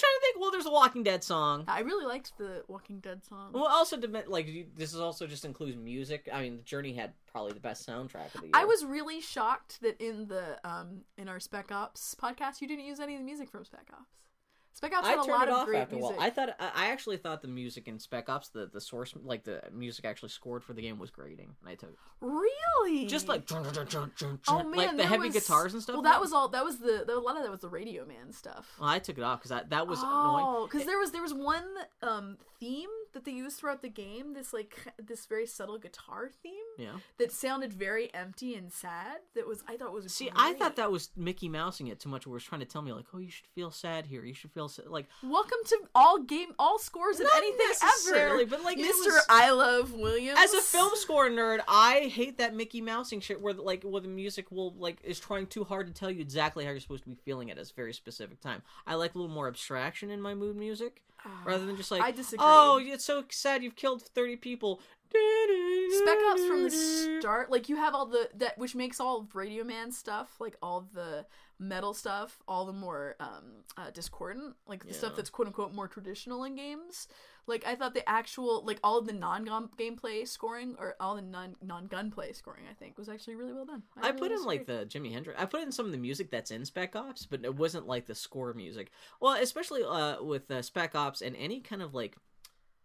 [0.00, 0.40] Trying to think.
[0.40, 1.64] Well, there's a Walking Dead song.
[1.68, 3.50] I really liked the Walking Dead song.
[3.52, 3.98] Well, also
[4.28, 6.28] like this is also just includes music.
[6.32, 8.52] I mean, the Journey had probably the best soundtrack of the year.
[8.54, 12.84] I was really shocked that in the um in our Spec Ops podcast you didn't
[12.84, 14.29] use any of the music from Spec Ops.
[14.72, 16.16] Spec Ops I had a turned lot it of off great after a music.
[16.16, 16.26] while.
[16.26, 19.60] I thought I actually thought the music in Spec Ops, the the source, like the
[19.72, 21.90] music actually scored for the game was grating, and I took
[22.20, 23.86] really just like dun, dun,
[24.18, 25.94] dun, oh man, like the heavy was- guitars and stuff.
[25.94, 26.48] Well, that was all.
[26.48, 27.16] That was the, the.
[27.16, 28.74] A lot of that was the Radio Man stuff.
[28.80, 30.68] Well, I took it off because that that was Oh, annoying.
[30.70, 31.64] because there was there was one
[32.02, 34.34] um theme that they used throughout the game.
[34.34, 36.92] This like this very subtle guitar theme Yeah.
[37.18, 39.18] that sounded very empty and sad.
[39.34, 42.26] That was I thought was See, I thought that was Mickey Mousing it too much.
[42.26, 44.24] Where it was trying to tell me like, oh, you should feel sad here.
[44.24, 45.06] You should feel like.
[45.22, 48.50] Welcome to all game all scores and anything necessarily, ever.
[48.56, 48.84] but, like, Mr.
[49.06, 50.38] was- I love Williams.
[50.40, 54.08] As a film score nerd, I hate that Mickey Mousing shit where like where the
[54.08, 57.08] music will like is trying too hard to tell you exactly how you're supposed to
[57.10, 58.62] be feeling at a very specific time.
[58.86, 61.02] I like a little more abstraction in my mood music
[61.44, 62.38] rather than just like I disagree.
[62.40, 64.80] Oh, it's so sad you've killed thirty people.
[65.12, 69.34] Spec Ops from the start, like you have all the that which makes all of
[69.34, 71.26] Radio Man stuff, like all the
[71.58, 75.88] metal stuff, all the more um uh, discordant, like the stuff that's quote unquote more
[75.88, 77.08] traditional in games.
[77.50, 79.44] Like I thought the actual like all of the non
[79.76, 83.66] gameplay scoring or all the non non gunplay scoring, I think was actually really well
[83.66, 83.82] done.
[84.00, 85.38] I really put in like the Jimi Hendrix.
[85.38, 88.06] I put in some of the music that's in Spec Ops, but it wasn't like
[88.06, 88.90] the score music.
[89.20, 92.16] Well, especially uh, with uh, Spec Ops and any kind of like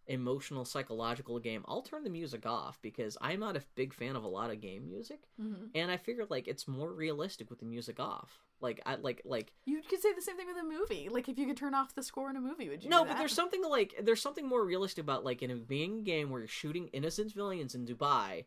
[0.08, 4.24] emotional psychological game, I'll turn the music off because I'm not a big fan of
[4.24, 5.70] a lot of game music, Mhm.
[5.74, 8.44] and I figured like it's more realistic with the music off.
[8.60, 11.08] Like I like like You could say the same thing with a movie.
[11.10, 12.90] Like if you could turn off the score in a movie, would you?
[12.90, 16.02] no, but there's something like there's something more realistic about like in a being a
[16.02, 18.44] game where you're shooting innocent civilians in Dubai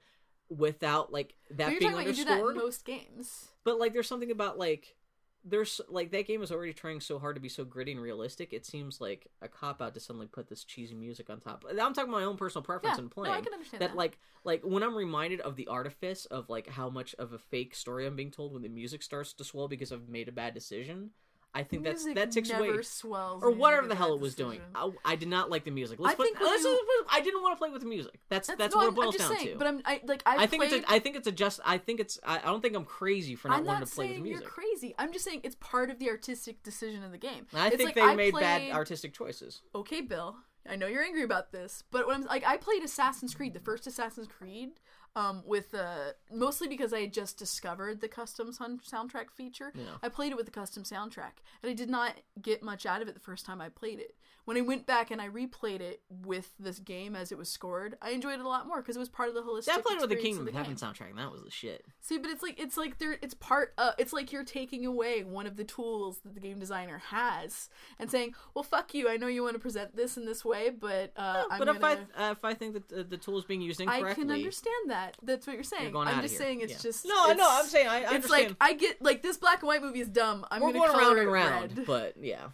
[0.50, 2.56] without like that being talking about you do that underscored.
[2.56, 3.48] in most games.
[3.64, 4.96] But like, there's something about like,
[5.44, 8.52] there's like that game is already trying so hard to be so gritty and realistic.
[8.54, 11.64] It seems like a cop out to suddenly put this cheesy music on top.
[11.70, 13.36] I'm talking about my own personal preference Yeah, in no, playing.
[13.36, 13.98] I can understand that that.
[13.98, 17.74] like like when I'm reminded of the artifice of like how much of a fake
[17.76, 20.54] story I'm being told when the music starts to swell because I've made a bad
[20.54, 21.12] decision.
[21.54, 24.62] I think that's that takes away or whatever the hell it was doing.
[24.76, 26.00] I, I did not like the music.
[26.00, 28.20] Let's I put, think let's- you- let's- I didn't want to play with the music.
[28.30, 29.56] That's that's, no, what I'm, it boils down saying, to.
[29.58, 31.60] But I'm I, like I've I think played, it's a, I think it's a just
[31.66, 33.96] I think it's I, I don't think I'm crazy for not I'm wanting not to
[33.96, 34.94] play with the you're crazy.
[35.00, 37.48] I'm just saying it's part of the artistic decision of the game.
[37.54, 39.62] I It's think like they made played- bad artistic choices.
[39.74, 40.36] Okay, Bill.
[40.70, 43.60] I know you're angry about this, but when I'm like, I played Assassin's Creed, the
[43.60, 44.70] first Assassin's Creed,
[45.16, 49.72] um, with uh, mostly because I had just discovered the custom sound- soundtrack feature.
[49.76, 49.84] Yeah.
[50.04, 53.08] I played it with the custom soundtrack, and I did not get much out of
[53.08, 54.16] it the first time I played it.
[54.46, 57.98] When I went back and I replayed it with this game as it was scored,
[58.02, 59.66] I enjoyed it a lot more because it was part of the holistic.
[59.66, 60.90] See, I played with the Kingdom of the Heaven game.
[60.90, 61.86] soundtrack, and that was the shit.
[62.02, 65.24] See, but it's like it's like there it's part uh it's like you're taking away
[65.24, 67.70] one of the tools that the game designer has
[68.00, 69.08] and saying, "Well, fuck you.
[69.08, 71.80] I know you want to present this in this way, but uh I'm but if
[71.80, 74.24] gonna, I uh, if I think that the, the tool is being used I incorrectly,
[74.24, 74.99] can understand that.
[75.24, 75.92] That's what you're saying.
[75.92, 76.42] going I'm outta just here.
[76.48, 76.78] saying it's Yeah.
[76.80, 78.56] just No, no, it's- I'm saying I- I It's like.
[78.62, 80.46] I get like this black and white movie is dumb.
[80.52, 81.78] I'm we're gonna going color around and it around.
[81.78, 81.86] red.
[81.86, 82.50] But yeah,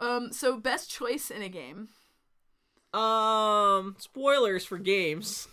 [0.00, 1.88] Um, so best choice in a game.
[2.92, 5.48] um, spoilers for games.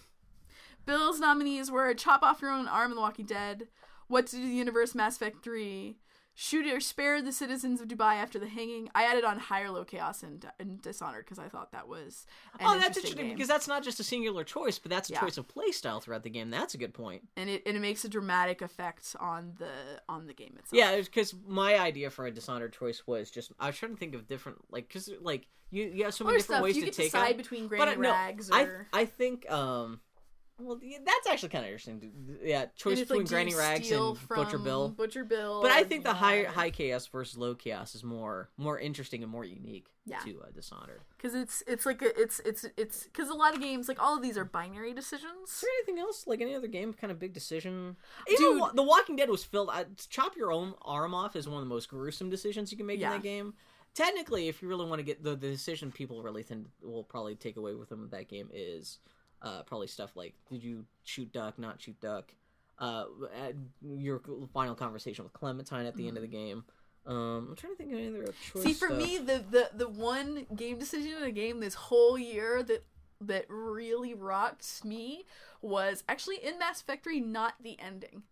[0.86, 3.68] Bill's nominees were Chop Off Your Own Arm in The Walking Dead,
[4.08, 5.98] What to Do the Universe Mass Effect 3,
[6.44, 8.90] Shoot or Spare the Citizens of Dubai After the Hanging.
[8.96, 12.26] I added on Higher Low Chaos and, and Dishonored because I thought that was
[12.60, 15.20] oh, that's interesting because that's not just a singular choice, but that's a Yeah.
[15.20, 16.50] choice of play style throughout the game.
[16.50, 17.28] That's a good point.
[17.38, 19.70] and it and it makes a dramatic effect on the
[20.10, 20.72] on the game itself.
[20.74, 24.16] Yeah, because my idea for a Dishonored choice was just I was trying to think
[24.16, 26.86] of different like because like you you have so many Or different stuff ways you
[26.86, 30.00] to take decide out- between But Granny I- no, Rags I I think um
[30.60, 32.38] Well, yeah, that's actually kind of interesting.
[32.44, 34.90] Yeah, choice between like, Granny Rags and Butcher Bill.
[34.90, 35.62] Butcher Bill.
[35.62, 39.32] But I think the high high chaos versus low chaos is more more interesting and
[39.32, 40.20] more unique Yeah.
[40.20, 41.02] to uh, Dishonored.
[41.18, 44.16] because it's it's like a, it's it's it's because a lot of games like all
[44.16, 45.50] of these are binary decisions.
[45.50, 47.96] Is there anything else like any other game kind of big decision?
[48.30, 48.76] Even Dude.
[48.76, 49.70] The Walking Dead was filled.
[49.74, 52.86] Uh, chop your own arm off is one of the most gruesome decisions you can
[52.86, 53.08] make Yeah.
[53.08, 53.54] in that game.
[53.94, 57.36] Technically, if you really want to get the, the decision people really think will probably
[57.36, 59.00] take away with them with that game is
[59.42, 62.34] uh, probably stuff like did you shoot duck, not shoot duck,
[62.80, 63.06] uh,
[63.46, 64.22] at your
[64.54, 66.64] final conversation with Clementine at the end of the game.
[67.06, 68.36] Um, I'm trying to think of any other choice.
[68.54, 68.62] Mm-hmm.
[68.62, 68.98] See, for stuff.
[68.98, 72.84] me, the, the the one game decision in a game this whole year that
[73.22, 75.26] that really rocked me
[75.62, 78.24] was actually in Mass Effect 3, not the ending.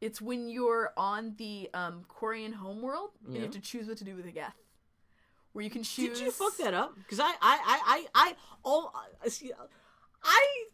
[0.00, 4.04] It's when you're on the um, Quarian homeworld and you have to choose what to
[4.04, 4.54] do with the Geth.
[5.52, 6.18] Where you can choose.
[6.18, 6.94] Did you fuck that up?
[6.96, 9.52] Because I, I, I, I, I, all, I see,
[10.24, 10.64] I,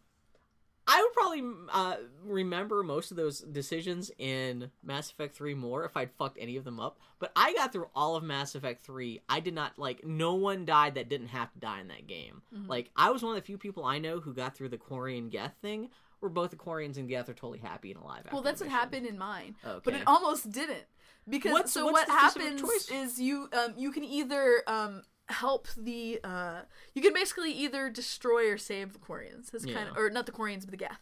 [0.87, 5.97] I would probably uh, remember most of those decisions in Mass Effect Three more if
[5.97, 6.99] I'd fucked any of them up.
[7.19, 9.21] But I got through all of Mass Effect Three.
[9.29, 10.05] I did not like.
[10.05, 12.43] No one died that didn't have to die in that game.
[12.55, 12.69] Mm-hmm.
[12.69, 15.31] Like I was one of the few people I know who got through the Quarian
[15.31, 15.91] Geth thing.
[16.21, 18.23] Where both the Quarians and Geth are totally happy and alive.
[18.33, 19.81] Well, that's what happened in mine, Okay.
[19.85, 20.85] but it almost didn't
[21.29, 22.63] because What's- so what's what happens
[22.93, 26.63] is you um you can either um help the uh
[26.95, 29.51] you can basically either destroy or save the Quarians.
[29.51, 31.01] That's kind of or not the Quarians but the Geth.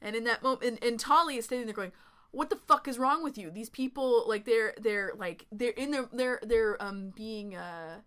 [0.00, 1.92] And in that moment, and, and Tali is standing there going,
[2.30, 3.50] "What the fuck is wrong with you?
[3.50, 8.00] These people like they're they're like they're in their they're they're um being uh."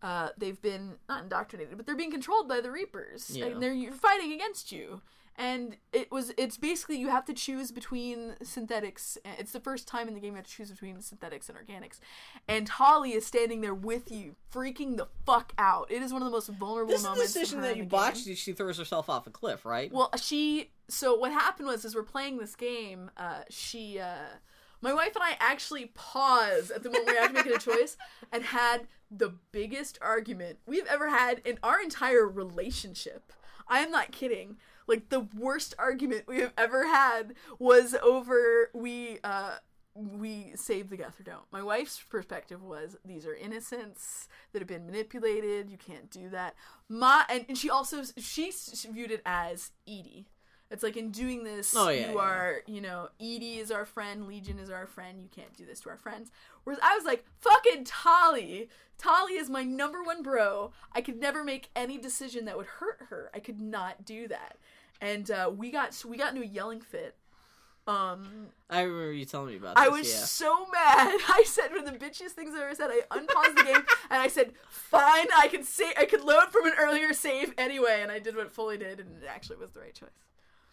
[0.00, 3.46] Uh, they've been not indoctrinated, but they're being controlled by the Reapers, Yeah.
[3.46, 5.02] and they're you're fighting against you
[5.38, 10.08] and it was it's basically you have to choose between synthetics it's the first time
[10.08, 12.00] in the game you have to choose between synthetics and organics
[12.48, 16.26] and Tali is standing there with you freaking the fuck out it is one of
[16.26, 18.26] the most vulnerable This is the moments decision that you botched.
[18.26, 18.34] game.
[18.34, 19.90] She throws herself off a cliff, right?
[19.92, 24.16] well she so what happened was as we're playing this game uh she uh
[24.80, 27.96] my wife and I actually paused at the moment we had to make a choice
[28.32, 33.32] and had the biggest argument we've ever had in our entire relationship.
[33.66, 34.56] I am not kidding.
[34.88, 39.56] Like the worst argument we have ever had was over we uh
[39.94, 41.42] we save the don't.
[41.50, 45.70] My wife's perspective was these are innocents that have been manipulated.
[45.70, 46.54] You can't do that.
[46.88, 48.52] My and, and she also she
[48.92, 50.26] viewed it as EDI.
[50.70, 52.22] It's like in doing this, Oh, yeah, you yeah.
[52.22, 55.20] are you know EDI is our friend, Legion is our friend.
[55.22, 56.30] You can't do this to our friends.
[56.64, 58.68] Whereas I was like fucking Tali.
[58.98, 60.72] Tali is my number one bro.
[60.92, 63.30] I could never make any decision that would hurt her.
[63.34, 64.58] I could not do that.
[65.00, 67.16] And uh, we got we got into a yelling fit.
[67.86, 69.84] Um, I remember you telling me about this.
[69.84, 70.24] I was yeah.
[70.24, 71.18] so mad.
[71.28, 72.90] I said one of the bitchiest things I ever said.
[72.90, 73.76] I unpaused the game
[74.10, 78.00] and I said, "Fine, I can say I could load from an earlier save anyway."
[78.02, 80.10] And I did what Tali did, and it actually was the right choice.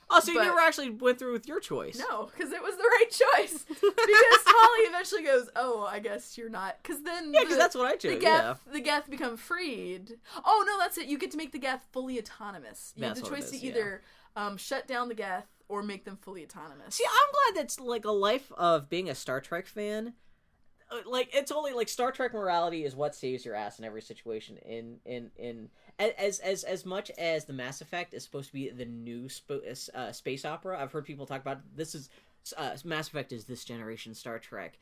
[0.10, 1.98] Oh, so you but- never actually went through with your choice?
[1.98, 3.64] No, because it was the right choice.
[3.68, 7.76] because Tali eventually goes, "Oh, I guess you're not." Because then Yeah, because the- that's
[7.76, 8.18] what I chose.
[8.20, 8.38] the yeah.
[8.66, 10.14] Geth, the Geth become freed.
[10.46, 11.08] Oh no, that's it.
[11.08, 12.94] You get to make the Geth fully autonomous.
[12.96, 13.72] You That's have the choice is, to yeah.
[13.72, 14.02] either
[14.36, 16.96] um, shut down the Geth or make them fully autonomous.
[16.96, 20.14] See, I'm glad that's like a life of being a Star Trek fan.
[20.92, 24.02] Uh, Like it's only like Star Trek morality is what saves your ass in every
[24.02, 24.58] situation.
[24.58, 28.70] In in in as as as much as the Mass Effect is supposed to be
[28.70, 30.82] the new sp- uh, space opera.
[30.82, 32.10] I've heard people talk about this is
[32.58, 34.78] uh, Mass Effect is this generation Star Trek.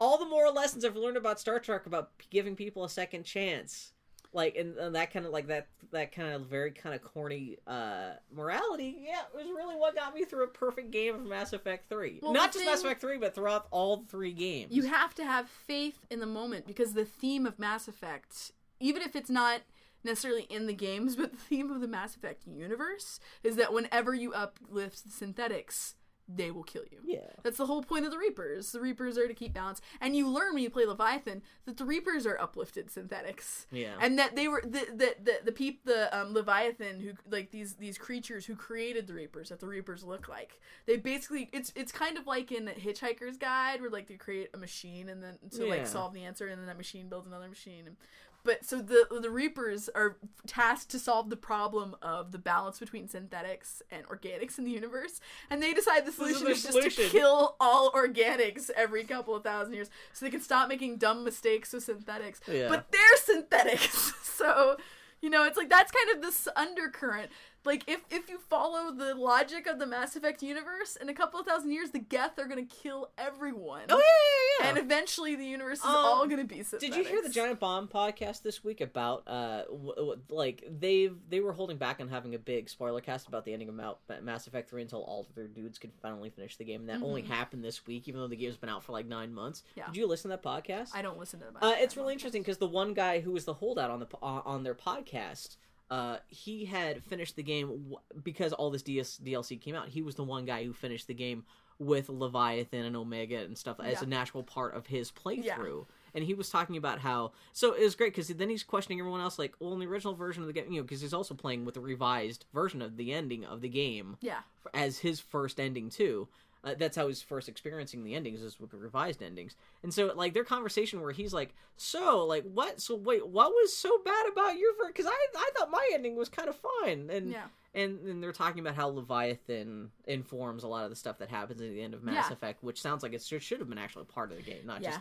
[0.00, 3.92] All the moral lessons I've learned about Star Trek about giving people a second chance,
[4.32, 7.56] like and, and that kind of like that that kind of very kind of corny
[7.66, 8.96] uh morality.
[9.00, 12.20] Yeah, it was really what got me through a perfect game of Mass Effect Three.
[12.22, 14.72] Well, Not just Mass Effect Three, but throughout all three games.
[14.74, 19.02] You have to have faith in the moment because the theme of Mass Effect, even
[19.02, 19.62] if it's not
[20.04, 24.14] necessarily in the games, but the theme of the Mass Effect universe is that whenever
[24.14, 25.94] you uplift the synthetics,
[26.28, 26.98] they will kill you.
[27.04, 27.20] Yeah.
[27.42, 28.72] That's the whole point of the Reapers.
[28.72, 29.80] The Reapers are to keep balance.
[30.00, 33.66] And you learn when you play Leviathan that the Reapers are uplifted synthetics.
[33.72, 33.94] Yeah.
[34.00, 37.74] And that they were the the the, the peep the um, Leviathan who like these
[37.76, 40.60] these creatures who created the Reapers that the Reapers look like.
[40.86, 44.58] They basically it's it's kind of like in Hitchhiker's Guide where like they create a
[44.58, 45.70] machine and then to Yeah.
[45.70, 47.96] like solve the answer and then that machine builds another machine.
[48.44, 53.08] But so the the Reapers are tasked to solve the problem of the balance between
[53.08, 56.96] synthetics and organics in the universe, and they decide the is solution their is just
[56.96, 61.24] to kill all organics every couple of thousand years, so they can stop making dumb
[61.24, 62.40] mistakes with synthetics.
[62.50, 62.68] Yeah.
[62.68, 64.76] But they're synthetics, so
[65.20, 67.30] you know it's like that's kind of this undercurrent.
[67.64, 71.38] Like if if you follow the logic of the Mass Effect universe, in a couple
[71.40, 73.82] of thousand years, the Geth are gonna kill everyone.
[73.90, 74.68] Oh yeah, yeah, yeah.
[74.70, 76.62] And eventually, the universe is Um, all gonna be.
[76.62, 76.78] So.
[76.78, 77.28] Did you hear the.
[77.28, 82.00] Giant Bomb podcast this week about uh w- w- like they've they were holding back
[82.00, 85.02] on having a big spoiler cast about the ending of Mount, Mass Effect 3 until
[85.02, 88.08] all of their dudes could finally finish the game and that only happened this week
[88.08, 89.60] even though the game's been out for like 9 months.
[89.60, 89.80] Mm-hmm.
[89.80, 89.86] Yeah.
[89.86, 90.90] Did you listen to that podcast?
[90.94, 91.56] I don't listen to them.
[91.60, 94.40] Uh, it's really interesting because the one guy who was the holdout on the uh,
[94.44, 95.56] on their podcast,
[95.90, 99.88] uh, he had finished the game w- because all this DS- DLC came out.
[99.88, 101.44] He was the one guy who finished the game
[101.78, 104.02] with Leviathan and Omega and stuff as Yeah.
[104.02, 105.86] a natural part of his playthrough.
[106.14, 109.20] And he was talking about how so it was great because then he's questioning everyone
[109.20, 111.34] else like, well, in the original version of the game, you know, because he's also
[111.34, 114.40] playing with the revised version of the ending of the game Yeah.
[114.74, 116.28] as his first ending too.
[116.64, 119.54] Uh, that's how he's first experiencing the endings is with the revised endings.
[119.84, 122.80] And so like their conversation where he's like, "So like what?
[122.80, 124.88] So wait, what was so bad about your version?
[124.92, 127.44] Because I I thought my ending was kind of fine." And Yeah.
[127.74, 131.60] and and they're talking about how Leviathan informs a lot of the stuff that happens
[131.60, 132.32] at the end of Mass Yeah.
[132.32, 134.82] Effect, which sounds like it should, should have been actually part of the game, not
[134.82, 134.90] Yeah.
[134.90, 135.00] just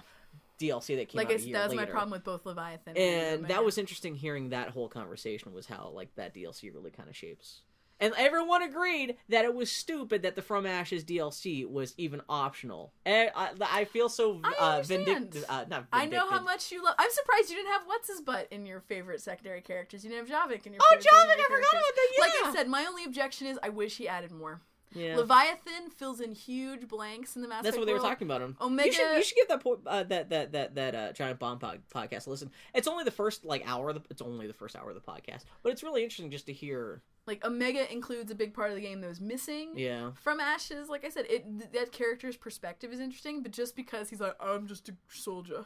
[0.60, 3.64] DLC that came Like out said, that was my problem with both Leviathan And that
[3.64, 7.62] was interesting hearing that whole conversation was how like that DLC really kind of shapes.
[8.00, 12.94] And everyone agreed that it was stupid that the From Ashes DLC was even optional.
[13.06, 15.46] And I, I feel so uh, vindictive.
[15.50, 16.96] Uh, not I know how much you love.
[17.00, 20.04] I'm surprised you didn't have what's his butt in your favorite secondary characters.
[20.04, 20.82] You didn't have Javik in your.
[20.84, 21.70] Oh, Javik, I forgot characters.
[21.72, 22.32] about that, Like.
[22.46, 24.62] I said, my only objection is I wish he added more.
[24.94, 25.18] Yeah.
[25.18, 28.10] Leviathan fills in huge blanks in the Mass That's Effect what they were world.
[28.10, 28.56] talking about him.
[28.62, 31.40] Omega- You should, you should give that po- uh, that that that that uh, giant
[31.40, 32.52] bomb pod- podcast a listen.
[32.74, 33.90] It's only the first like hour.
[33.90, 36.46] Of the, it's only the first hour of the podcast, but it's really interesting just
[36.46, 37.02] to hear.
[37.28, 39.74] Like Omega includes a big part of the game that was missing.
[39.76, 40.12] Yeah.
[40.16, 44.10] From Ashes, like I said, it th- that character's perspective is interesting, but just because
[44.10, 45.66] he's like, I'm just a soldier,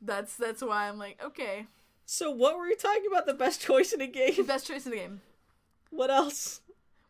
[0.00, 1.66] that's that's why I'm like, okay,
[2.06, 3.26] So what were you talking about?
[3.26, 4.46] The best choice in a game.
[4.46, 5.20] best choice in the game.
[5.90, 6.60] What else?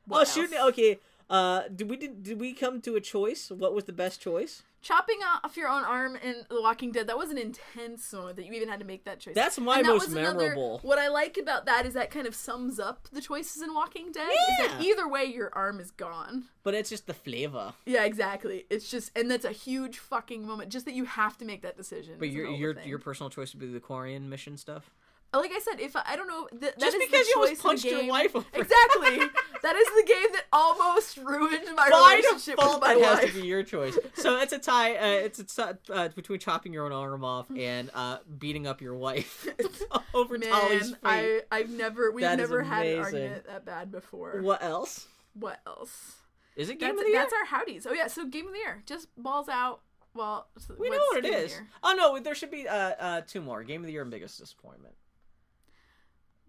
[0.06, 0.34] What oh, else?
[0.34, 0.58] shooting.
[0.58, 0.98] Okay.
[1.28, 3.50] Uh, did we did, did we come to a choice?
[3.50, 4.62] What was the best choice?
[4.80, 8.46] Chopping off your own arm in The Walking Dead, that was an intense moment that
[8.46, 9.34] you even had to make that choice.
[9.34, 10.78] That's my And that most was another- memorable.
[10.82, 14.12] what I like about that is that kind of sums up the choices in Walking
[14.12, 14.28] Dead.
[14.28, 14.86] Is that Yeah.
[14.92, 16.44] either way, your arm is gone.
[16.62, 17.74] But it's just the flavor.
[17.84, 18.66] Yeah, exactly.
[18.70, 20.70] It's just, and that's a huge fucking moment.
[20.70, 22.14] Just that you have to make that decision.
[22.20, 22.88] But your your thing.
[22.88, 24.92] your personal choice would be the Quarian mission stuff.
[25.40, 28.06] Like I said, if I, I don't know, th- Just because you almost punched your
[28.06, 28.46] wife over.
[28.52, 29.18] Exactly.
[29.62, 33.34] that is the game that almost ruined my relationship with my that has wife.
[33.34, 33.98] to be your choice.
[34.14, 34.96] So it's a tie.
[34.96, 38.94] Uh, it's a uh, between chopping your own arm off and uh, beating up your
[38.94, 39.46] wife
[40.14, 40.94] over Man, fate.
[41.04, 44.40] I I've never we've That never had an argument that bad before.
[44.40, 45.06] What else?
[45.34, 46.16] What else?
[46.56, 47.20] Is it game That's, of the year?
[47.20, 47.86] that's our howdies.
[47.86, 48.82] Oh yeah, so game of the year.
[48.86, 49.80] Just balls out.
[50.14, 50.48] Well,
[50.78, 51.60] we know what it game of the is.
[51.82, 53.62] Oh no, there should be uh, uh two more.
[53.62, 54.94] Game of the year and biggest disappointment.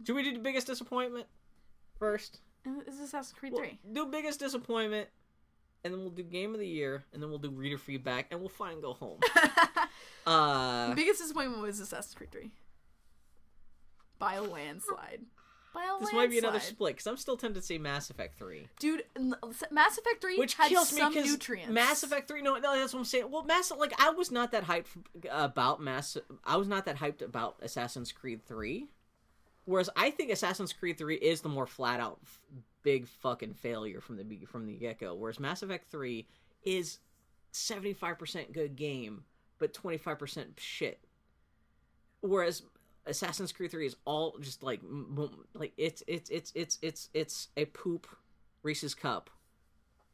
[0.06, 1.26] Should we do the biggest disappointment
[2.00, 2.40] first?
[2.66, 3.80] Uh, This is Assassin's Creed We'll 3.
[3.94, 5.10] do biggest disappointment,
[5.84, 8.40] and then we'll do game of the year, and then we'll do reader feedback, and
[8.40, 9.20] we'll finally go home.
[10.26, 12.52] uh, Biggest disappointment was Assassin's Creed 3.
[14.20, 15.22] By a landslide.
[15.74, 16.14] By a this landslide.
[16.16, 19.04] might be another split because I'm still tempted to say Mass Effect Three, Dude,
[19.70, 21.72] Mass Effect 3 which had kills me some because nutrients.
[21.72, 22.42] Mass Effect Three.
[22.42, 23.30] No, no, that's what I'm saying.
[23.30, 24.88] Well, Mass like I was not that hyped
[25.30, 26.18] about Mass.
[26.44, 28.88] I was not that hyped about Assassin's Creed Three.
[29.68, 32.40] Whereas I think Assassin's Creed 3 is the more flat out f-
[32.84, 35.14] big fucking failure from the from the get go.
[35.14, 36.26] Whereas Mass Effect 3
[36.64, 37.00] is
[37.54, 39.26] 75% good game,
[39.60, 41.00] but 25% shit.
[42.22, 42.64] Whereas
[43.06, 47.10] Assassin's Creed 3 is all just like m- m- like it's it's it's it's it's
[47.14, 48.08] it's a poop
[48.64, 49.30] Reese's cup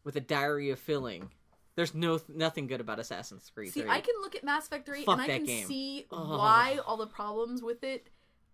[0.04, 1.30] with a diarrhea filling.
[1.76, 3.90] There's no nothing good about Assassin's Creed See, 3.
[3.90, 5.68] I can look at Mass Effect 3 Fuck and I can game.
[5.68, 6.38] see Oh.
[6.38, 8.08] why all the problems with it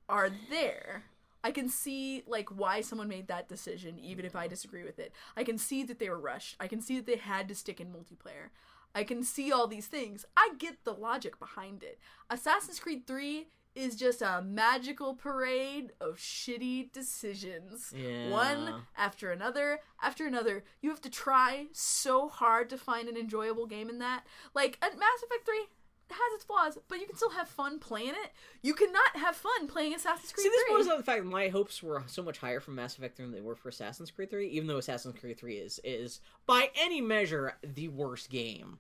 [0.10, 1.04] are there.
[1.44, 5.14] I can see like why someone made that decision, even if I disagree with it.
[5.38, 6.58] I can see that they were rushed.
[6.60, 8.50] I can see that they had to stick in multiplayer.
[8.94, 10.26] I can see all these things.
[10.36, 12.00] I get the logic behind it.
[12.30, 17.94] Assassin's Creed 3 is just a magical parade of shitty decisions.
[17.96, 18.30] Yeah.
[18.30, 20.64] One after another after another.
[20.82, 24.26] You have to try so hard to find an enjoyable game in that.
[24.54, 25.68] Like at Mass Effect 3
[26.12, 28.32] has its flaws, but you can still have fun playing it.
[28.62, 30.74] You cannot have fun playing Assassin's Creed See, this 3.
[30.76, 33.18] boils down to the fact that my hopes were so much higher for Mass Effect
[33.18, 36.22] 3 than they were for Assassin's Creed 3, even though Assassin's Creed 3 is, is
[36.46, 38.80] by any measure, the worst game.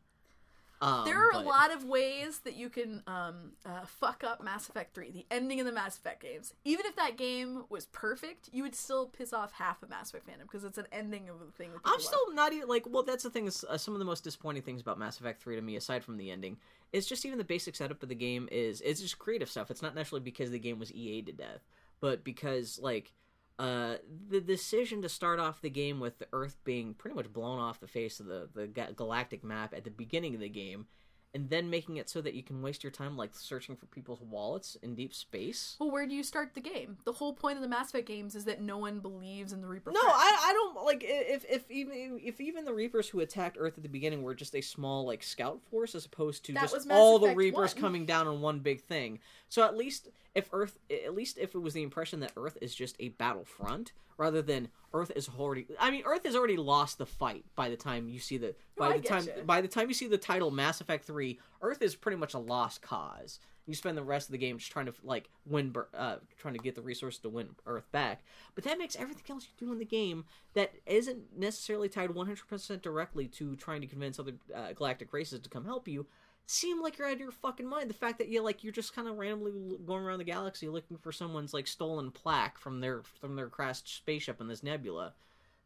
[0.82, 4.42] Um, there are but- a lot of ways that you can um, uh, fuck up
[4.44, 6.54] Mass Effect 3, the ending of the Mass Effect games.
[6.64, 10.28] Even if that game was perfect, you would still piss off half of Mass Effect
[10.28, 11.72] fandom because it's an ending of the thing.
[11.84, 12.02] I'm love.
[12.02, 12.86] still not even like.
[12.88, 13.48] Well, that's the thing.
[13.48, 16.04] Is uh, some of the most disappointing things about Mass Effect Three to me, aside
[16.04, 16.58] from the ending,
[16.94, 19.70] is just even the basic setup of the game is it's just creative stuff.
[19.70, 21.68] It's not necessarily because the game was EA to death,
[22.00, 23.12] but because like
[23.60, 23.98] uh,
[24.30, 27.80] the decision to start off the game with the Earth being pretty much blown off
[27.80, 30.88] the face of the the galactic map at the beginning of the game,
[31.34, 34.22] and then making it so that you can waste your time like searching for people's
[34.22, 35.76] wallets in deep space.
[35.80, 36.98] Well, where do you start the game?
[37.04, 39.68] The whole point of the Mass Effect games is that no one believes in the
[39.68, 39.92] Reaper.
[39.92, 40.00] No.
[40.02, 43.84] I, I don't like if if even if even the Reapers who attacked Earth at
[43.84, 47.20] the beginning were just a small like scout force as opposed to That just all
[47.20, 47.82] the Reapers 1.
[47.82, 49.20] coming down on one big thing.
[49.50, 52.74] So at least if Earth, at least if it was the impression that Earth is
[52.74, 55.66] just a battlefront rather than Earth is already.
[55.80, 58.90] I mean, Earth has already lost the fight by the time you see the by
[58.90, 59.46] I the time getcha.
[59.46, 62.40] by the time you see the title Mass Effect Three, Earth is pretty much a
[62.40, 63.40] lost cause.
[63.66, 66.60] You spend the rest of the game just trying to like win, uh, trying to
[66.60, 68.24] get the resources to win Earth back.
[68.56, 72.82] But that makes everything else you do in the game that isn't necessarily tied 100%
[72.82, 76.08] directly to trying to convince other uh, galactic races to come help you
[76.50, 77.90] seem like you're out of your fucking mind.
[77.90, 80.98] The fact that you like you're just kind of randomly going around the galaxy looking
[80.98, 85.14] for someone's like stolen plaque from their from their crashed spaceship in this nebula,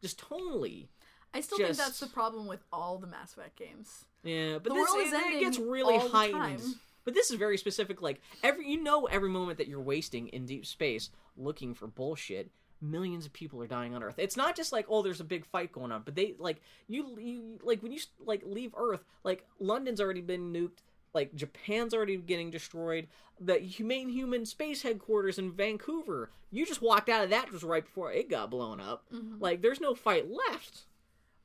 [0.01, 0.89] just totally.
[1.33, 4.05] I still think that's the problem with all the Mass Effect games.
[4.23, 6.75] Yeah, but The this world is it, it gets really heightened.
[7.05, 8.01] But this is very specific.
[8.01, 12.51] Like every you know every moment that you're wasting in deep space looking for bullshit.
[12.83, 14.15] Millions of people are dying on Earth.
[14.17, 17.17] It's not just like oh, there's a big fight going on, but they like you,
[17.19, 20.83] you like when you like leave Earth, like London's already been nuked.
[21.13, 23.07] Like Japan's already getting destroyed.
[23.39, 27.85] The humane human space headquarters in Vancouver, you just walked out of that just right
[27.85, 29.05] before it got blown up.
[29.13, 29.35] Mm-hmm.
[29.39, 30.85] Like there's no fight left.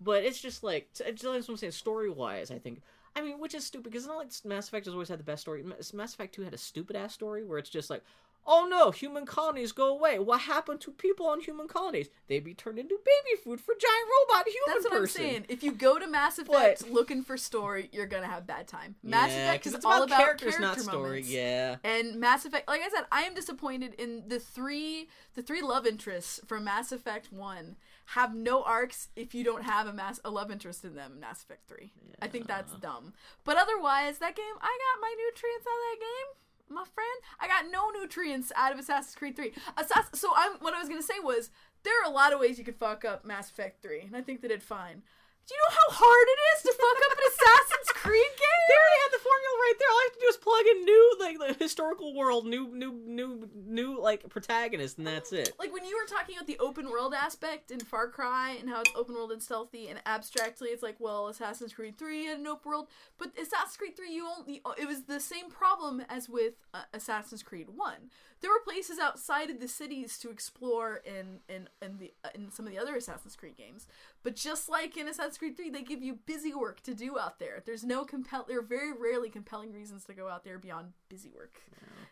[0.00, 1.73] But it's just like it's what I'm saying.
[1.73, 2.83] Story wise, I think.
[3.17, 5.25] I mean, which is stupid because it's not like Mass Effect has always had the
[5.25, 5.62] best story.
[5.62, 8.05] Mass Mass Effect Two had a stupid ass story where it's just like,
[8.49, 10.18] oh no, human colonies go away.
[10.18, 12.09] What happened to people on human colonies?
[12.27, 15.23] They be turned into baby food for giant robot human That's what person.
[15.23, 15.47] I'm saying.
[15.49, 18.97] If you go to Mass Effect looking for story, you're gonna have bad time.
[19.02, 21.09] Mass yeah, Effect is it's all about characters, character not story.
[21.09, 21.31] moments.
[21.31, 21.77] Yeah.
[21.85, 25.86] And Mass Effect, like I said, I am disappointed in the three the three love
[25.86, 27.77] interests from Mass Effect One
[28.12, 31.20] have no arcs if you don't have a mass a love interest in them in
[31.20, 31.93] Mass Effect Three.
[32.23, 33.12] I think that's dumb.
[33.44, 36.28] But otherwise, that game, I got my nutrients out of that game,
[36.70, 37.08] my friend.
[37.40, 39.52] I got no nutrients out of Assassin's Creed Three.
[39.76, 41.50] Assass- so I'm what I was gonna say was
[41.84, 44.20] there are a lot of ways you could fuck up Mass Effect Three, and I
[44.22, 45.02] think they did fine.
[45.49, 48.62] Do you know how hard it is to fuck up an Assassin's Creed game?
[48.68, 49.89] They already had the formula right there.
[49.89, 52.93] All I have to do is plug in new, like the historical world, new, new,
[53.07, 55.55] new, new, like protagonist, and that's it.
[55.59, 58.81] like when you were talking about the open world aspect in Far Cry and how
[58.81, 62.47] it's open world and stealthy and abstractly it's like well Assassin's Creed 3 had an
[62.47, 66.55] open world but Assassin's Creed 3 you only it was the same problem as with
[66.75, 67.94] uh, Assassin's Creed 1
[68.41, 72.50] there were places outside of the cities to explore in in in the uh, in
[72.50, 73.86] some of the other Assassin's Creed games.
[74.23, 77.39] But just like in Assassin's Creed 3 they give you busy work to do out
[77.39, 77.62] there.
[77.65, 81.31] There's no compel there are very rarely compelling reasons to go out there beyond busy
[81.34, 81.60] work.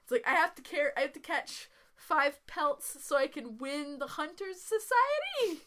[0.02, 3.58] It's like I have to care I have to catch five pelts so I can
[3.58, 5.66] win the Hunters Society.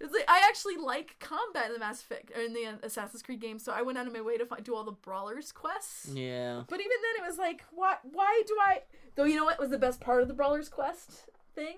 [0.00, 3.22] It's like I actually like combat in the Mass Effect or in the uh, Assassin's
[3.22, 5.52] Creed game, so I went out of my way to find, do all the brawlers
[5.52, 6.10] quests.
[6.12, 6.62] Yeah.
[6.68, 7.96] But even then, it was like, why?
[8.02, 8.82] Why do I?
[9.14, 11.76] Though you know what was the best part of the brawlers quest thing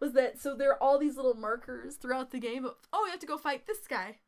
[0.00, 2.64] was that so there are all these little markers throughout the game.
[2.64, 4.18] Of, oh, you have to go fight this guy.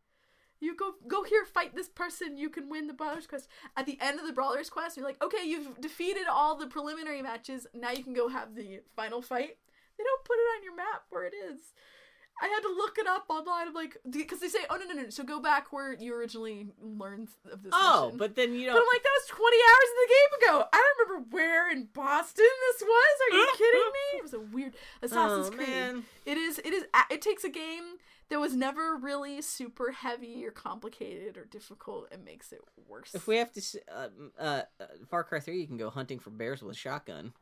[0.59, 2.39] You go go here, fight this person.
[2.39, 3.49] You can win the brawlers quest.
[3.77, 7.21] At the end of the brawlers quest, you're like, okay, you've defeated all the preliminary
[7.21, 7.67] matches.
[7.75, 9.59] Now you can go have the final fight.
[9.99, 11.75] They don't put it on your map where it is.
[12.41, 13.69] I had to look it up online.
[13.69, 15.09] I'm like, because they say, oh no no no.
[15.11, 17.73] So go back where you originally learned of this.
[17.75, 18.19] Oh, mission.
[18.19, 18.81] but then you But know.
[18.81, 20.69] I'm like, that was 20 hours in the game ago.
[20.73, 23.17] I don't remember where in Boston this was.
[23.33, 24.19] Are you kidding me?
[24.19, 25.69] It was a weird Assassin's Oh, Creed.
[25.69, 26.05] man.
[26.27, 26.59] It is.
[26.59, 26.85] It is.
[27.11, 27.85] It takes a game
[28.29, 33.15] that was never really super heavy or complicated or difficult and makes it worse.
[33.15, 34.09] If we have to, uh,
[34.39, 37.33] uh, uh, Far Cry Three, you can go hunting for bears with a shotgun.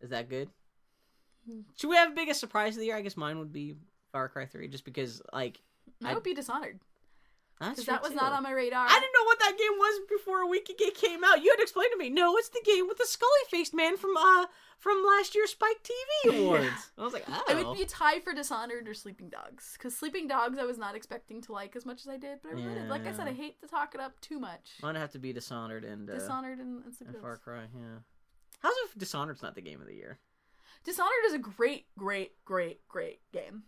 [0.00, 0.50] Is that good?
[1.76, 2.96] Should we have a biggest surprise of the year?
[2.96, 3.74] I guess mine would be
[4.12, 5.60] Far Cry Three, just because like
[6.04, 6.80] I would be dishonored
[7.58, 8.86] because that was not on my radar.
[8.86, 11.42] I didn't know what that game was before a week ago came out.
[11.42, 12.10] You had to explain to me.
[12.10, 14.46] No, it's the game with the scully faced man from uh
[14.78, 15.86] from last year's Spike
[16.24, 16.90] TV Awards.
[16.98, 20.26] I was like, oh, I would be tied for Dishonored or Sleeping Dogs because Sleeping
[20.26, 22.74] Dogs I was not expecting to like as much as I did, but I really
[22.74, 22.88] did.
[22.88, 24.72] Like I said, I hate to talk it up too much.
[24.82, 27.62] Mine have to be Dishonored and uh, Dishonored and, and and Far Cry.
[27.74, 27.98] Yeah.
[28.60, 30.18] How's it if Dishonored's not the game of the year?
[30.84, 33.62] Dishonored is a great, great, great, great game.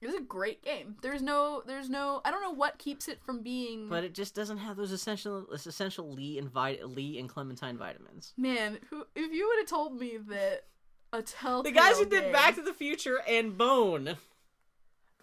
[0.00, 0.96] It was a great game.
[1.02, 2.20] There's no, there's no.
[2.24, 3.88] I don't know what keeps it from being.
[3.88, 8.32] But it just doesn't have those essential, essential Lee and vit- Lee and Clementine vitamins.
[8.36, 9.04] man, who?
[9.16, 10.66] If you would have told me that
[11.12, 14.04] a Telltale The guys who did game- Back to the Future and Bone.
[14.04, 14.16] Back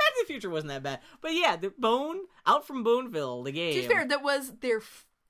[0.08, 3.76] to the Future wasn't that bad, but yeah, the Bone out from Boneville, the game.
[3.76, 4.82] To be fair, that was their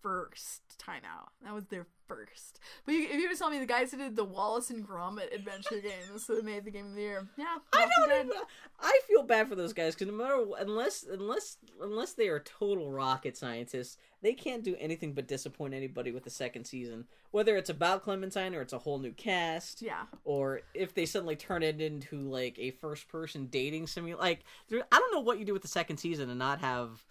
[0.02, 1.30] first time out.
[1.44, 2.60] That was their first.
[2.86, 5.34] But you, if you were telling me the guys who did the Wallace and Gromit
[5.34, 8.32] adventure games, so they made the game of the year, yeah, I don't even.
[8.80, 12.92] I feel bad for those guys because no matter unless unless unless they are total
[12.92, 17.06] rocket scientists, they can't do anything but disappoint anybody with the second season.
[17.32, 21.36] Whether it's about Clementine or it's a whole new cast, Yeah, or if they suddenly
[21.36, 24.22] turn it into like a first person dating simulator.
[24.22, 27.04] Like, I don't know what you do with the second season and not have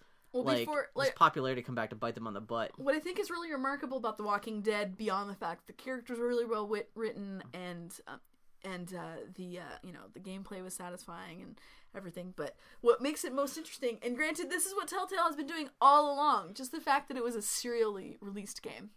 [0.43, 2.71] well, like, before like popularity come back to bite them on the butt.
[2.77, 6.19] what I think is really remarkable about The Walking Dead, beyond the fact the characters
[6.19, 8.17] were really well wit- written and uh,
[8.63, 11.59] and uh, the uh, you know the gameplay was satisfying and
[11.95, 15.47] everything, but what makes it most interesting, and granted, this is what Telltale has been
[15.47, 18.89] doing all along, just the fact that it was a serially released game.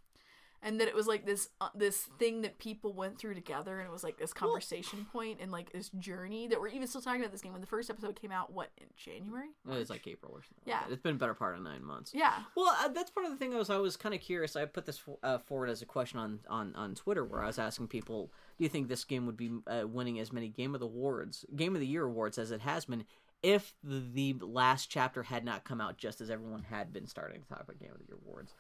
[0.61, 3.89] And that it was like this uh, this thing that people went through together, and
[3.89, 7.21] it was like this conversation point and like this journey that we're even still talking
[7.21, 7.53] about this game.
[7.53, 9.51] When the first episode came out, what in January?
[9.69, 10.65] It's like April or something.
[10.67, 10.81] Yeah.
[10.81, 12.13] like it's been a better part of nine months.
[12.13, 13.55] Yeah, Well, uh, that's part of the thing.
[13.55, 14.57] I was I was kind of curious.
[14.57, 17.59] I put this uh, forward as a question on, on on Twitter, where I was
[17.61, 20.81] asking people, "Do you think this game would be uh, winning as many Game of
[20.81, 23.05] the Awards, Game of the Year awards as it has been
[23.41, 27.41] if the, the last chapter had not come out just as everyone had been starting
[27.41, 28.55] to talk about Game of the Year awards?"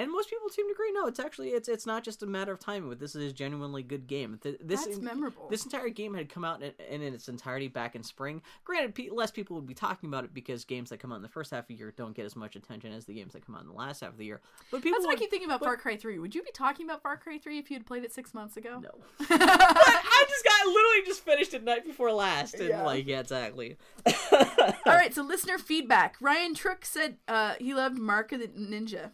[0.00, 0.92] And most people seem to agree.
[0.92, 2.88] No, it's actually it's it's not just a matter of timing.
[2.88, 4.38] But this is a genuinely good game.
[4.42, 5.48] Th- This that's memorable.
[5.50, 6.72] this entire game had come out in,
[7.02, 8.40] in, its entirety back in spring.
[8.64, 11.22] Granted, pe- less people would be talking about it because games that come out in
[11.22, 13.44] the first half of the year don't get as much attention as the games that
[13.44, 14.40] come out in the last half of the year.
[14.70, 16.18] But people That's what I keep thinking about but- Far Cry 3.
[16.18, 18.56] Would you be talking about Far Cry 3 if you had played it six months
[18.56, 18.80] ago?
[18.80, 18.90] No.
[19.28, 22.84] I just got literally just finished it night before last, and Yeah.
[22.84, 23.76] like yeah, exactly.
[24.32, 26.16] All right, so listener feedback.
[26.20, 29.10] Ryan Trook said uh, he loved Mark of the Ninja.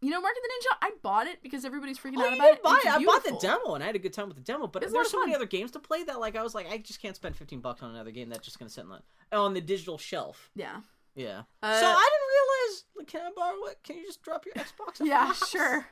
[0.00, 2.52] You know, Mark of the Ninja, I bought it because everybody's freaking Oh, out about
[2.52, 2.62] it.
[2.62, 2.88] buy it.
[2.88, 4.66] I bought the demo, and I had a good time with the demo.
[4.68, 6.78] But It's there's so many other games to play that like I was like, I
[6.78, 8.90] just can't spend 15 bucks on another game that's just gonna sit on
[9.30, 10.50] the on the digital shelf.
[10.54, 10.80] Yeah.
[11.16, 11.42] Yeah.
[11.62, 12.84] Uh, so I didn't realize.
[12.96, 13.78] Like, can I borrow it?
[13.82, 15.00] Can you just drop your Xbox?
[15.04, 15.86] Yeah, sure.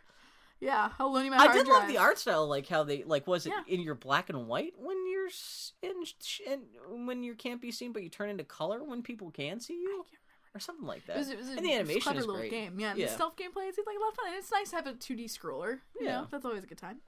[0.61, 1.81] Yeah, I'll loan you my I did drive.
[1.81, 3.75] love the art style, like how they like was it Yeah.
[3.75, 5.29] in your black and white when you're
[5.83, 6.05] in,
[6.47, 9.75] in when you can't be seen, but you turn into color when people can see
[9.75, 10.07] you,
[10.57, 11.17] or something like that.
[11.17, 12.51] It was, it was a and the animation clever is little great.
[12.51, 12.81] game.
[12.81, 13.07] Yeah, and Yeah.
[13.07, 14.27] the stealth gameplay is like a lot of fun.
[14.29, 15.81] And it's nice to have a 2D scroller.
[16.01, 16.21] You Yeah.
[16.23, 17.01] know, that's always a good time.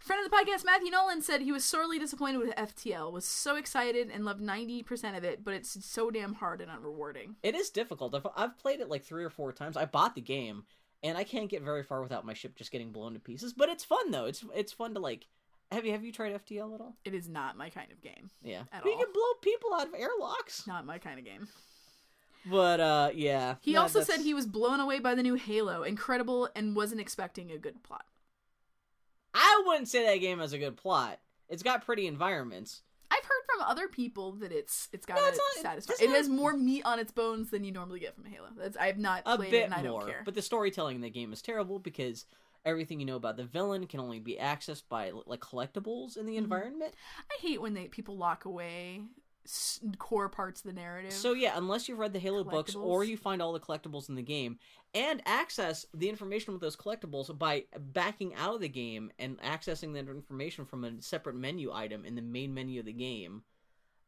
[0.00, 3.10] Friend of the podcast, Matthew Nolan, said he was sorely disappointed with FTL.
[3.12, 7.34] Was so excited and loved 90% of it, but it's so damn hard and unrewarding.
[7.42, 8.14] It is difficult.
[8.14, 9.76] I've, I've played it like three or four times.
[9.76, 10.64] I bought the game,
[11.02, 13.52] and I can't get very far without my ship just getting blown to pieces.
[13.52, 14.26] But it's fun though.
[14.26, 15.26] It's it's fun to like.
[15.72, 16.96] Have you have you tried FTL at all?
[17.04, 18.30] It is not my kind of game.
[18.40, 19.02] Yeah, At But you all.
[19.04, 20.66] can blow people out of airlocks.
[20.66, 21.48] Not my kind of game.
[22.46, 23.56] But uh, yeah.
[23.60, 26.74] He No, also that's- said he was blown away by the new Halo, incredible, and
[26.76, 28.04] wasn't expecting a good plot.
[29.34, 31.18] I wouldn't say that game has a good plot.
[31.48, 32.82] It's got pretty environments.
[33.10, 35.98] I've heard from other people that it's it's got No, a it's not- satisfying.
[36.00, 38.48] It not- has more meat on its bones than you normally get from a Halo.
[38.56, 40.22] That's, I have not a played it, bit and I more, don't care.
[40.24, 42.26] but the storytelling in the game is terrible because
[42.64, 46.32] everything you know about the villain can only be accessed by like collectibles in the
[46.32, 46.44] Mm-hmm.
[46.44, 46.94] environment.
[47.30, 49.00] I hate when they people lock away
[49.98, 51.12] core parts of the narrative.
[51.12, 54.14] So yeah, unless you've read the Halo books or you find all the collectibles in
[54.14, 54.58] the game
[54.94, 59.94] and access the information with those collectibles by backing out of the game and accessing
[59.94, 63.42] that information from a separate menu item in the main menu of the game.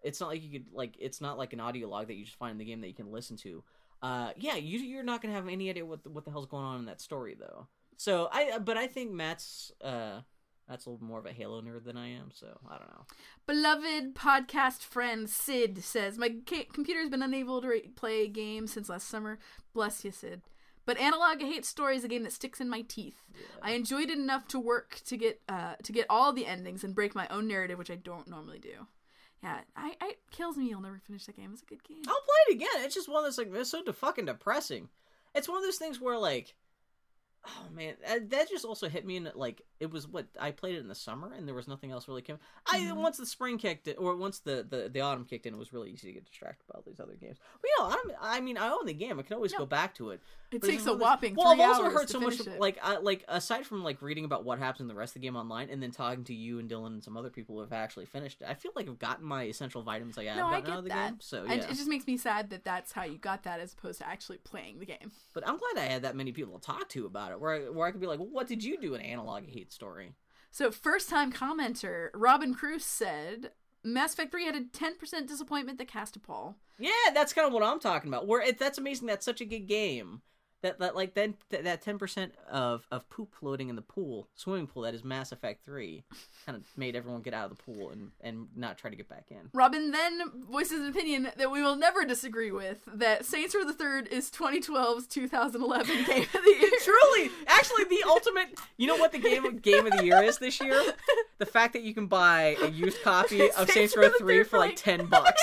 [0.03, 2.39] It's not like you could like it's not like an audio log that you just
[2.39, 3.63] find in the game that you can listen to.
[4.03, 6.65] Uh, yeah, you, you're not gonna have any idea what the, what the hell's going
[6.65, 7.67] on in that story though.
[7.97, 10.21] So I, but I think Matt's uh,
[10.71, 12.31] Matt's a little more of a Halo nerd than I am.
[12.33, 13.05] So I don't know.
[13.47, 18.89] Beloved podcast friend Sid says, My ca- computer's been unable to re- play games since
[18.89, 19.39] last summer.
[19.75, 20.43] Bless you, Sid.
[20.87, 23.23] But Analogue Hate Story is a game that sticks in my teeth.
[23.63, 26.95] I enjoyed it enough to work to get uh, to get all the endings and
[26.95, 28.87] break my own narrative, which I don't normally do.
[29.43, 30.73] Yeah, I, I it kills me.
[30.73, 31.51] I'll never finish that game.
[31.53, 32.03] It's a good game.
[32.07, 32.85] I'll play it again.
[32.85, 34.89] It's just one of those like it's so fucking depressing.
[35.35, 36.55] It's one of those things where like,
[37.47, 40.77] oh man, that, that just also hit me in like it was what I played
[40.77, 42.39] it in the summer and there was nothing else really came.
[42.71, 43.01] I Mm-hmm.
[43.03, 45.91] once the spring kicked or once the, the the autumn kicked in, it was really
[45.91, 47.39] easy to get distracted by all these other games.
[47.61, 49.19] But you know, I'm, I mean, I own the game.
[49.19, 49.61] I can always No.
[49.61, 50.21] go back to it.
[50.53, 52.59] It But takes a one of those- whopping Well, I've also heard so much it.
[52.61, 55.27] like I, like aside from like reading about what happens in the rest of the
[55.27, 57.73] game online and then talking to you and Dylan and some other people who have
[57.73, 58.49] actually finished it.
[58.49, 60.89] I feel like I've gotten my essential vitamins like no, I gotten out of get
[60.91, 61.09] the that.
[61.11, 61.19] game.
[61.21, 61.69] So And yeah.
[61.71, 64.39] it just makes me sad that that's how you got that as opposed to actually
[64.39, 65.13] playing the game.
[65.33, 67.59] But I'm glad I had that many people to talk to about it, where I,
[67.71, 70.15] where I could be like, well, "What did you do in Analogue Hate Story?"
[70.51, 73.53] So, first time commenter Robin Cruz said
[73.85, 76.57] Mass Effect 3 had a 10% disappointment that cast a Paul.
[76.79, 78.27] Yeah, that's kind of what I'm talking about.
[78.27, 79.07] Where it, that's amazing.
[79.07, 80.23] That's such a good game.
[80.63, 84.29] That that like then that that ten percent of of poop floating in the pool,
[84.35, 86.05] swimming pool that is Mass Effect Three,
[86.45, 89.09] kind of made everyone get out of the pool and and not try to get
[89.09, 89.49] back in.
[89.55, 93.73] Robin then voices an opinion that we will never disagree with that Saints Row the
[93.73, 96.71] Third is 2012's 2011 game of the year.
[96.85, 98.49] Truly, actually the ultimate.
[98.77, 100.83] You know what the game game of the year is this year?
[101.39, 104.15] The fact that you can buy a used copy of Saints Saints Row Row the
[104.19, 105.41] Three Third for for, like like- ten bucks.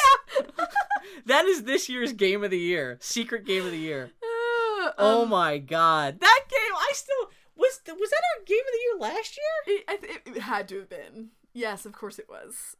[1.25, 2.97] that is this year's game of the year.
[3.01, 4.11] Secret game of the year.
[4.97, 6.75] Oh um, my god, that game!
[6.75, 7.81] I still was.
[7.87, 9.77] Was that our game of the year last year?
[9.77, 11.29] It, I th- it had to have been.
[11.53, 12.75] Yes, of course it was.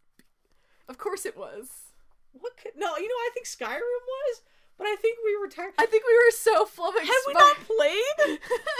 [0.88, 1.94] Of course it was.
[2.34, 2.58] What?
[2.58, 4.42] Could, no, you know I think Skyrim was,
[4.78, 5.74] but I think we were tired.
[5.78, 7.08] I think we were so flummoxed.
[7.08, 8.40] Have we by- not played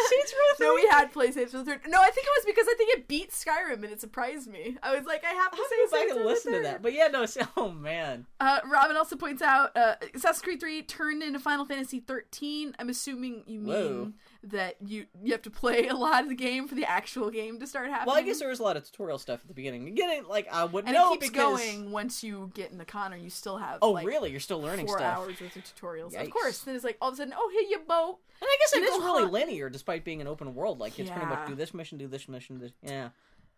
[0.10, 0.68] Saints Row Three?
[0.68, 1.82] No, we had PlayStation the third.
[1.88, 4.78] No, I think it was because I think it beat Skyrim and it surprised me.
[4.84, 6.54] I was like, I have to I'll say have to go back Saints Row listen
[6.54, 6.82] to that.
[6.82, 7.24] But yeah, no.
[7.24, 8.26] it's- Oh man.
[8.40, 12.76] Uh, Robin also points out uh, Assassin's Creed 3 turned into Final Fantasy 13.
[12.80, 14.12] I'm assuming you mean Whoa.
[14.50, 17.60] That you you have to play a lot of the game for the actual game
[17.60, 18.08] to start happening.
[18.08, 19.88] Well, I guess there was a lot of tutorial stuff at the beginning.
[19.88, 21.60] Again, like I would and know it keeps because.
[21.60, 23.18] going once you get in the Connor.
[23.18, 24.32] You still have Oh, like, really?
[24.32, 25.18] You're still learning four stuff.
[25.18, 26.14] hours worth of tutorials.
[26.14, 26.24] Yikes.
[26.26, 26.60] Of course.
[26.60, 28.20] Then it's like all of a sudden, oh, hey, you boat.
[28.40, 30.80] And I guess it You really hunt- linear, despite being an open world.
[30.80, 32.72] Like it's pretty much do this mission, do this mission, this.
[32.84, 33.10] Yeah.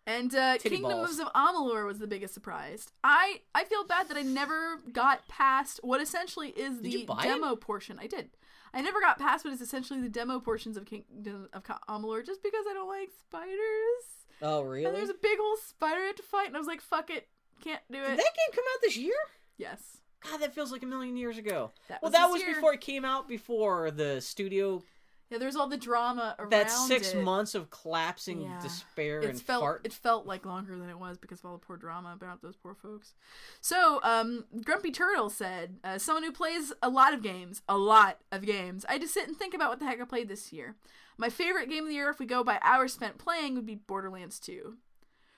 [0.06, 1.20] And uh, Titty Kingdoms balls.
[1.20, 2.88] of Amalur was the biggest surprise.
[3.04, 7.20] I I feel bad that I never got past what essentially is Did the buy
[7.22, 7.28] it?
[7.28, 7.98] demo portion.
[8.00, 8.30] I did.
[8.72, 12.42] I never got past what is essentially the demo portions of Kingdom of Amalur just
[12.42, 14.04] because I don't like spiders.
[14.42, 14.92] Oh, And really?
[14.92, 17.28] there's a big old spider I had to fight, and I was like, "Fuck it,
[17.62, 19.14] can't do Did it." that game come out this year?
[19.58, 19.98] yes.
[20.28, 21.70] God, that feels like a million years ago.
[21.88, 22.54] That well, was that was year.
[22.54, 23.26] before it came out.
[23.26, 24.82] Before the studio,
[25.30, 27.22] Yeah, there's all the drama around that six it.
[27.22, 28.58] months of collapsing Yeah.
[28.60, 29.80] despair it and felt fart.
[29.84, 32.56] it felt like longer than it was because of all the poor drama about those
[32.56, 33.14] poor folks.
[33.60, 38.18] So, um, Grumpy Turtle said, uh, "Someone who plays a lot of games, a lot
[38.32, 38.84] of games.
[38.88, 40.74] I just sit and think about what the heck I played this year.
[41.16, 43.76] My favorite game of the year, if we go by hours spent playing, would be
[43.76, 44.78] Borderlands 2.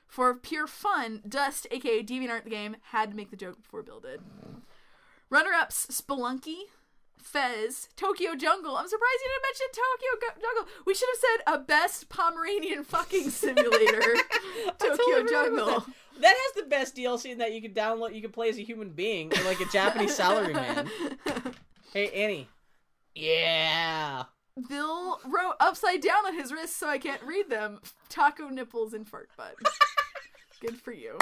[0.06, 4.00] For pure fun, Dust, aka DeviantArt the game, had to make the joke before Bill
[4.00, 4.22] did.
[5.30, 6.64] Runner-ups: Spelunky."
[7.22, 8.76] Fez, Tokyo Jungle.
[8.76, 10.72] I'm surprised you didn't mention Tokyo Go- Jungle.
[10.86, 14.00] We should have said a best Pomeranian fucking simulator.
[14.78, 15.66] Tokyo totally forgot about Jungle.
[15.66, 15.86] That.
[16.20, 18.14] That has the best DLC in that you can download.
[18.14, 20.88] You can play as a human being, like a Japanese salaryman.
[21.92, 22.48] Hey Annie.
[23.14, 24.24] Yeah.
[24.68, 27.80] Bill wrote upside down on his wrist so I can't read them.
[28.08, 29.54] Taco nipples and fart butt.
[30.60, 31.18] Good for you.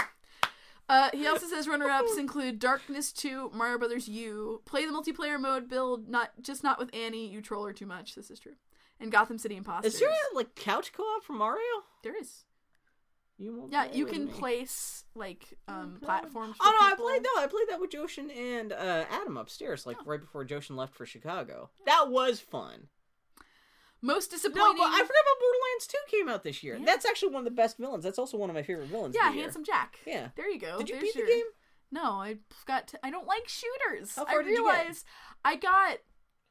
[0.90, 5.68] Uh, he also says runner-ups include Darkness 2, Mario Brothers U, play the multiplayer mode
[5.68, 8.16] build, not just not with Annie, you troll her too much.
[8.16, 8.54] This is true.
[8.98, 9.94] And Gotham City Imposters.
[9.94, 11.62] Is there a, like couch co-op for Mario?
[12.02, 12.44] There is.
[13.38, 14.32] You Yeah, you can me.
[14.32, 16.04] place like um Okay.
[16.06, 16.56] platforms.
[16.56, 19.86] For Oh no, I played no, I played that with Joshin and uh, Adam upstairs,
[19.86, 21.70] like right before Joshin left for Chicago.
[21.86, 22.88] That was fun.
[24.02, 24.76] Most No, disappointing.
[24.78, 26.76] but I forgot about Borderlands 2 came out this year.
[26.76, 26.84] Yeah.
[26.86, 28.02] That's actually one of the best villains.
[28.04, 29.14] That's also one of my favorite villains.
[29.14, 29.42] yeah, the year.
[29.44, 29.98] Handsome Jack.
[30.06, 30.28] Yeah.
[30.36, 30.78] There you go.
[30.78, 31.44] Did you There's beat your- the game?
[31.92, 32.86] No, I got.
[32.88, 34.14] To, I don't like shooters.
[34.16, 34.76] How I far did you get?
[34.78, 35.04] realized
[35.44, 35.98] I got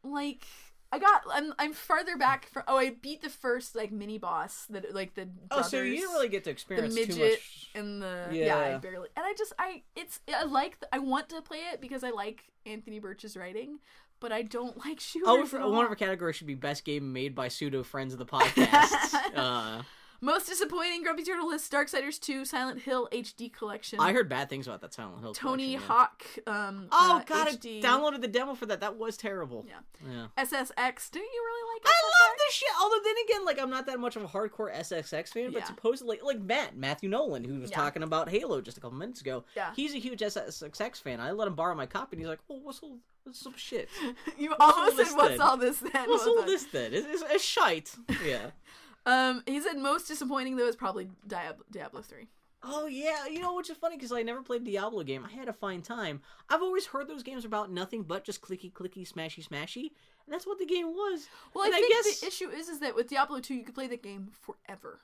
[0.03, 0.43] like
[0.91, 1.21] I got.
[1.31, 2.63] I'm I'm farther back from.
[2.67, 6.11] Oh, I beat the first like mini boss that like the Oh, so you didn't
[6.11, 7.69] really get to experience the midget too much.
[7.75, 8.57] and the yeah.
[8.57, 12.03] I barely and I just I it's I like I want to play it because
[12.03, 13.79] I like Anthony Burch's writing,
[14.19, 15.27] but I don't like shooters.
[15.29, 18.19] Oh, for, one of our categories should be best game made by pseudo friends of
[18.19, 19.15] the podcast.
[19.35, 19.81] uh,
[20.21, 23.99] Most disappointing Grumpy Turtle list: Darksiders 2, Silent Hill HD Collection.
[24.01, 25.33] I heard bad things about that Silent Hill.
[25.33, 25.87] Tony collection, yeah.
[25.87, 26.23] Hawk.
[26.45, 27.79] Um, Oh uh, god, HD.
[27.79, 28.81] I downloaded the demo for that.
[28.81, 29.65] That was terrible.
[29.67, 29.75] Yeah.
[30.11, 30.27] Yeah.
[30.43, 31.09] SSX.
[31.11, 31.85] Do you really like?
[31.85, 32.69] I love this shit.
[32.81, 35.65] Although then again, like I'm not that much of a hardcore SSX fan, but Yeah.
[35.65, 37.77] supposedly, like Matt Matthew Nolan, who was Yeah.
[37.77, 39.71] talking about Halo just a couple minutes ago, Yeah.
[39.73, 41.21] he's a huge SSX fan.
[41.21, 43.89] I let him borrow my copy, and he's like, "Oh, what's all what's some shit?
[44.37, 45.41] You all almost said, "What's then?
[45.41, 46.93] all this then?" What's What's all that?" this then?
[46.93, 48.51] It's, it's, it's shite." Yeah.
[49.05, 52.27] Um, he said most disappointing though is probably Diablo, Diablo three.
[52.61, 55.25] Oh yeah, you know which is funny because I never played Diablo game.
[55.25, 56.21] I had a fine time.
[56.49, 59.91] I've always heard those games are about nothing but just clicky clicky smashy smashy,
[60.25, 61.27] and that's what the game was.
[61.53, 63.75] Well, And I think guess the issue is is that with Diablo two you could
[63.75, 64.99] play the game forever,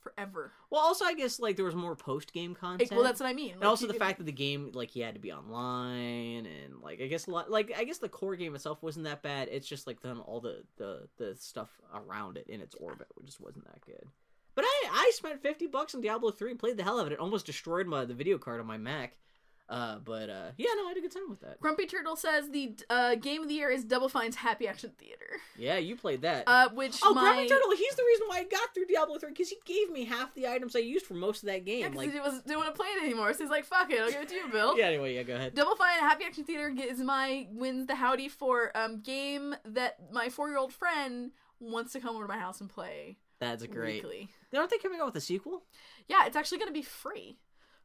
[0.00, 0.52] forever.
[0.70, 2.90] well, also I guess like there was more post game content.
[2.90, 3.52] Well, that's what I mean.
[3.52, 5.32] and Like, also you the could- fact that the game like you had to be
[5.32, 9.04] online and like I guess a lot like I guess the core game itself wasn't
[9.04, 9.48] that bad.
[9.50, 13.26] It's just like then all the the the stuff around it in its orbit which
[13.26, 14.04] just wasn't that good.
[14.54, 17.12] But I I spent fifty bucks on Diablo three, and played the hell out of
[17.12, 17.14] it.
[17.14, 19.16] It almost destroyed my the video card on my Mac.
[19.70, 21.60] Uh, but uh, yeah, no, I had a good time with that.
[21.60, 25.38] Grumpy Turtle says the uh, game of the year is Double Fine's Happy Action Theater,
[25.56, 26.42] Yeah, you played that.
[26.48, 29.30] uh, which oh, my Grumpy Turtle, he's the reason why I got through Diablo three
[29.30, 31.82] because he gave me half the items I used for most of that game.
[31.82, 33.92] yeah, 'cause like, he was didn't want to play it anymore, so he's like, "Fuck
[33.92, 34.86] it, I'll give it to you, Bill." yeah.
[34.86, 35.54] Anyway, yeah, go ahead.
[35.54, 40.30] Double Fine Happy Action Theater is my wins the howdy for um game that my
[40.30, 44.02] four year old friend wants to come over to my house and play That's great.
[44.02, 44.30] weekly.
[44.52, 45.62] Aren't they coming out with a sequel?
[46.08, 47.38] Yeah, it's actually going to be free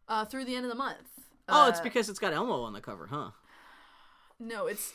[0.07, 1.09] uh, through the end of the month.
[1.47, 3.31] Oh, it's Uh, because it's got Elmo on the cover, huh?
[4.39, 4.93] no, it's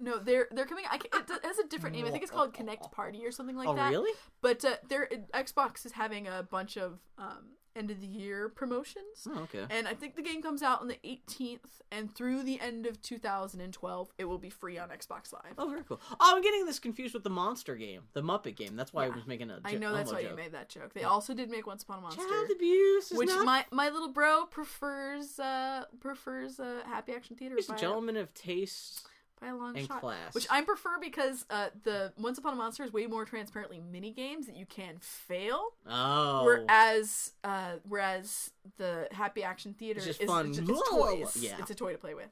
[0.00, 0.84] No, they're they're coming.
[0.88, 2.06] I, it has a different name.
[2.06, 3.90] I think it's called Kinect Party or something like oh, that.
[3.90, 4.12] really?
[4.40, 9.26] But uh, they're Xbox is having a bunch of um, end of the year promotions.
[9.28, 9.64] Oh, okay.
[9.70, 13.00] And I think the game comes out on the 18th, and through the end of
[13.00, 15.54] 2012, it will be free on Xbox Live.
[15.56, 16.00] Oh, very cool.
[16.12, 18.76] Oh, I'm getting this confused with the monster game, the Muppet game.
[18.76, 19.60] That's why I was making a.
[19.64, 20.92] I jo- know that's why you made that joke.
[20.92, 23.44] They also did make Once Upon a Monster, Child abuse, is which not...
[23.44, 28.34] my my little bro prefers uh prefers uh, Happy Action Theater He's a gentleman of
[28.34, 29.06] taste
[29.40, 30.00] by a long and shot.
[30.00, 30.34] class.
[30.34, 34.12] Which I prefer because uh, the Once Upon a Monster is way more transparently mini
[34.12, 40.26] games that you can fail, oh, whereas uh, whereas the Happy Action Theater just is
[40.26, 40.50] fun.
[40.50, 40.58] It's,
[40.90, 41.36] toys.
[41.36, 41.56] Yeah.
[41.58, 42.28] It's a toy to play with.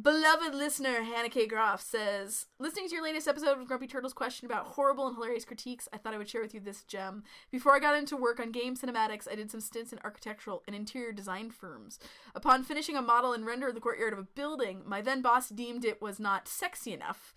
[0.00, 1.46] Beloved listener Hannah K.
[1.46, 5.44] Groff says, listening to your latest episode of Grumpy Turtle's question about horrible and hilarious
[5.44, 7.24] critiques, I thought I would share with you this gem.
[7.50, 10.74] Before I got into work on game cinematics, I did some stints in architectural and
[10.74, 11.98] interior design firms.
[12.34, 15.50] Upon finishing a model and render of the courtyard of a building, my then boss
[15.50, 17.34] deemed it was not sexy enough.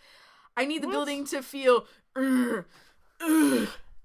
[0.56, 0.94] I need the What?
[0.94, 1.86] building to feel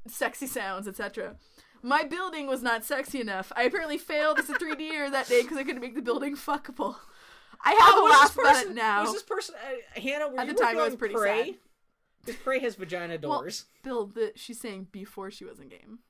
[0.08, 1.36] sexy sounds, etc.
[1.82, 3.52] My building was not sexy enough.
[3.54, 6.96] I apparently failed as a 3D'er that day because I couldn't make the building fuckable.
[7.64, 9.02] I have Oh, a laugh this about person, it now.
[9.02, 10.28] Was this person uh, Hannah?
[10.28, 11.44] Were At you the time, I was pretty Prey?
[11.44, 11.54] sad.
[12.24, 13.66] Because Prey has vagina Well, doors.
[13.82, 16.00] Bill, the, she's saying before she was in game.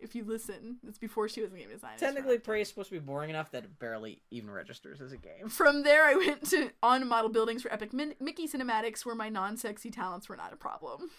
[0.00, 1.96] If you listen, it's before she was in game design.
[1.98, 5.16] Technically, Prey is supposed to be boring enough that it barely even registers as a
[5.16, 5.48] game.
[5.48, 9.28] From there, I went to on model buildings for Epic Min- Mickey Cinematics, where my
[9.30, 11.10] non-sexy talents were not a problem.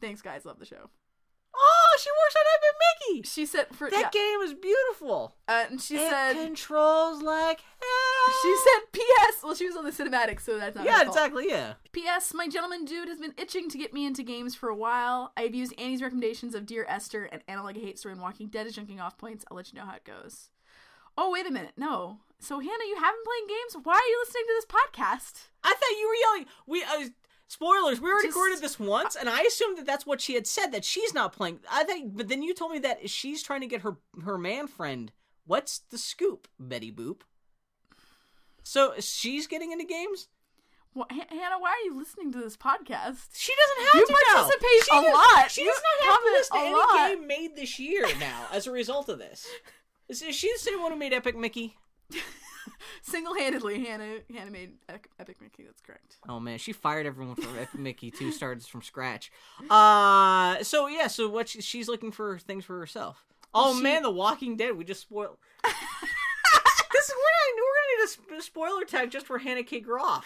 [0.00, 0.44] Thanks, guys.
[0.44, 0.90] Love the show.
[1.54, 2.76] Oh, she works on Epic
[3.18, 3.28] Mickey.
[3.28, 5.34] She said for That yeah, game is beautiful.
[5.48, 8.34] uh, and she it said controls like hell.
[8.42, 9.40] she said P.S.
[9.42, 11.46] Well, she was on the cinematics, so that's not Yeah, exactly.
[11.48, 11.74] Yeah.
[11.92, 12.32] P.S.
[12.34, 15.32] My gentleman dude has been itching to get me into games for a while.
[15.36, 18.76] I've used Annie's recommendations of Dear Esther and Analogue Hate Story and Walking Dead as
[18.76, 19.44] junking off points.
[19.50, 20.48] I'll let you know how it goes.
[21.18, 21.72] Oh, wait a minute.
[21.76, 22.20] No.
[22.40, 23.84] So, Hannah, you haven't played games?
[23.84, 25.48] Why are you listening to this podcast?
[25.62, 26.46] I thought you were yelling.
[26.66, 27.10] We uh,
[27.52, 28.00] spoilers.
[28.00, 30.68] We already Just- recorded this once, and I assumed that that's what she had said.
[30.72, 31.60] That she's not playing.
[31.70, 34.66] I think, but then you told me that she's trying to get her her man
[34.66, 35.12] friend.
[35.44, 37.22] What's the scoop, Betty Boop?
[38.62, 40.28] So she's getting into games.
[40.96, 43.28] H- Hannah, why are you listening to this podcast?
[43.34, 45.50] She doesn't have You to participate She a does- lot.
[45.50, 47.08] She You does not have to listen to any lot.
[47.08, 49.46] game made this year now as a result of this.
[50.08, 51.76] Is, is she the same one who made Epic Mickey?
[53.02, 55.64] Single-handedly, Hannah Hannah made Epic Mickey.
[55.64, 56.16] That's correct.
[56.28, 58.30] Oh man, she fired everyone from Epic Mickey too.
[58.32, 59.30] Started from scratch.
[59.70, 63.24] Uh, so yeah, so what she, she's looking for things for herself.
[63.54, 64.76] Oh She- man, The Walking Dead.
[64.76, 65.36] We just spoiled.
[65.64, 65.72] this
[67.08, 69.80] is we're gonna we're gonna need a spoiler tag just for Hannah K.
[69.80, 70.24] Groff.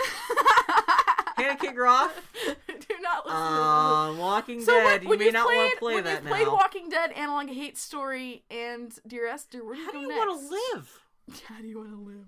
[1.36, 1.73] Hannah K.
[1.73, 2.15] Groff.
[2.66, 5.05] Do not listen to Uh, Walking So Dead.
[5.05, 6.31] when, you may not want to play when that you've now.
[6.31, 10.08] played Walking Dead, Analogue Hate Story, and Dear Esther, where do you How do you
[10.08, 11.00] want to live?
[11.48, 12.26] How do you want to live?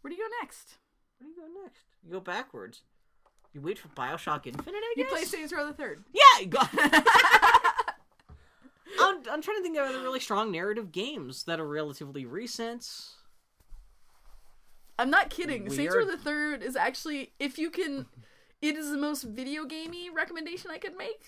[0.00, 0.78] Where do you go next?
[1.18, 1.84] Where do you go next?
[2.04, 2.82] You go backwards.
[3.52, 4.76] You wait for Bioshock Infinite.
[4.76, 6.04] I You play Saints Row the Third.
[6.12, 6.44] Yeah.
[6.44, 6.60] Go-
[9.00, 12.88] I'm, I'm trying to think of other really strong narrative games that are relatively recent.
[14.98, 15.68] I'm not kidding.
[15.70, 18.06] Saints Row the Third is actually, if you can,
[18.60, 21.22] it is the most video gamey recommendation I could make.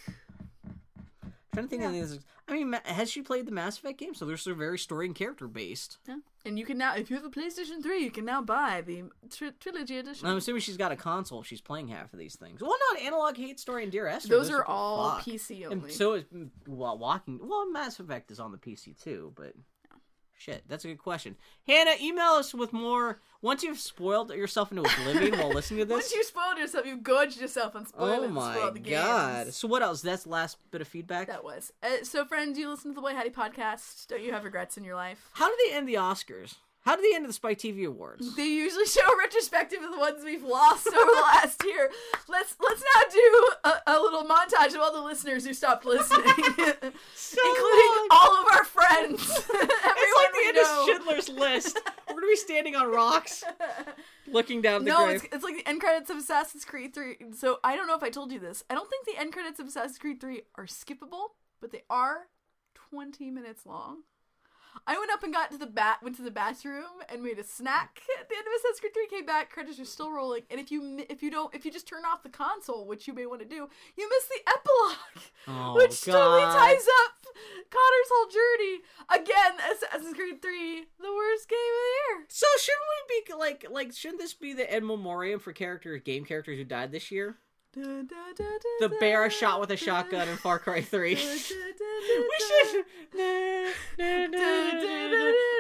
[1.53, 2.17] Trying to think of Yeah.
[2.49, 4.15] I mean, has she played the Mass Effect game?
[4.15, 5.99] So they're sort of very story and character based.
[6.09, 6.17] Yeah.
[6.45, 9.05] And you can now, if you have a PlayStation 3, you can now buy the
[9.31, 10.27] tri- Trilogy Edition.
[10.27, 11.43] I'm assuming she's got a console.
[11.43, 12.61] She's playing half of these things.
[12.61, 14.29] Well, not Analogue Hate Story and Dear Esther.
[14.29, 15.25] Those are what the all fuck.
[15.25, 15.91] PC And only.
[15.93, 16.25] so is
[16.67, 17.39] well, Walking.
[17.43, 19.55] Well, Mass Effect is on the PC too, but
[20.39, 21.37] shit, that's a good question.
[21.67, 23.21] Hannah, email us with more.
[23.43, 25.95] Once you've spoiled yourself into oblivion while listening to this.
[25.95, 28.19] Once you spoiled yourself, you've gorged yourself on spoilers.
[28.25, 29.45] oh my spoiled the god!
[29.45, 29.57] games.
[29.57, 30.03] So what else?
[30.03, 31.27] That's the last bit of feedback.
[31.29, 31.73] That was.
[31.83, 34.07] Uh, so, friends, you listen to the Boy Howdy podcast.
[34.09, 35.31] Don't you have regrets in your life?
[35.33, 36.57] How do they end the Oscars?
[36.83, 38.37] How do they end of the Spike TV Awards?
[38.37, 41.91] They usually show a retrospective of the ones we've lost over the last year.
[42.27, 46.25] Let's let's now do a, a little montage of all the listeners who stopped listening,
[46.37, 48.09] including long.
[48.11, 49.31] all of our friends.
[49.31, 50.81] Everyone It's like the end know.
[50.81, 51.81] of Schindler's List.
[52.09, 53.45] We're gonna be standing on rocks,
[54.27, 55.17] looking down the no, grave.
[55.25, 57.17] it's, it's like the end credits of Assassin's Creed 3.
[57.37, 58.65] So I don't know if I told you this.
[58.71, 61.29] I don't think the end credits of Assassin's Creed 3 are skippable,
[61.61, 62.29] but they are
[62.91, 63.99] 20 minutes long.
[64.87, 67.45] I went up and got to the bat, went to the bathroom and made a
[67.45, 69.19] snack at the end of Assassin's Creed 3.
[69.19, 71.87] Came back, credits are still rolling, and if you if you don't if you just
[71.87, 75.75] turn off the console, which you may want to do, you miss the epilogue, Oh,
[75.77, 77.35] which totally ties up
[77.71, 78.81] Connor's whole journey.
[79.11, 82.27] Again, Assassin's Creed 3, the worst game of the year.
[82.29, 86.25] So shouldn't we be like like shouldn't this be the end memoriam for characters game
[86.25, 87.37] characters who died this year?
[87.73, 91.15] The bear shot with a shotgun in Far Cry 3.
[91.15, 91.65] we should.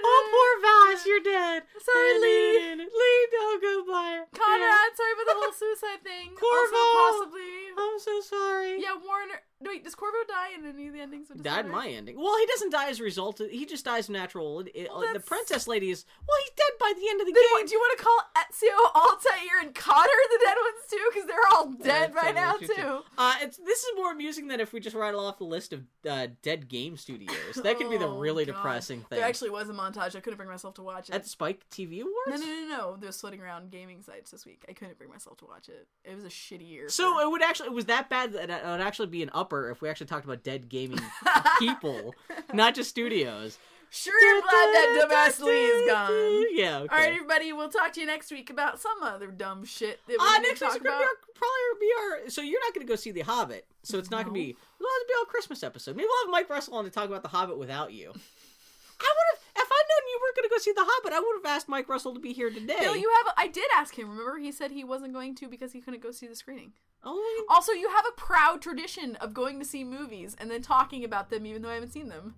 [0.02, 1.62] Oh, poor Vaas, you're dead.
[1.80, 2.74] Sorry, Lee.
[2.76, 4.22] Lee, no goodbye.
[4.34, 6.30] Connor Conrad, sorry about the whole suicide thing.
[6.34, 6.76] Corvo!
[6.76, 7.40] Also, possibly.
[7.78, 8.80] I'm so sorry.
[8.82, 9.40] Yeah, Warner.
[9.60, 11.30] no, Wait, does Corvo die in any of the endings?
[11.30, 12.16] Of Died in my ending.
[12.18, 13.40] Well, he doesn't die as a result.
[13.40, 14.60] Of, he just dies natural.
[14.74, 16.05] It- Well, the princess lady is.
[16.26, 17.50] Well, he's dead by the end of the Then game.
[17.52, 21.05] what, do you want to call Ezio, Altair, and Cotter the dead ones too?
[21.12, 23.01] Because they're all dead That's right now too.
[23.19, 25.83] Uh, it's this is more amusing than if we just rattle off the list of
[26.09, 27.35] uh, dead game studios.
[27.62, 28.55] That could be the Oh, really God.
[28.57, 29.19] depressing thing.
[29.19, 30.17] There actually was a montage.
[30.17, 31.15] I couldn't bring myself to watch it.
[31.15, 32.29] at Spike TV Awards.
[32.29, 32.97] No, no, no, no.
[32.99, 34.65] They're floating around gaming sites this week.
[34.69, 35.87] I couldn't bring myself to watch it.
[36.05, 36.89] It was a shitty year.
[36.89, 39.31] So for- it would actually it was that bad that it would actually be an
[39.33, 41.01] upper if we actually talked about dead gaming
[41.59, 42.15] people,
[42.53, 43.59] not just studios.
[43.91, 46.44] Sure, I'm glad that dumbass Lee is gone.
[46.52, 46.78] Yeah.
[46.78, 46.89] Okay.
[46.94, 47.52] All right, everybody.
[47.52, 50.60] We'll talk to you next week about some other dumb shit that we're Uh, next
[50.60, 50.83] talk about.
[50.83, 51.93] be our, probably be
[52.25, 52.31] our.
[52.31, 54.57] So you're not gonna go see The Hobbit, so it's not gonna be.
[54.78, 55.97] Well, it'll be our Christmas episode.
[55.97, 58.09] Maybe we'll have Mike Russell on to talk about The Hobbit without you.
[59.02, 61.36] I would have, if I'd known you weren't gonna go see The Hobbit, I would
[61.43, 62.77] have asked Mike Russell to be here today.
[62.81, 63.35] Bill, you have.
[63.39, 64.10] I did ask him.
[64.10, 66.73] Remember, he said he wasn't going to because he couldn't go see the screening.
[67.02, 71.02] Oh, Also, you have a proud tradition of going to see movies and then talking
[71.02, 72.35] about them, even though I haven't seen them.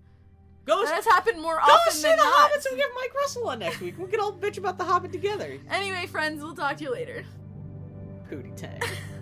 [0.65, 1.69] Go, That has happened more often.
[1.69, 2.33] go often see than The not.
[2.51, 3.97] Hobbit, so we get Mike Russell on next week.
[3.97, 5.57] We can all bitch about The Hobbit together.
[5.69, 7.23] Anyway, friends, we'll talk to you later.
[8.31, 8.81] Pootie tang.